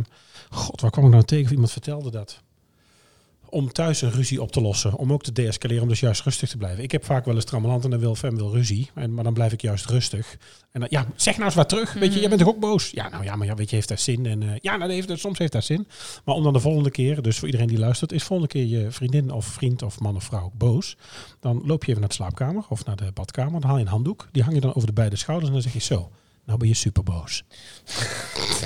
God, 0.50 0.80
waar 0.80 0.90
kwam 0.90 1.04
ik 1.04 1.10
nou 1.10 1.24
tegen? 1.24 1.44
Of 1.44 1.50
iemand 1.50 1.72
vertelde 1.72 2.10
dat. 2.10 2.40
Om 3.50 3.72
thuis 3.72 4.02
een 4.02 4.10
ruzie 4.10 4.42
op 4.42 4.52
te 4.52 4.60
lossen. 4.60 4.94
Om 4.94 5.12
ook 5.12 5.22
te 5.22 5.32
deescaleren, 5.32 5.82
om 5.82 5.88
dus 5.88 6.00
juist 6.00 6.22
rustig 6.22 6.48
te 6.48 6.56
blijven. 6.56 6.82
Ik 6.82 6.92
heb 6.92 7.04
vaak 7.04 7.24
wel 7.24 7.34
eens 7.34 7.44
trammeland 7.44 7.84
en 7.84 7.90
dan 7.90 8.00
wil 8.00 8.14
Fem 8.14 8.36
wil 8.36 8.52
ruzie. 8.52 8.90
En, 8.94 9.14
maar 9.14 9.24
dan 9.24 9.34
blijf 9.34 9.52
ik 9.52 9.60
juist 9.60 9.86
rustig. 9.86 10.36
En 10.72 10.80
dan, 10.80 10.88
ja, 10.90 11.06
zeg 11.16 11.34
nou 11.34 11.46
eens 11.46 11.54
wat 11.54 11.68
terug. 11.68 11.92
Weet 11.92 12.14
je, 12.14 12.20
jij 12.20 12.28
bent 12.28 12.40
toch 12.40 12.50
ook 12.50 12.60
boos? 12.60 12.90
Ja, 12.90 13.08
nou 13.08 13.24
ja, 13.24 13.36
maar 13.36 13.46
ja, 13.46 13.54
weet 13.54 13.70
je, 13.70 13.76
heeft 13.76 13.88
dat 13.88 14.00
zin? 14.00 14.26
En 14.26 14.42
eh, 14.42 14.48
ja, 14.60 14.76
nou, 14.76 14.80
dat 14.80 15.06
heeft, 15.06 15.20
soms 15.20 15.38
heeft 15.38 15.52
dat 15.52 15.64
zin. 15.64 15.88
Maar 16.24 16.34
om 16.34 16.42
dan 16.42 16.52
de 16.52 16.60
volgende 16.60 16.90
keer, 16.90 17.22
dus 17.22 17.38
voor 17.38 17.46
iedereen 17.46 17.68
die 17.68 17.78
luistert, 17.78 18.12
is 18.12 18.22
volgende 18.22 18.52
keer 18.52 18.66
je 18.66 18.90
vriendin 18.90 19.30
of 19.30 19.46
vriend 19.46 19.82
of 19.82 20.00
man 20.00 20.16
of 20.16 20.24
vrouw 20.24 20.52
boos. 20.54 20.96
Dan 21.40 21.62
loop 21.64 21.84
je 21.84 21.88
even 21.88 22.00
naar 22.00 22.10
de 22.10 22.16
slaapkamer 22.16 22.64
of 22.68 22.84
naar 22.84 22.96
de 22.96 23.10
badkamer. 23.14 23.60
Dan 23.60 23.68
haal 23.68 23.78
je 23.78 23.84
een 23.84 23.90
handdoek. 23.90 24.28
Die 24.32 24.42
hang 24.42 24.54
je 24.54 24.60
dan 24.60 24.74
over 24.74 24.88
de 24.88 24.94
beide 24.94 25.16
schouders 25.16 25.48
en 25.48 25.54
dan 25.54 25.62
zeg 25.62 25.72
je 25.72 25.80
zo. 25.80 26.10
Nou 26.46 26.58
ben 26.58 26.68
je 26.68 26.74
super 26.74 27.02
boos. 27.02 27.44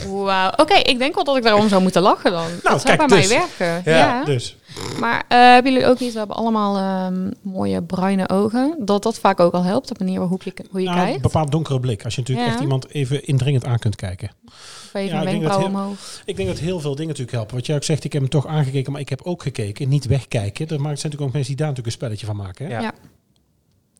Wauw. 0.07 0.51
Oké, 0.57 0.75
ik 0.75 0.99
denk 0.99 1.15
wel 1.15 1.25
dat 1.25 1.37
ik 1.37 1.43
daarom 1.43 1.69
zou 1.69 1.83
moeten 1.83 2.03
lachen 2.03 2.31
dan. 2.31 2.49
dat 2.63 2.81
zou 2.81 2.97
kijk, 2.97 3.09
bij 3.09 3.19
dus. 3.19 3.29
mij 3.29 3.39
werken. 3.39 3.93
Ja, 3.93 3.99
Ja. 3.99 4.25
Dus 4.25 4.57
Maar 5.01 5.25
eh, 5.29 5.39
hebben 5.39 5.73
jullie 5.73 5.87
ook 5.87 6.01
niet, 6.01 6.13
we 6.13 6.19
hebben 6.19 6.37
allemaal 6.37 6.77
ehm, 6.77 7.31
mooie 7.43 7.83
bruine 7.83 8.29
ogen, 8.29 8.75
dat 8.79 9.03
dat 9.03 9.19
vaak 9.19 9.41
ook 9.41 9.53
al 9.53 9.63
helpt, 9.63 9.89
de 9.89 9.95
manier 9.99 10.19
waarop 10.19 10.43
je, 10.43 10.53
hoe 10.71 10.81
je 10.81 10.87
nou, 10.87 10.99
een 11.01 11.05
kijkt? 11.07 11.23
bepaald 11.23 11.51
donkere 11.51 11.81
blik. 11.81 12.05
Als 12.05 12.15
je 12.15 12.21
natuurlijk 12.21 12.47
Ja. 12.49 12.53
echt 12.55 12.63
iemand 12.63 12.89
even 12.91 13.25
indringend 13.27 13.65
aan 13.65 13.79
kunt 13.79 13.97
kijken. 13.97 14.31
Of 14.47 14.91
even 14.93 15.09
ja, 15.09 15.15
een 15.23 15.35
ik 15.35 15.41
denk 15.41 15.53
heel-. 15.55 15.95
Ik 16.25 16.37
denk 16.37 16.49
dat 16.49 16.59
heel 16.59 16.81
veel 16.81 16.91
dingen 16.95 17.07
natuurlijk 17.09 17.37
helpen. 17.37 17.57
Wat 17.57 17.67
jij 17.67 17.77
ook 17.77 17.85
zegt, 17.85 18.05
ik 18.05 18.13
heb 18.13 18.23
hem 18.23 18.31
toch 18.31 18.47
aangekeken, 18.47 18.93
maar 18.93 19.01
ik 19.01 19.09
heb 19.09 19.23
ook 19.23 19.43
gekeken. 19.43 19.89
Niet 19.89 20.07
wegkijken. 20.07 20.67
Er 20.69 20.81
maakt- 20.81 20.83
zijn 21.01 21.13
natuurlijk 21.13 21.23
ook 21.23 21.33
mensen 21.33 21.57
die 21.57 21.57
daar 21.57 21.69
natuurlijk 21.69 21.87
een 21.97 22.01
spelletje 22.03 22.27
van 22.27 22.37
maken. 22.37 22.67
Hè? 22.67 22.73
Ja. 22.73 22.81
Ja. 22.81 22.93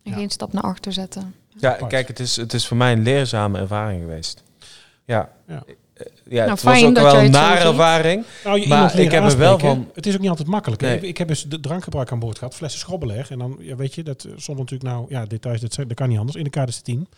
En 0.03 0.11
Ja. 0.11 0.17
geen 0.17 0.31
stap 0.31 0.53
naar 0.53 0.63
achter 0.63 0.93
zetten. 0.93 1.35
Ja, 1.57 1.73
kijk, 1.89 2.09
het 2.09 2.19
is, 2.21 2.37
het 2.37 2.53
is 2.53 2.67
voor 2.67 2.77
mij 2.77 2.93
een 2.93 3.03
leerzame 3.03 3.59
ervaring 3.59 4.01
geweest. 4.01 4.43
Ja. 5.05 5.29
Ja. 5.47 5.63
Eh, 6.01 6.07
Ja, 6.31 6.37
Nou, 6.37 6.51
het 6.51 6.63
was 6.63 6.75
ook 6.85 6.95
wel 6.95 7.05
een 7.25 7.31
nare 7.31 7.69
ervaring. 7.69 8.25
Nou, 8.45 8.61
je 8.61 8.69
Maar 8.69 8.99
ik 8.99 9.11
heb 9.11 9.25
er 9.25 9.39
wel 9.39 9.59
van- 9.59 9.89
Het 9.95 10.07
is 10.07 10.15
ook 10.15 10.21
niet 10.21 10.29
altijd 10.31 10.49
makkelijk. 10.49 10.83
Nee. 10.83 10.97
Ik, 10.97 11.03
ik 11.03 11.19
heb 11.19 11.29
dus 11.29 11.45
de 11.49 11.61
drankgebruik 11.61 12.13
aan 12.13 12.19
boord 12.19 12.39
gehad, 12.39 12.55
flessen 12.55 12.81
schrobbeler. 12.81 13.27
En 13.31 13.39
dan, 13.39 13.57
ja, 13.61 13.77
weet 13.77 13.95
je, 13.95 14.03
dat 14.03 14.25
eh, 14.25 14.33
zonder 14.37 14.65
natuurlijk 14.65 14.91
nou, 14.91 15.07
ja, 15.09 15.25
details, 15.27 15.61
dat, 15.61 15.73
zijn- 15.75 15.89
dat 15.89 15.97
kan 15.97 16.09
niet 16.09 16.19
anders. 16.19 16.37
In 16.37 16.45
de 16.45 16.51
KDC-10 16.51 17.09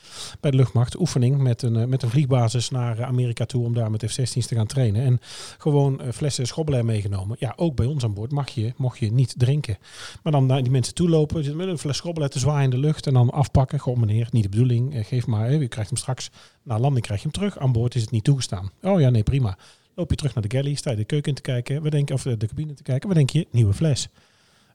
bij 0.40 0.50
de 0.50 0.56
luchtmacht, 0.56 0.98
oefening 1.00 1.38
met 1.38 1.62
een, 1.62 1.76
eh, 1.76 1.84
met 1.84 2.02
een 2.02 2.10
vliegbasis 2.10 2.70
naar 2.70 2.98
eh, 2.98 3.06
Amerika 3.06 3.44
toe 3.46 3.64
om 3.64 3.74
daar 3.74 3.90
met 3.90 4.04
F-16's 4.10 4.46
te 4.46 4.54
gaan 4.54 4.66
trainen. 4.66 5.02
En 5.04 5.20
gewoon 5.58 6.00
eh, 6.00 6.06
flessen 6.12 6.46
schrobbeler 6.46 6.84
meegenomen. 6.84 7.36
Ja, 7.38 7.52
ook 7.56 7.74
bij 7.76 7.86
ons 7.86 8.04
aan 8.04 8.14
boord 8.14 8.32
mag 8.32 8.48
je, 8.50 8.72
mocht 8.76 8.98
je 8.98 9.12
niet 9.12 9.34
drinken. 9.36 9.78
Maar 10.22 10.32
dan 10.32 10.46
naar 10.46 10.62
die 10.62 10.72
mensen 10.72 10.94
toe 10.94 11.08
lopen, 11.08 11.36
zitten 11.44 11.56
met 11.56 11.68
een 11.68 11.78
fles 11.78 11.96
schrobbeler 11.96 12.28
te 12.28 12.38
zwaaien 12.38 12.64
in 12.64 12.70
de 12.70 12.78
lucht 12.86 13.06
en 13.06 13.14
dan 13.14 13.30
afpakken. 13.30 13.78
Goh 13.78 13.96
meneer, 13.96 14.28
niet 14.30 14.42
de 14.42 14.48
bedoeling, 14.48 14.94
eh, 14.94 15.04
geef 15.04 15.26
maar, 15.26 15.46
hè, 15.48 15.52
je 15.54 15.68
krijgt 15.68 15.90
hem 15.90 15.98
straks. 15.98 16.30
Na 16.62 16.78
landing 16.78 17.04
krijg 17.04 17.22
je 17.22 17.28
hem 17.28 17.38
terug. 17.38 17.58
Aan 17.58 17.72
boord 17.72 17.94
is 17.94 18.02
het 18.02 18.10
niet 18.10 18.24
toegestaan. 18.24 18.70
Oh 18.82 19.00
ja, 19.00 19.10
nee, 19.10 19.22
prima. 19.22 19.56
Loop 19.94 20.10
je 20.10 20.16
terug 20.16 20.34
naar 20.34 20.48
de 20.48 20.56
galley, 20.56 20.74
sta 20.74 20.90
je 20.90 20.96
de 20.96 21.04
keuken 21.04 21.28
in 21.28 21.34
te 21.34 21.42
kijken, 21.42 21.82
we 21.82 21.90
denken, 21.90 22.14
of 22.14 22.26
eh, 22.26 22.32
de 22.38 22.46
cabine 22.46 22.74
te 22.74 22.82
kijken, 22.82 23.08
wat 23.08 23.16
denk 23.16 23.30
je? 23.30 23.46
Nieuwe 23.50 23.72
fles. 23.72 24.08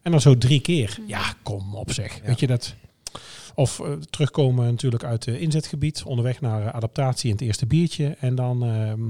En 0.02 0.12
dan 0.12 0.22
zo 0.22 0.38
drie 0.38 0.62
keer. 0.62 1.00
Ja, 1.08 1.34
kom 1.44 1.76
op 1.76 1.92
zeg. 1.92 2.20
Weet 2.24 2.40
je 2.40 2.48
dat? 2.48 2.76
Of 3.58 3.80
eh, 3.80 3.92
terugkomen 4.10 4.66
natuurlijk 4.66 5.04
uit 5.04 5.26
het 5.26 5.38
inzetgebied, 5.38 6.04
onderweg 6.04 6.42
naar 6.42 6.66
eh, 6.66 6.74
adaptatie 6.74 7.30
en 7.30 7.36
het 7.36 7.46
eerste 7.46 7.66
biertje. 7.66 8.16
En 8.20 8.36
dan 8.36 8.64
ehm, 8.64 9.02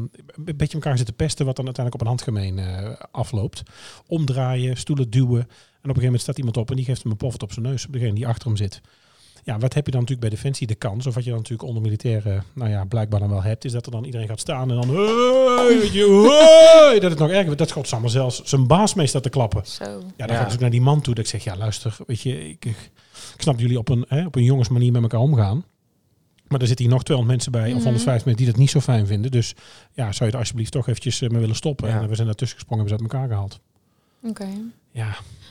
een 0.46 0.58
beetje 0.58 0.74
elkaar 0.74 0.98
zitten 0.98 1.16
pesten, 1.16 1.46
wat 1.46 1.56
dan 1.56 1.66
uiteindelijk 1.66 1.96
op 1.96 2.02
een 2.02 2.18
handgemeen 2.18 2.60
eh, 2.60 2.94
afloopt. 3.12 3.64
Omdraaien, 4.06 4.78
stoelen 4.78 5.10
duwen. 5.10 5.40
En 5.40 5.44
op 5.44 5.50
een 5.50 5.82
gegeven 5.82 6.04
moment 6.04 6.22
staat 6.22 6.38
iemand 6.38 6.58
op 6.58 6.70
en 6.70 6.76
die 6.76 6.86
geeft 6.86 7.04
hem 7.04 7.12
een 7.12 7.18
poft 7.18 7.44
op 7.44 7.54
zijn 7.54 7.66
neus, 7.66 7.86
op 7.86 7.94
degene 7.94 8.14
die 8.14 8.28
achter 8.28 8.48
hem 8.48 8.58
zit. 8.58 8.82
Ja, 9.48 9.58
wat 9.60 9.74
heb 9.74 9.86
je 9.86 9.92
dan 9.92 10.02
natuurlijk 10.02 10.28
bij 10.30 10.38
Defensie 10.38 10.68
de 10.68 10.76
kans, 10.76 11.08
of 11.08 11.14
wat 11.14 11.24
je 11.24 11.30
dan 11.30 11.40
natuurlijk 11.40 11.68
onder 11.68 11.84
militairen, 11.84 12.44
nou 12.54 12.70
ja, 12.70 12.84
blijkbaar 12.86 13.20
dan 13.20 13.30
wel 13.30 13.44
hebt, 13.44 13.66
is 13.66 13.72
dat 13.72 13.86
er 13.86 13.92
dan 13.92 14.04
iedereen 14.04 14.28
gaat 14.28 14.40
staan 14.40 14.70
en 14.72 14.76
dan, 14.76 14.90
hey, 14.90 15.78
weet 15.80 15.94
je, 15.94 16.88
hey, 16.90 17.00
dat 17.00 17.10
het 17.10 17.20
nog 17.20 17.30
erger 17.30 17.46
wordt. 17.46 17.60
Dat 17.60 17.72
Godsamme 17.72 18.08
zelfs 18.08 18.42
zijn 18.44 18.68
baas 18.68 18.94
mee 18.94 19.08
staat 19.08 19.24
te 19.24 19.30
klappen. 19.30 19.66
Zo. 19.66 19.84
Ja, 19.84 19.90
dan 19.90 20.28
Ja. 20.28 20.34
ga 20.36 20.40
ik 20.40 20.46
dus 20.46 20.54
ook 20.54 20.60
naar 20.62 20.70
die 20.70 20.82
man 20.82 21.02
toe 21.02 21.14
dat 21.16 21.24
ik 21.24 21.30
zeg, 21.30 21.44
ja 21.44 21.58
luister, 21.58 21.98
weet 22.08 22.22
je, 22.22 22.50
ik, 22.50 22.66
ik 22.66 22.92
snap 23.38 23.60
jullie 23.60 23.78
op 23.78 23.90
een, 23.90 24.06
hè, 24.08 24.26
op 24.26 24.36
een 24.36 24.44
jongensmanier 24.44 24.92
met 24.92 25.02
elkaar 25.02 25.20
omgaan. 25.20 25.66
Maar 26.48 26.60
er 26.62 26.68
zitten 26.68 26.86
hier 26.86 26.94
nog 26.94 27.04
200 27.04 27.38
mensen 27.38 27.52
bij, 27.62 27.68
of 27.70 27.76
Mhm. 27.76 27.84
150 27.84 28.26
mensen 28.26 28.44
die 28.44 28.52
dat 28.54 28.62
niet 28.62 28.70
zo 28.72 28.80
fijn 28.80 29.08
vinden. 29.08 29.32
Dus 29.32 29.54
ja, 29.94 30.12
zou 30.12 30.26
je 30.30 30.36
er 30.36 30.42
alsjeblieft 30.42 30.72
toch 30.72 30.88
eventjes 30.88 31.22
eh, 31.22 31.30
mee 31.30 31.40
willen 31.40 31.56
stoppen. 31.56 31.90
Ja. 31.90 32.02
En 32.02 32.10
we 32.10 32.16
zijn 32.16 32.28
daartussen 32.28 32.58
gesprongen, 32.58 32.86
hebben 32.86 33.00
ze 33.06 33.06
uit 33.06 33.14
elkaar 33.14 33.36
gehaald. 33.36 33.60
Oké. 34.24 34.48
Ja, 34.92 35.08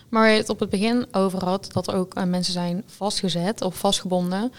Maar 0.08 0.22
waar 0.22 0.30
je 0.30 0.36
het 0.38 0.48
op 0.48 0.60
het 0.60 0.70
begin 0.70 1.06
over 1.12 1.44
had, 1.44 1.72
dat 1.72 1.88
er 1.88 1.94
ook 1.94 2.14
eh, 2.14 2.24
mensen 2.24 2.52
zijn 2.52 2.82
vastgezet 2.86 3.62
of 3.62 3.78
vastgebonden. 3.78 4.52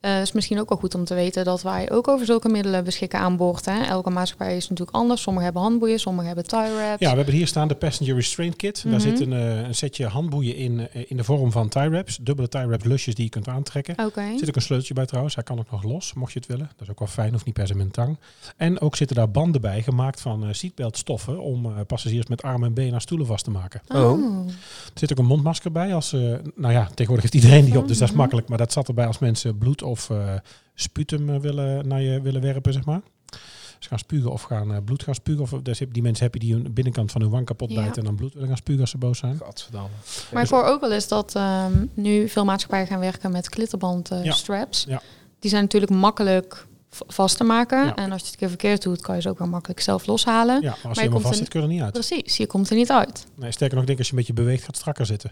Eh 0.00 0.20
is 0.20 0.32
misschien 0.32 0.60
ook 0.60 0.68
wel 0.68 0.78
goed 0.78 0.94
om 0.94 1.04
te 1.04 1.14
weten 1.14 1.44
dat 1.44 1.62
wij 1.62 1.90
ook 1.90 2.08
over 2.08 2.26
zulke 2.26 2.48
middelen 2.48 2.84
beschikken 2.84 3.18
aan 3.18 3.36
boord. 3.36 3.64
Hè. 3.64 3.80
Elke 3.82 4.10
maatschappij 4.10 4.56
is 4.56 4.68
natuurlijk 4.68 4.96
anders. 4.96 5.22
Sommigen 5.22 5.44
hebben 5.46 5.62
handboeien, 5.62 6.00
sommigen 6.00 6.26
hebben 6.26 6.46
tie 6.46 6.58
wraps. 6.58 7.00
ja 7.00 7.10
we 7.10 7.16
hebben 7.16 7.34
hier 7.34 7.46
staan 7.46 7.68
de 7.68 7.74
Passenger 7.74 8.14
Restraint 8.14 8.56
Kit. 8.56 8.82
Daar 8.82 8.92
Mhm. 8.92 9.00
zit 9.02 9.20
een, 9.20 9.32
eh, 9.32 9.58
een 9.66 9.74
setje 9.74 10.06
handboeien 10.06 10.56
in, 10.56 10.88
eh, 10.92 11.04
in 11.08 11.16
de 11.16 11.24
vorm 11.24 11.52
van 11.52 11.68
tie 11.68 11.88
wraps. 11.88 12.16
Dubbele 12.22 12.48
tie 12.48 12.66
wraps 12.66 12.84
lusjes 12.84 13.14
die 13.14 13.24
je 13.24 13.30
kunt 13.30 13.48
aantrekken. 13.48 13.94
Oké. 14.06 14.20
Er 14.20 14.38
zit 14.38 14.48
ook 14.48 14.56
een 14.56 14.62
sleuteltje 14.62 14.94
bij 14.94 15.06
trouwens. 15.06 15.34
Hij 15.34 15.44
kan 15.44 15.58
ook 15.58 15.70
nog 15.70 15.82
los, 15.82 16.12
mocht 16.14 16.32
je 16.32 16.38
het 16.38 16.48
willen. 16.48 16.70
Dat 16.76 16.82
is 16.82 16.90
ook 16.90 16.98
wel 16.98 17.08
fijn, 17.08 17.34
of 17.34 17.44
niet 17.44 17.54
per 17.54 17.66
se 17.66 17.74
met 17.74 17.84
een 17.86 17.90
tang. 17.92 18.18
En 18.56 18.80
ook 18.80 18.96
zitten 18.96 19.16
daar 19.16 19.30
banden 19.30 19.60
bij, 19.60 19.82
gemaakt 19.82 20.20
van 20.20 20.42
eh 20.44 20.48
seatbelt 20.52 20.96
stoffen... 20.96 21.40
om 21.40 21.66
eh, 21.66 21.72
passagiers 21.86 22.26
met 22.26 22.42
armen 22.42 22.68
en 22.68 22.74
benen 22.74 22.94
aan 22.94 23.00
stoelen 23.00 23.26
vast 23.26 23.44
te 23.44 23.50
maken. 23.50 23.80
Oh. 23.88 24.46
Er 24.46 24.52
zit 24.94 25.12
ook 25.12 25.18
een 25.18 25.24
mondmasker 25.24 25.72
bij. 25.72 25.94
Als, 25.94 26.12
eh, 26.12 26.20
nou 26.54 26.72
ja, 26.72 26.84
tegenwoordig 26.94 27.22
heeft 27.30 27.34
iedereen 27.44 27.64
die 27.64 27.78
op, 27.78 27.88
dus 27.88 27.98
dat 27.98 28.06
is 28.08 28.14
Mhm. 28.14 28.20
makkelijk. 28.22 28.48
Maar 28.48 28.58
dat 28.58 28.72
zat 28.72 28.88
erbij 28.88 29.06
als 29.06 29.18
mensen 29.18 29.58
bloed 29.58 29.82
of 29.90 30.10
eh, 30.10 30.34
sputum 30.74 31.30
eh, 31.30 31.40
willen, 31.40 31.88
naar 31.88 32.02
je 32.02 32.20
willen 32.20 32.40
werpen, 32.40 32.72
zeg 32.72 32.84
maar. 32.84 33.00
ze 33.78 33.88
gaan 33.88 33.98
spugen 33.98 34.30
of 34.32 34.42
gaan 34.42 34.74
eh, 34.74 34.78
bloed 34.84 35.02
gaan 35.02 35.14
spugen. 35.14 35.42
Of 35.42 35.50
dus 35.62 35.78
heb- 35.78 35.92
die 35.92 36.02
mensen 36.02 36.24
heb 36.24 36.34
je 36.34 36.40
die 36.40 36.52
hun 36.52 36.72
binnenkant 36.72 37.10
van 37.12 37.20
hun 37.20 37.30
wang 37.30 37.46
kapot 37.46 37.70
Ja. 37.70 37.74
bijten 37.76 37.96
en 37.96 38.04
dan 38.04 38.14
bloed 38.14 38.32
willen 38.32 38.48
gaan 38.48 38.56
spugen 38.56 38.80
als 38.80 38.90
ze 38.90 38.98
boos 38.98 39.18
zijn. 39.18 39.36
Gadverdamme. 39.36 39.88
Maar 40.32 40.42
ik 40.42 40.48
hoor 40.48 40.64
ook 40.64 40.80
wel 40.80 40.92
eens 40.92 41.08
dat 41.08 41.34
ehm, 41.34 41.72
nu 41.94 42.28
veel 42.28 42.44
maatschappijen 42.44 42.86
gaan 42.86 43.00
werken 43.00 43.30
met 43.32 43.48
klittenband 43.48 44.08
Ja. 44.22 44.32
straps. 44.32 44.84
Ja. 44.88 45.02
Die 45.38 45.50
zijn 45.50 45.62
natuurlijk 45.62 45.92
makkelijk 45.92 46.66
vast 47.06 47.36
te 47.36 47.44
maken. 47.44 47.84
Ja. 47.84 47.96
En 47.96 48.12
als 48.12 48.20
je 48.20 48.24
het 48.26 48.32
een 48.34 48.38
keer 48.40 48.48
verkeerd 48.48 48.82
doet, 48.82 49.00
kan 49.00 49.14
je 49.14 49.20
ze 49.20 49.28
ook 49.28 49.38
weer 49.38 49.48
makkelijk 49.48 49.80
zelf 49.80 50.06
loshalen. 50.06 50.54
Ja, 50.62 50.68
maar 50.68 50.70
als 50.72 50.82
je 50.82 50.88
je 50.88 50.94
helemaal 51.00 51.10
komt 51.12 51.22
vast 51.22 51.38
er- 51.38 51.44
zit, 51.44 51.48
kun 51.48 51.60
je 51.60 51.66
er 51.66 51.72
niet 51.72 51.82
uit. 51.82 51.92
Precies, 51.92 52.36
je 52.36 52.46
komt 52.46 52.70
er 52.70 52.76
niet 52.76 52.90
uit. 52.90 53.26
Nee, 53.34 53.50
sterker 53.52 53.72
nog, 53.74 53.80
ik 53.80 53.86
denk 53.86 53.98
als 53.98 54.06
je 54.08 54.12
een 54.12 54.18
beetje 54.18 54.34
beweegt, 54.42 54.58
gaat 54.60 54.66
het 54.66 54.76
strakker 54.76 55.06
zitten. 55.06 55.30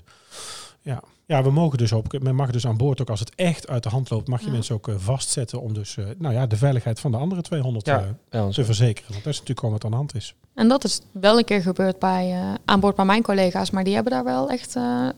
Ja. 0.82 1.02
ja, 1.26 1.42
we 1.42 1.50
mogen 1.50 1.78
dus 1.78 1.92
op. 1.92 2.18
Men 2.22 2.34
mag 2.34 2.50
dus 2.50 2.66
aan 2.66 2.76
boord 2.76 3.00
ook 3.00 3.10
als 3.10 3.20
het 3.20 3.34
echt 3.34 3.68
uit 3.68 3.82
de 3.82 3.88
hand 3.88 4.10
loopt, 4.10 4.28
mag 4.28 4.40
je 4.40 4.46
Ja. 4.46 4.52
mensen 4.52 4.74
ook 4.74 4.88
eh, 4.88 4.94
vastzetten 4.98 5.60
om 5.60 5.72
dus, 5.74 5.96
eh, 5.96 6.04
nou 6.18 6.34
ja, 6.34 6.46
de 6.46 6.56
veiligheid 6.56 7.00
van 7.00 7.10
de 7.10 7.16
andere 7.16 7.42
200 7.42 7.86
Ja. 7.86 7.98
eh, 7.98 8.06
Ja, 8.30 8.48
te 8.50 8.64
verzekeren. 8.64 9.10
Want 9.12 9.24
dat 9.24 9.32
is 9.32 9.38
natuurlijk 9.40 9.58
gewoon 9.58 9.74
wat 9.74 9.84
aan 9.84 9.90
de 9.90 9.96
hand 9.96 10.14
is. 10.14 10.34
En 10.54 10.68
dat 10.68 10.84
is 10.84 11.00
wel 11.12 11.38
een 11.38 11.44
keer 11.44 11.62
gebeurd 11.62 11.98
bij, 11.98 12.30
eh, 12.32 12.54
aan 12.64 12.80
boord 12.80 12.96
bij 12.96 13.04
mijn 13.04 13.22
collega's. 13.22 13.70
Maar 13.70 13.84
die 13.84 13.94
hebben 13.94 14.12
daar 14.12 14.24
wel 14.24 14.50
echt 14.50 14.76
eh, 14.76 15.08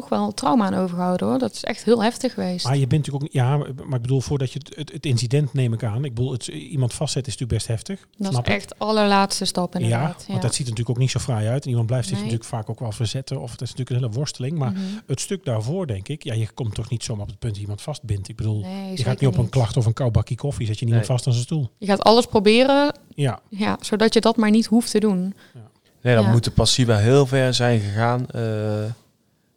toch 0.00 0.08
wel 0.08 0.32
trauma 0.34 0.66
aan 0.66 0.74
overgehouden 0.74 1.26
hoor. 1.28 1.38
Dat 1.38 1.52
is 1.52 1.64
echt 1.64 1.84
heel 1.84 2.02
heftig 2.02 2.34
geweest. 2.34 2.64
Maar 2.64 2.76
je 2.76 2.86
bent 2.86 3.06
natuurlijk 3.06 3.24
ook 3.24 3.32
niet, 3.32 3.42
ja, 3.42 3.56
maar 3.56 3.96
ik 3.96 4.02
bedoel, 4.02 4.20
voordat 4.20 4.52
je 4.52 4.58
het, 4.64 4.76
het, 4.76 4.92
het 4.92 5.06
incident 5.06 5.52
neem 5.52 5.72
ik 5.72 5.84
aan. 5.84 6.04
Ik 6.04 6.14
bedoel, 6.14 6.32
het, 6.32 6.46
iemand 6.46 6.94
vastzetten 6.94 7.32
is 7.32 7.38
natuurlijk 7.38 7.66
best 7.66 7.66
heftig. 7.88 8.06
dat 8.16 8.32
snap 8.32 8.46
is 8.46 8.54
ik. 8.54 8.60
echt 8.60 8.78
allerlaatste 8.78 9.44
stap 9.44 9.72
Ja, 9.74 9.80
inderdaad. 9.80 10.24
want 10.28 10.42
dat 10.42 10.50
ziet 10.54 10.60
er 10.66 10.70
natuurlijk 10.70 10.90
ook 10.90 10.98
niet 10.98 11.10
zo 11.10 11.18
fraai 11.18 11.48
uit. 11.48 11.62
En 11.64 11.68
iemand 11.70 11.86
blijft 11.86 12.04
zich 12.08 12.16
Nee. 12.16 12.24
natuurlijk 12.24 12.50
vaak 12.50 12.70
ook 12.70 12.80
wel 12.80 12.92
verzetten. 12.92 13.40
Of 13.40 13.50
het 13.50 13.60
is 13.60 13.70
natuurlijk 13.70 13.96
een 13.96 14.02
hele 14.02 14.18
worsteling. 14.18 14.58
Maar 14.58 14.70
Mhm. 14.72 14.80
het 15.06 15.20
stuk 15.20 15.44
daarvoor, 15.44 15.86
denk 15.86 16.08
ik, 16.08 16.22
ja, 16.24 16.34
je 16.34 16.48
komt 16.54 16.74
toch 16.74 16.90
niet 16.90 17.04
zomaar 17.04 17.22
op 17.22 17.28
het 17.28 17.38
punt 17.38 17.52
dat 17.52 17.62
iemand 17.62 17.82
vastbindt. 17.82 18.28
Ik 18.28 18.36
bedoel, 18.36 18.60
Nee, 18.60 18.96
je 18.96 19.02
gaat 19.02 19.20
niet 19.20 19.30
op 19.30 19.38
een 19.38 19.48
klacht 19.48 19.76
of 19.76 19.86
een 19.86 19.92
kou 19.92 20.10
bakje 20.10 20.34
koffie, 20.34 20.66
zet 20.66 20.78
je 20.78 20.84
niemand 20.84 21.06
Nee. 21.08 21.16
vast 21.16 21.26
aan 21.26 21.32
zijn 21.32 21.44
stoel. 21.44 21.70
Je 21.78 21.86
gaat 21.86 22.02
alles 22.02 22.26
proberen, 22.26 22.94
Ja, 23.14 23.40
ja, 23.48 23.76
zodat 23.80 24.14
je 24.14 24.20
dat 24.20 24.36
maar 24.36 24.50
niet 24.50 24.66
hoeft 24.66 24.90
te 24.90 24.98
doen. 25.00 25.34
Nee, 26.02 26.14
dan 26.14 26.24
Ja. 26.24 26.30
moet 26.30 26.44
de 26.44 26.50
passie 26.50 26.86
wel 26.86 26.96
heel 26.96 27.26
ver 27.26 27.54
zijn 27.54 27.80
gegaan. 27.80 28.26
eh, 28.30 28.42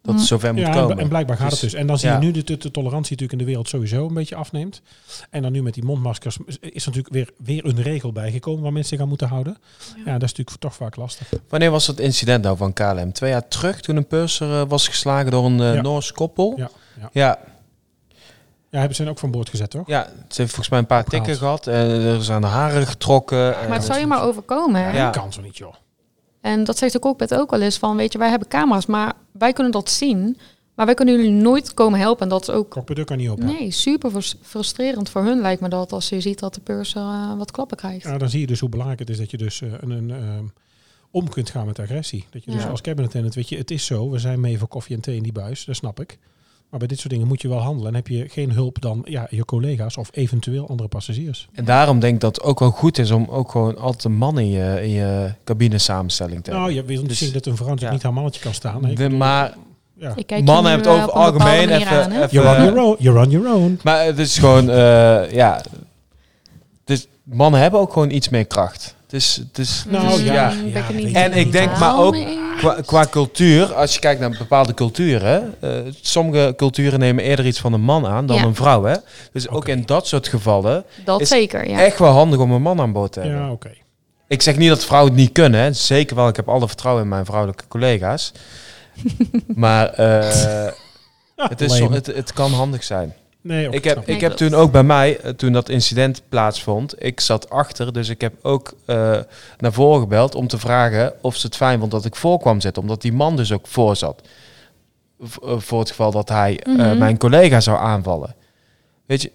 dat 0.02 0.12
Mm. 0.14 0.18
het 0.20 0.28
zover 0.28 0.52
moet 0.54 0.62
ja 0.62 0.68
en, 0.68 0.74
komen. 0.74 0.98
en 0.98 1.08
blijkbaar 1.08 1.36
gaat 1.36 1.50
Dus, 1.50 1.60
het 1.60 1.70
dus. 1.70 1.80
En 1.80 1.86
dan 1.86 1.98
zie 1.98 2.08
ja. 2.08 2.14
je 2.14 2.20
nu 2.24 2.30
dat 2.32 2.46
de, 2.46 2.56
de 2.56 2.70
tolerantie 2.70 3.10
natuurlijk 3.10 3.32
in 3.32 3.38
de 3.38 3.44
wereld 3.44 3.68
sowieso 3.68 4.06
een 4.06 4.14
beetje 4.14 4.34
afneemt. 4.34 4.82
En 5.30 5.42
dan 5.42 5.52
nu 5.52 5.62
met 5.62 5.74
die 5.74 5.84
mondmaskers 5.84 6.38
is 6.46 6.86
er 6.86 6.92
natuurlijk 6.92 7.08
weer, 7.14 7.30
weer 7.36 7.64
een 7.64 7.82
regel 7.82 8.12
bijgekomen 8.12 8.62
waar 8.62 8.72
mensen 8.72 8.90
zich 8.90 9.00
aan 9.00 9.08
moeten 9.08 9.28
houden. 9.28 9.56
Ja, 10.04 10.12
dat 10.12 10.22
is 10.22 10.28
natuurlijk 10.34 10.58
toch 10.58 10.74
vaak 10.74 10.96
lastig. 10.96 11.28
Wanneer 11.48 11.70
was 11.70 11.86
dat 11.86 11.98
incident 11.98 12.44
nou 12.44 12.56
van 12.56 12.72
KLM? 12.72 13.12
Twee 13.12 13.30
jaar 13.30 13.48
terug 13.48 13.80
toen 13.80 13.96
een 13.96 14.06
purser 14.06 14.60
eh, 14.60 14.68
was 14.68 14.88
geslagen 14.88 15.30
door 15.30 15.44
een 15.44 15.60
eh 15.60 15.74
Ja. 15.74 15.80
Noors 15.82 16.12
koppel. 16.12 16.54
Ja, 16.56 16.70
ja. 17.00 17.08
ja, 17.12 17.38
Ja, 18.70 18.78
hebben 18.78 18.96
ze 18.96 19.02
hen 19.02 19.10
ook 19.10 19.18
van 19.18 19.30
boord 19.30 19.48
gezet, 19.48 19.70
toch? 19.70 19.86
ja, 19.86 20.04
ze 20.04 20.12
heeft 20.40 20.48
volgens 20.54 20.68
mij 20.68 20.78
een 20.78 20.86
paar 20.86 21.00
Opgehaald. 21.02 21.24
tikken 21.26 21.42
gehad. 21.46 21.66
En 21.66 21.90
er 21.90 22.22
zijn 22.24 22.40
de 22.40 22.46
haren 22.46 22.86
getrokken. 22.86 23.38
Maar 23.50 23.72
het 23.72 23.84
zou 23.84 23.98
je 23.98 24.06
maar 24.06 24.22
overkomen. 24.22 24.80
Ja. 24.80 25.04
Dat 25.12 25.22
kan 25.22 25.32
zo 25.32 25.40
niet, 25.40 25.56
joh. 25.56 25.74
En 26.48 26.64
dat 26.64 26.78
zegt 26.78 26.92
de 26.92 26.98
cockpit 26.98 27.34
ook 27.34 27.50
wel 27.50 27.60
eens 27.60 27.78
van, 27.78 27.96
weet 27.96 28.12
je, 28.12 28.18
wij 28.18 28.28
hebben 28.30 28.48
camera's, 28.48 28.86
maar 28.86 29.12
wij 29.32 29.52
kunnen 29.52 29.72
dat 29.72 29.90
zien. 29.90 30.36
Maar 30.74 30.86
wij 30.86 30.94
kunnen 30.94 31.14
jullie 31.16 31.30
nooit 31.30 31.74
komen 31.74 31.98
helpen. 31.98 32.22
En 32.22 32.28
dat 32.28 32.42
is 32.42 32.50
ook, 32.50 32.70
Cockpit 32.70 33.04
kan 33.04 33.16
niet 33.16 33.28
open. 33.28 33.46
nee, 33.46 33.70
super 33.70 34.10
frus- 34.10 34.36
frustrerend 34.42 35.08
voor 35.10 35.24
hun 35.24 35.40
lijkt 35.40 35.60
me 35.60 35.68
dat. 35.68 35.92
Als 35.92 36.08
je 36.08 36.20
ziet 36.20 36.38
dat 36.38 36.54
de 36.54 36.60
purser 36.60 37.02
eh, 37.02 37.36
wat 37.36 37.50
klappen 37.50 37.76
krijgt. 37.76 38.04
Ja, 38.04 38.18
dan 38.18 38.28
zie 38.28 38.40
je 38.40 38.46
dus 38.46 38.60
hoe 38.60 38.68
belangrijk 38.68 39.00
het 39.00 39.10
is 39.10 39.18
dat 39.18 39.30
je 39.30 39.36
dus 39.36 39.60
eh, 39.62 39.72
een, 39.80 39.90
een 39.90 40.10
ehm, 40.10 40.44
om 41.10 41.28
kunt 41.28 41.50
gaan 41.50 41.66
met 41.66 41.78
agressie. 41.78 42.26
Dat 42.30 42.44
je 42.44 42.50
dus 42.50 42.66
als 42.66 42.80
cabinet 42.80 43.06
attendant, 43.06 43.34
weet 43.34 43.48
je, 43.48 43.56
het 43.56 43.70
is 43.70 43.86
zo, 43.86 44.10
we 44.10 44.18
zijn 44.18 44.40
mee 44.40 44.58
voor 44.58 44.68
koffie 44.68 44.96
en 44.96 45.02
thee 45.02 45.16
in 45.16 45.22
die 45.22 45.32
buis, 45.32 45.64
dat 45.64 45.76
snap 45.76 46.00
ik. 46.00 46.18
Maar 46.70 46.78
bij 46.78 46.88
dit 46.88 46.98
soort 46.98 47.12
dingen 47.12 47.26
moet 47.26 47.42
je 47.42 47.48
wel 47.48 47.58
handelen. 47.58 47.88
En 47.88 47.94
heb 47.94 48.08
je 48.08 48.28
geen 48.28 48.50
hulp 48.52 48.80
dan 48.80 49.00
ja, 49.04 49.26
je 49.30 49.44
collega's 49.44 49.96
of 49.96 50.08
eventueel 50.12 50.68
andere 50.68 50.88
passagiers. 50.88 51.48
En 51.52 51.64
daarom 51.64 52.00
denk 52.00 52.14
ik 52.14 52.20
dat 52.20 52.36
het 52.36 52.44
ook 52.44 52.58
wel 52.58 52.70
goed 52.70 52.98
is 52.98 53.10
om 53.10 53.26
ook 53.30 53.50
gewoon 53.50 53.78
altijd 53.78 54.04
een 54.04 54.16
man 54.16 54.38
in 54.38 54.48
je, 54.50 54.78
in 54.82 54.88
je 54.90 55.32
cabine 55.44 55.78
samenstelling 55.78 56.44
te 56.44 56.50
Nou, 56.50 56.62
hebben. 56.64 56.82
je 56.82 56.88
wil 56.92 57.00
niet 57.00 57.18
Dus- 57.18 57.32
dat 57.32 57.46
een 57.46 57.56
vrouw 57.56 57.68
natuurlijk 57.68 57.80
ja. 57.88 57.92
niet 57.92 58.02
haar 58.02 58.12
mannetje 58.12 58.40
kan 58.40 58.54
staan. 58.54 58.84
hè. 58.84 58.90
Ik 58.90 58.96
De- 58.96 59.02
bedoel, 59.02 59.18
maar 59.18 59.54
ja. 59.94 60.12
Ik 60.16 60.26
kijk 60.26 60.40
je 60.40 60.46
mannen 60.46 60.72
hebben 60.72 60.88
het 60.92 60.98
eh, 60.98 61.02
over 61.02 61.14
bepaalde 61.32 61.38
algemeen 61.38 61.68
even... 61.80 62.02
aan, 62.04 62.12
even 62.12 62.28
You're 62.30 62.48
on 62.48 62.56
eh, 62.56 62.62
your 62.64 62.80
own. 62.80 62.96
You're 63.02 63.20
on 63.20 63.30
your 63.30 63.54
own. 63.54 63.80
Maar 63.82 64.04
het 64.04 64.18
is 64.18 64.38
gewoon, 64.38 64.70
eh, 64.70 65.30
ja. 65.32 65.62
Dus 67.28 67.36
mannen 67.36 67.60
hebben 67.60 67.80
ook 67.80 67.92
gewoon 67.92 68.10
iets 68.10 68.28
meer 68.28 68.44
kracht. 68.46 68.94
Het 69.02 69.12
is, 69.12 69.36
het 69.36 69.58
is, 69.58 69.84
Nou, 69.88 70.08
is- 70.08 70.20
ja, 70.22 70.32
ja. 70.72 70.82
ik. 70.88 71.12
En 71.14 71.32
ik 71.32 71.52
denk 71.52 71.78
maar 71.78 71.98
ook 71.98 72.16
qua, 72.56 72.76
qua 72.86 73.06
cultuur, 73.10 73.74
als 73.74 73.94
je 73.94 74.00
kijkt 74.00 74.20
naar 74.20 74.30
bepaalde 74.38 74.74
culturen, 74.74 75.54
eh, 75.60 75.70
sommige 76.00 76.54
culturen 76.56 76.98
nemen 76.98 77.24
eerder 77.24 77.46
iets 77.46 77.60
van 77.60 77.72
een 77.72 77.80
man 77.80 78.06
aan 78.06 78.26
dan 78.26 78.36
Ja. 78.36 78.44
een 78.44 78.54
vrouw. 78.54 78.84
Hè? 78.84 78.94
Dus 79.32 79.48
ook 79.48 79.68
in 79.68 79.82
dat 79.86 80.06
soort 80.06 80.28
gevallen 80.28 80.84
Dat 81.04 81.20
is 81.20 81.28
zeker, 81.28 81.68
ja. 81.68 81.80
echt 81.80 81.98
wel 81.98 82.12
handig 82.12 82.38
om 82.40 82.50
een 82.52 82.62
man 82.62 82.80
aan 82.80 82.92
boord 82.92 83.12
te 83.12 83.20
hebben. 83.20 83.38
Ja, 83.38 83.50
oké. 83.50 83.70
Ik 84.28 84.42
zeg 84.42 84.56
niet 84.56 84.68
dat 84.68 84.84
vrouwen 84.84 85.10
het 85.12 85.20
niet 85.20 85.32
kunnen. 85.32 85.60
Hè. 85.60 85.72
Zeker 85.72 86.16
wel, 86.16 86.28
ik 86.28 86.36
heb 86.36 86.48
alle 86.48 86.66
vertrouwen 86.68 87.02
in 87.02 87.08
mijn 87.08 87.24
vrouwelijke 87.24 87.64
collega's. 87.68 88.32
maar 89.54 89.86
eh, 89.86 90.68
het, 91.48 91.60
is 91.60 91.76
zo, 91.76 91.92
het, 91.92 92.06
het 92.06 92.32
kan 92.32 92.52
handig 92.52 92.84
zijn. 92.84 93.14
Nee, 93.48 93.68
Ik 93.70 93.84
heb, 93.84 94.08
ik 94.08 94.20
heb 94.20 94.32
toen 94.32 94.54
ook 94.54 94.72
bij 94.72 94.82
mij, 94.82 95.18
eh, 95.20 95.30
toen 95.30 95.52
dat 95.52 95.68
incident 95.68 96.22
plaatsvond, 96.28 97.04
ik 97.04 97.20
zat 97.20 97.50
achter, 97.50 97.92
dus 97.92 98.08
ik 98.08 98.20
heb 98.20 98.32
ook 98.42 98.72
eh, 98.86 99.18
naar 99.58 99.72
voren 99.72 100.00
gebeld 100.00 100.34
om 100.34 100.46
te 100.46 100.58
vragen 100.58 101.12
of 101.22 101.36
ze 101.36 101.46
het 101.46 101.56
fijn 101.56 101.78
vond 101.78 101.90
dat 101.90 102.04
ik 102.04 102.16
voor 102.16 102.38
kwam 102.38 102.60
zitten, 102.60 102.82
omdat 102.82 103.02
die 103.02 103.12
man 103.12 103.36
dus 103.36 103.52
ook 103.52 103.66
voor 103.66 103.96
zat. 103.96 104.22
V- 105.20 105.36
eh, 105.36 105.58
voor 105.58 105.78
het 105.78 105.88
geval 105.88 106.10
dat 106.10 106.28
hij 106.28 106.60
eh, 106.60 106.74
Mhm. 106.74 106.98
mijn 106.98 107.18
collega 107.18 107.60
zou 107.60 107.78
aanvallen. 107.78 108.34
Weet 109.06 109.22
je, 109.22 109.32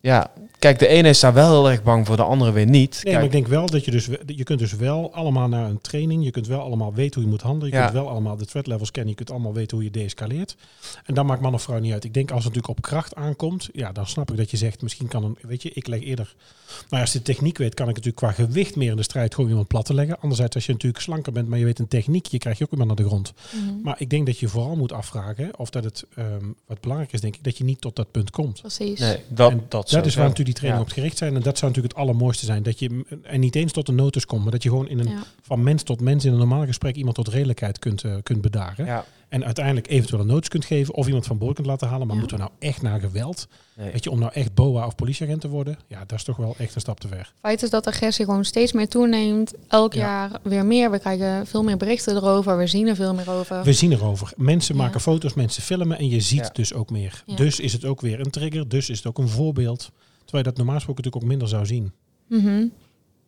ja, 0.00 0.30
kijk, 0.60 0.78
de 0.78 0.86
ene 0.86 1.08
is 1.08 1.20
daar 1.20 1.34
wel 1.34 1.50
heel 1.50 1.70
erg 1.70 1.82
bang 1.82 2.06
voor, 2.06 2.16
de 2.16 2.22
andere 2.22 2.52
weer 2.52 2.66
niet. 2.66 3.00
Nee, 3.04 3.14
maar 3.14 3.22
ik 3.24 3.30
Kijk, 3.30 3.42
denk 3.42 3.54
wel 3.54 3.66
dat 3.66 3.84
je 3.84 3.90
dus, 3.90 4.08
je 4.26 4.44
kunt 4.44 4.58
dus 4.58 4.72
wel 4.76 5.14
allemaal 5.14 5.48
naar 5.48 5.68
een 5.68 5.80
training, 5.80 6.24
je 6.24 6.30
kunt 6.30 6.46
wel 6.46 6.60
allemaal 6.60 6.94
weten 6.94 7.14
hoe 7.14 7.22
je 7.24 7.28
moet 7.30 7.42
handelen, 7.42 7.68
je 7.68 7.76
Ja. 7.76 7.82
kunt 7.82 7.94
wel 7.96 8.08
allemaal 8.08 8.36
de 8.36 8.46
threat 8.46 8.66
levels 8.66 8.90
kennen, 8.90 9.10
je 9.10 9.16
kunt 9.16 9.30
allemaal 9.30 9.52
weten 9.54 9.76
hoe 9.76 9.84
je 9.86 9.92
deescaleert. 9.92 10.56
En 11.04 11.14
dan 11.14 11.26
maakt 11.26 11.40
man 11.40 11.54
of 11.54 11.62
vrouw 11.62 11.78
niet 11.78 11.92
uit. 11.92 12.04
Ik 12.04 12.14
denk 12.14 12.30
als 12.30 12.44
het 12.44 12.54
natuurlijk 12.54 12.78
op 12.78 12.84
kracht 12.90 13.14
aankomt, 13.14 13.68
ja, 13.72 13.92
dan 13.92 14.06
snap 14.06 14.30
ik 14.30 14.36
dat 14.36 14.50
je 14.50 14.56
zegt, 14.56 14.82
misschien 14.82 15.08
kan 15.08 15.24
een, 15.24 15.36
weet 15.40 15.62
je, 15.62 15.70
ik 15.74 15.86
leg 15.86 16.00
eerder. 16.00 16.34
Nou 16.68 16.86
ja, 16.90 17.00
als 17.00 17.12
je 17.12 17.18
de 17.18 17.24
techniek 17.24 17.58
weet, 17.58 17.74
kan 17.74 17.88
ik 17.88 17.96
natuurlijk 17.96 18.22
qua 18.24 18.44
gewicht 18.44 18.76
meer 18.76 18.90
in 18.90 18.96
de 18.96 19.02
strijd 19.02 19.34
gewoon 19.34 19.50
iemand 19.50 19.68
plat 19.68 19.84
te 19.84 19.94
leggen. 19.94 20.20
Anderzijds, 20.20 20.54
als 20.54 20.66
je 20.66 20.72
natuurlijk 20.72 21.02
slanker 21.02 21.32
bent, 21.32 21.48
maar 21.48 21.58
je 21.58 21.64
weet 21.64 21.78
een 21.78 21.88
techniek, 21.88 22.26
je 22.26 22.38
krijgt 22.38 22.58
je 22.58 22.64
ook 22.64 22.70
iemand 22.70 22.88
naar 22.88 22.98
de 22.98 23.04
grond. 23.06 23.32
Mhm. 23.52 23.80
Maar 23.82 23.94
ik 23.98 24.10
denk 24.10 24.26
dat 24.26 24.38
je 24.38 24.48
vooral 24.48 24.76
moet 24.76 24.92
afvragen 24.92 25.58
of 25.58 25.70
dat 25.70 25.84
het, 25.84 26.04
ehm, 26.16 26.44
wat 26.66 26.80
belangrijk 26.80 27.12
is, 27.12 27.20
denk 27.20 27.36
ik, 27.36 27.44
dat 27.44 27.58
je 27.58 27.64
niet 27.64 27.80
tot 27.80 27.96
dat 27.96 28.10
punt 28.10 28.30
komt. 28.30 28.60
Precies. 28.60 28.98
nee, 29.00 29.16
dat, 29.28 29.50
En 29.50 29.64
dat, 29.68 29.90
Dat 29.90 30.06
is 30.06 30.14
waar 30.14 30.28
natuurlijk 30.28 30.48
die 30.50 30.58
training 30.58 30.84
Ja. 30.84 30.88
op 30.90 30.94
gericht 30.98 31.18
zijn. 31.18 31.34
En 31.34 31.42
dat 31.42 31.58
zou 31.58 31.70
natuurlijk 31.70 31.96
het 31.98 32.06
allermooiste 32.06 32.44
zijn. 32.44 32.62
Dat 32.62 32.78
je 32.78 33.04
en 33.22 33.40
niet 33.40 33.54
eens 33.56 33.72
tot 33.72 33.88
een 33.88 33.94
notus 33.94 34.26
komt, 34.26 34.42
maar 34.42 34.52
dat 34.52 34.62
je 34.62 34.68
gewoon 34.68 34.88
in 34.88 34.98
een, 34.98 35.08
Ja. 35.08 35.22
van 35.42 35.62
mens 35.62 35.82
tot 35.82 36.00
mens 36.00 36.24
in 36.24 36.32
een 36.32 36.38
normaal 36.38 36.66
gesprek 36.66 36.94
iemand 36.96 37.14
tot 37.16 37.28
redelijkheid 37.28 37.78
kunt, 37.78 38.04
eh, 38.04 38.14
kunt 38.22 38.40
bedagen. 38.40 38.84
Ja, 38.84 39.04
En 39.28 39.44
uiteindelijk 39.44 39.88
eventueel 39.88 40.20
een 40.20 40.26
notus 40.26 40.48
kunt 40.48 40.64
geven 40.64 40.94
of 40.94 41.06
iemand 41.06 41.26
van 41.26 41.38
boord 41.38 41.54
kunt 41.54 41.66
laten 41.66 41.88
halen. 41.88 42.06
Maar 42.06 42.14
Ja. 42.14 42.20
moeten 42.20 42.38
we 42.38 42.42
nou 42.44 42.54
echt 42.58 42.82
naar 42.82 43.00
geweld? 43.00 43.48
nee. 43.76 43.92
Weet 43.92 44.04
je, 44.04 44.10
om 44.10 44.18
nou 44.18 44.32
echt 44.32 44.54
BOA 44.54 44.86
of 44.86 44.94
politieagent 44.94 45.40
te 45.40 45.48
worden? 45.48 45.78
Ja, 45.86 45.98
dat 46.06 46.18
is 46.18 46.24
toch 46.24 46.36
wel 46.36 46.54
echt 46.58 46.74
een 46.74 46.80
stap 46.80 47.00
te 47.00 47.08
ver. 47.08 47.32
Feit 47.40 47.62
is 47.62 47.70
dat 47.70 47.86
agressie 47.86 48.24
gewoon 48.24 48.44
steeds 48.44 48.72
meer 48.72 48.88
toeneemt. 48.88 49.52
Elk 49.68 49.92
Ja. 49.94 50.00
jaar 50.00 50.30
weer 50.42 50.64
meer. 50.64 50.90
We 50.90 50.98
krijgen 50.98 51.46
veel 51.46 51.62
meer 51.62 51.76
berichten 51.76 52.16
erover. 52.16 52.56
We 52.58 52.66
zien 52.66 52.86
er 52.86 52.94
veel 52.96 53.14
meer 53.14 53.30
over. 53.30 53.62
We 53.62 53.72
zien 53.72 53.92
erover. 53.92 54.32
Mensen 54.36 54.76
Ja. 54.76 54.82
maken 54.82 55.00
foto's, 55.00 55.34
mensen 55.34 55.62
filmen 55.62 55.98
en 55.98 56.08
je 56.08 56.20
ziet 56.20 56.38
Ja. 56.38 56.50
dus 56.52 56.72
ook 56.74 56.90
meer. 56.90 57.22
Ja. 57.26 57.36
Dus 57.36 57.60
is 57.60 57.72
het 57.72 57.84
ook 57.84 58.00
weer 58.00 58.20
een 58.20 58.30
trigger, 58.30 58.68
dus 58.68 58.90
is 58.90 58.96
het 58.98 59.06
ook 59.06 59.18
een 59.18 59.28
voorbeeld. 59.28 59.90
Terwijl 60.30 60.44
je 60.44 60.48
dat 60.50 60.56
normaal 60.56 60.74
gesproken 60.74 61.04
natuurlijk 61.04 61.24
ook 61.24 61.38
minder 61.38 61.48
zou 61.48 61.66
zien. 61.66 61.92
Mhm. 62.28 62.66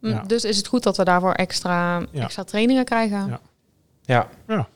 Ja. 0.00 0.22
Dus 0.26 0.44
is 0.44 0.56
het 0.56 0.66
goed 0.66 0.82
dat 0.82 0.96
we 0.96 1.04
daarvoor 1.04 1.32
extra, 1.32 1.98
Ja. 2.12 2.22
extra 2.24 2.44
trainingen 2.44 2.84
krijgen. 2.84 3.26
Ja. 4.02 4.28
ja. 4.46 4.68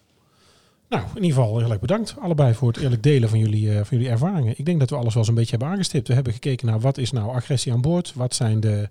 Nou, 0.89 1.03
in 1.15 1.23
ieder 1.23 1.39
geval 1.39 1.59
heel 1.59 1.71
erg 1.71 1.81
bedankt 1.81 2.15
allebei 2.21 2.55
voor 2.55 2.69
het 2.69 2.77
eerlijk 2.77 3.03
delen 3.03 3.29
van 3.29 3.39
jullie, 3.39 3.71
eh, 3.71 3.75
van 3.85 3.97
jullie 3.99 4.09
ervaringen. 4.13 4.55
Ik 4.59 4.65
denk 4.65 4.81
dat 4.81 4.91
we 4.91 4.97
alles 4.97 5.09
wel 5.09 5.19
eens 5.23 5.29
een 5.29 5.35
beetje 5.35 5.51
hebben 5.51 5.69
aangestipt. 5.69 6.09
We 6.09 6.15
hebben 6.15 6.33
gekeken 6.33 6.67
naar 6.67 6.81
wat 6.81 6.99
is 6.99 7.13
nou 7.13 7.35
agressie 7.35 7.73
aan 7.73 7.81
boord? 7.81 8.13
Wat 8.15 8.35
zijn 8.35 8.61
de, 8.61 8.89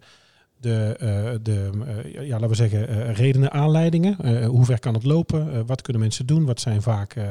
de, 0.59 0.95
eh, 0.99 1.39
de 1.43 1.69
eh, 2.13 2.27
ja, 2.27 2.33
laten 2.33 2.49
we 2.49 2.55
zeggen, 2.55 2.87
eh, 2.87 3.15
redenen, 3.15 3.51
aanleidingen? 3.51 4.17
Eh, 4.19 4.47
hoe 4.47 4.65
ver 4.65 4.79
kan 4.79 4.93
het 4.93 5.03
lopen? 5.03 5.53
Eh, 5.53 5.59
wat 5.65 5.81
kunnen 5.81 6.01
mensen 6.01 6.25
doen? 6.25 6.45
Wat 6.45 6.59
zijn 6.59 6.81
vaak 6.81 7.13
eh, 7.15 7.23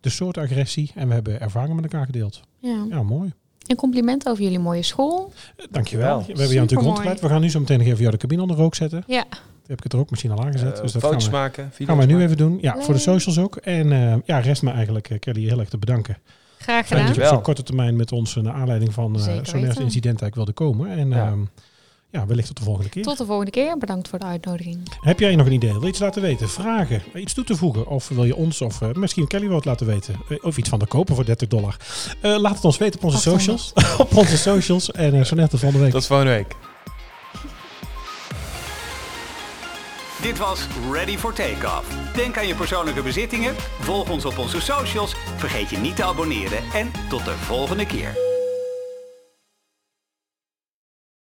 de 0.00 0.08
soort 0.10 0.38
agressie? 0.38 0.90
En 0.94 1.08
we 1.08 1.14
hebben 1.14 1.40
ervaringen 1.40 1.76
met 1.76 1.84
elkaar 1.84 2.06
gedeeld. 2.06 2.40
Ja. 2.58 2.86
Ja, 2.88 3.02
mooi. 3.02 3.32
En 3.66 3.76
complimenten 3.76 4.30
over 4.30 4.42
jullie 4.42 4.58
mooie 4.58 4.82
school. 4.82 5.32
Eh, 5.56 5.64
Dankjewel. 5.70 6.18
We 6.18 6.24
hebben 6.26 6.46
jou 6.46 6.54
natuurlijk 6.60 6.88
rondgeleid. 6.88 7.20
We 7.20 7.28
gaan 7.28 7.40
nu 7.40 7.50
zo 7.50 7.58
meteen 7.60 7.78
nog 7.78 7.86
even 7.86 7.98
jou 7.98 8.10
de 8.10 8.16
cabine 8.16 8.42
onder 8.42 8.56
rook 8.56 8.74
zetten. 8.74 9.04
Ja, 9.06 9.24
heb 9.66 9.76
ik 9.76 9.82
het 9.82 9.92
er 9.92 9.98
ook 9.98 10.10
misschien 10.10 10.30
al 10.30 10.44
aangezet. 10.44 10.76
Eh, 10.76 10.82
dus 10.82 10.92
dat 10.92 11.02
gaan 11.02 11.10
foto's 11.10 11.26
we, 11.26 11.32
maken, 11.32 11.68
video's 11.72 11.88
gaan 11.88 11.98
we 11.98 12.04
nu 12.12 12.18
maken. 12.18 12.24
even 12.32 12.36
doen. 12.36 12.58
Ja, 12.60 12.76
voor 12.80 12.94
de 12.94 13.00
socials 13.00 13.38
ook. 13.38 13.56
En 13.56 13.92
eh, 13.92 14.14
ja, 14.24 14.38
rest 14.38 14.62
me 14.62 14.70
eigenlijk, 14.70 15.16
Kelly, 15.20 15.40
heel 15.48 15.60
erg 15.60 15.68
te 15.68 15.78
bedanken. 15.78 16.18
graag 16.58 16.86
Fijn 16.86 17.00
dat 17.00 17.08
gedaan. 17.10 17.22
je 17.24 17.28
op 17.28 17.34
zo'n 17.34 17.42
korte 17.44 17.62
termijn 17.62 17.96
met 17.96 18.12
ons 18.12 18.34
naar 18.34 18.52
aanleiding 18.54 18.92
van 18.94 19.16
eh 19.16 19.22
zo'n 19.22 19.64
erg 19.64 19.78
incident 19.78 20.20
eigenlijk 20.22 20.34
wilde 20.34 20.52
komen. 20.52 20.90
En 20.90 21.08
Ja. 21.08 21.34
Ja. 22.14 22.26
wellicht 22.26 22.46
tot 22.46 22.56
de 22.56 22.64
volgende 22.64 22.90
keer. 22.90 23.02
Tot 23.02 23.18
de 23.18 23.24
volgende 23.24 23.50
keer. 23.50 23.78
Bedankt 23.78 24.08
voor 24.08 24.18
de 24.18 24.24
uitnodiging. 24.24 24.78
Heb 25.00 25.20
jij 25.20 25.36
nog 25.36 25.46
een 25.46 25.52
idee? 25.52 25.72
Wil 25.72 25.82
je 25.82 25.88
iets 25.88 25.98
laten 25.98 26.22
weten? 26.22 26.48
Vragen? 26.48 27.02
Iets 27.14 27.34
toe 27.34 27.44
te 27.44 27.56
voegen? 27.56 27.86
Of 27.86 28.08
wil 28.08 28.24
je 28.24 28.36
ons 28.36 28.60
of 28.60 28.80
eh, 28.80 28.92
misschien 28.92 29.26
Kelly 29.26 29.48
wat 29.48 29.64
laten 29.64 29.86
weten? 29.86 30.14
Eh, 30.28 30.36
of 30.40 30.56
iets 30.56 30.68
van 30.68 30.78
te 30.78 30.86
kopen 30.86 31.14
voor 31.14 31.24
30 31.24 31.48
dollar? 31.48 31.76
Eh, 32.20 32.36
laat 32.36 32.54
het 32.54 32.64
ons 32.64 32.78
weten 32.78 33.00
op 33.00 33.04
onze 33.04 33.16
800. 33.16 33.60
socials. 33.60 33.98
op 34.06 34.16
onze 34.16 34.36
socials. 34.36 34.90
En 34.90 35.14
eh 35.14 35.24
zo 35.24 35.34
net 35.34 35.50
de 35.50 35.58
volgende 35.58 35.84
week. 35.84 35.92
Tot 35.92 36.06
volgende 36.06 36.32
week. 36.32 36.56
Dit 40.22 40.38
was 40.38 40.66
Ready 40.92 41.16
for 41.16 41.32
Takeoff. 41.32 42.14
Denk 42.14 42.38
aan 42.38 42.46
je 42.46 42.54
persoonlijke 42.54 43.02
bezittingen, 43.02 43.54
volg 43.80 44.10
ons 44.10 44.24
op 44.24 44.38
onze 44.38 44.60
socials, 44.60 45.14
vergeet 45.36 45.70
je 45.70 45.76
niet 45.76 45.96
te 45.96 46.04
abonneren 46.04 46.58
en 46.74 46.90
tot 47.08 47.24
de 47.24 47.32
volgende 47.32 47.86
keer. 47.86 48.33